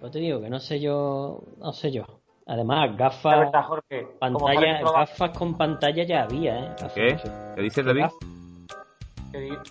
Pues 0.00 0.12
te 0.12 0.18
digo 0.18 0.40
que 0.40 0.50
no 0.50 0.60
sé 0.60 0.80
yo, 0.80 1.42
no 1.58 1.72
sé 1.72 1.90
yo. 1.90 2.04
Además, 2.48 2.96
gafas, 2.96 3.50
pantalla, 4.20 4.80
gafas 4.80 5.36
con 5.36 5.56
pantalla 5.58 6.04
ya 6.04 6.22
había, 6.22 6.60
¿eh? 6.60 6.76
¿Qué? 6.94 7.18
¿Qué 7.56 7.62
dices, 7.62 7.84
David? 7.84 8.04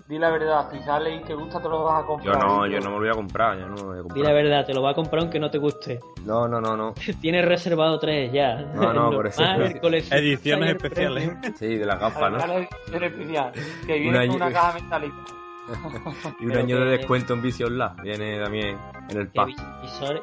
di, 0.08 0.20
la 0.20 0.30
verdad, 0.30 0.70
si 0.72 0.80
sale 0.82 1.16
y 1.16 1.20
te 1.22 1.34
gusta 1.34 1.62
te 1.62 1.70
lo 1.70 1.86
vas 1.86 2.04
a 2.04 2.06
comprar. 2.06 2.36
Yo 2.36 2.40
no, 2.40 2.68
yo 2.68 2.80
no 2.82 2.90
me 2.90 2.96
lo 2.96 3.00
voy 3.00 3.10
a 3.10 3.14
comprar, 3.14 3.58
yo 3.58 3.68
no 3.68 3.76
lo 3.76 3.84
voy 3.86 4.00
a 4.00 4.02
comprar. 4.02 4.18
Di 4.18 4.24
la 4.24 4.34
verdad, 4.34 4.66
te 4.66 4.74
lo 4.74 4.82
vas 4.82 4.92
a 4.92 4.96
comprar 4.96 5.22
aunque 5.22 5.40
no 5.40 5.50
te 5.50 5.58
guste. 5.58 6.00
No, 6.26 6.48
no, 6.50 6.60
no, 6.60 6.76
no. 6.76 6.94
Tienes 7.22 7.46
reservado 7.46 7.98
tres 7.98 8.32
ya. 8.34 8.58
No, 8.58 8.94
no, 8.94 9.10
por 9.10 9.28
eso. 9.28 9.42
Ediciones 9.44 10.76
especiales. 10.76 11.32
Sí, 11.56 11.78
de 11.78 11.86
las 11.86 12.00
gafas, 12.00 12.32
¿no? 12.32 12.54
Ediciones 12.58 13.12
especiales. 13.12 13.84
Que 13.88 14.00
viene 14.00 14.28
con 14.28 14.36
una 14.36 14.52
caja 14.52 14.74
metálica. 14.74 15.16
y 16.40 16.46
un 16.46 16.58
año 16.58 16.80
de 16.80 16.98
descuento 16.98 17.34
en 17.34 17.42
Vision 17.42 17.78
Lab 17.78 18.02
viene 18.02 18.40
también 18.40 18.78
en 19.10 19.18
el 19.18 19.28
pack. 19.30 19.50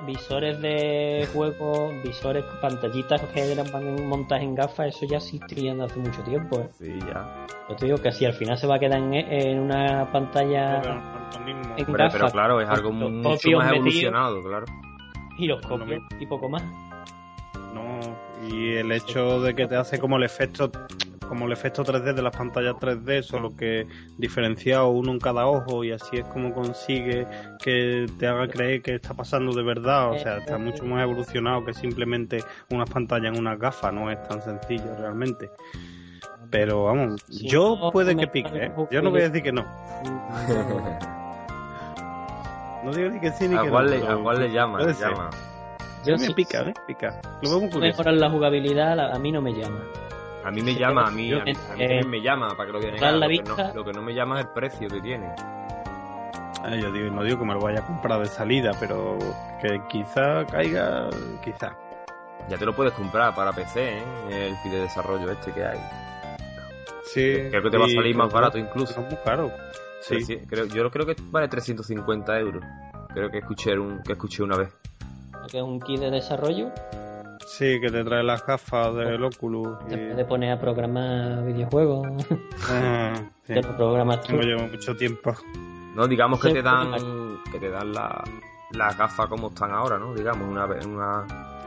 visores 0.07 0.61
de 0.61 1.29
juego, 1.33 1.93
visores, 2.05 2.45
pantallitas 2.61 3.21
que 3.33 3.53
eran 3.53 3.67
montajes 4.09 4.45
en 4.45 4.55
gafas, 4.55 4.89
eso 4.89 5.07
ya 5.07 5.19
existían 5.19 5.81
hace 5.81 5.99
mucho 5.99 6.23
tiempo. 6.23 6.61
¿eh? 6.61 6.69
Sí, 6.79 6.99
ya. 7.01 7.47
Yo 7.69 7.77
te 7.77 7.87
digo 7.87 7.99
que 7.99 8.13
si 8.13 8.25
al 8.25 8.35
final 8.35 8.57
se 8.57 8.67
va 8.67 8.77
a 8.77 8.79
quedar 8.79 8.99
en, 8.99 9.61
una 9.61 10.11
pantalla 10.13 10.81
en 11.47 11.87
pero 11.87 12.31
claro, 12.31 12.61
es 12.61 12.69
algo 12.69 12.93
mucho 12.93 13.51
más 13.57 13.73
evolucionado, 13.73 14.43
claro. 14.43 14.67
Y 15.39 15.47
los 15.47 15.65
copios 15.67 16.03
y 16.21 16.27
poco 16.27 16.49
más. 16.49 16.63
No, 18.43 18.49
y 18.49 18.77
el 18.77 18.93
hecho 18.93 19.41
de 19.41 19.55
que 19.55 19.67
te 19.67 19.77
hace 19.77 19.99
como 19.99 20.17
el 20.17 20.25
efecto 20.25 20.71
como 21.33 21.47
el 21.47 21.53
efecto 21.53 21.83
3D 21.83 22.13
de 22.13 22.21
las 22.21 22.37
pantallas 22.37 22.75
3D, 22.75 23.23
solo 23.23 23.57
que 23.57 23.87
diferenciado 24.19 24.91
uno 24.91 25.13
en 25.13 25.19
cada 25.19 25.47
ojo 25.47 25.83
y 25.83 25.91
así 25.91 26.19
es 26.19 26.27
como 26.27 26.53
consigue 26.53 27.27
que 27.59 28.05
te 28.19 28.27
haga 28.27 28.47
creer 28.49 28.83
que 28.83 28.97
está 28.97 29.15
pasando 29.15 29.55
de 29.55 29.63
verdad, 29.63 30.11
o 30.11 30.19
sea, 30.19 30.37
está 30.37 30.59
mucho 30.59 30.85
más 30.85 31.03
evolucionado 31.03 31.65
que 31.65 31.73
simplemente 31.73 32.45
unas 32.69 32.91
pantallas 32.91 33.33
en 33.33 33.41
unas 33.41 33.59
gafas, 33.59 33.95
no 33.95 34.11
es 34.11 34.23
tan 34.29 34.43
sencillo 34.43 34.95
realmente. 34.99 35.51
Pero 36.51 36.85
vamos, 36.85 37.25
yo 37.29 37.89
puede 37.95 38.15
que 38.15 38.27
pique, 38.27 38.67
¿eh? 38.67 38.73
yo 38.91 39.01
no 39.01 39.11
voy 39.11 39.23
a 39.23 39.31
decir 39.31 39.43
que 39.43 39.53
no. 39.53 39.63
no 42.85 42.93
digo 42.93 43.09
ni 43.09 43.21
que 43.21 43.31
sí 43.31 43.49
ni 43.49 43.57
que 43.57 43.71
no. 43.71 43.81
Le, 43.81 44.07
¿A 44.07 44.17
cuál 44.17 44.39
le 44.39 44.53
llama? 44.53 44.87
llama. 44.93 45.31
Yo 46.05 46.17
me 46.17 46.35
pica, 46.35 46.63
¿eh? 46.63 46.75
Pica. 46.87 47.21
Lo 47.43 47.61
veo 47.61 47.81
Mejorar 47.81 48.15
la 48.15 48.31
jugabilidad, 48.31 48.99
a 49.15 49.19
mí 49.19 49.31
no 49.31 49.41
me 49.41 49.53
llama. 49.53 49.81
A 50.45 50.51
mí 50.51 50.61
me 50.61 50.75
llama, 50.75 51.07
a 51.07 51.11
mí, 51.11 51.33
a 51.33 51.45
mí, 51.45 51.55
me 52.09 52.21
llama 52.21 52.49
para 52.57 52.67
que 52.67 52.73
lo 52.73 52.81
quieran. 52.81 53.21
Lo, 53.21 53.29
que 53.29 53.43
no, 53.43 53.75
lo 53.75 53.85
que 53.85 53.93
no 53.93 54.03
me 54.03 54.13
llama 54.13 54.41
es 54.41 54.47
el 54.47 54.53
precio 54.53 54.89
que 54.89 55.01
tiene. 55.01 55.33
Eh, 56.67 56.81
yo 56.81 56.91
digo, 56.91 57.11
no 57.11 57.23
digo 57.23 57.39
que 57.39 57.45
me 57.45 57.55
lo 57.55 57.61
vaya 57.61 57.81
a 57.81 57.87
comprar 57.87 58.21
de 58.21 58.27
salida, 58.27 58.73
pero 58.81 59.19
que 59.61 59.81
quizá 59.89 60.45
caiga, 60.47 61.09
quizá. 61.45 61.77
Ya 62.49 62.59
te 62.59 62.65
lo 62.65 62.75
puedes 62.75 62.93
comprar 62.93 63.35
para 63.35 63.53
PC, 63.53 63.99
¿eh? 63.99 64.03
El 64.31 64.57
kit 64.63 64.73
de 64.73 64.81
desarrollo 64.81 65.31
este 65.31 65.53
que 65.53 65.65
hay. 65.65 65.79
Sí. 67.05 67.49
Creo 67.51 67.63
que 67.63 67.71
te 67.71 67.79
va 67.79 67.85
a 67.87 67.89
salir 67.89 68.17
más 68.17 68.33
barato 68.33 68.59
incluso. 68.59 69.01
Es 69.01 69.07
muy 69.07 69.19
caro. 69.25 69.53
Sí, 70.01 70.21
sí. 70.23 70.39
Creo, 70.49 70.67
yo 70.67 70.91
creo 70.91 71.07
que 71.07 71.15
vale 71.31 71.47
350 71.49 72.39
euros. 72.41 72.65
Creo 73.15 73.31
que 73.31 73.39
escuché, 73.39 73.79
un, 73.79 74.03
que 74.03 74.13
escuché 74.13 74.43
una 74.43 74.57
vez. 74.57 74.75
¿Que 75.51 75.59
es 75.59 75.63
un 75.63 75.81
kit 75.81 76.01
de 76.01 76.11
desarrollo? 76.11 76.71
Sí, 77.47 77.81
que 77.81 77.91
te 77.91 78.05
trae 78.05 78.23
las 78.23 78.45
gafas 78.47 78.95
del 78.95 79.23
Oculus. 79.25 79.79
Te 79.89 79.99
puede 79.99 80.25
poner 80.25 80.53
a 80.53 80.59
programar 80.61 81.45
videojuegos. 81.45 82.07
Ah, 82.69 83.13
sí. 83.47 83.55
Te 83.55 83.63
lo 83.63 83.77
programas 83.77 84.23
tú. 84.23 84.35
Me 84.37 84.45
lleva 84.45 84.67
mucho 84.67 84.95
tiempo. 84.97 85.35
No, 85.95 86.07
digamos 86.09 86.41
que 86.41 86.49
Sí, 86.49 86.55
te 86.55 86.63
dan 86.63 86.91
pues, 86.91 87.03
que 87.53 87.59
te 87.59 87.69
dan 87.71 87.93
la- 87.93 88.25
las 88.71 88.97
gafas 88.97 89.27
como 89.27 89.49
están 89.49 89.73
ahora, 89.73 89.99
¿no? 89.99 90.15
Digamos, 90.15 90.49
una, 90.49 90.65
en 90.81 90.89
una, 90.95 91.27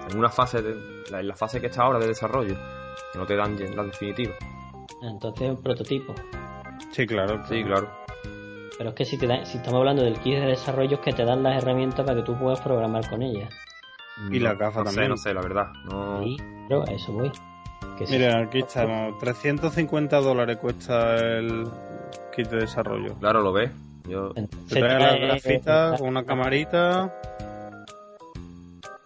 en 0.10 0.18
una 0.18 0.30
fase 0.30 0.62
de, 0.64 0.76
la- 1.12 1.20
en 1.20 1.28
la 1.28 1.36
fase 1.36 1.62
que 1.62 1.68
está 1.68 1.84
ahora 1.84 2.00
de 2.00 2.08
desarrollo, 2.08 2.56
que 3.14 3.20
no 3.20 3.26
te 3.28 3.36
dan 3.36 3.56
la 3.76 3.84
definitiva. 3.84 4.34
Entonces 5.04 5.50
un 5.52 5.62
prototipo. 5.62 6.16
Sí, 6.92 7.06
claro. 7.06 7.44
Sí, 7.48 7.64
claro. 7.64 7.90
Pero 8.78 8.90
es 8.90 8.96
que 8.96 9.06
si, 9.06 9.18
te 9.20 9.28
da- 9.28 9.46
si 9.46 9.58
estamos 9.58 9.80
hablando 9.80 10.02
del 10.04 10.18
kit 10.20 10.34
de 10.40 10.48
desarrollo 10.48 10.96
es 10.96 11.02
que 11.02 11.14
te 11.14 11.24
dan 11.26 11.44
las 11.44 11.62
herramientas 11.62 12.04
para 12.06 12.18
que 12.18 12.24
tú 12.26 12.36
puedas 12.40 12.60
programar 12.62 13.08
con 13.10 13.22
ellas. 13.22 13.54
Y 14.32 14.40
No, 14.40 14.46
las 14.50 14.58
gafas 14.58 14.84
no 14.86 14.90
sé, 14.92 14.96
también. 14.96 15.10
no 15.10 15.18
sé, 15.18 15.34
la 15.34 15.42
verdad. 15.42 15.68
No, 15.86 16.24
Sí, 16.24 16.38
pero 16.68 16.82
a 16.84 16.92
eso 16.92 17.12
voy. 17.14 17.32
Que 17.98 18.06
sí. 18.08 18.14
Mira, 18.14 18.40
aquí 18.42 18.60
estamos. 18.60 19.18
350 19.20 20.18
dólares 20.22 20.58
cuesta 20.58 21.16
el 21.16 21.68
kit 22.36 22.48
de 22.50 22.58
desarrollo. 22.62 23.14
Claro, 23.20 23.42
lo 23.42 23.52
ves. 23.54 23.72
Yo, 24.08 24.34
Te 24.34 24.48
trae 24.68 25.00
las 25.00 25.14
trae- 25.16 25.20
grafitas 25.28 26.00
con 26.00 26.10
una 26.10 26.24
camarita. 26.26 27.12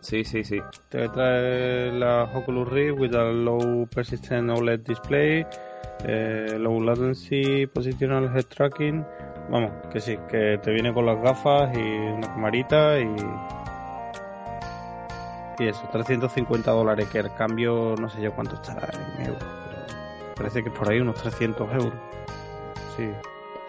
sí, 0.02 0.24
sí, 0.24 0.44
sí. 0.44 0.60
Te 0.90 1.08
trae 1.10 1.92
la 1.92 2.24
Oculus 2.34 2.68
Rift 2.70 3.00
with 3.00 3.14
a 3.16 3.24
low 3.32 3.88
persistent 3.94 4.50
OLED 4.50 4.80
display, 4.82 5.46
eh, 6.06 6.56
low 6.60 6.82
latency, 6.82 7.68
positional 7.68 8.26
head 8.36 8.46
tracking. 8.46 9.06
Vamos, 9.50 9.72
que 9.92 10.00
sí, 10.00 10.18
que 10.30 10.60
te 10.62 10.72
viene 10.72 10.94
con 10.94 11.06
las 11.06 11.22
gafas 11.22 11.76
y 11.76 11.80
una 11.82 12.28
camarita 12.28 13.00
y. 13.00 13.06
Y 15.60 15.68
eso, 15.68 15.82
350 15.92 16.72
dólares, 16.72 17.08
que 17.10 17.20
el 17.20 17.34
cambio 17.34 17.94
no 18.00 18.10
sé 18.10 18.22
yo 18.22 18.34
cuánto 18.34 18.56
estará 18.56 18.88
en 19.18 19.26
euros, 19.28 19.44
pero 19.44 20.34
parece 20.36 20.64
que 20.64 20.70
es 20.70 20.76
por 20.76 20.90
ahí 20.90 21.00
unos 21.02 21.16
300 21.16 21.70
euros. 21.74 21.94
Sí. 22.96 23.12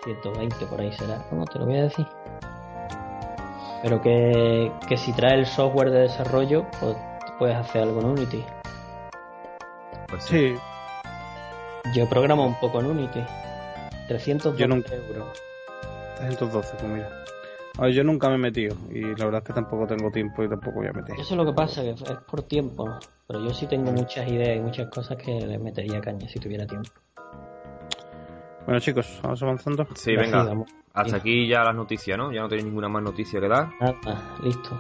120 0.05 0.67
por 0.67 0.81
ahí 0.81 0.93
será. 0.93 1.19
¿Cómo 1.29 1.45
te 1.47 1.59
lo 1.59 1.67
voy 1.67 1.79
a 1.79 1.83
decir? 1.85 2.07
Pero 3.83 4.01
que, 4.01 4.73
que 4.89 4.97
si 4.97 5.13
trae 5.13 5.35
el 5.39 5.47
software 5.47 5.91
de 5.91 6.01
desarrollo, 6.03 6.67
pues 6.79 6.97
puedes 7.39 7.57
hacer 7.57 7.83
algo 7.83 8.01
en 8.01 8.07
Unity. 8.07 8.45
Pues 10.09 10.23
sí. 10.25 10.55
Sí, 10.55 11.91
Yo 11.95 12.09
programo 12.09 12.47
un 12.47 12.59
poco 12.61 12.81
en 12.81 12.87
Unity. 12.87 13.25
312 14.07 14.59
Yo 14.59 14.69
nunca- 14.69 14.95
euros. 14.95 15.43
312, 16.19 16.77
pues 16.79 16.93
mira. 16.93 17.09
A 17.81 17.85
ver, 17.85 17.95
yo 17.95 18.05
nunca 18.05 18.29
me 18.29 18.35
he 18.35 18.39
metido 18.39 18.77
y 18.93 19.01
la 19.01 19.25
verdad 19.25 19.39
es 19.39 19.45
que 19.47 19.53
tampoco 19.55 19.87
tengo 19.87 20.11
tiempo 20.11 20.45
y 20.45 20.49
tampoco 20.51 20.81
voy 20.81 20.89
a 20.89 20.93
meter. 20.93 21.19
Eso 21.19 21.33
es 21.33 21.37
lo 21.39 21.47
que 21.47 21.55
pasa, 21.55 21.81
que 21.81 21.93
es 21.93 22.19
por 22.31 22.43
tiempo. 22.43 22.95
Pero 23.27 23.43
yo 23.43 23.55
sí 23.55 23.67
tengo 23.67 23.91
muchas 23.91 24.29
ideas 24.29 24.59
y 24.59 24.61
muchas 24.61 24.89
cosas 24.91 25.17
que 25.17 25.41
le 25.41 25.59
metería 25.59 25.99
caña 25.99 26.29
si 26.29 26.39
tuviera 26.39 26.67
tiempo. 26.67 26.91
Bueno 28.67 28.81
chicos, 28.81 29.21
vamos 29.23 29.43
avanzando. 29.43 29.87
Sí, 29.95 30.15
venga. 30.15 30.45
vamos. 30.45 30.71
Hasta 30.93 31.17
aquí 31.17 31.49
ya 31.49 31.65
las 31.65 31.75
noticias, 31.75 32.19
¿no? 32.19 32.31
Ya 32.31 32.43
no 32.43 32.49
tenéis 32.49 32.67
ninguna 32.67 32.91
más 32.91 33.03
noticia 33.03 33.41
que 33.41 33.49
dar. 33.49 33.71
Nada, 33.81 34.37
listo. 34.43 34.79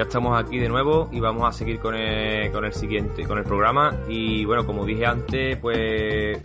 Ya 0.00 0.04
estamos 0.04 0.42
aquí 0.42 0.58
de 0.58 0.70
nuevo 0.70 1.10
y 1.12 1.20
vamos 1.20 1.46
a 1.46 1.52
seguir 1.52 1.78
con 1.78 1.94
el, 1.94 2.50
con 2.52 2.64
el 2.64 2.72
siguiente, 2.72 3.26
con 3.26 3.36
el 3.36 3.44
programa. 3.44 3.94
Y 4.08 4.46
bueno, 4.46 4.64
como 4.64 4.86
dije 4.86 5.04
antes, 5.04 5.58
pues 5.58 6.40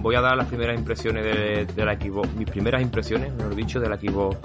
voy 0.00 0.16
a 0.16 0.20
dar 0.20 0.36
las 0.36 0.48
primeras 0.48 0.76
impresiones 0.76 1.24
de, 1.24 1.64
de 1.64 1.84
la 1.84 1.94
Xbox, 1.94 2.34
mis 2.34 2.50
primeras 2.50 2.82
impresiones, 2.82 3.32
mejor 3.34 3.54
dicho, 3.54 3.78
de 3.78 3.88
la 3.88 3.96
Xbox 3.96 4.36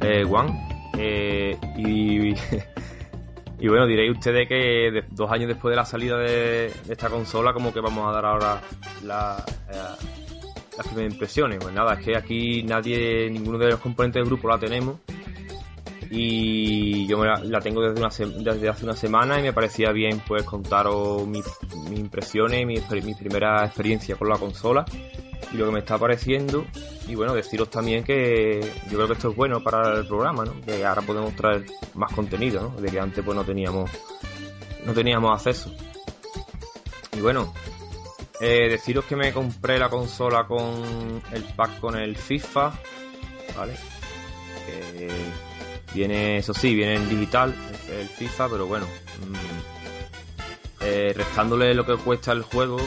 eh, 0.00 0.24
One. 0.24 0.66
Eh, 0.96 1.58
y, 3.58 3.68
bueno, 3.68 3.86
diréis 3.86 4.12
ustedes 4.12 4.48
que 4.48 5.04
dos 5.10 5.30
años 5.30 5.48
después 5.48 5.70
de 5.70 5.76
la 5.76 5.84
salida 5.84 6.16
de, 6.16 6.72
esta 6.88 7.10
consola, 7.10 7.52
como 7.52 7.70
que 7.70 7.80
vamos 7.80 8.08
a 8.08 8.12
dar 8.12 8.24
ahora 8.24 8.62
eh, 9.02 9.04
las 9.04 10.86
primeras 10.86 11.12
impresiones. 11.12 11.58
Pues 11.60 11.74
nada, 11.74 11.92
es 11.92 12.00
que 12.02 12.16
aquí 12.16 12.62
nadie, 12.62 13.28
ninguno 13.30 13.58
de 13.58 13.72
los 13.72 13.80
componentes 13.80 14.22
del 14.22 14.30
grupo 14.30 14.48
la 14.48 14.58
tenemos 14.58 15.00
y 16.16 17.06
yo 17.08 17.24
la, 17.24 17.60
tengo 17.60 17.82
desde, 17.82 18.68
hace 18.68 18.84
una 18.84 18.94
semana 18.94 19.40
y 19.40 19.42
me 19.42 19.52
parecía 19.52 19.90
bien 19.90 20.20
pues 20.26 20.44
contaros 20.44 21.26
mis, 21.26 21.44
mis 21.90 21.98
impresiones, 21.98 22.64
mi, 22.66 22.76
exper- 22.76 23.02
mi 23.02 23.14
primera 23.14 23.64
experiencia 23.64 24.14
con 24.14 24.28
la 24.28 24.36
consola 24.38 24.84
y 25.52 25.56
lo 25.56 25.66
que 25.66 25.72
me 25.72 25.78
está 25.80 25.98
pareciendo 25.98 26.64
y 27.08 27.16
bueno 27.16 27.34
deciros 27.34 27.68
también 27.68 28.04
que 28.04 28.60
yo 28.90 28.96
creo 28.96 29.06
que 29.08 29.12
esto 29.14 29.30
es 29.30 29.36
bueno 29.36 29.62
para 29.62 29.98
el 29.98 30.06
programa, 30.06 30.44
¿no? 30.44 30.60
que 30.60 30.84
ahora 30.84 31.02
podemos 31.02 31.34
traer 31.34 31.66
más 31.94 32.12
contenido, 32.12 32.62
¿no? 32.74 32.80
de 32.80 32.88
que 32.90 33.00
antes 33.00 33.24
pues 33.24 33.36
no 33.36 33.44
teníamos 33.44 33.90
no 34.86 34.92
teníamos 34.92 35.34
acceso 35.34 35.72
y 37.16 37.20
bueno 37.20 37.52
eh, 38.40 38.68
deciros 38.68 39.04
que 39.06 39.16
me 39.16 39.32
compré 39.32 39.78
la 39.78 39.88
consola 39.88 40.46
con 40.46 41.22
el 41.32 41.42
pack 41.56 41.80
con 41.80 41.96
el 41.96 42.16
FIFA, 42.16 42.72
¿vale? 43.56 43.74
Eh, 44.68 45.08
viene, 45.94 46.38
eso 46.38 46.52
sí, 46.52 46.74
viene 46.74 46.96
en 46.96 47.08
digital 47.08 47.54
el 47.90 48.08
FIFA, 48.08 48.48
pero 48.48 48.66
bueno, 48.66 48.86
mm, 48.86 50.84
eh, 50.84 51.12
restándole 51.16 51.74
lo 51.74 51.86
que 51.86 51.96
cuesta 51.96 52.32
el 52.32 52.42
juego, 52.42 52.78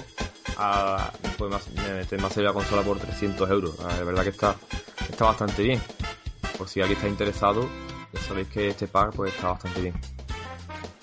a, 0.57 1.11
pues 1.37 1.51
más, 1.51 1.67
me, 1.71 2.17
me 2.17 2.43
la 2.43 2.53
consola 2.53 2.83
por 2.83 2.99
300 2.99 3.49
euros. 3.49 3.77
La 3.79 4.03
verdad 4.03 4.23
que 4.23 4.29
está, 4.29 4.55
está 5.09 5.25
bastante 5.25 5.63
bien. 5.63 5.81
Por 6.57 6.67
si 6.67 6.81
alguien 6.81 6.97
está 6.97 7.07
interesado, 7.07 7.67
ya 8.13 8.21
sabéis 8.21 8.47
que 8.47 8.67
este 8.69 8.87
pack 8.87 9.15
pues 9.15 9.33
está 9.33 9.49
bastante 9.49 9.81
bien. 9.81 9.93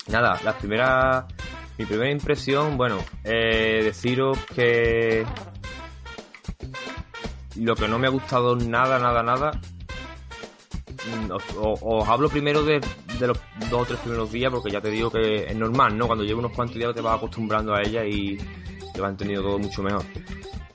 Nada, 0.07 0.39
la 0.43 0.57
primera 0.57 1.27
mi 1.77 1.85
primera 1.85 2.09
impresión, 2.09 2.77
bueno, 2.77 2.99
eh, 3.23 3.81
deciros 3.83 4.37
que 4.55 5.25
lo 7.57 7.75
que 7.75 7.87
no 7.87 7.99
me 7.99 8.07
ha 8.07 8.09
gustado 8.09 8.55
nada, 8.55 8.97
nada, 8.97 9.23
nada. 9.23 9.59
Mm, 11.05 11.31
os, 11.31 12.09
hablo 12.09 12.29
primero 12.29 12.63
de, 12.63 12.81
los 13.19 13.39
dos 13.69 13.81
o 13.81 13.85
tres 13.85 13.99
primeros 13.99 14.31
días, 14.31 14.51
porque 14.51 14.71
ya 14.71 14.81
te 14.81 14.89
digo 14.89 15.11
que 15.11 15.45
es 15.45 15.55
normal, 15.55 15.97
¿no? 15.97 16.07
Cuando 16.07 16.23
llevo 16.23 16.39
unos 16.39 16.53
cuantos 16.53 16.77
días 16.77 16.93
te 16.95 17.01
vas 17.01 17.17
acostumbrando 17.17 17.73
a 17.73 17.81
ella 17.81 18.03
y 18.05 18.37
te 18.93 19.01
vas 19.01 19.11
entendiendo 19.11 19.47
todo 19.47 19.59
mucho 19.59 19.83
mejor. 19.83 20.03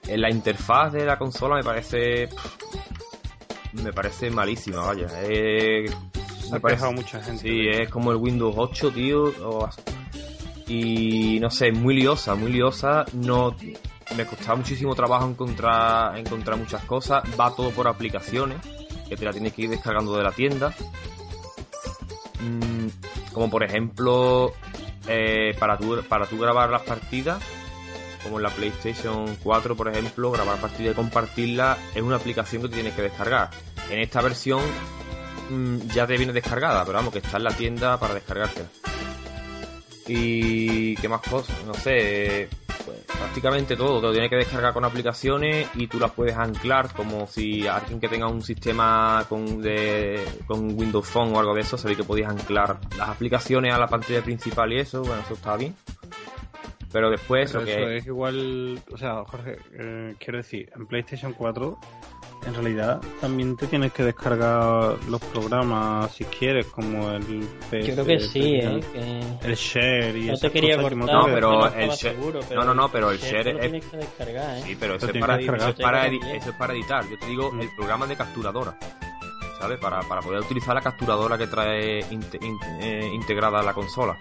En 0.06 0.20
la 0.20 0.30
interfaz 0.30 0.92
de 0.92 1.04
la 1.04 1.18
consola 1.18 1.56
me 1.56 1.64
parece. 1.64 2.28
Me 3.72 3.92
parece 3.92 4.30
malísima, 4.30 4.80
vaya. 4.80 5.06
me 5.06 6.60
parece, 6.60 6.90
mucha 6.92 7.22
gente. 7.22 7.42
Sí, 7.42 7.68
es 7.68 7.88
como 7.88 8.10
el 8.10 8.16
Windows 8.16 8.54
8, 8.56 8.90
tío. 8.92 9.32
y 10.66 11.38
no 11.40 11.50
sé, 11.50 11.72
muy 11.72 11.94
liosa, 11.94 12.34
muy 12.34 12.52
liosa. 12.52 13.04
No, 13.14 13.54
me 14.16 14.26
costaba 14.26 14.56
muchísimo 14.56 14.94
trabajo 14.94 15.28
encontrar, 15.28 16.18
encontrar 16.18 16.58
muchas 16.58 16.84
cosas. 16.84 17.22
Va 17.38 17.54
todo 17.54 17.70
por 17.70 17.86
aplicaciones, 17.86 18.58
que 19.10 19.16
te 19.16 19.24
la 19.24 19.32
tienes 19.32 19.52
que 19.52 19.62
ir 19.62 19.70
descargando 19.70 20.16
de 20.16 20.22
la 20.22 20.30
tienda. 20.30 20.72
Mm, 22.40 23.32
como 23.32 23.50
por 23.50 23.64
ejemplo, 23.64 24.52
eh, 25.08 25.54
para, 25.58 25.76
tu, 25.76 26.02
para 26.04 26.26
tú 26.26 26.38
grabar 26.38 26.70
las 26.70 26.82
partidas, 26.82 27.42
como 28.22 28.38
en 28.38 28.44
la 28.44 28.50
PlayStation 28.50 29.36
4, 29.42 29.76
por 29.76 29.88
ejemplo, 29.88 30.30
grabar 30.30 30.58
partidas 30.58 30.92
y 30.92 30.96
compartirla 30.96 31.76
es 31.94 32.02
una 32.02 32.16
aplicación 32.16 32.62
que 32.62 32.68
tienes 32.68 32.94
que 32.94 33.02
descargar. 33.02 33.50
En 33.90 33.98
esta 33.98 34.22
versión 34.22 34.62
mm, 35.50 35.88
ya 35.88 36.06
te 36.06 36.16
viene 36.16 36.32
descargada, 36.32 36.84
pero 36.84 36.98
vamos, 36.98 37.12
que 37.12 37.18
está 37.18 37.36
en 37.38 37.44
la 37.44 37.52
tienda 37.52 37.98
para 37.98 38.14
descargártela. 38.14 38.68
Y 40.06 40.94
qué 40.96 41.08
más 41.08 41.20
cosas, 41.22 41.56
no 41.66 41.74
sé, 41.74 42.48
pues, 42.66 42.69
prácticamente 43.06 43.76
todo, 43.76 44.00
te 44.00 44.06
lo 44.06 44.12
tienes 44.12 44.30
que 44.30 44.36
descargar 44.36 44.72
con 44.72 44.84
aplicaciones 44.84 45.68
y 45.74 45.86
tú 45.86 45.98
las 45.98 46.10
puedes 46.12 46.36
anclar 46.36 46.92
como 46.92 47.26
si 47.26 47.66
alguien 47.66 48.00
que 48.00 48.08
tenga 48.08 48.28
un 48.28 48.42
sistema 48.42 49.24
con, 49.28 49.60
de, 49.60 50.24
con 50.46 50.78
Windows 50.78 51.06
Phone 51.06 51.34
o 51.34 51.38
algo 51.38 51.54
de 51.54 51.60
eso, 51.60 51.76
sabéis 51.76 51.98
que 51.98 52.04
podías 52.04 52.30
anclar 52.30 52.78
las 52.96 53.08
aplicaciones 53.08 53.74
a 53.74 53.78
la 53.78 53.86
pantalla 53.86 54.22
principal 54.22 54.72
y 54.72 54.80
eso, 54.80 55.02
bueno, 55.02 55.22
eso 55.22 55.34
está 55.34 55.56
bien. 55.56 55.74
Pero 56.92 57.10
después... 57.10 57.50
eso 57.50 57.60
es 57.60 58.06
igual, 58.06 58.82
o 58.92 58.96
sea, 58.96 59.24
Jorge, 59.24 59.58
eh, 59.74 60.14
quiero 60.18 60.38
decir, 60.38 60.70
en 60.74 60.86
PlayStation 60.86 61.32
4 61.34 61.78
en 62.46 62.54
realidad 62.54 63.00
también 63.20 63.56
te 63.56 63.66
tienes 63.66 63.92
que 63.92 64.02
descargar 64.02 64.96
los 65.08 65.20
programas 65.20 66.12
si 66.14 66.24
quieres, 66.24 66.66
como 66.66 67.10
el 67.10 67.46
PS, 67.70 67.86
Yo 67.86 67.94
creo 67.94 68.04
que 68.04 68.20
sí, 68.20 68.54
eh, 68.54 69.38
el 69.42 69.54
share 69.54 70.16
y 70.16 70.26
no 70.26 70.36
te 70.36 70.50
quería 70.50 70.80
cortar, 70.80 70.98
no, 70.98 71.24
pero 71.26 71.66
el 71.74 71.90
share, 71.90 72.16
no, 72.54 72.64
no, 72.64 72.74
no, 72.74 72.88
pero 72.90 73.10
el 73.10 73.18
share, 73.18 73.48
es 73.48 73.60
tienes 73.60 73.84
que 73.84 73.96
descargar, 73.96 74.58
¿eh? 74.58 74.62
Sí, 74.64 74.76
pero 74.78 74.94
eso 74.94 75.06
es, 75.06 75.18
para, 75.18 75.38
eso 75.38 75.68
es, 75.68 75.74
para, 75.74 76.06
eso 76.06 76.50
es 76.50 76.56
para 76.56 76.72
editar. 76.72 77.08
Yo 77.08 77.18
te 77.18 77.26
digo 77.26 77.52
mm. 77.52 77.60
el 77.60 77.74
programa 77.76 78.06
de 78.06 78.16
capturadora. 78.16 78.76
¿Sabes? 79.58 79.78
Para, 79.78 80.00
para 80.00 80.22
poder 80.22 80.40
utilizar 80.40 80.74
la 80.74 80.80
capturadora 80.80 81.36
que 81.36 81.46
trae 81.46 81.98
eh, 82.00 83.10
integrada 83.12 83.60
a 83.60 83.62
la 83.62 83.74
consola. 83.74 84.16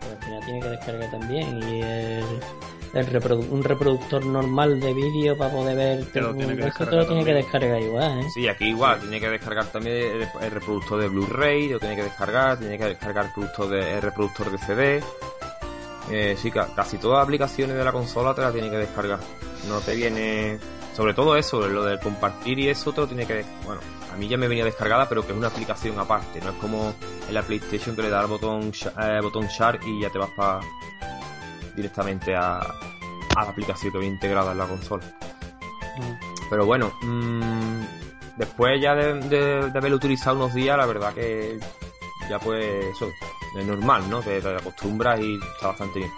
pero 0.00 0.12
al 0.12 0.18
final 0.24 0.44
tiene 0.46 0.60
que 0.60 0.68
descargar 0.70 1.10
también 1.10 1.62
y 1.62 1.82
el 1.82 2.24
un 2.92 3.62
reproductor 3.62 4.24
normal 4.24 4.80
de 4.80 4.92
vídeo 4.92 5.36
para 5.36 5.52
poder 5.52 5.76
ver 5.76 6.06
te 6.06 6.20
lo 6.20 6.34
tiene 6.34 6.56
que 6.56 6.84
lo 6.86 7.06
tiene 7.06 7.24
que 7.24 7.34
descargar 7.34 7.80
igual 7.80 8.20
¿eh? 8.20 8.28
sí 8.34 8.48
aquí 8.48 8.66
igual 8.66 9.00
tiene 9.00 9.20
que 9.20 9.28
descargar 9.28 9.66
también 9.66 10.22
el, 10.40 10.50
reproductor 10.50 11.00
de 11.00 11.08
Blu-ray 11.08 11.68
lo 11.68 11.78
tiene 11.78 11.94
que 11.94 12.02
descargar 12.02 12.58
tiene 12.58 12.76
que 12.76 12.86
descargar 12.86 13.26
el 13.26 13.30
reproductor 13.30 13.68
de, 13.68 13.94
el 13.94 14.02
reproductor 14.02 14.50
de 14.50 14.58
CD 14.58 15.02
eh, 16.10 16.36
sí 16.36 16.50
casi 16.50 16.98
todas 16.98 17.18
las 17.18 17.24
aplicaciones 17.24 17.76
de 17.76 17.84
la 17.84 17.92
consola 17.92 18.34
te 18.34 18.40
la 18.40 18.50
tiene 18.50 18.68
que 18.68 18.78
descargar. 18.78 19.20
No 19.68 19.78
te 19.78 19.94
viene 19.94 20.58
sobre 20.96 21.14
todo 21.14 21.36
eso 21.36 21.66
lo 21.68 21.84
del 21.84 22.00
compartir 22.00 22.58
y 22.58 22.68
eso 22.68 22.92
te 22.92 23.00
lo 23.00 23.06
tiene 23.06 23.26
que 23.26 23.44
bueno 23.64 23.80
a 24.12 24.16
mí 24.16 24.26
ya 24.26 24.36
me 24.36 24.48
venía 24.48 24.64
descargada 24.64 25.08
pero 25.08 25.24
que 25.24 25.30
es 25.30 25.38
una 25.38 25.46
aplicación 25.46 25.96
aparte 25.98 26.40
no 26.40 26.50
es 26.50 26.56
como 26.56 26.92
en 27.28 27.34
la 27.34 27.42
PlayStation 27.42 27.94
que 27.94 28.02
le 28.02 28.10
da 28.10 28.22
el 28.22 28.26
botón 28.26 28.72
eh, 29.00 29.20
botón 29.22 29.46
share 29.46 29.78
y 29.86 30.02
ya 30.02 30.10
te 30.10 30.18
vas 30.18 30.30
para 30.30 30.60
directamente 31.74 32.34
a, 32.34 32.58
a 32.58 33.44
la 33.44 33.50
aplicación 33.50 33.92
que 33.92 33.98
viene 33.98 34.14
integrada 34.14 34.52
en 34.52 34.58
la 34.58 34.66
consola. 34.66 35.04
Pero 36.48 36.66
bueno, 36.66 36.92
mmm, 37.02 37.82
después 38.36 38.80
ya 38.80 38.94
de, 38.94 39.14
de, 39.20 39.78
haberlo 39.78 39.96
utilizado 39.96 40.36
unos 40.36 40.54
días, 40.54 40.76
la 40.76 40.86
verdad 40.86 41.14
que 41.14 41.58
ya 42.28 42.38
pues 42.38 42.64
eso, 42.96 43.08
es 43.56 43.66
normal, 43.66 44.08
¿no? 44.08 44.20
Te, 44.20 44.40
te, 44.40 44.48
acostumbras 44.56 45.20
y 45.20 45.38
está 45.54 45.68
bastante 45.68 46.00
bien. 46.00 46.10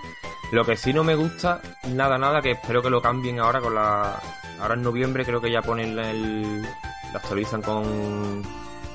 Lo 0.53 0.65
que 0.65 0.77
sí 0.77 0.93
no 0.93 1.03
me 1.03 1.15
gusta, 1.15 1.61
nada, 1.89 2.19
nada, 2.19 2.43
que 2.43 2.53
espero 2.53 2.83
que 2.83 2.91
lo 2.91 3.01
cambien 3.01 3.41
ahora 3.41 3.61
con 3.61 3.75
la... 3.75 4.21
Ahora 4.61 4.75
en 4.75 4.83
noviembre 4.83 5.25
creo 5.25 5.41
que 5.41 5.51
ya 5.51 5.63
ponen 5.63 5.99
el... 5.99 6.63
La 6.63 7.19
actualizan 7.19 7.63
con, 7.63 8.43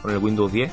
con 0.01 0.11
el 0.11 0.17
Windows 0.17 0.51
10. 0.51 0.71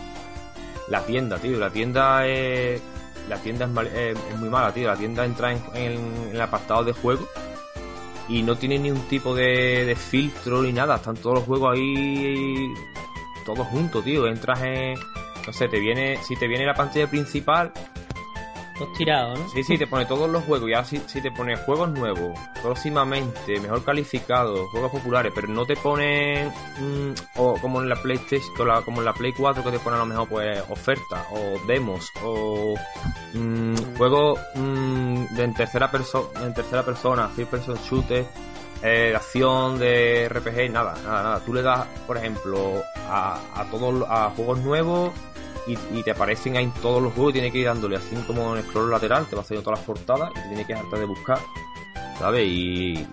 La 0.88 1.04
tienda, 1.04 1.38
tío, 1.38 1.58
la 1.58 1.70
tienda 1.70 2.26
es 2.26 2.82
la 3.28 3.38
tienda 3.38 3.68
es, 3.94 4.36
muy 4.38 4.48
mala, 4.48 4.72
tío. 4.72 4.88
La 4.88 4.96
tienda 4.96 5.24
entra 5.24 5.52
en, 5.52 6.30
el 6.32 6.40
apartado 6.40 6.84
de 6.84 6.92
juego 6.92 7.26
y 8.28 8.42
no 8.42 8.56
tiene 8.56 8.78
ni 8.78 8.90
un 8.90 9.00
tipo 9.08 9.34
de, 9.34 9.96
filtro 9.98 10.62
ni 10.62 10.72
nada. 10.72 10.96
Están 10.96 11.16
todos 11.16 11.36
los 11.36 11.44
juegos 11.44 11.76
ahí, 11.76 12.72
todos 13.44 13.66
juntos, 13.68 14.04
tío. 14.04 14.26
Entras 14.26 14.62
en, 14.62 14.94
no 15.46 15.52
sé, 15.52 15.68
te 15.68 15.78
viene, 15.78 16.18
si 16.22 16.36
te 16.36 16.46
viene 16.46 16.66
la 16.66 16.74
pantalla 16.74 17.08
principal, 17.08 17.72
Todo 18.76 18.88
tirado, 18.88 19.34
¿no? 19.36 19.48
Sí, 19.50 19.62
sí, 19.62 19.78
te 19.78 19.86
pone 19.86 20.04
todos 20.04 20.28
los 20.28 20.42
juegos. 20.44 20.68
Y 20.68 20.74
ahora 20.74 20.86
sí, 20.86 20.98
te 20.98 21.30
pone 21.30 21.56
juegos 21.56 21.90
nuevos, 21.90 22.38
próximamente, 22.60 23.60
mejor 23.60 23.84
calificados, 23.84 24.68
juegos 24.70 24.90
populares, 24.90 25.32
pero 25.34 25.46
no 25.48 25.64
te 25.64 25.76
pone 25.76 26.46
mm, 26.46 27.12
o 27.36 27.54
como 27.60 27.80
en 27.80 27.88
la 27.88 27.96
PlayStation, 27.96 28.52
como 28.84 28.98
en 29.00 29.04
la 29.04 29.12
Play 29.12 29.32
4 29.32 29.62
que 29.62 29.70
te 29.70 29.78
pone 29.78 29.96
a 29.96 30.00
lo 30.00 30.06
mejor 30.06 30.28
pues 30.28 30.62
ofertas 30.68 31.26
o 31.30 31.64
demos 31.66 32.10
o 32.24 32.74
mm, 33.34 33.96
juegos 33.96 34.40
mm, 34.56 35.34
de 35.36 35.44
en 35.44 35.54
tercera 35.54 35.90
persona, 35.90 36.44
en 36.44 36.54
tercera 36.54 36.82
persona, 36.84 37.28
first 37.28 37.50
person 37.50 37.78
shooter, 37.88 38.26
eh, 38.82 39.10
de 39.10 39.16
acción, 39.16 39.78
de 39.78 40.28
RPG, 40.28 40.70
nada, 40.72 40.94
nada, 41.04 41.22
nada. 41.22 41.40
Tú 41.40 41.54
le 41.54 41.62
das, 41.62 41.86
por 42.06 42.16
ejemplo, 42.16 42.82
a, 43.08 43.40
a 43.54 43.64
todos 43.70 44.04
a 44.08 44.30
juegos 44.30 44.58
nuevos 44.58 45.12
y, 45.66 46.02
te 46.02 46.10
aparecen 46.10 46.56
ahí 46.56 46.70
todos 46.82 47.02
los 47.02 47.12
juegos 47.14 47.30
y 47.30 47.34
tienes 47.34 47.52
que 47.52 47.58
ir 47.58 47.66
dándole 47.66 47.96
así 47.96 48.14
como 48.26 48.52
en 48.52 48.58
el 48.58 48.64
scroll 48.64 48.90
lateral, 48.90 49.26
te 49.26 49.36
va 49.36 49.42
haciendo 49.42 49.62
todas 49.62 49.78
las 49.78 49.86
portadas 49.86 50.30
y 50.32 50.34
te 50.34 50.48
tienes 50.48 50.66
que 50.66 50.74
dejarte 50.74 50.98
de 50.98 51.04
buscar, 51.06 51.38
¿sabes? 52.18 52.46
Y 52.46 53.06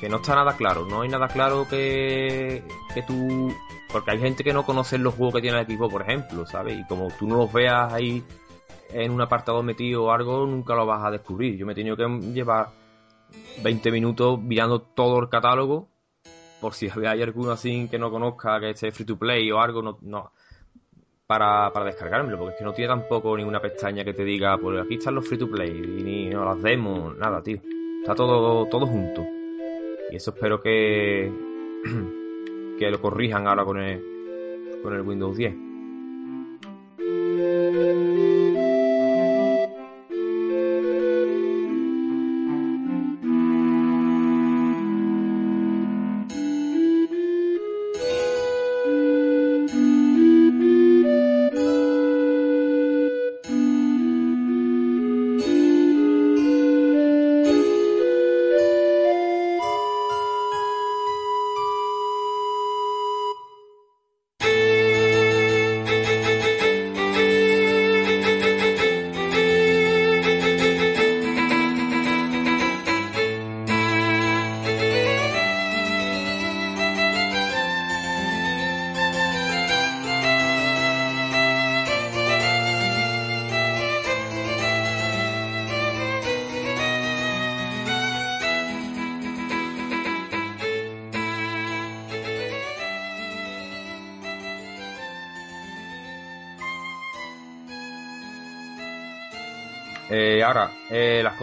que 0.00 0.08
no 0.08 0.16
está 0.16 0.34
nada 0.34 0.56
claro, 0.56 0.86
no 0.86 1.02
hay 1.02 1.08
nada 1.08 1.28
claro 1.28 1.66
que, 1.68 2.64
que 2.94 3.02
tú... 3.02 3.54
Porque 3.90 4.10
hay 4.10 4.18
gente 4.18 4.44
que 4.44 4.52
no 4.52 4.66
conoce 4.66 4.98
los 4.98 5.14
juegos 5.14 5.36
que 5.36 5.40
tiene 5.40 5.56
el 5.56 5.64
equipo, 5.64 5.88
por 5.88 6.02
ejemplo, 6.02 6.44
¿sabes? 6.44 6.78
Y 6.78 6.84
como 6.86 7.08
tú 7.18 7.26
no 7.26 7.38
los 7.38 7.50
veas 7.50 7.90
ahí 7.90 8.22
en 8.90 9.12
un 9.12 9.20
apartado 9.22 9.62
metido 9.62 10.04
o 10.04 10.10
algo, 10.12 10.46
nunca 10.46 10.74
lo 10.74 10.84
vas 10.84 11.06
a 11.06 11.10
descubrir. 11.10 11.56
Yo 11.56 11.64
me 11.64 11.72
he 11.72 11.74
tenido 11.74 11.96
que 11.96 12.06
llevar 12.34 12.68
20 13.62 13.90
minutos 13.90 14.38
mirando 14.40 14.82
todo 14.82 15.20
el 15.20 15.30
catálogo 15.30 15.88
por 16.60 16.74
si 16.74 16.88
hay 17.06 17.22
alguno 17.22 17.52
así 17.52 17.88
que 17.88 17.98
no 17.98 18.10
conozca, 18.10 18.60
que 18.60 18.70
esté 18.70 18.92
free 18.92 19.06
to 19.06 19.18
play 19.18 19.50
o 19.50 19.60
algo, 19.60 19.80
no, 19.80 19.98
no 20.02 20.32
para, 21.28 21.70
para 21.74 21.84
descargármelo, 21.84 22.38
porque 22.38 22.52
es 22.54 22.58
que 22.58 22.64
no 22.64 22.72
tiene 22.72 22.88
tampoco 22.88 23.36
ninguna 23.36 23.60
pestaña 23.60 24.02
que 24.02 24.14
te 24.14 24.24
diga, 24.24 24.56
pues 24.56 24.80
aquí 24.80 24.94
están 24.94 25.14
los 25.14 25.28
free 25.28 25.36
to 25.36 25.46
play, 25.46 25.70
ni 25.70 26.30
no, 26.30 26.42
las 26.42 26.62
demos, 26.62 27.14
nada, 27.18 27.42
tío. 27.42 27.60
Está 28.00 28.14
todo, 28.14 28.64
todo 28.66 28.86
junto. 28.86 29.26
Y 30.10 30.16
eso 30.16 30.30
espero 30.30 30.62
que, 30.62 31.30
que 32.78 32.90
lo 32.90 32.98
corrijan 32.98 33.46
ahora 33.46 33.66
con 33.66 33.78
el, 33.78 34.02
con 34.82 34.94
el 34.94 35.02
Windows 35.02 35.36
10. 35.36 35.67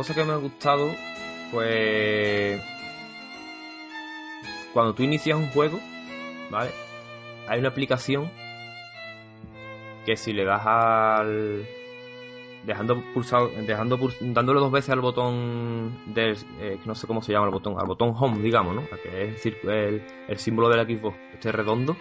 Cosas 0.06 0.18
que 0.18 0.24
me 0.24 0.34
han 0.34 0.42
gustado, 0.42 0.92
pues. 1.52 2.62
Cuando 4.72 4.94
tú 4.94 5.02
inicias 5.02 5.36
un 5.36 5.48
juego, 5.48 5.80
¿vale? 6.52 6.70
Hay 7.48 7.60
una 7.60 7.70
aplicación 7.70 8.30
que 10.06 10.16
si 10.16 10.32
le 10.34 10.46
das 10.46 10.62
al. 10.64 11.66
Dejando 12.66 13.04
pulsado, 13.14 13.50
dejando 13.66 13.98
dándole 14.22 14.60
dos 14.60 14.72
veces 14.72 14.92
al 14.92 15.00
botón 15.00 16.14
del, 16.14 16.36
eh, 16.60 16.80
no 16.86 16.96
sé 16.96 17.06
cómo 17.06 17.22
se 17.22 17.32
llama 17.32 17.46
el 17.46 17.52
botón, 17.52 17.76
al 17.80 17.86
botón 17.86 18.14
home, 18.18 18.42
digamos, 18.42 18.76
¿no? 18.76 18.84
Que 19.04 19.30
es 19.30 19.46
el, 19.46 20.04
el 20.28 20.38
símbolo 20.38 20.70
del 20.70 20.82
equipo 20.82 21.16
este 21.34 21.52
redondo. 21.52 21.96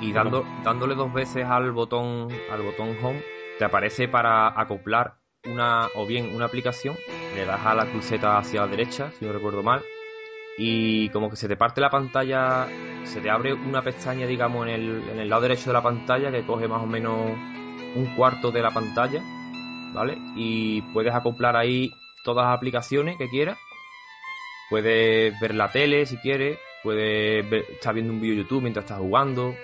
Y 0.00 0.12
dando, 0.12 0.44
dándole 0.64 0.94
dos 0.94 1.12
veces 1.12 1.46
al 1.46 1.70
botón, 1.72 2.28
al 2.50 2.62
botón 2.62 2.96
home, 3.02 3.22
te 3.58 3.64
aparece 3.64 4.08
para 4.08 4.60
acoplar 4.60 5.23
una 5.46 5.88
o 5.94 6.06
bien 6.06 6.34
una 6.34 6.46
aplicación, 6.46 6.96
le 7.34 7.44
das 7.44 7.64
a 7.64 7.74
la 7.74 7.86
cruceta 7.86 8.38
hacia 8.38 8.62
la 8.62 8.68
derecha, 8.68 9.10
si 9.18 9.24
no 9.24 9.32
recuerdo 9.32 9.62
mal, 9.62 9.82
y 10.56 11.08
como 11.10 11.30
que 11.30 11.36
se 11.36 11.48
te 11.48 11.56
parte 11.56 11.80
la 11.80 11.90
pantalla, 11.90 12.66
se 13.04 13.20
te 13.20 13.30
abre 13.30 13.52
una 13.52 13.82
pestaña, 13.82 14.26
digamos, 14.26 14.66
en 14.66 14.74
el, 14.74 15.08
en 15.10 15.18
el 15.18 15.28
lado 15.28 15.42
derecho 15.42 15.70
de 15.70 15.74
la 15.74 15.82
pantalla 15.82 16.30
que 16.30 16.46
coge 16.46 16.68
más 16.68 16.82
o 16.82 16.86
menos 16.86 17.14
un 17.94 18.14
cuarto 18.16 18.50
de 18.50 18.62
la 18.62 18.70
pantalla, 18.70 19.22
¿vale? 19.92 20.16
Y 20.36 20.82
puedes 20.92 21.14
acoplar 21.14 21.56
ahí 21.56 21.92
todas 22.24 22.46
las 22.46 22.56
aplicaciones 22.56 23.16
que 23.16 23.28
quieras. 23.28 23.58
Puedes 24.70 25.38
ver 25.40 25.54
la 25.54 25.70
tele 25.70 26.06
si 26.06 26.16
quieres, 26.18 26.58
puedes 26.82 27.44
estar 27.70 27.94
viendo 27.94 28.12
un 28.12 28.20
vídeo 28.20 28.42
YouTube 28.42 28.62
mientras 28.62 28.84
estás 28.84 28.98
jugando, 28.98 29.54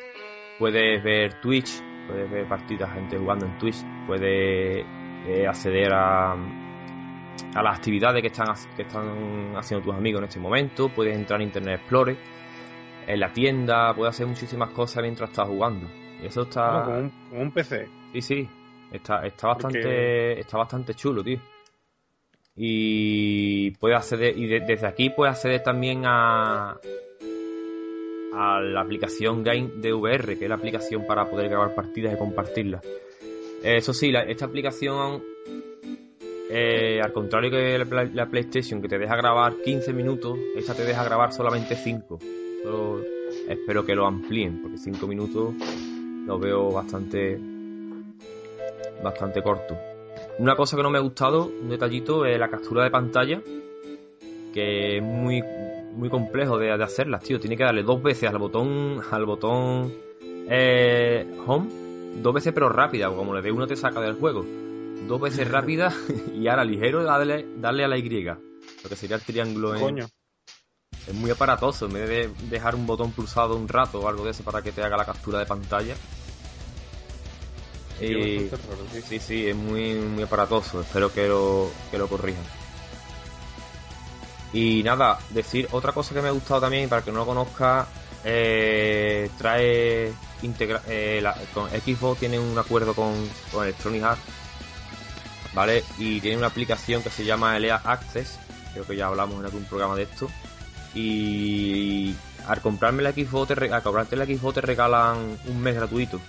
puedes 0.58 1.02
ver 1.02 1.40
Twitch 1.40 1.82
puedes 2.10 2.30
ver 2.30 2.48
partidas, 2.48 2.92
gente 2.92 3.16
jugando 3.16 3.46
en 3.46 3.58
Twitch, 3.58 3.84
puedes 4.06 4.84
eh, 5.26 5.46
acceder 5.46 5.92
a, 5.92 6.32
a 6.32 7.62
las 7.62 7.78
actividades 7.78 8.20
que 8.22 8.28
están, 8.28 8.54
que 8.76 8.82
están 8.82 9.54
haciendo 9.56 9.84
tus 9.84 9.94
amigos 9.94 10.20
en 10.20 10.28
este 10.28 10.40
momento, 10.40 10.88
puedes 10.88 11.16
entrar 11.16 11.40
en 11.40 11.48
Internet 11.48 11.80
Explorer, 11.80 12.16
en 13.06 13.20
la 13.20 13.32
tienda, 13.32 13.94
puedes 13.94 14.14
hacer 14.14 14.26
muchísimas 14.26 14.70
cosas 14.70 15.02
mientras 15.02 15.30
estás 15.30 15.48
jugando. 15.48 15.88
Y 16.22 16.26
eso 16.26 16.42
está... 16.42 16.84
como, 16.84 17.10
un, 17.42 17.50
PC. 17.50 17.88
Sí, 18.12 18.20
sí, 18.20 18.48
está, 18.92 19.26
está, 19.26 19.48
bastante, 19.48 20.40
está 20.40 20.58
bastante 20.58 20.94
chulo, 20.94 21.24
tío. 21.24 21.40
Y 22.56 23.70
puedes 23.72 23.96
acceder, 23.98 24.36
y 24.36 24.46
desde 24.46 24.86
aquí 24.86 25.10
puedes 25.10 25.34
acceder 25.34 25.62
también 25.62 26.02
a, 26.04 26.78
a 28.32 28.60
la 28.60 28.80
aplicación 28.80 29.42
Game 29.42 29.70
DVR, 29.76 30.38
que 30.38 30.44
es 30.44 30.48
la 30.48 30.56
aplicación 30.56 31.06
para 31.06 31.28
poder 31.28 31.48
grabar 31.48 31.74
partidas 31.74 32.14
y 32.14 32.18
compartirlas. 32.18 32.82
Eso 33.62 33.92
sí, 33.92 34.10
esta 34.26 34.46
aplicación, 34.46 35.22
eh, 36.50 36.98
al 37.02 37.12
contrario 37.12 37.50
que 37.50 37.78
la, 38.14 38.26
PlayStation, 38.26 38.80
que 38.80 38.88
te 38.88 38.98
deja 38.98 39.16
grabar 39.16 39.56
15 39.62 39.92
minutos, 39.92 40.38
esta 40.56 40.74
te 40.74 40.84
deja 40.84 41.04
grabar 41.04 41.32
solamente 41.32 41.76
5. 41.76 42.18
espero 43.48 43.84
que 43.84 43.94
lo 43.94 44.06
amplíen, 44.06 44.62
porque 44.62 44.78
5 44.78 45.06
minutos 45.06 45.54
lo 46.26 46.38
veo 46.38 46.70
bastante, 46.70 47.38
bastante 49.02 49.42
corto. 49.42 49.76
Una 50.38 50.56
cosa 50.56 50.76
que 50.76 50.82
no 50.82 50.90
me 50.90 50.96
ha 50.96 51.02
gustado, 51.02 51.46
un 51.46 51.68
detallito, 51.68 52.24
es 52.24 52.38
la 52.38 52.48
captura 52.48 52.84
de 52.84 52.90
pantalla, 52.90 53.42
que 54.54 54.96
es 54.96 55.02
muy, 55.02 55.44
muy 55.94 56.08
complejo 56.08 56.58
de, 56.58 56.70
hacerlas, 56.72 57.22
tío. 57.24 57.38
Tiene 57.38 57.58
que 57.58 57.64
darle 57.64 57.82
dos 57.82 58.02
veces 58.02 58.30
al 58.30 58.38
botón, 58.38 59.00
al 59.10 59.26
botón 59.26 59.92
eh, 60.48 61.26
home, 61.46 61.68
dos 62.16 62.34
veces 62.34 62.52
pero 62.52 62.68
rápida, 62.68 63.08
como 63.08 63.34
le 63.34 63.42
de 63.42 63.52
uno 63.52 63.66
te 63.66 63.76
saca 63.76 64.00
del 64.00 64.14
juego. 64.14 64.44
Dos 65.06 65.20
veces 65.20 65.48
rápida 65.50 65.92
y 66.34 66.48
ahora 66.48 66.64
ligero 66.64 67.02
darle, 67.02 67.46
darle 67.56 67.84
a 67.84 67.88
la 67.88 67.98
Y, 67.98 68.38
lo 68.82 68.88
que 68.88 68.96
sería 68.96 69.16
el 69.16 69.22
triángulo 69.22 69.74
en... 69.74 69.80
Coño. 69.80 70.08
Es 71.06 71.14
muy 71.14 71.30
aparatoso, 71.30 71.86
en 71.86 71.94
vez 71.94 72.08
de 72.08 72.30
dejar 72.50 72.74
un 72.74 72.86
botón 72.86 73.10
pulsado 73.12 73.56
un 73.56 73.66
rato 73.66 74.00
o 74.00 74.08
algo 74.08 74.24
de 74.24 74.32
eso 74.32 74.44
para 74.44 74.62
que 74.62 74.70
te 74.70 74.82
haga 74.82 74.98
la 74.98 75.06
captura 75.06 75.38
de 75.38 75.46
pantalla. 75.46 75.94
Sí, 77.98 78.50
sí, 79.06 79.18
sí, 79.18 79.48
es 79.48 79.56
muy, 79.56 79.94
muy 79.94 80.22
aparatoso. 80.22 80.80
Espero 80.80 81.12
que 81.12 81.26
lo, 81.26 81.70
que 81.90 81.98
lo 81.98 82.08
corrijan. 82.08 82.44
Y 84.52 84.82
nada, 84.82 85.18
decir 85.30 85.68
otra 85.72 85.92
cosa 85.92 86.14
que 86.14 86.22
me 86.22 86.28
ha 86.28 86.32
gustado 86.32 86.62
también, 86.62 86.88
para 86.88 87.02
que 87.02 87.12
no 87.12 87.18
lo 87.18 87.26
conozca, 87.26 87.86
eh, 88.24 89.30
trae 89.38 90.12
integra 90.42 90.82
eh, 90.88 91.22
con 91.52 91.68
Xbox 91.68 92.20
tiene 92.20 92.38
un 92.38 92.58
acuerdo 92.58 92.94
con, 92.94 93.14
con 93.52 93.64
Electronic 93.64 94.02
Arts, 94.02 94.22
¿vale? 95.54 95.84
Y 95.98 96.20
tiene 96.20 96.38
una 96.38 96.46
aplicación 96.48 97.02
que 97.02 97.10
se 97.10 97.24
llama 97.24 97.56
ELEA 97.56 97.80
Access, 97.84 98.38
creo 98.72 98.86
que 98.86 98.96
ya 98.96 99.06
hablamos 99.06 99.38
en 99.38 99.44
algún 99.46 99.64
programa 99.64 99.96
de 99.96 100.04
esto. 100.04 100.28
Y 100.94 102.14
al 102.48 102.60
comprarme 102.60 103.02
la 103.02 103.12
Xbox, 103.12 103.54
te, 103.54 103.72
al 103.72 103.82
comprarte 103.82 104.16
la 104.16 104.26
Xbox 104.26 104.54
te 104.54 104.60
regalan 104.60 105.38
un 105.46 105.60
mes 105.60 105.76
gratuito. 105.76 106.20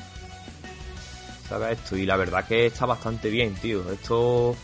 ¿Sabes 1.49 1.79
esto? 1.79 1.97
Y 1.97 2.05
la 2.05 2.15
verdad 2.15 2.45
que 2.45 2.67
está 2.67 2.85
bastante 2.85 3.29
bien, 3.29 3.55
tío. 3.55 3.91
Esto 3.91 4.55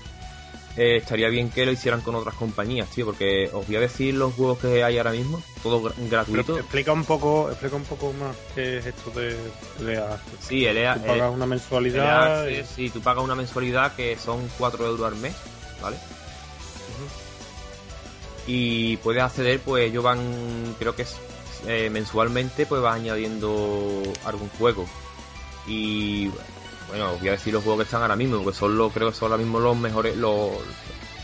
eh, 0.78 0.98
estaría 0.98 1.28
bien 1.30 1.50
que 1.50 1.66
lo 1.66 1.72
hicieran 1.72 2.02
con 2.02 2.16
otras 2.16 2.36
compañías, 2.36 2.88
tío, 2.90 3.06
porque 3.06 3.50
os 3.52 3.66
voy 3.66 3.76
a 3.76 3.80
decir 3.80 4.14
los 4.14 4.34
juegos 4.36 4.60
que 4.60 4.84
hay 4.84 4.98
ahora 4.98 5.12
mismo, 5.12 5.42
todo 5.70 5.94
gratuito. 6.10 6.58
explica 6.58 6.92
un 6.94 7.06
poco, 7.06 7.50
explica 7.50 7.76
un 7.76 7.84
poco 7.84 8.14
más 8.14 8.36
qué 8.56 8.78
es 8.78 8.86
esto 8.86 9.12
de 9.12 9.36
EA. 9.94 10.18
Sí, 10.40 10.66
el 10.66 10.78
EA, 10.78 10.96
tú 10.96 11.06
pagas 11.06 11.34
una 11.34 11.46
mensualidad. 11.46 12.48
Sí, 12.76 12.90
tú 12.90 13.02
pagas 13.02 13.24
una 13.24 13.36
mensualidad 13.36 13.96
que 13.96 14.18
son 14.18 14.50
4 14.58 14.86
euros 14.86 15.12
al 15.12 15.16
mes, 15.18 15.36
¿vale? 15.82 15.98
Y 18.48 18.96
puedes 18.98 19.22
acceder, 19.22 19.60
pues 19.60 19.90
ellos 19.90 20.04
van, 20.04 20.76
creo 20.80 20.96
que 20.96 21.02
es 21.02 21.18
eh, 21.68 21.90
mensualmente, 21.90 22.66
pues 22.66 22.82
vas 22.82 22.96
añadiendo 22.96 24.02
algún 24.26 24.50
juego. 24.58 24.86
Y 25.68 26.30
bueno, 26.88 27.18
voy 27.20 27.28
a 27.28 27.32
decir 27.32 27.54
los 27.54 27.64
juegos 27.64 27.80
que 27.80 27.86
están 27.86 28.02
ahora 28.02 28.16
mismo, 28.16 28.42
porque 28.42 28.58
son 28.58 28.78
los, 28.78 28.94
creo 28.94 29.10
que 29.10 29.18
son 29.18 29.32
ahora 29.32 29.44
mismo 29.44 29.60
los 29.60 29.76
mejores, 29.76 30.16
los, 30.16 30.52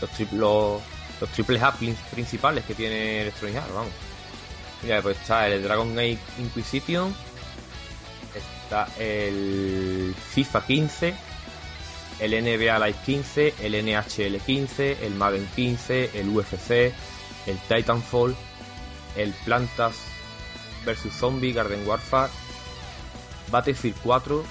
los, 0.00 0.82
los, 1.20 1.30
triple 1.32 1.60
A 1.60 1.72
principales 1.72 2.64
que 2.64 2.74
tiene 2.74 3.22
Electronic 3.22 3.56
Arts, 3.56 3.74
vamos. 3.74 3.92
Mira, 4.84 5.00
pues 5.00 5.18
está 5.18 5.48
el 5.48 5.62
Dragon 5.62 5.98
Age 5.98 6.18
Inquisition, 6.38 7.14
está 8.34 8.86
el 8.98 10.14
FIFA 10.34 10.66
15, 10.66 11.14
el 12.20 12.30
NBA 12.32 12.78
Live 12.78 12.98
15, 13.06 13.54
el 13.62 13.72
NHL 13.82 14.40
15, 14.40 15.06
el 15.06 15.14
Madden 15.14 15.48
15, 15.56 16.10
el 16.20 16.28
UFC, 16.28 16.92
el 17.46 17.58
Titanfall, 17.66 18.36
el 19.16 19.32
Plantas 19.46 19.96
vs 20.84 21.14
Zombie 21.14 21.54
Garden 21.54 21.88
Warfare, 21.88 22.30
Battlefield 23.50 23.96
4, 24.02 24.44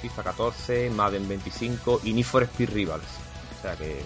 FIFA 0.00 0.22
14, 0.22 0.90
Madden 0.90 1.28
25 1.28 2.00
y 2.04 2.14
Need 2.14 2.24
for 2.24 2.42
Speed 2.44 2.70
Rivals. 2.70 3.04
O 3.58 3.62
sea 3.62 3.76
que. 3.76 4.02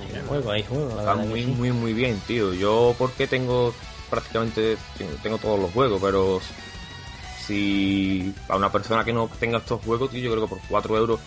Hay 0.00 0.26
juego, 0.26 0.50
hay 0.50 0.62
juego. 0.62 0.98
Está 0.98 1.16
muy, 1.16 1.44
muy, 1.44 1.70
muy 1.70 1.92
bien, 1.92 2.18
tío. 2.26 2.54
Yo, 2.54 2.94
porque 2.98 3.26
tengo 3.26 3.74
prácticamente. 4.12 4.76
Tengo, 5.22 5.38
todos 5.38 5.58
los 5.58 5.72
juegos, 5.72 6.00
pero. 6.02 6.40
Si. 7.46 8.34
Para 8.46 8.58
una 8.58 8.70
persona 8.70 9.04
que 9.04 9.12
no 9.12 9.28
tenga 9.40 9.58
estos 9.58 9.82
juegos, 9.82 10.10
tío, 10.10 10.20
yo 10.20 10.32
creo 10.32 10.44
que 10.44 10.54
por 10.54 10.60
4 10.68 10.96
euros 10.98 11.20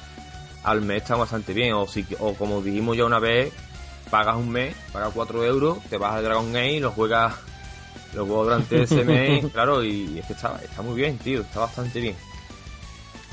al 0.64 0.82
mes 0.82 1.02
está 1.02 1.16
bastante 1.16 1.54
bien. 1.54 1.74
O, 1.74 1.88
si, 1.88 2.06
o 2.20 2.36
como 2.36 2.62
dijimos 2.62 2.96
ya 2.96 3.06
una 3.06 3.20
vez, 3.20 3.52
pagas 4.12 4.38
un 4.38 4.50
mes, 4.50 4.76
pagas 4.94 5.12
4 5.14 5.44
euros, 5.44 5.80
te 5.90 5.98
vas 5.98 6.14
al 6.14 6.24
Dragon 6.24 6.56
Age 6.56 6.74
y 6.74 6.80
lo 6.80 6.92
juegas. 6.92 7.34
Lo 8.14 8.26
juego 8.26 8.46
durante 8.46 8.84
ese 8.84 9.04
mes, 9.04 9.46
claro, 9.52 9.84
y 9.84 10.20
es 10.20 10.26
que 10.26 10.34
está, 10.34 10.58
está 10.64 10.82
muy 10.82 10.96
bien, 10.96 11.18
tío, 11.18 11.42
está 11.42 11.62
bastante 11.62 12.00
bien. 12.00 12.16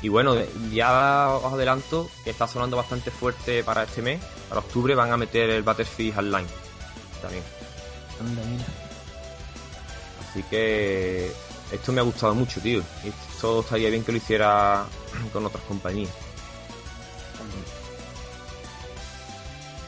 Y 0.01 0.09
bueno, 0.09 0.35
ya 0.73 1.29
os 1.29 1.53
adelanto 1.53 2.09
que 2.25 2.31
está 2.31 2.47
sonando 2.47 2.75
bastante 2.75 3.09
fuerte 3.11 3.63
para 3.63 3.83
este 3.83 4.01
mes. 4.01 4.21
Para 4.49 4.59
octubre 4.59 4.95
van 4.95 5.13
a 5.13 5.17
meter 5.17 5.49
el 5.49 5.63
Battlefield 5.63 6.17
Online 6.17 6.47
también. 7.21 7.43
Así 10.33 10.41
que 10.49 11.31
esto 11.71 11.91
me 11.91 12.01
ha 12.01 12.03
gustado 12.03 12.33
mucho, 12.33 12.59
tío. 12.59 12.81
Esto 13.03 13.59
estaría 13.59 13.91
bien 13.91 14.03
que 14.03 14.11
lo 14.11 14.17
hiciera 14.17 14.83
con 15.31 15.45
otras 15.45 15.63
compañías. 15.65 16.09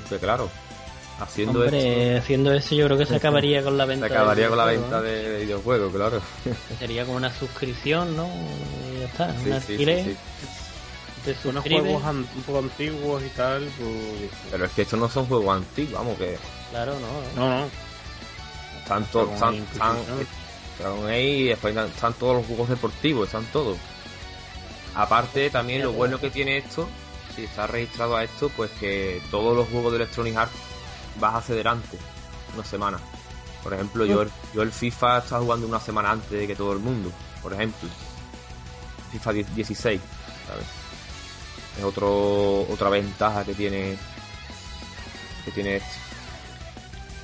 Porque 0.03 0.23
claro, 0.23 0.51
haciendo 1.19 1.61
Hombre, 1.61 2.19
haciendo 2.19 2.53
eso 2.53 2.75
yo 2.75 2.85
creo 2.85 2.99
que 2.99 3.07
se 3.07 3.15
acabaría 3.15 3.63
con 3.63 3.75
la 3.75 3.85
venta. 3.85 4.07
Se 4.07 4.13
acabaría 4.13 4.49
con 4.49 4.57
la 4.59 4.65
venta 4.65 5.01
de 5.01 5.39
videojuegos, 5.45 5.91
claro. 5.91 6.21
Sería 6.77 7.05
como 7.05 7.17
una 7.17 7.33
suscripción, 7.33 8.15
¿no? 8.15 8.29
Y 8.93 8.99
ya 8.99 9.05
está, 9.05 9.33
sí, 9.33 9.47
una 9.47 9.61
sí, 9.61 9.77
sí, 9.77 9.85
sí. 11.25 11.47
Unos 11.47 11.63
juegos 11.63 12.03
un 12.03 12.43
poco 12.45 12.59
antiguos 12.59 13.23
y 13.23 13.29
tal, 13.29 13.67
pues... 13.79 14.29
Pero 14.51 14.65
es 14.65 14.71
que 14.73 14.83
estos 14.83 14.99
no 14.99 15.09
son 15.09 15.25
juegos 15.25 15.55
antiguos, 15.55 15.93
vamos 15.93 16.19
que... 16.19 16.37
Claro, 16.69 16.93
no. 16.99 17.41
No, 17.41 17.61
no. 17.61 17.65
Están 17.65 17.84
todos... 19.11 19.33
Están, 19.33 19.55
están, 19.55 19.97
Age, 21.05 21.45
después 21.49 21.75
están 21.75 22.13
todos 22.13 22.37
los 22.37 22.45
juegos 22.45 22.69
deportivos, 22.69 23.27
están 23.27 23.45
todos. 23.45 23.77
Aparte, 24.93 25.49
también 25.49 25.81
lo 25.81 25.93
bueno 25.93 26.19
que 26.19 26.29
tiene 26.29 26.57
esto 26.57 26.87
si 27.35 27.43
estás 27.43 27.69
registrado 27.69 28.15
a 28.15 28.23
esto, 28.23 28.49
pues 28.49 28.71
que 28.79 29.21
todos 29.29 29.55
los 29.55 29.67
juegos 29.67 29.91
de 29.91 29.97
Electronic 29.97 30.37
Arts 30.37 30.53
vas 31.19 31.49
a 31.49 31.69
antes, 31.69 31.99
una 32.53 32.63
semana. 32.63 32.99
Por 33.61 33.73
ejemplo, 33.73 34.05
yo, 34.05 34.25
yo 34.53 34.61
el 34.61 34.71
FIFA 34.71 35.19
está 35.19 35.39
jugando 35.39 35.67
una 35.67 35.79
semana 35.79 36.11
antes 36.11 36.31
de 36.31 36.47
que 36.47 36.55
todo 36.55 36.73
el 36.73 36.79
mundo, 36.79 37.11
por 37.41 37.53
ejemplo. 37.53 37.89
FIFA 39.11 39.33
16, 39.33 40.01
¿sabes? 40.47 40.65
Es 41.77 41.83
otro, 41.83 42.61
otra 42.69 42.89
ventaja 42.89 43.43
que 43.43 43.53
tiene 43.53 43.97
que 45.43 45.51
tiene 45.51 45.77
este. 45.77 46.04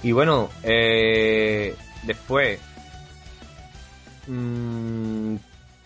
Y 0.03 0.11
bueno, 0.11 0.49
eh, 0.63 1.75
después 2.03 2.59
mmm, 4.27 5.35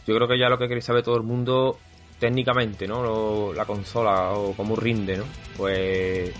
yo 0.08 0.16
creo 0.16 0.28
que 0.28 0.40
ya 0.40 0.50
lo 0.50 0.58
que 0.58 0.68
queréis 0.68 0.86
saber 0.86 1.04
todo 1.04 1.18
el 1.18 1.24
mundo 1.24 1.80
técnicamente, 2.20 2.88
¿no? 2.88 3.54
la 3.54 3.66
consola 3.66 4.32
o 4.34 4.54
cómo 4.54 4.76
rinde, 4.76 5.18
¿no? 5.18 5.26
Pues 5.58 6.32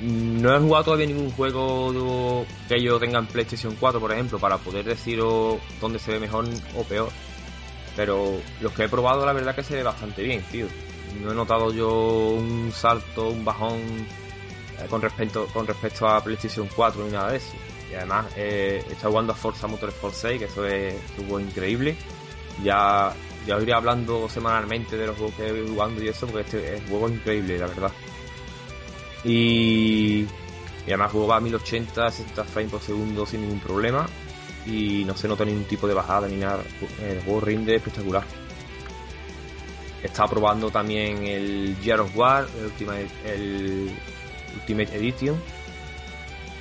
no 0.00 0.54
he 0.54 0.60
jugado 0.60 0.84
todavía 0.84 1.06
ningún 1.06 1.30
juego 1.32 2.46
que 2.68 2.80
yo 2.80 2.98
tenga 2.98 3.18
en 3.18 3.26
PlayStation 3.26 3.76
4, 3.78 4.00
por 4.00 4.12
ejemplo, 4.12 4.38
para 4.38 4.58
poder 4.58 4.84
deciros 4.84 5.58
dónde 5.80 5.98
se 5.98 6.12
ve 6.12 6.20
mejor 6.20 6.46
o 6.76 6.84
peor. 6.84 7.10
Pero 7.96 8.40
los 8.60 8.72
que 8.72 8.84
he 8.84 8.88
probado, 8.88 9.26
la 9.26 9.32
verdad 9.32 9.54
que 9.54 9.62
se 9.62 9.74
ve 9.74 9.82
bastante 9.82 10.22
bien, 10.22 10.42
tío. 10.50 10.66
No 11.22 11.32
he 11.32 11.34
notado 11.34 11.72
yo 11.72 11.90
un 11.90 12.70
salto, 12.72 13.28
un 13.28 13.44
bajón 13.44 13.80
con 14.88 15.02
respecto 15.02 15.46
con 15.52 15.66
respecto 15.66 16.08
a 16.08 16.22
PlayStation 16.22 16.68
4 16.74 17.04
ni 17.04 17.10
nada 17.10 17.32
de 17.32 17.36
eso. 17.38 17.52
Y 17.90 17.94
además 17.94 18.26
eh, 18.36 18.84
estado 18.90 19.10
jugando 19.10 19.32
a 19.32 19.36
Forza 19.36 19.66
Motorsport 19.66 20.14
6, 20.14 20.38
que 20.38 20.44
eso 20.44 20.64
es 20.66 20.94
un 21.28 21.40
increíble. 21.42 21.96
Ya, 22.62 23.12
ya 23.46 23.60
iré 23.60 23.72
hablando 23.72 24.28
semanalmente 24.28 24.96
de 24.96 25.06
los 25.06 25.16
juegos 25.16 25.34
que 25.34 25.48
he 25.48 25.68
jugando 25.68 26.02
y 26.02 26.08
eso, 26.08 26.26
porque 26.26 26.42
este 26.42 26.76
es 26.76 26.88
juego 26.88 27.08
increíble, 27.08 27.58
la 27.58 27.66
verdad. 27.66 27.92
Y, 29.24 30.20
y 30.20 30.88
además 30.88 31.10
juego 31.10 31.32
a 31.32 31.40
1080, 31.40 32.10
60 32.10 32.44
frames 32.44 32.70
por 32.70 32.80
segundo 32.80 33.26
sin 33.26 33.42
ningún 33.42 33.60
problema. 33.60 34.06
Y 34.66 35.04
no 35.04 35.16
se 35.16 35.26
nota 35.26 35.44
ningún 35.44 35.64
tipo 35.64 35.88
de 35.88 35.94
bajada 35.94 36.28
ni 36.28 36.36
nada. 36.36 36.62
El 37.02 37.22
juego 37.22 37.40
rinde 37.40 37.76
espectacular. 37.76 38.24
Está 40.02 40.26
probando 40.28 40.70
también 40.70 41.26
el 41.26 41.76
Gear 41.82 42.00
of 42.00 42.16
War, 42.16 42.46
el 43.26 43.90
Ultimate 44.54 44.96
Edition, 44.96 45.40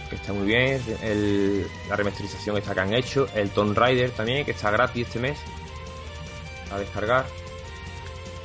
que 0.09 0.15
está 0.15 0.33
muy 0.33 0.47
bien. 0.47 0.81
El, 1.01 1.67
la 1.87 1.95
remasterización 1.95 2.57
esta 2.57 2.73
que 2.73 2.79
han 2.79 2.93
hecho. 2.93 3.27
El 3.35 3.49
Tomb 3.51 3.77
Raider 3.77 4.11
también, 4.11 4.45
que 4.45 4.51
está 4.51 4.71
gratis 4.71 5.07
este 5.07 5.19
mes 5.19 5.37
a 6.71 6.79
descargar. 6.79 7.25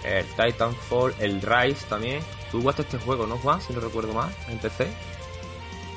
El 0.04 0.26
Titanfall, 0.26 1.14
el 1.18 1.40
Rise 1.40 1.86
también. 1.88 2.20
Tú 2.50 2.60
jugaste 2.60 2.82
este 2.82 2.98
juego, 2.98 3.26
¿no, 3.26 3.38
Juan? 3.38 3.60
Si 3.60 3.72
no 3.72 3.80
recuerdo 3.80 4.12
más, 4.12 4.32
en 4.48 4.58
PC. 4.58 4.86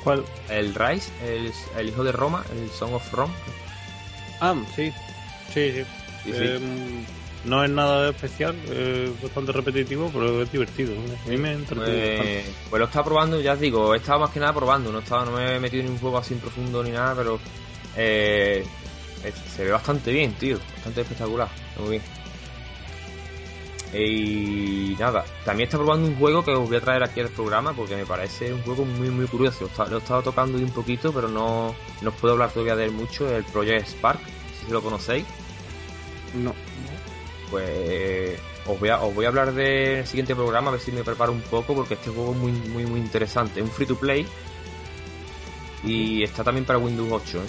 ¿Cuál? 0.02 0.24
El 0.48 0.74
Rise, 0.74 1.10
el, 1.76 1.88
hijo 1.88 2.04
de 2.04 2.12
Roma, 2.12 2.44
el 2.50 2.70
Song 2.70 2.94
of 2.94 3.12
Rome. 3.12 3.34
Ah, 4.40 4.54
sí. 4.74 4.92
Sí, 5.52 5.72
sí. 5.72 5.84
Em, 6.32 7.04
no 7.48 7.64
es 7.64 7.70
nada 7.70 8.10
especial, 8.10 8.54
es 8.70 9.22
bastante 9.22 9.52
repetitivo, 9.52 10.10
pero 10.12 10.42
es 10.42 10.52
divertido. 10.52 10.94
A 10.94 11.28
mí 11.28 11.36
me 11.36 11.56
pues, 11.56 12.44
pues, 12.68 12.78
lo 12.78 12.84
está 12.84 13.02
probando, 13.02 13.40
ya 13.40 13.54
os 13.54 13.60
digo, 13.60 13.94
he 13.94 13.98
estado 13.98 14.20
más 14.20 14.30
que 14.30 14.40
nada 14.40 14.52
probando, 14.52 14.92
no, 14.92 14.98
estaba, 14.98 15.24
no 15.24 15.32
me 15.32 15.56
he 15.56 15.60
metido 15.60 15.84
en 15.84 15.92
un 15.92 15.98
juego 15.98 16.18
así 16.18 16.34
profundo 16.34 16.82
ni 16.82 16.90
nada, 16.90 17.14
pero 17.14 17.38
eh, 17.96 18.64
se 19.56 19.64
ve 19.64 19.70
bastante 19.70 20.12
bien, 20.12 20.32
tío, 20.34 20.58
bastante 20.74 21.00
espectacular, 21.00 21.48
muy 21.78 21.90
bien. 21.90 22.02
Y 23.92 24.94
nada, 24.98 25.24
también 25.46 25.66
está 25.66 25.78
probando 25.78 26.08
un 26.08 26.16
juego 26.16 26.44
que 26.44 26.50
os 26.50 26.68
voy 26.68 26.76
a 26.76 26.80
traer 26.80 27.02
aquí 27.02 27.20
al 27.20 27.30
programa 27.30 27.72
porque 27.72 27.96
me 27.96 28.04
parece 28.04 28.52
un 28.52 28.60
juego 28.62 28.84
muy 28.84 29.08
muy 29.08 29.26
curioso. 29.26 29.70
Lo 29.88 29.96
he 29.96 29.98
estado 29.98 30.22
tocando 30.22 30.58
un 30.58 30.70
poquito, 30.70 31.10
pero 31.10 31.26
no, 31.26 31.74
no 32.02 32.10
os 32.10 32.16
puedo 32.16 32.34
hablar 32.34 32.50
todavía 32.50 32.76
de 32.76 32.84
él 32.84 32.90
mucho. 32.90 33.34
El 33.34 33.44
Project 33.44 33.88
Spark, 33.88 34.20
si 34.60 34.70
lo 34.70 34.82
conocéis. 34.82 35.24
No. 36.34 36.54
Pues 37.50 38.38
os 38.66 38.78
voy, 38.78 38.88
a, 38.90 39.00
os 39.00 39.14
voy 39.14 39.24
a 39.24 39.28
hablar 39.28 39.52
del 39.52 40.06
siguiente 40.06 40.34
programa, 40.34 40.68
a 40.68 40.72
ver 40.72 40.80
si 40.80 40.92
me 40.92 41.02
preparo 41.02 41.32
un 41.32 41.40
poco, 41.40 41.74
porque 41.74 41.94
este 41.94 42.10
juego 42.10 42.32
es 42.32 42.38
muy 42.38 42.52
muy 42.52 42.84
muy 42.84 43.00
interesante. 43.00 43.60
Es 43.60 43.66
un 43.66 43.72
free 43.72 43.86
to 43.86 43.96
play 43.96 44.26
y 45.84 46.22
está 46.22 46.44
también 46.44 46.64
para 46.64 46.78
Windows 46.78 47.10
8. 47.10 47.38
¿eh? 47.38 47.42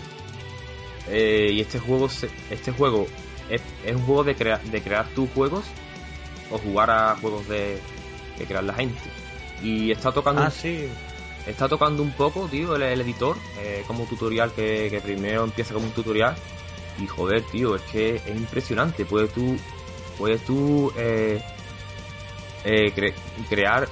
Eh, 1.11 1.51
y 1.53 1.61
este 1.61 1.79
juego, 1.79 2.07
este 2.49 2.71
juego 2.71 3.07
es, 3.49 3.61
un 3.93 4.01
juego 4.03 4.23
de, 4.23 4.33
de 4.33 4.81
crear 4.81 5.07
tus 5.09 5.29
juegos 5.31 5.65
o 6.51 6.57
jugar 6.57 6.91
a 6.91 7.15
juegos 7.15 7.47
de 7.47 7.79
que 8.37 8.45
crear 8.45 8.63
la 8.63 8.73
gente. 8.73 9.09
Y 9.61 9.91
está 9.91 10.11
tocando. 10.11 10.41
Ah, 10.41 10.51
sí. 10.51 10.87
Está 11.45 11.67
tocando 11.67 12.03
un 12.03 12.11
poco, 12.11 12.47
tío, 12.47 12.75
el, 12.75 13.01
editor, 13.01 13.35
eh, 13.59 13.83
como 13.87 14.05
tutorial 14.05 14.51
que, 14.51 14.99
primero 15.03 15.43
empieza 15.43 15.73
como 15.73 15.87
un 15.87 15.93
tutorial. 15.93 16.35
Y 17.01 17.07
joder, 17.07 17.43
tío, 17.43 17.75
es 17.75 17.81
que 17.83 18.15
es 18.17 18.27
impresionante. 18.35 19.05
Puedes 19.05 19.31
tú, 19.33 19.57
puedes 20.19 20.45
tú 20.45 20.93
eh, 20.95 21.41
eh, 22.63 23.13
crear 23.49 23.87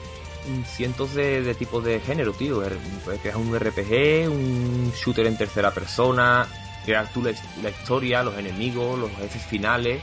cientos 0.68 1.16
de, 1.16 1.56
tipos 1.56 1.84
de 1.84 2.00
género, 2.00 2.34
tío. 2.34 2.64
Er, 2.64 2.78
puedes 3.04 3.20
crear 3.22 3.38
un 3.38 3.58
RPG, 3.58 4.30
un 4.30 4.94
shooter 4.96 5.26
en 5.26 5.38
tercera 5.38 5.72
persona, 5.72 6.48
crear 6.86 7.12
tú 7.12 7.24
la, 7.24 7.32
la 7.64 7.70
historia, 7.72 8.22
los 8.22 8.38
enemigos, 8.38 9.00
los 9.00 9.10
jefes 9.12 9.42
finales 9.42 10.00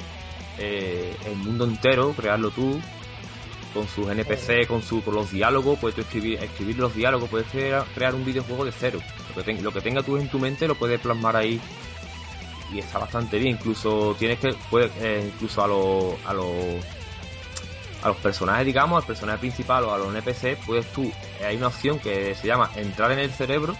eh, 0.58 1.16
el 1.26 1.36
mundo 1.36 1.64
entero, 1.64 2.12
crearlo 2.12 2.50
tú, 2.50 2.80
con 3.72 3.88
sus 3.88 4.08
NPC, 4.08 4.68
con, 4.68 4.82
su, 4.82 5.02
con 5.02 5.14
los 5.14 5.32
diálogos, 5.32 5.78
puedes 5.78 5.98
escribir, 5.98 6.38
escribir 6.42 6.78
los 6.78 6.94
diálogos, 6.94 7.28
puedes 7.28 7.48
crear, 7.48 8.14
un 8.14 8.24
videojuego 8.24 8.64
de 8.64 8.72
cero. 8.72 9.00
Lo 9.34 9.42
que, 9.42 9.54
lo 9.54 9.72
que 9.72 9.80
tenga 9.80 10.02
tú 10.02 10.16
en 10.16 10.28
tu 10.28 10.38
mente 10.38 10.68
lo 10.68 10.76
puedes 10.76 11.00
plasmar 11.00 11.36
ahí 11.36 11.60
y 12.72 12.78
está 12.78 12.98
bastante 12.98 13.38
bien. 13.38 13.56
Incluso 13.56 14.14
tienes 14.18 14.38
que, 14.38 14.54
puedes, 14.70 14.90
eh, 15.00 15.30
incluso 15.32 15.62
a 15.62 15.66
los, 15.66 16.14
a 16.26 16.32
los, 16.32 16.84
a 18.02 18.08
los 18.08 18.16
personajes, 18.18 18.66
digamos, 18.66 19.02
al 19.02 19.06
personaje 19.06 19.38
principal 19.38 19.84
o 19.84 19.94
a 19.94 19.98
los 19.98 20.14
NPC, 20.14 20.58
puedes 20.64 20.86
tú, 20.92 21.10
hay 21.44 21.56
una 21.56 21.68
opción 21.68 21.98
que 21.98 22.34
se 22.34 22.46
llama 22.46 22.70
entrar 22.76 23.12
en 23.12 23.18
el 23.18 23.30
cerebro 23.30 23.76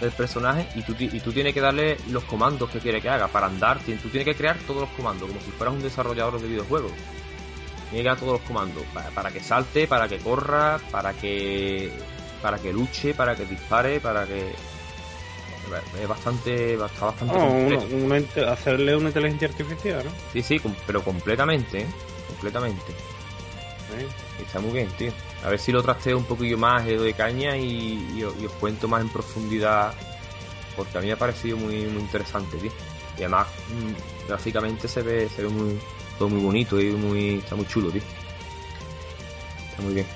del 0.00 0.10
personaje 0.12 0.66
y 0.74 0.82
tú, 0.82 0.94
y 0.98 1.20
tú 1.20 1.32
tienes 1.32 1.52
que 1.52 1.60
darle 1.60 1.98
los 2.08 2.24
comandos 2.24 2.70
que 2.70 2.78
quiere 2.78 3.00
que 3.00 3.08
haga 3.08 3.28
para 3.28 3.46
andar. 3.46 3.78
Tú 3.78 4.08
tienes 4.08 4.24
que 4.24 4.34
crear 4.34 4.56
todos 4.66 4.82
los 4.82 4.90
comandos, 4.90 5.28
como 5.28 5.40
si 5.40 5.50
fueras 5.50 5.74
un 5.74 5.82
desarrollador 5.82 6.40
de 6.40 6.48
videojuegos. 6.48 6.92
Tienes 7.90 8.04
que 8.04 8.08
dar 8.08 8.18
todos 8.18 8.32
los 8.34 8.42
comandos 8.42 8.82
para, 9.14 9.30
que 9.30 9.40
salte, 9.40 9.86
para 9.86 10.08
que 10.08 10.18
corra, 10.18 10.78
para 10.90 11.12
que 11.12 11.92
para 12.40 12.58
que 12.58 12.72
luche, 12.72 13.12
para 13.12 13.36
que 13.36 13.44
dispare, 13.44 14.00
para 14.00 14.24
que 14.24 14.52
es 16.00 16.08
bastante 16.08 16.74
está 16.74 17.06
bastante 17.06 18.42
hacerle 18.42 18.96
una 18.96 19.08
inteligencia 19.08 19.48
artificial, 19.48 20.04
¿no? 20.04 20.10
Sí, 20.32 20.42
sí, 20.42 20.60
pero 20.86 21.02
completamente, 21.02 21.82
¿eh? 21.82 21.86
completamente. 22.28 22.92
Está 24.40 24.60
muy 24.60 24.72
bien, 24.72 24.88
tío. 24.96 25.12
A 25.44 25.50
ver 25.50 25.58
si 25.58 25.72
lo 25.72 25.82
trasteo 25.82 26.16
un 26.16 26.24
poquillo 26.24 26.56
más, 26.58 26.86
doy 26.86 27.12
caña 27.12 27.56
y, 27.56 28.22
os 28.22 28.52
cuento 28.54 28.88
más 28.88 29.02
en 29.02 29.08
profundidad. 29.08 29.92
Porque 30.76 30.98
a 30.98 31.00
mí 31.00 31.08
me 31.08 31.12
ha 31.12 31.18
parecido 31.18 31.56
muy, 31.56 31.86
muy 31.86 32.02
interesante, 32.02 32.56
tío. 32.56 32.70
Y 33.18 33.22
además, 33.22 33.48
mm, 33.68 34.28
gráficamente 34.28 34.88
se 34.88 35.02
ve, 35.02 35.28
se 35.28 35.42
ve 35.42 35.48
muy, 35.48 35.78
todo 36.18 36.28
muy 36.28 36.40
bonito 36.40 36.80
y 36.80 36.90
muy, 36.92 37.38
está 37.38 37.56
muy 37.56 37.66
chulo, 37.66 37.90
tío. 37.90 38.02
Está 39.70 39.82
muy 39.82 39.94
bien. 39.94 40.06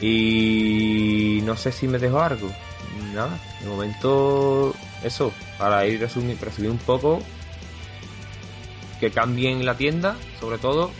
Y 0.00 1.40
no 1.44 1.56
sé 1.56 1.72
si 1.72 1.88
me 1.88 1.98
dejo 1.98 2.20
algo. 2.20 2.50
Nada, 3.12 3.38
de 3.60 3.68
momento, 3.68 4.74
eso, 5.04 5.32
para 5.58 5.86
ir 5.86 6.00
resumir, 6.00 6.38
resumir 6.40 6.70
un 6.70 6.78
poco, 6.78 7.22
que 9.00 9.10
cambien 9.10 9.66
la 9.66 9.76
tienda, 9.76 10.16
sobre 10.40 10.58
todo, 10.58 10.90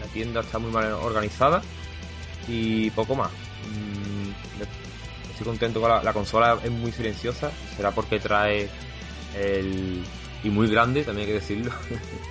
la 0.00 0.06
tienda 0.06 0.40
está 0.40 0.58
muy 0.58 0.72
mal 0.72 0.92
organizada 0.92 1.62
y 2.48 2.90
poco 2.90 3.14
más. 3.14 3.30
Mm, 3.30 4.30
estoy 5.30 5.46
contento 5.46 5.80
con 5.80 5.90
la, 6.04 6.12
consola, 6.12 6.58
es 6.64 6.70
muy 6.70 6.90
silenciosa, 6.90 7.50
será 7.76 7.90
porque 7.92 8.18
trae 8.18 8.68
el... 9.36 10.04
y 10.42 10.50
muy 10.50 10.68
grande, 10.68 11.04
también 11.04 11.28
hay 11.28 11.34
que 11.34 11.40
decirlo. 11.40 11.70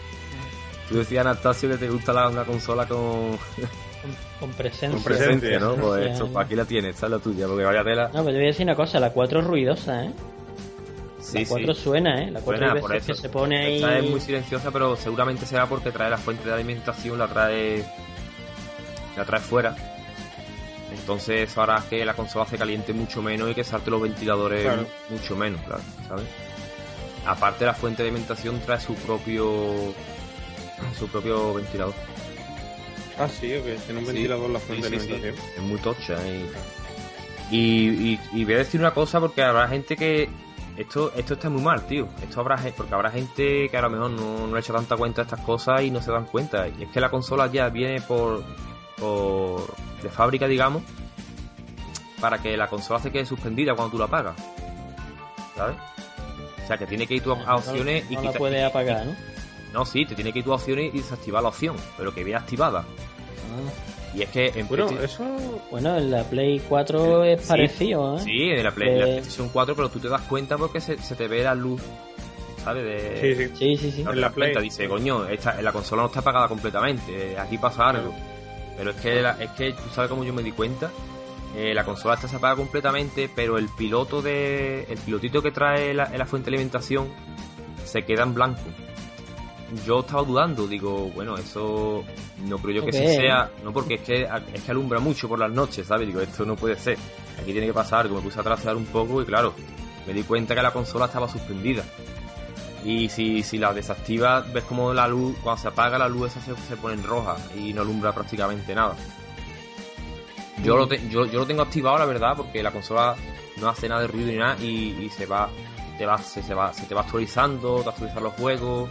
Tú 0.89 0.97
decías, 0.97 1.25
Anastasio, 1.25 1.69
que 1.69 1.77
te 1.77 1.89
gusta 1.89 2.11
la, 2.11 2.29
una 2.29 2.43
consola 2.43 2.85
con... 2.87 3.37
Con 4.39 4.51
presencia. 4.51 4.89
Con 4.89 5.03
presencia, 5.03 5.59
¿no? 5.59 5.75
Pues 5.75 6.11
esto, 6.11 6.29
aquí 6.37 6.55
la 6.55 6.65
tienes, 6.65 6.95
esta 6.95 7.05
es 7.05 7.11
la 7.13 7.19
tuya, 7.19 7.47
porque 7.47 7.63
vaya 7.63 7.83
tela. 7.83 8.07
No, 8.07 8.23
pero 8.23 8.25
te 8.25 8.33
voy 8.33 8.43
a 8.43 8.47
decir 8.47 8.65
una 8.65 8.75
cosa, 8.75 8.99
la 8.99 9.11
4 9.11 9.39
es 9.39 9.45
ruidosa, 9.45 10.05
¿eh? 10.05 10.11
la 11.33 11.45
4 11.47 11.73
suena, 11.73 12.23
¿eh? 12.23 12.31
La 12.31 12.41
4 12.41 12.79
por 12.81 12.95
eso. 12.95 13.07
que 13.07 13.15
se 13.15 13.29
pone 13.29 13.65
ahí. 13.65 13.75
Esta 13.75 13.99
es 13.99 14.09
muy 14.09 14.19
silenciosa, 14.19 14.71
pero 14.71 14.95
seguramente 14.95 15.45
será 15.45 15.67
porque 15.67 15.91
trae 15.91 16.09
la 16.09 16.17
fuente 16.17 16.47
de 16.47 16.53
alimentación, 16.53 17.17
la 17.17 17.27
trae. 17.27 17.85
la 19.15 19.25
trae 19.25 19.39
fuera. 19.39 19.75
Entonces 20.91 21.49
eso 21.49 21.61
hará 21.61 21.83
que 21.89 22.05
la 22.05 22.13
consola 22.13 22.45
se 22.45 22.57
caliente 22.57 22.93
mucho 22.93 23.21
menos 23.21 23.49
y 23.49 23.55
que 23.55 23.63
salte 23.63 23.89
los 23.89 24.01
ventiladores 24.01 24.67
mucho 25.09 25.35
menos, 25.35 25.59
claro, 25.61 25.81
¿sabes? 26.07 26.25
Aparte 27.25 27.65
la 27.65 27.73
fuente 27.73 28.03
de 28.03 28.09
alimentación 28.09 28.59
trae 28.59 28.79
su 28.79 28.93
propio. 28.95 29.93
su 30.97 31.07
propio 31.07 31.53
ventilador. 31.55 31.93
Ah, 33.17 33.27
sí, 33.29 33.47
que 33.47 33.77
tiene 33.85 33.99
un 33.99 34.07
ventilador 34.07 34.49
la 34.49 34.59
fuente 34.59 34.89
de 34.89 34.97
alimentación. 34.97 35.35
Es 35.55 35.61
muy 35.61 35.79
tocha. 35.79 36.17
Y, 37.51 38.19
y, 38.33 38.45
voy 38.45 38.53
a 38.53 38.57
decir 38.57 38.79
una 38.79 38.91
cosa 38.91 39.19
porque 39.19 39.43
habrá 39.43 39.67
gente 39.67 39.95
que. 39.95 40.29
Esto, 40.75 41.13
esto 41.15 41.35
está 41.35 41.51
muy 41.51 41.61
mal, 41.61 41.85
tío. 41.85 42.07
Esto 42.23 42.39
habrá 42.39 42.57
porque 42.75 42.95
habrá 42.95 43.11
gente 43.11 43.69
que 43.69 43.77
a 43.77 43.81
lo 43.81 43.91
mejor 43.91 44.09
no, 44.09 44.47
no 44.47 44.53
le 44.55 44.59
echa 44.59 44.73
tanta 44.73 44.97
cuenta 44.97 45.21
de 45.21 45.27
estas 45.27 45.45
cosas 45.45 45.83
y 45.83 45.91
no 45.91 46.01
se 46.01 46.11
dan 46.11 46.25
cuenta. 46.25 46.67
Y 46.67 46.83
es 46.83 46.89
que 46.89 46.99
la 46.99 47.11
consola 47.11 47.45
ya 47.45 47.69
viene 47.69 48.01
por, 48.01 48.43
por 48.97 49.61
de 50.01 50.09
fábrica, 50.09 50.47
digamos, 50.47 50.81
para 52.19 52.39
que 52.39 52.57
la 52.57 52.67
consola 52.67 52.99
se 52.99 53.11
quede 53.11 53.27
suspendida 53.27 53.75
cuando 53.75 53.91
tú 53.91 53.97
la 53.99 54.05
apagas. 54.05 54.35
¿Sabes? 55.55 55.75
O 56.63 56.67
sea, 56.67 56.77
que 56.77 56.87
tiene 56.87 57.05
que 57.05 57.15
ir 57.15 57.21
tu 57.21 57.31
a 57.33 57.55
opciones 57.55 58.09
y 58.09 58.15
no 58.15 58.23
la 58.23 58.31
puedes 58.31 58.63
apagar, 58.63 59.05
¿no? 59.05 59.32
No, 59.73 59.85
sí, 59.85 60.05
te 60.05 60.15
tiene 60.15 60.31
que 60.31 60.39
ir 60.39 60.45
tu 60.45 60.51
a 60.51 60.55
opciones 60.55 60.93
y 60.93 60.97
desactivar 60.97 61.41
la 61.41 61.49
opción, 61.49 61.75
pero 61.97 62.13
que 62.13 62.23
viene 62.23 62.39
activada. 62.39 62.79
Ah. 62.79 64.15
Y 64.15 64.21
es 64.21 64.29
que 64.29 64.47
en 64.55 64.67
bueno, 64.67 64.87
eso... 65.01 65.23
bueno, 65.71 65.97
en 65.97 66.11
la 66.11 66.23
Play 66.23 66.61
4 66.69 67.23
es 67.23 67.47
parecido, 67.47 68.17
¿eh? 68.17 68.19
Sí, 68.19 68.49
en 68.51 68.63
la 68.63 68.71
Play, 68.71 68.99
la 68.99 69.05
PlayStation 69.05 69.49
4, 69.49 69.75
pero 69.75 69.89
tú 69.89 69.99
te 69.99 70.07
das 70.07 70.21
cuenta 70.21 70.55
porque 70.55 70.79
se, 70.79 70.95
te 70.97 71.27
ve 71.27 71.43
la 71.43 71.55
luz, 71.55 71.81
¿sabes? 72.63 72.83
De... 72.83 73.51
Sí, 73.55 73.75
sí, 73.75 73.91
sí. 73.91 74.01
En 74.01 74.21
la 74.21 74.29
Play. 74.29 74.53
dice, 74.61 74.87
coño, 74.87 75.25
esta, 75.27 75.59
la 75.61 75.71
consola 75.71 76.03
no 76.03 76.07
está 76.09 76.19
apagada 76.19 76.47
completamente, 76.47 77.37
aquí 77.39 77.57
pasa 77.57 77.89
algo. 77.89 78.13
Pero 78.77 78.91
es 78.91 78.97
que, 78.97 79.19
es 79.19 79.51
que 79.51 79.71
tú 79.73 79.89
sabes 79.93 80.09
cómo 80.09 80.23
yo 80.23 80.33
me 80.33 80.43
di 80.43 80.51
cuenta 80.51 80.91
eh, 81.55 81.73
la 81.73 81.85
consola 81.85 82.15
está 82.15 82.27
separada 82.27 82.55
completamente, 82.55 83.29
pero 83.33 83.57
el 83.57 83.69
piloto 83.69 84.21
de. 84.21 84.85
el 84.89 84.97
pilotito 84.97 85.41
que 85.41 85.51
trae 85.51 85.93
la, 85.93 86.09
la 86.09 86.25
fuente 86.25 86.49
de 86.49 86.55
alimentación 86.55 87.09
se 87.85 88.03
queda 88.03 88.23
en 88.23 88.33
blanco. 88.33 88.61
Yo 89.85 90.01
estaba 90.01 90.23
dudando, 90.23 90.67
digo, 90.67 91.09
bueno, 91.15 91.37
eso 91.37 92.03
no 92.45 92.57
creo 92.57 92.81
yo 92.81 92.85
que 92.85 92.93
sí 92.93 93.07
sea, 93.15 93.51
no 93.63 93.71
porque 93.73 93.95
es 93.95 94.01
que, 94.01 94.27
es 94.53 94.61
que 94.63 94.71
alumbra 94.71 94.99
mucho 94.99 95.27
por 95.27 95.39
las 95.39 95.51
noches, 95.51 95.87
¿sabes? 95.87 96.07
Digo, 96.07 96.21
esto 96.21 96.45
no 96.45 96.55
puede 96.55 96.75
ser. 96.77 96.97
Aquí 97.41 97.51
tiene 97.51 97.67
que 97.67 97.73
pasar 97.73 98.01
algo. 98.01 98.17
Me 98.17 98.21
puse 98.21 98.39
a 98.39 98.43
trasear 98.43 98.75
un 98.75 98.85
poco 98.85 99.21
y 99.21 99.25
claro, 99.25 99.53
me 100.05 100.13
di 100.13 100.23
cuenta 100.23 100.55
que 100.55 100.61
la 100.61 100.71
consola 100.71 101.05
estaba 101.05 101.27
suspendida. 101.27 101.83
Y 102.85 103.09
si, 103.09 103.43
si 103.43 103.57
la 103.57 103.73
desactivas, 103.73 104.51
ves 104.51 104.65
como 104.65 104.93
la 104.93 105.07
luz, 105.07 105.37
cuando 105.41 105.61
se 105.61 105.69
apaga 105.69 105.97
la 105.97 106.09
luz 106.09 106.31
esa 106.31 106.41
se, 106.41 106.55
se 106.67 106.75
pone 106.75 106.95
en 106.95 107.03
roja 107.03 107.37
y 107.57 107.73
no 107.73 107.81
alumbra 107.81 108.11
prácticamente 108.11 108.75
nada. 108.75 108.95
Yo 110.63 110.77
lo, 110.77 110.87
yo, 110.87 111.25
yo 111.25 111.39
lo 111.39 111.45
tengo 111.45 111.61
activado, 111.61 111.97
la 111.97 112.05
verdad, 112.05 112.33
porque 112.35 112.61
la 112.61 112.71
consola 112.71 113.15
no 113.57 113.69
hace 113.69 113.87
nada 113.87 114.01
de 114.01 114.07
ruido 114.07 114.27
ni 114.27 114.37
nada 114.37 114.55
y, 114.61 115.09
se 115.09 115.25
va, 115.25 115.49
te 115.97 116.05
va, 116.05 116.17
se, 116.17 116.43
se, 116.43 116.53
va, 116.53 116.73
se 116.73 116.85
te 116.85 116.93
va 116.93 117.01
actualizando, 117.01 117.81
te 117.83 117.89
actualizan 117.89 118.23
los 118.23 118.33
juegos 118.33 118.89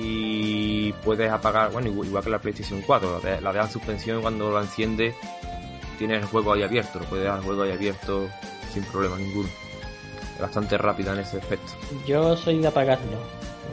y 0.00 0.92
puedes 1.04 1.30
apagar, 1.30 1.72
bueno, 1.72 1.88
igual, 1.88 2.22
que 2.22 2.30
la 2.30 2.38
PlayStation 2.38 2.80
4, 2.82 3.20
la, 3.22 3.30
de, 3.30 3.40
la 3.40 3.52
dejan 3.52 3.70
suspensión 3.70 4.22
cuando 4.22 4.52
la 4.52 4.60
enciende 4.60 5.14
tienes 5.98 6.22
el 6.22 6.28
juego 6.28 6.52
ahí 6.52 6.62
abierto, 6.62 7.00
lo 7.00 7.06
puedes 7.06 7.24
dejar 7.24 7.40
el 7.40 7.44
juego 7.44 7.62
ahí 7.62 7.72
abierto 7.72 8.28
sin 8.72 8.84
problema 8.84 9.16
ninguno. 9.16 9.48
Bastante 10.40 10.78
rápida 10.78 11.14
en 11.14 11.20
ese 11.20 11.38
aspecto. 11.38 11.72
Yo 12.06 12.36
soy 12.36 12.58
de 12.58 12.68
apagarlo, 12.68 13.18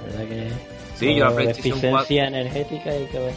la 0.08 0.18
verdad 0.18 0.28
que... 0.28 0.52
Sí, 0.96 1.16
yo 1.16 1.26
la 1.26 1.36
PlayStation 1.36 1.80
4... 1.80 2.16
energética 2.16 2.98
y 2.98 3.06
que 3.06 3.32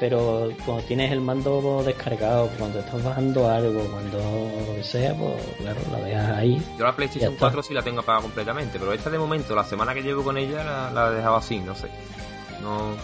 pero 0.00 0.50
cuando 0.66 0.82
tienes 0.84 1.12
el 1.12 1.20
mando 1.20 1.82
descargado, 1.84 2.50
cuando 2.58 2.80
estás 2.80 3.02
bajando 3.02 3.48
algo, 3.48 3.80
cuando 3.84 4.18
lo 4.66 4.74
que 4.74 4.82
sea, 4.82 5.14
pues 5.14 5.34
claro, 5.58 5.80
la 5.92 5.98
dejas 6.00 6.30
ahí. 6.30 6.62
Yo 6.76 6.84
la 6.84 6.96
PlayStation 6.96 7.36
4 7.38 7.62
sí 7.62 7.74
la 7.74 7.82
tengo 7.82 8.00
apagada 8.00 8.22
completamente, 8.22 8.78
pero 8.78 8.92
esta 8.92 9.08
de 9.08 9.18
momento, 9.18 9.54
la 9.54 9.64
semana 9.64 9.94
que 9.94 10.02
llevo 10.02 10.24
con 10.24 10.36
ella, 10.36 10.64
la, 10.64 10.90
la 10.90 11.12
he 11.12 11.14
dejado 11.16 11.36
así, 11.36 11.60
no 11.60 11.74
sé. 11.76 11.88
No. 12.64 12.96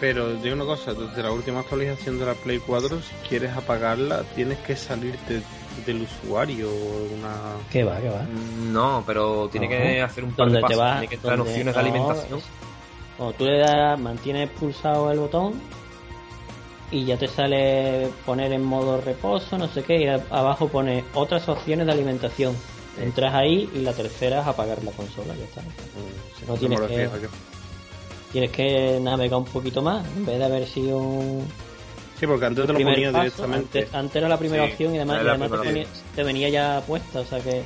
Pero 0.00 0.34
digo 0.34 0.54
una 0.54 0.64
cosa, 0.64 0.92
desde 0.92 1.22
la 1.22 1.30
última 1.30 1.60
actualización 1.60 2.18
de 2.18 2.26
la 2.26 2.34
Play 2.34 2.58
4, 2.58 3.00
si 3.00 3.14
quieres 3.28 3.56
apagarla, 3.56 4.24
tienes 4.34 4.58
que 4.58 4.76
salirte 4.76 5.42
del 5.86 6.02
usuario 6.02 6.68
una... 6.70 7.34
¿Qué 7.70 7.84
va, 7.84 7.98
qué 8.00 8.08
va? 8.08 8.26
No, 8.72 9.04
pero 9.06 9.48
tiene 9.48 9.68
que 9.68 10.02
hacer 10.02 10.24
un 10.24 10.32
par 10.32 10.50
de 10.50 10.60
pasos, 10.60 10.90
tiene 10.92 11.08
que 11.08 11.14
entrar 11.14 11.34
en 11.34 11.40
opciones 11.40 11.74
de 11.74 11.80
alimentación. 11.80 12.40
Cuando 13.16 13.36
tú 13.36 13.44
le 13.46 13.58
das, 13.58 13.98
mantienes 13.98 14.50
pulsado 14.50 15.10
el 15.10 15.18
botón 15.18 15.54
y 16.90 17.06
ya 17.06 17.16
te 17.16 17.28
sale 17.28 18.10
poner 18.26 18.52
en 18.52 18.64
modo 18.64 19.00
reposo, 19.00 19.56
no 19.56 19.66
sé 19.68 19.82
qué, 19.82 20.02
y 20.02 20.06
abajo 20.06 20.68
pone 20.68 21.04
otras 21.14 21.48
opciones 21.48 21.86
de 21.86 21.92
alimentación. 21.92 22.54
Entras 23.00 23.34
ahí 23.34 23.68
y 23.74 23.80
la 23.80 23.92
tercera 23.92 24.40
es 24.40 24.46
apagar 24.46 24.82
la 24.84 24.90
consola, 24.92 25.34
ya 25.34 25.44
está. 25.44 25.62
Mm, 25.62 26.48
no 26.48 26.54
tienes 26.54 26.80
que, 26.80 27.10
tienes 28.36 28.50
que 28.50 29.00
navegar 29.00 29.38
un 29.38 29.46
poquito 29.46 29.80
más, 29.80 30.06
en 30.14 30.26
vez 30.26 30.38
de 30.38 30.44
haber 30.44 30.66
sido 30.66 30.98
un... 30.98 31.48
Sí, 32.20 32.26
porque 32.26 32.44
antes 32.44 32.66
te 32.66 32.72
lo 32.74 32.78
ponía 32.78 33.10
directamente. 33.10 33.88
Antes, 33.94 34.16
era 34.16 34.28
la 34.28 34.38
primera 34.38 34.64
opción 34.64 34.94
y 34.94 34.98
además, 34.98 35.22
te, 36.14 36.22
venía, 36.22 36.50
ya 36.50 36.82
puesta, 36.86 37.20
o 37.20 37.24
sea 37.24 37.40
que... 37.40 37.62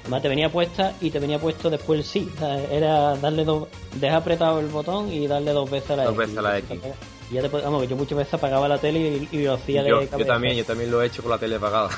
Además 0.00 0.22
te 0.22 0.28
venía 0.28 0.50
puesta 0.50 0.94
y 1.02 1.10
te 1.10 1.18
venía 1.18 1.38
puesto 1.38 1.68
después 1.68 1.98
el 1.98 2.04
sí. 2.06 2.30
era 2.70 3.16
darle 3.16 3.44
dos... 3.44 3.68
Dejar 4.00 4.22
apretado 4.22 4.60
el 4.60 4.68
botón 4.68 5.12
y 5.12 5.26
darle 5.26 5.52
dos 5.52 5.70
veces 5.70 5.90
a 5.90 5.96
la 5.96 6.04
dos 6.04 6.16
veces 6.16 6.38
a 6.38 6.42
la 6.42 6.58
X 6.58 6.80
ya 7.30 7.42
te, 7.42 7.48
vamos, 7.48 7.82
que 7.82 7.88
yo 7.88 7.96
muchas 7.96 8.18
veces 8.18 8.34
apagaba 8.34 8.68
la 8.68 8.78
tele 8.78 9.26
y, 9.30 9.42
lo 9.42 9.54
hacía 9.54 9.82
de 9.82 9.90
yo, 9.90 10.02
Yo 10.02 10.26
también, 10.26 10.56
yo 10.56 10.64
también 10.64 10.90
lo 10.90 11.02
he 11.02 11.06
hecho 11.06 11.22
con 11.22 11.30
la 11.30 11.38
tele 11.38 11.56
apagada. 11.56 11.90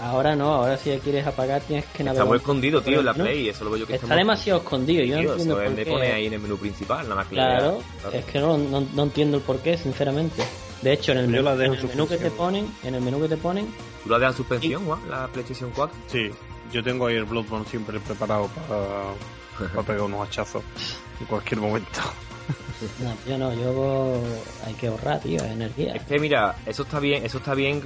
ahora 0.00 0.34
no, 0.34 0.54
ahora 0.54 0.76
si 0.76 0.90
quieres 0.98 1.26
apagar 1.26 1.62
tienes 1.62 1.84
que 1.86 2.02
navegar. 2.02 2.24
Está 2.24 2.28
muy 2.28 2.38
escondido, 2.38 2.82
tío, 2.82 3.00
en 3.00 3.06
la 3.06 3.14
Play, 3.14 3.48
eso 3.48 3.64
lo 3.64 3.70
veo 3.70 3.80
yo 3.80 3.86
que 3.86 3.94
está, 3.94 4.06
está 4.06 4.16
demasiado 4.16 4.60
escondido, 4.60 5.04
yo 5.04 5.16
no 5.16 5.32
entiendo 5.32 5.56
por 5.56 5.74
qué. 5.74 5.86
pone 5.86 6.12
ahí 6.12 6.26
en 6.26 6.32
el 6.32 6.40
menú 6.40 6.56
principal, 6.56 7.02
nada 7.04 7.14
más 7.16 7.26
que 7.26 7.34
claro, 7.34 7.78
es 8.12 8.24
que 8.24 8.38
no, 8.38 8.58
no, 8.58 9.02
entiendo 9.02 9.38
el 9.38 9.42
por 9.42 9.58
qué, 9.60 9.76
sinceramente. 9.76 10.42
De 10.82 10.92
hecho, 10.92 11.12
en 11.12 11.18
el, 11.18 11.28
menú, 11.28 11.48
en 11.48 11.72
el 11.72 11.88
menú 11.88 12.06
que 12.06 12.18
te 12.18 12.30
ponen, 12.30 12.70
en 12.84 12.94
el 12.94 13.00
menú 13.00 13.20
que 13.20 13.28
te 13.28 13.36
ponen... 13.38 13.66
¿Tú 14.04 14.10
la 14.10 14.18
dejas 14.18 14.34
en 14.34 14.36
suspensión, 14.36 14.84
Juan, 14.84 15.00
la 15.08 15.26
PlayStation 15.28 15.72
4? 15.74 15.98
Sí, 16.06 16.30
yo 16.70 16.82
tengo 16.82 17.06
ahí 17.06 17.16
el 17.16 17.24
Bloodborne 17.24 17.66
siempre 17.66 17.98
preparado 17.98 18.48
para, 18.48 19.70
para 19.74 19.86
pegar 19.86 20.02
unos 20.02 20.28
hachazos 20.28 20.62
en 21.18 21.26
cualquier 21.26 21.60
momento. 21.60 22.00
No, 23.00 23.14
yo 23.26 23.38
no, 23.38 23.54
yo 23.54 24.20
hay 24.64 24.74
que 24.74 24.88
ahorrar, 24.88 25.20
tío, 25.20 25.42
energía. 25.44 25.94
Es 25.94 26.02
que 26.02 26.18
mira, 26.18 26.56
eso 26.66 26.82
está 26.82 27.00
bien, 27.00 27.24
eso 27.24 27.38
está 27.38 27.54
bien. 27.54 27.82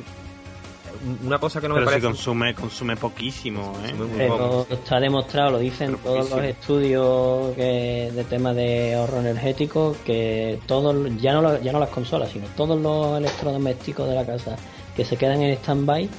Una 1.24 1.38
cosa 1.38 1.60
que 1.60 1.68
no 1.68 1.76
me 1.76 1.84
parece. 1.84 2.00
Si 2.00 2.06
consume, 2.06 2.54
consume 2.54 2.96
poquísimo, 2.96 3.74
¿eh? 3.86 3.94
Pero 4.16 4.66
está 4.68 5.00
demostrado, 5.00 5.52
lo 5.52 5.58
dicen 5.58 5.96
todos 6.02 6.28
los 6.28 6.42
estudios 6.42 7.54
que, 7.54 8.10
de 8.12 8.24
tema 8.24 8.52
de 8.52 8.96
ahorro 8.96 9.20
energético, 9.20 9.96
que 10.04 10.58
todos, 10.66 10.94
ya 11.16 11.32
no, 11.32 11.58
ya 11.60 11.72
no 11.72 11.78
las 11.78 11.90
consolas, 11.90 12.30
sino 12.32 12.46
todos 12.56 12.78
los 12.80 13.18
electrodomésticos 13.18 14.08
de 14.08 14.14
la 14.14 14.26
casa 14.26 14.56
que 14.96 15.04
se 15.04 15.16
quedan 15.16 15.40
en 15.42 15.52
stand-by 15.52 16.10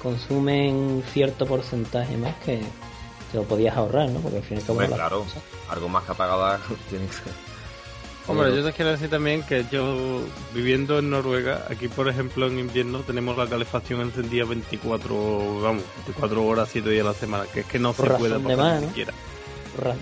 consumen 0.00 1.02
cierto 1.12 1.46
porcentaje 1.46 2.16
más 2.16 2.34
que 2.36 2.60
te 3.30 3.36
lo 3.36 3.44
podías 3.44 3.76
ahorrar, 3.76 4.08
¿no? 4.08 4.20
Porque 4.20 4.38
al 4.38 4.42
fin 4.42 4.56
y 4.56 4.60
al 4.60 4.66
cabo. 4.66 4.78
claro, 4.94 5.26
algo 5.68 5.88
más 5.88 6.04
que 6.04 6.12
apagada 6.12 6.60
tiene 6.90 7.06
que 7.06 7.12
ser. 7.12 7.49
Hombre, 8.30 8.54
yo 8.54 8.64
te 8.64 8.72
quiero 8.72 8.92
decir 8.92 9.10
también 9.10 9.42
que 9.42 9.64
yo, 9.72 10.20
viviendo 10.54 11.00
en 11.00 11.10
Noruega, 11.10 11.66
aquí 11.68 11.88
por 11.88 12.08
ejemplo 12.08 12.46
en 12.46 12.60
invierno 12.60 13.00
tenemos 13.00 13.36
la 13.36 13.48
calefacción 13.48 14.02
encendida 14.02 14.44
24, 14.44 15.60
vamos, 15.60 15.82
24 16.06 16.44
horas, 16.44 16.68
7 16.70 16.88
días 16.90 17.04
a 17.04 17.08
la 17.08 17.14
semana, 17.14 17.44
que 17.52 17.60
es 17.60 17.66
que 17.66 17.80
no 17.80 17.92
se 17.92 18.04
puede 18.04 18.38
pasar 18.38 18.80
ni 18.82 18.86
siquiera. 18.86 19.12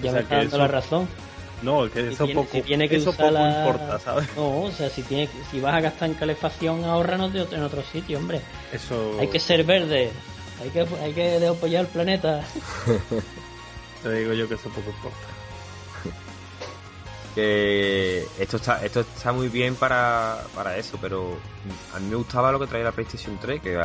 Ya 0.03 0.13
me 0.13 0.21
está 0.21 0.37
dando 0.37 0.59
la 0.59 0.69
razón. 0.69 1.09
No, 1.63 1.91
que 1.91 2.11
eso 2.11 2.27
poco, 2.29 2.49
eso 2.53 3.13
poco 3.13 3.29
importa, 3.29 3.99
¿sabes? 3.99 4.29
No, 4.37 4.63
o 4.63 4.71
sea, 4.71 4.91
si, 4.91 5.03
tiene, 5.03 5.29
si 5.51 5.59
vas 5.59 5.75
a 5.75 5.81
gastar 5.81 6.11
en 6.11 6.15
calefacción, 6.15 6.85
ahorranos 6.85 7.33
de 7.33 7.41
otro, 7.41 7.57
en 7.57 7.65
otro 7.65 7.83
sitio, 7.83 8.19
hombre. 8.19 8.43
Eso... 8.73 9.17
Hay 9.19 9.29
que 9.29 9.41
ser 9.41 9.65
verde, 9.65 10.11
hay 10.63 10.69
que, 10.69 10.87
hay 11.03 11.13
que 11.15 11.47
apoyar 11.47 11.87
el 11.87 11.91
planeta. 11.91 12.45
Te 14.03 14.13
digo 14.13 14.35
yo 14.35 14.47
que 14.49 14.55
eso 14.55 14.69
poco 14.69 14.91
importa 14.91 15.38
que 17.39 18.27
esto 18.41 18.57
está 18.57 18.85
esto 18.85 18.99
está 18.99 19.31
muy 19.31 19.47
bien 19.49 19.77
para, 19.77 20.45
para 20.57 20.77
eso, 20.77 20.99
pero 21.01 21.37
a 21.95 22.01
mí 22.01 22.09
me 22.09 22.17
gustaba 22.17 22.51
lo 22.51 22.59
que 22.59 22.67
traía 22.67 22.87
la 22.87 22.91
PlayStation 22.91 23.39
3, 23.41 23.63
que, 23.63 23.81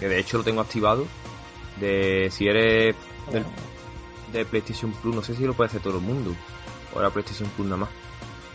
que, 0.00 0.08
de 0.08 0.18
hecho 0.18 0.38
lo 0.38 0.42
tengo 0.42 0.62
activado, 0.62 1.06
de 1.78 2.28
si 2.32 2.48
eres 2.48 2.96
de 4.32 4.44
PlayStation 4.46 4.90
Plus, 4.90 5.14
no 5.14 5.22
sé 5.22 5.36
si 5.36 5.44
lo 5.44 5.54
puede 5.54 5.68
hacer 5.68 5.80
todo 5.80 5.98
el 5.98 6.02
mundo, 6.02 6.34
o 6.92 7.00
la 7.00 7.10
PlayStation 7.10 7.48
Plus 7.50 7.68
nada 7.68 7.82
más. 7.82 7.88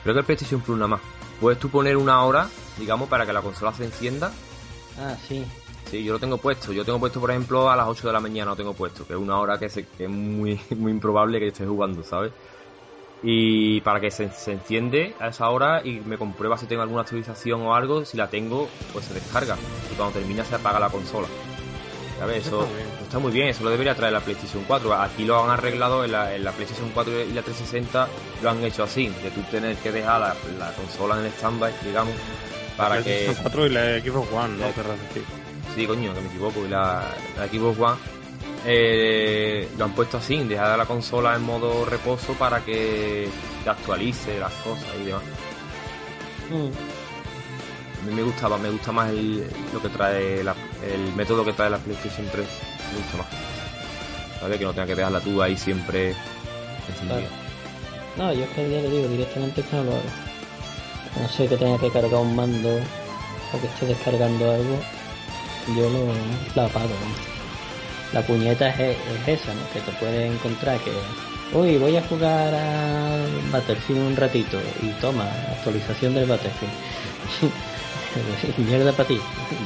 Creo 0.03 0.13
que 0.13 0.19
el 0.19 0.25
PlayStation 0.25 0.59
Plus 0.59 0.77
nada 0.77 0.89
más. 0.89 1.01
Puedes 1.39 1.57
tú 1.57 1.69
poner 1.69 1.95
una 1.95 2.21
hora, 2.25 2.49
digamos, 2.77 3.07
para 3.07 3.25
que 3.25 3.31
la 3.31 3.41
consola 3.41 3.71
se 3.71 3.85
encienda. 3.85 4.33
Ah, 4.99 5.15
sí. 5.25 5.45
Sí, 5.89 6.03
yo 6.03 6.11
lo 6.11 6.19
tengo 6.19 6.37
puesto. 6.37 6.73
Yo 6.73 6.83
tengo 6.83 6.99
puesto, 6.99 7.21
por 7.21 7.31
ejemplo, 7.31 7.69
a 7.69 7.77
las 7.77 7.87
8 7.87 8.07
de 8.07 8.13
la 8.13 8.19
mañana 8.19 8.51
lo 8.51 8.57
tengo 8.57 8.73
puesto, 8.73 9.07
que 9.07 9.13
es 9.13 9.19
una 9.19 9.39
hora 9.39 9.57
que, 9.57 9.67
que 9.69 10.03
es 10.03 10.09
muy, 10.09 10.59
muy 10.75 10.91
improbable 10.91 11.39
que 11.39 11.47
esté 11.47 11.65
jugando, 11.65 12.03
¿sabes? 12.03 12.33
Y 13.23 13.81
para 13.81 13.99
que 13.99 14.09
se, 14.09 14.29
enciende 14.47 15.13
a 15.19 15.27
esa 15.27 15.49
hora 15.49 15.81
y 15.85 15.99
me 15.99 16.17
comprueba 16.17 16.57
si 16.57 16.65
tengo 16.65 16.81
alguna 16.81 17.01
actualización 17.01 17.61
o 17.61 17.75
algo, 17.75 18.03
si 18.05 18.17
la 18.17 18.27
tengo, 18.27 18.67
pues 18.93 19.05
se 19.05 19.13
descarga 19.13 19.57
y 19.91 19.95
cuando 19.95 20.19
termina 20.19 20.43
se 20.43 20.55
apaga 20.55 20.79
la 20.79 20.89
consola. 20.89 21.27
¿Sabes? 22.17 22.45
Eso 22.45 22.67
está 23.01 23.17
muy 23.17 23.31
bien, 23.31 23.47
eso 23.47 23.63
lo 23.63 23.71
debería 23.71 23.95
traer 23.95 24.13
la 24.13 24.19
PlayStation 24.19 24.63
4. 24.67 24.93
Aquí 24.93 25.25
lo 25.25 25.43
han 25.43 25.49
arreglado 25.49 26.05
en 26.05 26.11
la, 26.11 26.51
PlayStation 26.51 26.91
4 26.93 27.21
y 27.21 27.33
la 27.33 27.41
360, 27.41 28.07
lo 28.43 28.49
han 28.49 28.63
hecho 28.63 28.83
así, 28.83 29.07
de 29.07 29.31
tú 29.31 29.41
tener 29.49 29.75
que 29.77 29.91
dejar 29.91 30.21
la, 30.21 30.71
consola 30.73 31.17
en 31.17 31.25
el 31.25 31.31
standby, 31.31 31.71
digamos, 31.83 32.13
para 32.77 33.03
que... 33.03 33.33
4 33.41 33.65
y 33.65 33.69
la 33.69 33.99
Xbox 33.99 34.31
One, 34.31 34.57
¿no? 34.57 34.65
Sí, 35.75 35.87
coño, 35.87 36.13
que 36.13 36.21
me 36.21 36.27
equivoco. 36.27 36.63
Y 36.63 36.69
la, 36.69 37.05
la 37.37 37.47
Xbox 37.47 37.79
One 37.79 38.20
eh, 38.65 39.69
lo 39.77 39.85
han 39.85 39.93
puesto 39.93 40.17
así, 40.17 40.37
dejar 40.43 40.77
la 40.77 40.85
consola 40.85 41.35
en 41.35 41.43
modo 41.43 41.85
reposo 41.85 42.33
para 42.33 42.63
que 42.63 43.27
actualice 43.65 44.39
las 44.39 44.53
cosas 44.53 44.87
y 45.01 45.05
demás. 45.05 45.23
Mm. 46.49 47.01
A 48.01 48.05
mí 48.05 48.15
me 48.15 48.23
gustaba, 48.23 48.57
me 48.57 48.69
gusta 48.69 48.91
más 48.91 49.09
el, 49.11 49.47
lo 49.73 49.81
que 49.81 49.89
trae 49.89 50.41
el 50.41 51.15
método 51.15 51.45
que 51.45 51.53
trae 51.53 51.69
la 51.69 51.77
PlayStation 51.77 52.27
3. 52.31 52.47
Me 52.91 52.97
gusta 52.97 53.17
más. 53.17 53.27
¿Sabes? 54.39 54.57
Que 54.57 54.65
no 54.65 54.73
tenga 54.73 54.87
que 54.87 54.95
dejarla 54.95 55.19
tú 55.19 55.41
ahí 55.41 55.55
siempre 55.55 56.15
encendida. 56.87 57.29
No, 58.17 58.33
yo 58.33 58.43
es 58.43 58.49
que 58.49 58.69
ya 58.69 58.81
le 58.81 58.89
digo 58.89 59.07
directamente 59.07 59.61
que 59.61 59.75
no 59.75 59.83
lo 59.83 59.91
hago. 59.91 60.01
No 61.21 61.29
sé 61.29 61.47
que 61.47 61.57
tenga 61.57 61.77
que 61.77 61.91
cargar 61.91 62.21
un 62.21 62.35
mando 62.35 62.69
o 63.53 63.61
que 63.61 63.67
esté 63.67 63.85
descargando 63.85 64.51
algo. 64.51 64.79
Yo 65.75 65.89
lo, 65.89 66.11
la 66.55 66.65
apago. 66.65 66.89
La 68.13 68.21
puñeta 68.21 68.69
es, 68.69 68.97
esa, 69.25 69.53
¿no? 69.53 69.61
Que 69.73 69.79
te 69.79 69.91
puedes 69.93 70.31
encontrar 70.31 70.79
que 70.79 70.91
uy, 71.53 71.77
voy 71.77 71.95
a 71.95 72.03
jugar 72.03 72.53
a 72.53 73.25
Battlefield 73.51 74.01
un 74.01 74.15
ratito 74.15 74.57
y 74.81 74.87
toma, 74.99 75.25
actualización 75.51 76.13
del 76.13 76.27
Battlefield. 76.27 76.73
Mierda 78.57 78.91
para 78.91 79.07
ti, 79.07 79.19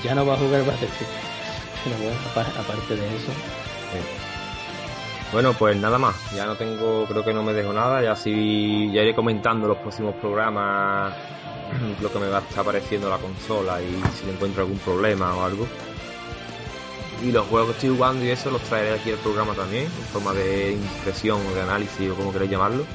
ya 0.03 0.13
no 0.13 0.25
va 0.25 0.35
a 0.35 0.37
jugar 0.37 0.65
Battlefield. 0.65 1.11
Bueno, 2.33 2.49
aparte 2.59 2.95
de 2.95 3.05
eso. 3.15 3.31
Bueno, 5.31 5.53
pues 5.53 5.75
nada 5.77 5.97
más, 5.97 6.15
ya 6.35 6.45
no 6.45 6.55
tengo, 6.55 7.05
creo 7.05 7.23
que 7.23 7.33
no 7.33 7.43
me 7.43 7.53
dejo 7.53 7.73
nada, 7.73 8.01
ya 8.01 8.15
sí, 8.15 8.91
ya 8.93 9.01
iré 9.01 9.13
comentando 9.13 9.67
los 9.67 9.77
próximos 9.77 10.15
programas 10.15 11.13
lo 12.01 12.11
que 12.11 12.19
me 12.19 12.29
va 12.29 12.37
a 12.37 12.41
estar 12.41 12.59
apareciendo 12.59 13.09
la 13.09 13.17
consola 13.17 13.81
y 13.81 14.01
si 14.13 14.29
encuentro 14.29 14.61
algún 14.61 14.77
problema 14.79 15.35
o 15.35 15.43
algo. 15.43 15.67
Y 17.25 17.31
los 17.31 17.47
juegos 17.47 17.69
que 17.69 17.75
estoy 17.77 17.89
jugando 17.89 18.23
y 18.23 18.29
eso 18.29 18.51
los 18.51 18.61
traeré 18.61 18.93
aquí 18.93 19.09
al 19.09 19.17
programa 19.17 19.53
también, 19.53 19.85
en 19.85 20.05
forma 20.13 20.31
de 20.33 20.73
impresión 20.73 21.41
o 21.45 21.55
de 21.55 21.61
análisis 21.61 22.11
o 22.11 22.15
como 22.15 22.31
queréis 22.31 22.51
llamarlo. 22.51 22.85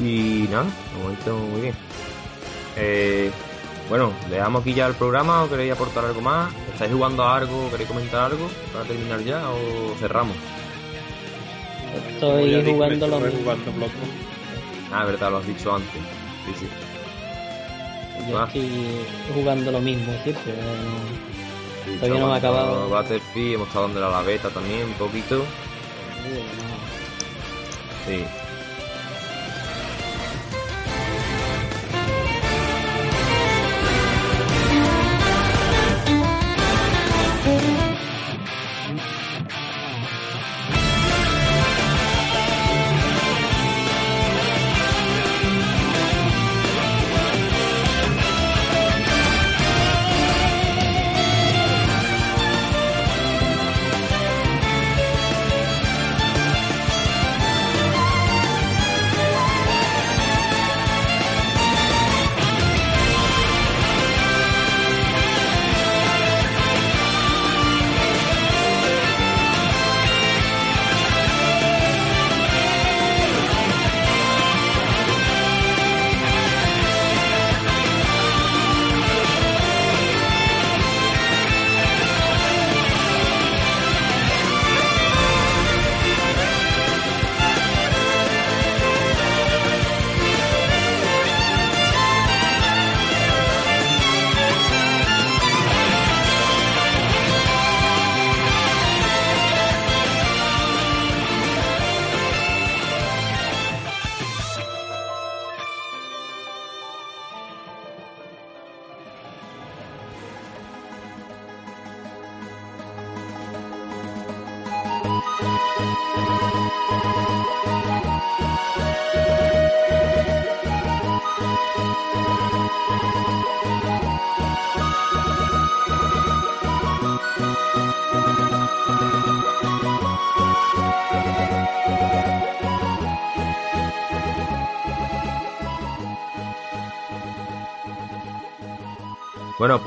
Y 0.00 0.48
nada, 0.50 0.64
de 0.64 1.02
momento 1.02 1.36
muy 1.36 1.60
bien. 1.60 1.74
Eh, 2.76 3.30
bueno, 3.88 4.12
dejamos 4.28 4.62
aquí 4.62 4.74
ya 4.74 4.86
el 4.88 4.94
programa 4.94 5.44
o 5.44 5.48
queréis 5.48 5.72
aportar 5.72 6.04
algo 6.04 6.20
más. 6.20 6.52
¿Estáis 6.72 6.92
jugando 6.92 7.22
a 7.22 7.36
algo 7.36 7.70
queréis 7.70 7.88
comentar 7.88 8.32
algo 8.32 8.48
para 8.72 8.84
terminar 8.84 9.22
ya 9.22 9.48
o 9.48 9.94
cerramos? 10.00 10.36
Estoy 12.14 12.64
jugando 12.64 13.06
lo 13.06 13.20
mismo. 13.20 13.52
Ah, 14.92 15.04
verdad, 15.04 15.30
lo 15.30 15.36
has 15.36 15.46
dicho 15.46 15.72
antes. 15.72 16.00
Sí, 16.46 16.52
sí. 16.58 16.68
Yo 18.28 18.38
ah. 18.40 18.44
estoy 18.46 18.68
jugando 19.34 19.70
lo 19.70 19.80
mismo 19.80 20.12
siempre. 20.24 20.52
Sí, 21.84 21.96
Todavía 21.96 22.20
no 22.20 22.28
me 22.28 22.34
ha 22.34 22.36
acabado. 22.36 22.88
Battlefield, 22.90 23.54
hemos 23.54 23.68
estado 23.68 23.86
dando 23.86 24.00
la 24.00 24.22
beta 24.22 24.50
también 24.50 24.84
un 24.84 24.94
poquito. 24.94 25.44
Sí. 28.06 28.24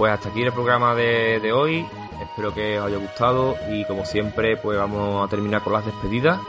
Pues 0.03 0.11
hasta 0.11 0.27
aquí 0.27 0.41
el 0.41 0.51
programa 0.51 0.93
de, 0.95 1.53
hoy. 1.53 1.88
Espero 2.21 2.53
que 2.53 2.77
os 2.77 2.88
haya 2.88 2.97
gustado 2.97 3.55
y 3.69 3.85
como 3.85 4.03
siempre, 4.03 4.57
pues 4.57 4.77
vamos 4.77 5.25
a 5.25 5.30
terminar 5.30 5.61
con 5.61 5.71
las 5.71 5.85
despedidas. 5.85 6.41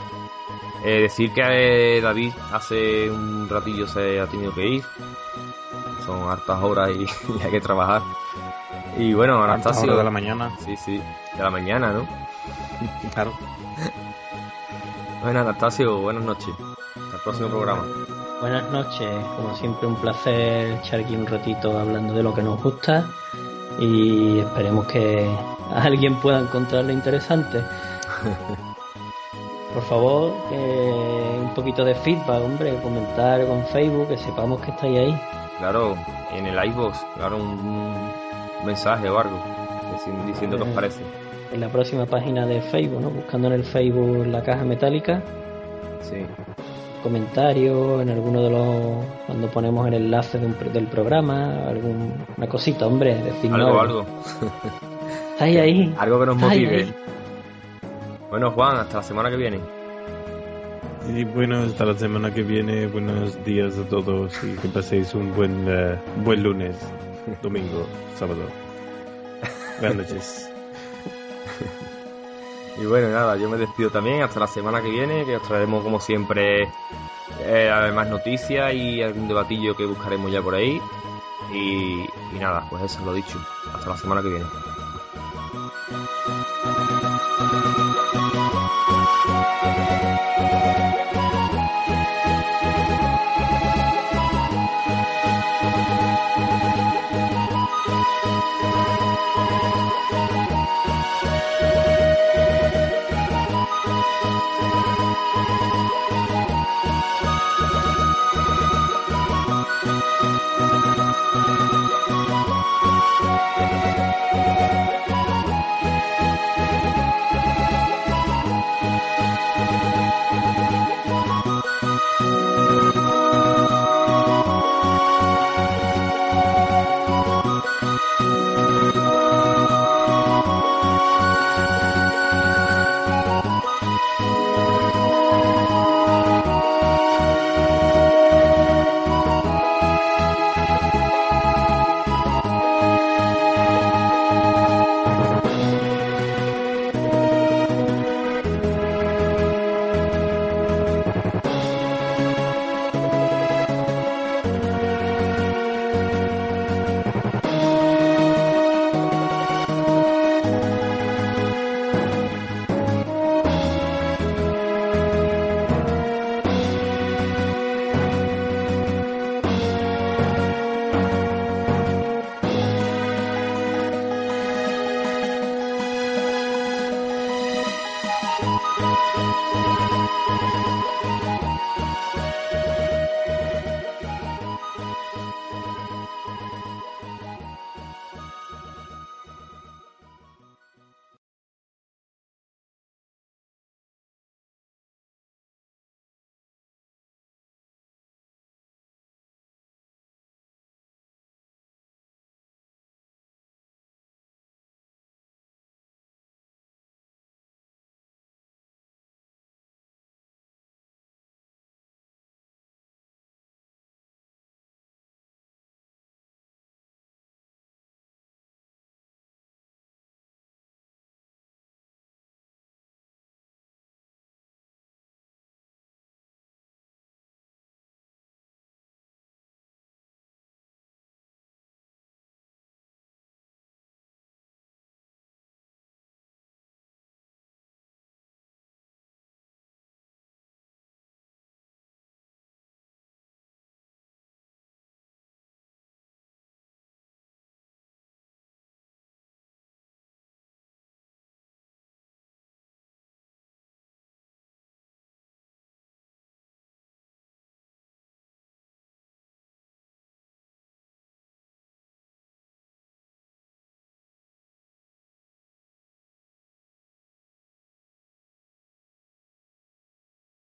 Eh, 0.83 0.99
decir 1.03 1.31
que 1.31 1.41
eh, 1.41 2.01
David 2.01 2.33
hace 2.51 3.09
un 3.09 3.47
ratillo 3.47 3.87
se 3.87 4.19
ha 4.19 4.27
tenido 4.27 4.53
que 4.53 4.67
ir. 4.67 4.83
Son 6.05 6.29
hartas 6.29 6.61
horas 6.61 6.89
y, 6.89 7.05
hay 7.45 7.49
que 7.49 7.61
trabajar. 7.61 8.01
Y 8.97 9.13
bueno, 9.13 9.41
Anastasio. 9.41 9.95
de 9.95 10.03
la 10.03 10.11
mañana. 10.11 10.51
Sí, 10.59 10.75
sí, 10.75 11.01
de 11.37 11.41
la 11.41 11.49
mañana, 11.49 11.93
¿no? 11.93 12.05
Claro. 13.13 13.31
bueno, 15.23 15.39
Anastasio, 15.39 15.99
buenas 15.99 16.25
noches. 16.25 16.53
Hasta 16.93 17.15
el 17.15 17.21
próximo 17.23 17.47
programa. 17.47 17.85
Buenas 18.41 18.69
noches, 18.69 19.07
como 19.37 19.55
siempre 19.55 19.87
un 19.87 19.95
placer 19.95 20.77
echar 20.79 20.99
aquí 20.99 21.15
un 21.15 21.25
ratito 21.25 21.79
hablando 21.79 22.13
de 22.13 22.21
lo 22.21 22.33
que 22.33 22.43
nos 22.43 22.61
gusta 22.61 23.07
y 23.79 24.39
esperemos 24.39 24.87
que 24.87 25.27
alguien 25.73 26.15
pueda 26.21 26.39
encontrarlo 26.39 26.91
interesante. 26.91 27.61
Por 29.73 29.83
favor, 29.83 30.31
un 30.51 31.53
poquito 31.53 31.83
de 31.83 31.95
feedback, 31.95 32.43
hombre, 32.43 32.79
comentar 32.81 33.45
con 33.45 33.65
Facebook, 33.65 34.07
que 34.07 34.17
sepamos 34.17 34.61
que 34.61 34.71
estáis 34.71 34.99
ahí. 34.99 35.21
Claro, 35.57 35.95
en 36.31 36.45
el 36.45 36.65
iVoox, 36.69 36.97
claro, 37.15 37.37
un, 37.37 38.09
mensaje 38.65 39.09
o 39.09 39.19
algo, 39.19 39.37
diciendo 40.25 40.55
qué 40.57 40.63
os 40.63 40.69
eh, 40.69 40.73
parece. 40.73 41.03
En 41.51 41.59
la 41.59 41.67
próxima 41.67 42.05
página 42.05 42.45
de 42.45 42.61
Facebook, 42.61 43.01
¿no? 43.01 43.09
Buscando 43.09 43.47
en 43.47 43.53
el 43.53 43.65
Facebook 43.65 44.25
la 44.27 44.41
caja 44.41 44.63
metálica. 44.63 45.21
Sí 46.01 46.25
comentario, 47.05 48.01
en 48.01 48.09
alguno 48.09 48.41
de 48.41 48.49
los. 48.49 49.05
cuando 49.27 49.47
ponemos 49.51 49.87
el 49.87 49.93
enlace 49.93 50.39
del 50.39 50.87
programa, 50.87 51.67
alguna 51.67 52.47
cosita, 52.49 52.87
hombre, 52.87 53.13
decirnos. 53.13 53.59
Algo, 53.61 53.79
algo. 53.79 54.05
Estáis 55.33 55.57
ahí. 55.65 55.93
Algo 55.99 56.19
que 56.19 56.25
nos 56.25 56.37
motive. 56.37 56.87
Bueno, 58.31 58.49
Juan, 58.49 58.77
hasta 58.77 58.97
la 58.97 59.03
semana 59.03 59.29
que 59.29 59.37
viene. 59.37 59.59
Y 61.15 61.23
bueno, 61.25 61.59
hasta 61.59 61.85
la 61.85 61.93
semana 61.93 62.33
que 62.33 62.41
viene. 62.41 62.87
Buenos 62.87 63.45
días 63.45 63.77
a 63.77 63.87
todos 63.87 64.33
y 64.43 64.55
que 64.57 64.67
paséis 64.69 65.13
un 65.13 65.31
buen, 65.35 65.67
uh, 65.67 66.23
buen 66.23 66.41
lunes, 66.41 66.75
domingo, 67.43 67.85
sábado. 68.15 68.41
Buenas 69.79 70.09
noches. 70.09 70.51
Y 72.77 72.85
bueno, 72.85 73.09
nada, 73.09 73.37
yo 73.37 73.49
me 73.49 73.57
despido 73.57 73.89
también 73.89 74.21
hasta 74.21 74.39
la 74.39 74.47
semana 74.47 74.81
que 74.81 74.89
viene, 74.89 75.25
que 75.25 75.37
os 75.37 75.43
traeremos 75.43 75.83
como 75.83 75.99
siempre 75.99 76.69
eh, 77.39 77.91
más 77.93 78.07
noticias 78.07 78.73
y 78.73 79.01
algún 79.01 79.27
debatillo 79.27 79.75
que 79.75 79.85
buscaremos 79.85 80.31
ya 80.31 80.41
por 80.41 80.55
ahí. 80.55 80.81
Y, 81.53 82.05
nada, 82.37 82.65
pues 82.69 82.83
eso 82.83 82.99
es 82.99 83.05
lo 83.05 83.13
dicho. 83.13 83.39
Hasta 83.73 83.89
la 83.89 83.97
semana 83.97 84.21
que 84.21 84.29
viene. 84.29 84.45